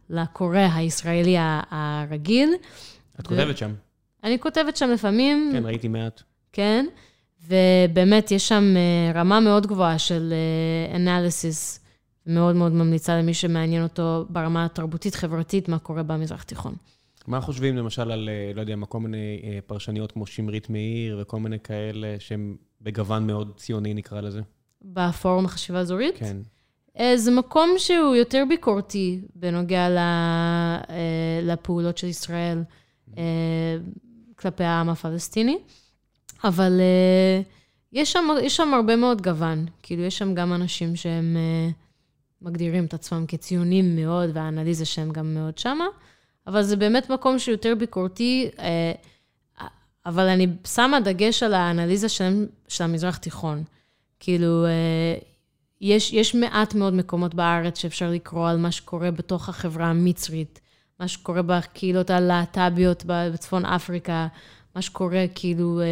לקורא 0.10 0.60
הישראלי 0.74 1.36
הרגיל. 1.72 2.54
את 3.20 3.28
כותבת 3.28 3.58
שם. 3.58 3.74
אני 4.24 4.40
כותבת 4.40 4.78
שם 4.78 4.90
לפעמים. 4.90 5.50
כן, 5.54 5.66
ראיתי 5.66 5.88
מעט. 5.88 6.22
כן, 6.54 6.86
ובאמת 7.48 8.32
יש 8.32 8.48
שם 8.48 8.74
אה, 8.78 9.20
רמה 9.20 9.40
מאוד 9.40 9.68
גבוהה 9.68 10.00
של 10.00 10.34
אנליסיס, 10.96 11.80
אה, 11.80 12.34
מאוד 12.34 12.56
מאוד 12.56 12.72
ממליצה 12.72 13.18
למי 13.18 13.34
שמעניין 13.34 13.84
אותו 13.84 14.26
ברמה 14.30 14.66
התרבותית-חברתית, 14.66 15.70
מה 15.70 15.80
קורה 15.80 16.04
במזרח 16.04 16.42
התיכון. 16.42 16.76
מה 17.28 17.42
חושבים 17.42 17.78
למשל 17.78 18.12
על, 18.12 18.30
אה, 18.30 18.52
לא 18.56 18.62
יודע, 18.62 18.76
כל 18.90 19.00
מיני 19.00 19.42
אה, 19.44 19.60
פרשניות 19.66 20.12
כמו 20.12 20.26
שמרית 20.26 20.70
מאיר 20.70 21.20
וכל 21.22 21.40
מיני 21.40 21.60
כאלה 21.60 22.16
שהם 22.20 22.56
בגוון 22.82 23.28
מאוד 23.28 23.54
ציוני, 23.58 23.94
נקרא 23.94 24.22
לזה? 24.22 24.42
בפורום 24.82 25.46
החשיבה 25.46 25.78
האזורית? 25.78 26.16
כן. 26.18 26.38
אה, 27.00 27.18
זה 27.18 27.32
מקום 27.32 27.70
שהוא 27.78 28.16
יותר 28.16 28.44
ביקורתי 28.50 29.22
בנוגע 29.36 29.88
לפעולות 31.44 31.98
של 31.98 32.08
ישראל 32.08 32.64
כלפי 34.36 34.64
העם 34.64 34.90
הפלסטיני, 34.90 35.58
אבל 36.44 36.82
יש 37.94 38.12
שם, 38.12 38.28
יש 38.42 38.56
שם 38.56 38.74
הרבה 38.74 38.96
מאוד 38.96 39.22
גוון. 39.22 39.66
כאילו, 39.84 40.04
יש 40.04 40.18
שם 40.18 40.34
גם 40.34 40.54
אנשים 40.54 40.96
שהם 40.96 41.38
מגדירים 42.42 42.86
את 42.86 42.94
עצמם 42.94 43.26
כציונים 43.28 43.96
מאוד, 43.96 44.30
והאנליזה 44.34 44.86
שלהם 44.86 45.12
גם 45.12 45.34
מאוד 45.34 45.58
שמה. 45.58 45.86
אבל 46.48 46.64
זה 46.64 46.76
באמת 46.76 47.10
מקום 47.10 47.40
שיותר 47.40 47.74
ביקורתי, 47.80 48.50
אה, 48.60 48.92
אבל 50.06 50.28
אני 50.28 50.48
שמה 50.68 51.00
דגש 51.00 51.44
על 51.44 51.54
האנליזה 51.54 52.10
של, 52.10 52.46
של 52.68 52.84
המזרח 52.84 53.18
תיכון. 53.18 53.64
כאילו, 54.20 54.66
אה, 54.66 55.18
יש, 55.82 56.14
יש 56.14 56.36
מעט 56.36 56.74
מאוד 56.74 56.94
מקומות 56.94 57.36
בארץ 57.36 57.78
שאפשר 57.78 58.10
לקרוא 58.10 58.50
על 58.50 58.58
מה 58.58 58.72
שקורה 58.72 59.12
בתוך 59.12 59.50
החברה 59.50 59.86
המצרית, 59.86 60.60
מה 61.00 61.08
שקורה 61.08 61.42
בקהילות 61.42 62.10
הלהט"ביות 62.10 63.04
בצפון 63.08 63.66
אפריקה, 63.66 64.28
מה 64.76 64.82
שקורה 64.82 65.26
כאילו 65.36 65.82
אה, 65.82 65.86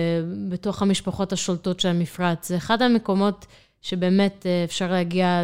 בתוך 0.49 0.81
המשפחות 0.81 1.33
השולטות 1.33 1.79
של 1.79 1.87
המפרץ. 1.87 2.47
זה 2.47 2.57
אחד 2.57 2.81
המקומות 2.81 3.45
שבאמת 3.81 4.45
אפשר 4.65 4.91
להגיע 4.91 5.41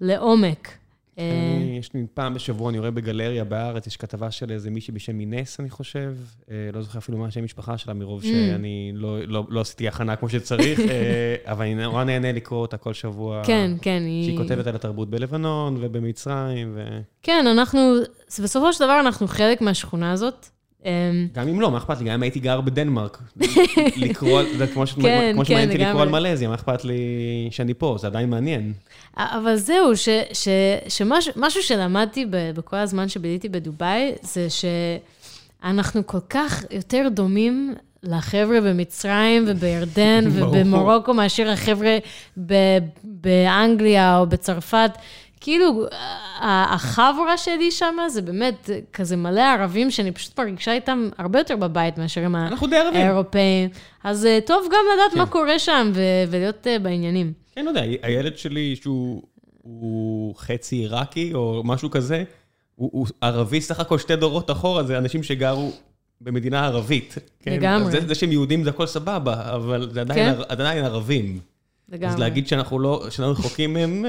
לעומק 0.00 0.77
יש 1.78 1.94
לי 1.94 2.06
פעם 2.14 2.34
בשבוע, 2.34 2.70
אני 2.70 2.78
רואה 2.78 2.90
בגלריה 2.90 3.44
בארץ, 3.44 3.86
יש 3.86 3.96
כתבה 3.96 4.30
של 4.30 4.50
איזה 4.50 4.70
מישהי 4.70 4.94
בשם 4.94 5.20
אינס, 5.20 5.60
אני 5.60 5.70
חושב. 5.70 6.14
אה, 6.50 6.70
לא 6.72 6.82
זוכר 6.82 6.98
אפילו 6.98 7.18
מה 7.18 7.26
השם 7.26 7.44
משפחה 7.44 7.78
שלה, 7.78 7.94
מרוב 7.94 8.22
mm. 8.22 8.26
שאני 8.26 8.92
לא, 8.94 9.18
לא, 9.26 9.46
לא 9.48 9.60
עשיתי 9.60 9.88
הכנה 9.88 10.16
כמו 10.16 10.28
שצריך, 10.28 10.80
אה, 10.80 11.34
אבל 11.52 11.64
אני 11.64 11.74
נורא 11.74 12.04
נהנה 12.04 12.32
לקרוא 12.32 12.60
אותה 12.60 12.76
כל 12.76 12.94
שבוע. 12.94 13.42
כן, 13.44 13.70
כן. 13.82 14.02
שהיא 14.24 14.38
כותבת 14.38 14.66
על 14.66 14.74
התרבות 14.74 15.10
בלבנון 15.10 15.76
ובמצרים. 15.80 16.72
ו... 16.74 17.00
כן, 17.22 17.46
אנחנו, 17.46 17.80
בסופו 18.42 18.72
של 18.72 18.84
דבר 18.84 19.00
אנחנו 19.00 19.28
חלק 19.28 19.60
מהשכונה 19.60 20.12
הזאת. 20.12 20.57
אמ, 20.84 21.28
גם 21.34 21.48
אם 21.48 21.60
לא, 21.60 21.70
מה 21.70 21.78
אכפת 21.78 21.98
לי? 21.98 22.04
גם 22.04 22.14
אם 22.14 22.22
הייתי 22.22 22.40
גר 22.40 22.60
בדנמרק, 22.60 23.18
לקרוא, 23.96 24.42
כמו 24.74 24.86
כן, 24.86 25.36
כן, 25.36 25.44
שמעניין 25.44 25.68
אותי 25.68 25.78
לקרוא 25.78 26.02
על 26.02 26.08
מלזיה, 26.08 26.48
מה 26.48 26.54
אכפת 26.54 26.84
לי 26.84 26.98
שאני 27.50 27.74
פה? 27.74 27.96
זה 28.00 28.06
עדיין 28.06 28.30
מעניין. 28.30 28.72
אבל 29.16 29.56
זהו, 29.56 29.92
שמשהו 30.88 31.62
שלמדתי 31.62 32.26
בכל 32.30 32.76
הזמן 32.76 33.08
שביליתי 33.08 33.48
בדובאי, 33.48 34.12
זה 34.22 34.46
שאנחנו 35.60 36.06
כל 36.06 36.20
כך 36.30 36.64
יותר 36.70 37.08
דומים 37.10 37.74
לחבר'ה 38.02 38.60
במצרים 38.60 39.44
ובירדן 39.46 40.24
ובמרוקו 40.34 41.14
מאשר 41.14 41.48
החבר'ה 41.48 41.98
באנגליה 43.04 44.18
או 44.18 44.26
בצרפת. 44.26 44.90
כאילו, 45.40 45.86
החברה 46.40 47.38
שלי 47.38 47.70
שם 47.70 47.96
זה 48.08 48.22
באמת 48.22 48.70
כזה 48.92 49.16
מלא 49.16 49.40
ערבים 49.40 49.90
שאני 49.90 50.12
פשוט 50.12 50.40
מרגישה 50.40 50.72
איתם 50.72 51.08
הרבה 51.18 51.38
יותר 51.38 51.56
בבית 51.56 51.98
מאשר 51.98 52.20
עם 52.20 52.34
האירופאים. 52.34 53.68
אז 54.04 54.26
אה, 54.26 54.38
טוב 54.46 54.66
גם 54.72 54.84
לדעת 54.94 55.12
כן. 55.12 55.18
מה 55.18 55.26
קורה 55.26 55.58
שם 55.58 55.92
ולהיות 56.30 56.66
אה, 56.66 56.78
בעניינים. 56.78 57.32
כן, 57.54 57.64
לא 57.64 57.70
יודע, 57.70 57.82
הילד 58.02 58.38
שלי 58.38 58.76
שהוא 58.76 60.34
חצי 60.36 60.76
עיראקי 60.76 61.34
או 61.34 61.62
משהו 61.64 61.90
כזה, 61.90 62.24
הוא, 62.74 62.90
הוא 62.92 63.06
ערבי 63.20 63.60
סך 63.60 63.80
הכל 63.80 63.98
שתי 63.98 64.16
דורות 64.16 64.50
אחורה, 64.50 64.82
זה 64.82 64.98
אנשים 64.98 65.22
שגרו 65.22 65.72
במדינה 66.20 66.66
ערבית. 66.66 67.14
כן? 67.40 67.52
לגמרי. 67.52 67.90
זה, 67.90 68.06
זה 68.06 68.14
שהם 68.14 68.32
יהודים 68.32 68.64
זה 68.64 68.70
הכל 68.70 68.86
סבבה, 68.86 69.54
אבל 69.54 69.90
זה 69.92 70.00
עדיין, 70.00 70.34
כן? 70.34 70.42
עדיין 70.48 70.84
ערבים. 70.84 71.40
לגמרי. 71.88 72.14
אז 72.14 72.18
להגיד 72.18 72.48
שאנחנו 72.48 72.78
לא, 72.78 73.06
שאנחנו 73.10 73.32
רחוקים 73.32 73.74
מהם... 73.74 74.04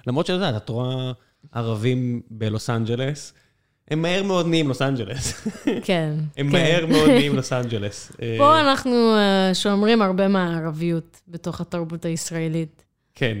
אה, 0.00 0.04
למרות 0.06 0.26
שאת 0.26 0.34
יודעת, 0.34 0.56
את 0.56 0.68
רואה 0.68 1.12
ערבים 1.52 2.22
בלוס 2.30 2.70
אנג'לס, 2.70 3.32
הם 3.90 4.02
מהר 4.02 4.22
מאוד 4.22 4.46
נהיים 4.46 4.68
לוס 4.68 4.82
אנג'לס. 4.82 5.46
כן. 5.84 6.14
הם 6.36 6.46
כן. 6.46 6.52
מהר 6.52 6.86
מאוד 6.86 7.08
נהיים 7.08 7.36
לוס 7.36 7.52
אנג'לס. 7.52 8.12
פה 8.38 8.60
אנחנו 8.60 9.14
אה, 9.14 9.54
שומרים 9.54 10.02
הרבה 10.02 10.28
מהערביות 10.28 11.20
בתוך 11.28 11.60
התרבות 11.60 12.04
הישראלית. 12.04 12.84
כן. 13.14 13.38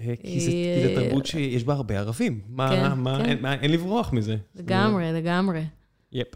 אה, 0.00 0.14
כי 0.22 0.40
זו 0.40 1.00
תרבות 1.00 1.26
שיש 1.26 1.64
בה 1.64 1.74
הרבה 1.74 1.98
ערבים. 1.98 2.40
מה, 2.48 2.68
כן, 2.68 2.92
מה, 2.98 3.18
כן. 3.18 3.24
אין, 3.24 3.46
אין 3.46 3.72
לברוח 3.72 4.12
מזה. 4.12 4.36
לגמרי, 4.54 5.12
לגמרי. 5.12 5.64
Yep. 6.12 6.28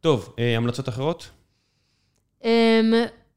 טוב, 0.00 0.34
אה, 0.38 0.56
המלצות 0.56 0.88
אחרות? 0.88 1.30
Um, 2.42 2.46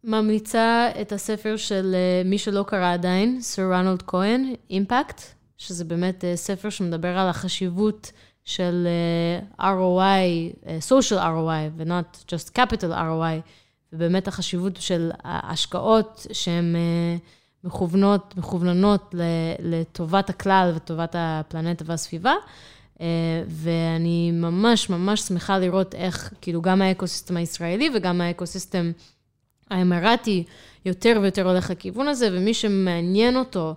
ממליצה 0.03 0.89
את 1.01 1.11
הספר 1.11 1.57
של 1.57 1.95
מי 2.25 2.37
שלא 2.37 2.63
קרא 2.67 2.93
עדיין, 2.93 3.41
סר 3.41 3.71
רונלד 3.71 4.01
כהן, 4.07 4.53
Impact. 4.69 5.21
שזה 5.67 5.85
באמת 5.85 6.25
אה, 6.25 6.35
ספר 6.35 6.69
שמדבר 6.69 7.17
על 7.17 7.29
החשיבות 7.29 8.11
של 8.45 8.87
אה, 9.59 9.73
ROI, 9.73 10.67
אה, 10.67 10.77
social 10.89 11.17
ROI, 11.17 11.71
ו-not 11.77 12.17
just 12.27 12.57
capital 12.57 12.91
ROI, 12.91 13.49
ובאמת 13.93 14.27
החשיבות 14.27 14.77
של 14.77 15.11
השקעות 15.23 16.27
שהן 16.31 16.75
מכוונות, 17.63 18.33
מכווננות 18.37 19.15
לטובת 19.59 20.29
הכלל 20.29 20.71
וטובת 20.75 21.15
הפלנטה 21.17 21.83
והסביבה. 21.87 22.33
ואני 23.47 24.31
ממש 24.31 24.89
ממש 24.89 25.21
שמחה 25.21 25.59
לראות 25.59 25.95
איך, 25.95 26.33
כאילו, 26.41 26.61
גם 26.61 26.81
ה 26.81 26.87
ecosystem 26.87 27.37
הישראלי 27.37 27.89
וגם 27.95 28.21
ה 28.21 28.28
ecosystem 28.28 28.91
האמירתי 29.69 30.43
יותר 30.85 31.19
ויותר 31.21 31.47
הולך 31.49 31.69
לכיוון 31.69 32.07
הזה, 32.07 32.29
ומי 32.31 32.53
שמעניין 32.53 33.37
אותו, 33.37 33.75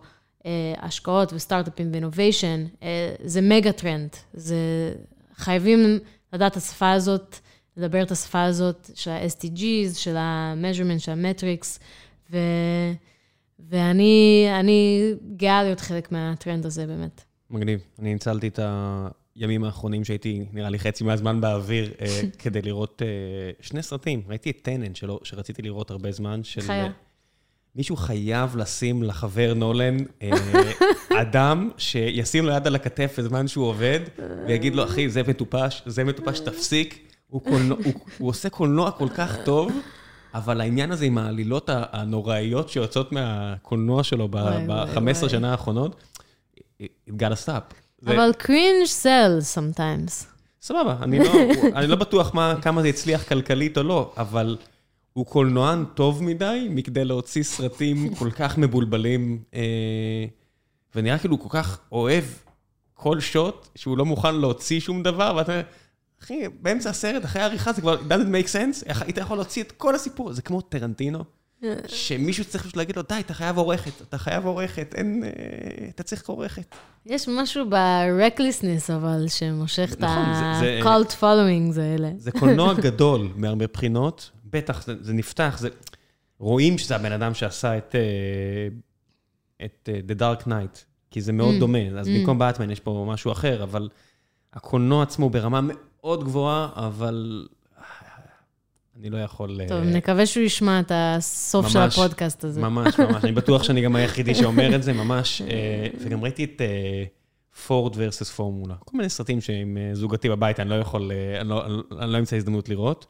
השקעות 0.78 1.32
וסטארט-אפים 1.32 1.90
ו 1.92 1.98
innovation, 1.98 2.64
אה, 2.82 3.14
זה 3.24 3.40
mega 3.40 3.72
trend. 3.72 4.10
זה... 4.34 4.56
חייבים 5.36 5.98
לדעת 6.32 6.52
את 6.52 6.56
השפה 6.56 6.92
הזאת, 6.92 7.36
לדבר 7.76 8.02
את 8.02 8.10
השפה 8.10 8.44
הזאת 8.44 8.90
של 8.94 9.10
ה- 9.10 9.34
SDGs, 9.34 9.94
של 9.94 10.16
ה-measurement, 10.16 10.98
של 10.98 11.12
ה-metrics, 11.12 11.78
ו... 12.30 12.36
ואני 13.58 14.46
גאה 15.36 15.62
להיות 15.62 15.80
חלק 15.80 16.12
מהטרנד 16.12 16.66
הזה, 16.66 16.86
באמת. 16.86 17.24
מגניב. 17.50 17.80
אני 17.98 18.12
ניצלתי 18.12 18.48
את 18.48 18.60
הימים 19.34 19.64
האחרונים 19.64 20.04
שהייתי, 20.04 20.44
נראה 20.52 20.70
לי, 20.70 20.78
חצי 20.78 21.04
מהזמן 21.04 21.40
באוויר, 21.40 21.92
אה, 22.00 22.20
כדי 22.42 22.62
לראות 22.62 23.02
אה, 23.04 23.06
שני 23.60 23.82
סרטים. 23.82 24.22
ראיתי 24.28 24.50
את 24.50 24.58
טנן, 24.62 24.94
שלא, 24.94 25.20
שרציתי 25.22 25.62
לראות 25.62 25.90
הרבה 25.90 26.12
זמן, 26.12 26.44
של... 26.44 26.60
חיה. 26.60 26.90
מישהו 27.76 27.96
חייב 27.96 28.56
לשים 28.56 29.02
לחבר 29.02 29.52
נולן 29.56 29.96
אה, 30.22 30.30
אדם 31.22 31.70
שישים 31.78 32.44
לו 32.46 32.52
יד 32.52 32.66
על 32.66 32.74
הכתף 32.74 33.14
בזמן 33.18 33.48
שהוא 33.48 33.66
עובד, 33.66 34.00
ויגיד 34.46 34.74
לו, 34.74 34.84
אחי, 34.84 35.08
זה 35.08 35.22
מטופש, 35.28 35.82
זה 35.86 36.04
מטופש, 36.04 36.40
תפסיק. 36.40 36.98
הוא, 37.28 37.42
קולנוע, 37.42 37.78
הוא, 37.84 37.92
הוא 38.18 38.28
עושה 38.28 38.48
קולנוע 38.48 38.90
כל 38.90 39.08
כך 39.16 39.36
טוב, 39.44 39.72
אבל 40.34 40.60
העניין 40.60 40.92
הזה 40.92 41.04
עם 41.04 41.18
העלילות 41.18 41.70
הנוראיות 41.72 42.68
שיוצאות 42.68 43.12
מהקולנוע 43.12 44.04
שלו 44.04 44.28
וואי, 44.32 44.42
וואי, 44.44 44.66
ב-15 44.66 44.98
וואי. 45.18 45.28
שנה 45.28 45.50
האחרונות, 45.50 46.02
it 46.82 46.84
gotta 47.08 47.44
stop. 47.46 47.74
זה- 48.00 48.14
אבל 48.14 48.32
קרינג' 48.38 48.86
sells 49.02 49.58
sometimes. 49.58 50.24
סבבה, 50.62 50.96
אני 51.02 51.18
לא, 51.18 51.32
אני 51.74 51.86
לא 51.86 51.96
בטוח 51.96 52.34
מה, 52.34 52.54
כמה 52.62 52.82
זה 52.82 52.88
הצליח 52.88 53.22
כלכלית 53.28 53.78
או 53.78 53.82
לא, 53.82 54.12
אבל 54.16 54.56
הוא 55.16 55.26
קולנוען 55.26 55.84
טוב 55.94 56.22
מדי 56.24 56.66
מכדי 56.70 57.04
להוציא 57.04 57.42
סרטים 57.42 57.96
כל 58.18 58.30
כך 58.30 58.58
מבולבלים, 58.58 59.42
אה, 59.54 59.60
ונראה 60.94 61.18
כאילו 61.18 61.36
הוא 61.36 61.42
כל 61.50 61.58
כך 61.58 61.78
אוהב 61.92 62.24
כל 62.94 63.20
שוט, 63.20 63.68
שהוא 63.74 63.98
לא 63.98 64.04
מוכן 64.04 64.34
להוציא 64.34 64.80
שום 64.80 65.02
דבר, 65.02 65.34
ואתה 65.36 65.52
אומר, 65.52 65.62
אחי, 66.22 66.34
באמצע 66.62 66.90
הסרט, 66.90 67.24
אחרי 67.24 67.42
העריכה 67.42 67.72
זה 67.72 67.80
כבר 67.80 67.96
doesn't 67.96 68.32
make 68.44 68.48
sense, 68.52 69.02
היית 69.04 69.18
יכול 69.18 69.36
להוציא 69.36 69.62
את 69.62 69.72
כל 69.72 69.94
הסיפור, 69.94 70.32
זה 70.32 70.42
כמו 70.42 70.60
טרנטינו, 70.60 71.24
שמישהו 71.86 72.44
צריך 72.44 72.62
פשוט 72.64 72.76
להגיד 72.76 72.96
לו, 72.96 73.02
די, 73.08 73.14
אתה 73.20 73.34
חייב 73.34 73.56
עורכת, 73.58 74.02
אתה 74.02 74.18
חייב 74.18 74.46
עורכת, 74.46 74.94
אין, 74.96 75.24
אה, 75.24 75.30
אתה 75.88 76.02
צריך 76.02 76.28
עורכת. 76.28 76.74
יש 77.06 77.28
משהו 77.28 77.64
ב-recklessness, 77.70 78.92
אבל, 78.94 79.24
שמושך 79.28 79.90
את 79.92 80.00
נכון, 80.00 80.24
זה- 80.34 80.60
זה- 80.60 80.80
ה-cult 80.84 81.10
followings 81.20 81.80
האלה. 81.80 82.10
זה 82.18 82.30
קולנוע 82.32 82.74
גדול 82.86 83.28
מהרבה 83.36 83.66
בחינות, 83.66 84.30
בטח 84.50 84.82
זה, 84.86 84.94
זה 85.00 85.12
נפתח, 85.12 85.56
זה... 85.60 85.68
רואים 86.38 86.78
שזה 86.78 86.96
הבן 86.96 87.12
אדם 87.12 87.34
שעשה 87.34 87.78
את, 87.78 87.94
אה, 87.94 88.68
את 89.66 89.88
אה, 89.92 90.00
The 90.08 90.18
Dark 90.20 90.46
Knight, 90.46 90.78
כי 91.10 91.20
זה 91.20 91.32
מאוד 91.32 91.54
Mm. 91.54 91.58
דומה, 91.60 91.78
אז 91.98 92.06
Mm. 92.06 92.10
במקום 92.10 92.38
באטמן 92.38 92.70
יש 92.70 92.80
פה 92.80 93.06
משהו 93.08 93.32
אחר, 93.32 93.62
אבל 93.62 93.88
הקולנוע 94.52 95.02
עצמו 95.02 95.30
ברמה 95.30 95.60
מאוד 95.62 96.24
גבוהה, 96.24 96.68
אבל 96.76 97.46
אני 99.00 99.10
לא 99.10 99.18
יכול... 99.18 99.60
אה, 99.60 99.68
טוב, 99.68 99.84
נקווה 99.84 100.26
שהוא 100.26 100.42
ישמע 100.44 100.80
את 100.80 100.92
הסוף 100.94 101.68
של 101.68 101.78
ממש, 101.78 101.98
הפודקאסט 101.98 102.44
הזה. 102.44 102.60
ממש, 102.60 102.98
ממש, 103.00 103.24
אני 103.24 103.32
בטוח 103.32 103.62
שאני 103.62 103.82
גם 103.82 103.96
היחידי 103.96 104.34
שאומר 104.40 104.74
את 104.76 104.82
זה, 104.82 104.92
ממש, 104.92 105.42
אה, 105.42 105.86
וגם 106.00 106.22
ראיתי 106.22 106.44
את 106.44 106.60
פורד 107.66 107.94
versus 107.94 108.24
פורמולה, 108.36 108.74
כל 108.84 108.96
מיני 108.96 109.08
סרטים 109.08 109.40
שעם 109.40 109.76
אה, 109.76 109.90
זוגתי 109.94 110.28
בבית, 110.28 110.60
אני 110.60 110.70
לא 110.70 110.74
יכול, 110.74 111.12
אה, 111.12 111.40
אני 111.40 111.48
לא- 111.48 111.66
אני 112.00 112.12
לא 112.12 112.18
אמצא 112.18 112.36
הזדמנות 112.36 112.68
לראות, 112.68 113.06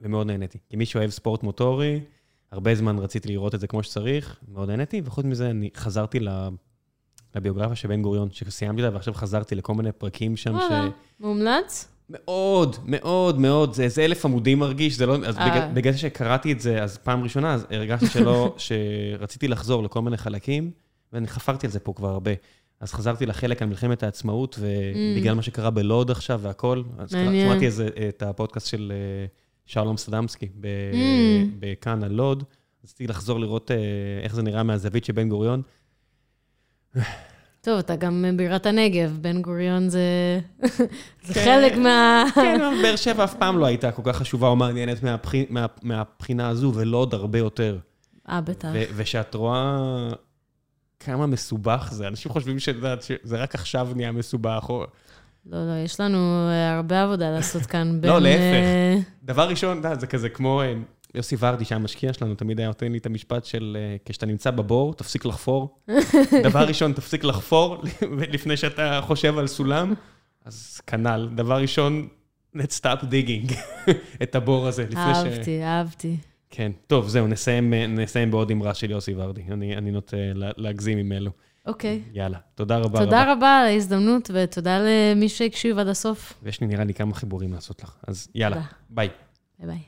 ומאוד 0.00 0.26
נהניתי. 0.26 0.58
כי 0.68 0.76
מי 0.76 0.86
שאוהב 0.86 1.10
ספורט 1.10 1.42
מוטורי, 1.42 2.00
הרבה 2.52 2.74
זמן 2.74 2.98
רציתי 2.98 3.28
לראות 3.28 3.54
את 3.54 3.60
זה 3.60 3.66
כמו 3.66 3.82
שצריך, 3.82 4.40
מאוד 4.48 4.68
נהניתי, 4.68 5.02
וחוץ 5.04 5.24
מזה 5.24 5.50
אני 5.50 5.70
חזרתי 5.76 6.20
ל- 6.20 6.48
לביוגרפיה 7.34 7.76
של 7.76 7.88
בן 7.88 8.02
גוריון, 8.02 8.28
שסיימתי 8.30 8.82
אותה, 8.82 8.94
ועכשיו 8.94 9.14
חזרתי 9.14 9.54
לכל 9.54 9.74
מיני 9.74 9.92
פרקים 9.92 10.36
שם, 10.36 10.58
ש... 10.60 10.72
מומלץ? 11.20 11.88
מאוד, 12.10 12.76
מאוד, 12.84 13.38
מאוד, 13.38 13.74
זה 13.74 13.82
איזה 13.82 14.04
אלף 14.04 14.24
עמודים 14.24 14.58
מרגיש, 14.58 14.96
זה 14.96 15.06
לא, 15.06 15.16
אז 15.26 15.38
אה. 15.38 15.50
בגלל, 15.50 15.68
בגלל 15.74 15.92
שקראתי 15.92 16.52
את 16.52 16.60
זה, 16.60 16.82
אז 16.82 16.98
פעם 16.98 17.22
ראשונה, 17.22 17.54
אז 17.54 17.66
הרגשתי 17.70 18.06
שלא, 18.06 18.54
שרציתי 19.18 19.48
לחזור 19.48 19.82
לכל 19.82 20.02
מיני 20.02 20.16
חלקים, 20.16 20.70
ואני 21.12 21.26
חפרתי 21.26 21.66
על 21.66 21.72
זה 21.72 21.80
פה 21.80 21.92
כבר 21.92 22.08
הרבה. 22.08 22.30
אז 22.80 22.92
חזרתי 22.92 23.26
לחלק 23.26 23.62
על 23.62 23.68
מלחמת 23.68 24.02
העצמאות, 24.02 24.58
ובגלל 24.60 25.34
מה 25.34 25.42
שקרה 25.42 25.70
בלוד 25.70 26.10
עכשיו 26.10 26.40
והכל, 26.42 26.82
אז 26.98 27.14
Mm. 27.14 27.16
שמעתי 27.16 27.68
את 28.08 28.22
הפודקאסט 28.22 28.66
של 28.66 28.92
אה, 28.94 29.26
שלום 29.66 29.96
סדמסקי 29.96 30.46
Mm. 30.46 30.64
בכאן 31.58 32.02
על 32.02 32.12
לוד, 32.12 32.42
רציתי 32.84 33.06
לחזור 33.06 33.40
לראות 33.40 33.70
אה, 33.70 33.76
איך 34.22 34.34
זה 34.34 34.42
נראה 34.42 34.62
מהזווית 34.62 35.04
של 35.04 35.12
בן 35.12 35.28
גוריון. 35.28 35.62
טוב, 37.60 37.78
אתה 37.78 37.96
גם 37.96 38.24
בירת 38.36 38.66
הנגב, 38.66 39.18
בן 39.20 39.42
גוריון 39.42 39.88
זה 39.88 40.00
זה 41.26 41.34
כן. 41.34 41.44
חלק 41.44 41.76
מה... 41.76 42.24
כן, 42.34 42.60
אבל 42.60 42.82
באר 42.82 42.96
שבע 42.96 43.24
אף 43.24 43.34
פעם 43.34 43.58
לא 43.58 43.66
הייתה 43.66 43.92
כל 43.92 44.02
כך 44.04 44.16
חשובה 44.16 44.48
או 44.48 44.56
מעניינת 44.56 45.02
מהבחי- 45.02 45.46
מה- 45.50 45.66
מהבחינה 45.82 46.48
הזו, 46.48 46.72
ולוד 46.74 47.14
הרבה 47.14 47.38
יותר. 47.38 47.78
אה, 48.28 48.40
בטח. 48.40 48.68
ושאת 48.96 49.34
רואה 49.34 49.78
כמה 51.06 51.26
מסובך 51.26 51.88
זה, 51.92 52.08
אנשים 52.08 52.32
חושבים 52.32 52.58
שזה 52.58 53.36
רק 53.36 53.54
עכשיו 53.54 53.88
נהיה 53.96 54.12
מסובך, 54.12 54.66
או... 54.68 54.86
לא, 55.46 55.66
לא, 55.66 55.84
יש 55.84 56.00
לנו 56.00 56.48
אה, 56.48 56.76
הרבה 56.76 57.02
עבודה 57.02 57.30
לעשות 57.30 57.66
כאן 57.66 57.88
בין... 58.00 58.10
לא, 58.10 58.20
להפך. 58.20 58.42
אה, 58.42 58.98
דבר 59.22 59.48
ראשון, 59.48 59.76
יודע, 59.76 59.94
זה 59.94 60.06
כזה 60.06 60.28
כמו 60.28 60.62
אה, 60.62 60.74
יוסי 61.14 61.36
ורדי, 61.38 61.64
שהמשקיע 61.64 62.12
שלנו, 62.12 62.34
תמיד 62.34 62.58
היה 62.58 62.68
נותן 62.68 62.92
לי 62.92 62.98
את 62.98 63.06
המשפט 63.06 63.44
של 63.44 63.76
אה, 63.80 63.96
כשאתה 64.04 64.26
נמצא 64.26 64.50
בבור, 64.50 64.94
תפסיק 64.94 65.24
לחפור. 65.24 65.78
דבר 66.48 66.64
ראשון, 66.68 66.92
תפסיק 66.92 67.24
לחפור 67.24 67.82
לפני 68.34 68.56
שאתה 68.56 69.00
חושב 69.02 69.38
על 69.38 69.46
סולם, 69.46 69.94
אז 70.44 70.80
כנ"ל. 70.86 71.28
דבר 71.34 71.60
ראשון, 71.60 72.08
let's 72.56 72.80
stop 72.80 73.02
digging 73.02 73.54
את 74.22 74.34
הבור 74.34 74.66
הזה. 74.66 74.82
לפני 74.82 75.14
ש... 75.14 75.16
אהבתי, 75.16 75.62
אהבתי. 75.62 76.16
כן. 76.56 76.72
טוב, 76.86 77.08
זהו, 77.08 77.26
נסיים, 77.26 77.74
אה, 77.74 77.86
נסיים 77.86 78.30
בעוד 78.30 78.50
אמרה 78.50 78.74
של 78.74 78.90
יוסי 78.90 79.14
ורדי. 79.16 79.42
אני, 79.50 79.76
אני 79.76 79.90
נוטה 79.90 80.16
לה- 80.34 80.50
להגזים 80.56 80.98
עם 80.98 81.12
אלו. 81.12 81.30
אוקיי. 81.66 82.02
יאללה, 82.12 82.38
תודה 82.54 82.76
רבה 82.78 82.86
רבה. 82.98 83.04
תודה 83.04 83.32
רבה 83.32 83.58
על 83.58 83.66
ההזדמנות, 83.66 84.30
ותודה 84.34 84.78
למי 84.78 85.28
שהקשיב 85.28 85.78
עד 85.78 85.88
הסוף. 85.88 86.32
ויש 86.42 86.60
לי 86.60 86.66
נראה 86.66 86.84
לי 86.84 86.94
כמה 86.94 87.14
חיבורים 87.14 87.52
לעשות 87.52 87.82
לך. 87.82 87.96
אז 88.06 88.28
יאללה, 88.34 88.56
תודה. 88.56 88.66
ביי. 88.90 89.08
ביי 89.58 89.66
ביי. 89.68 89.78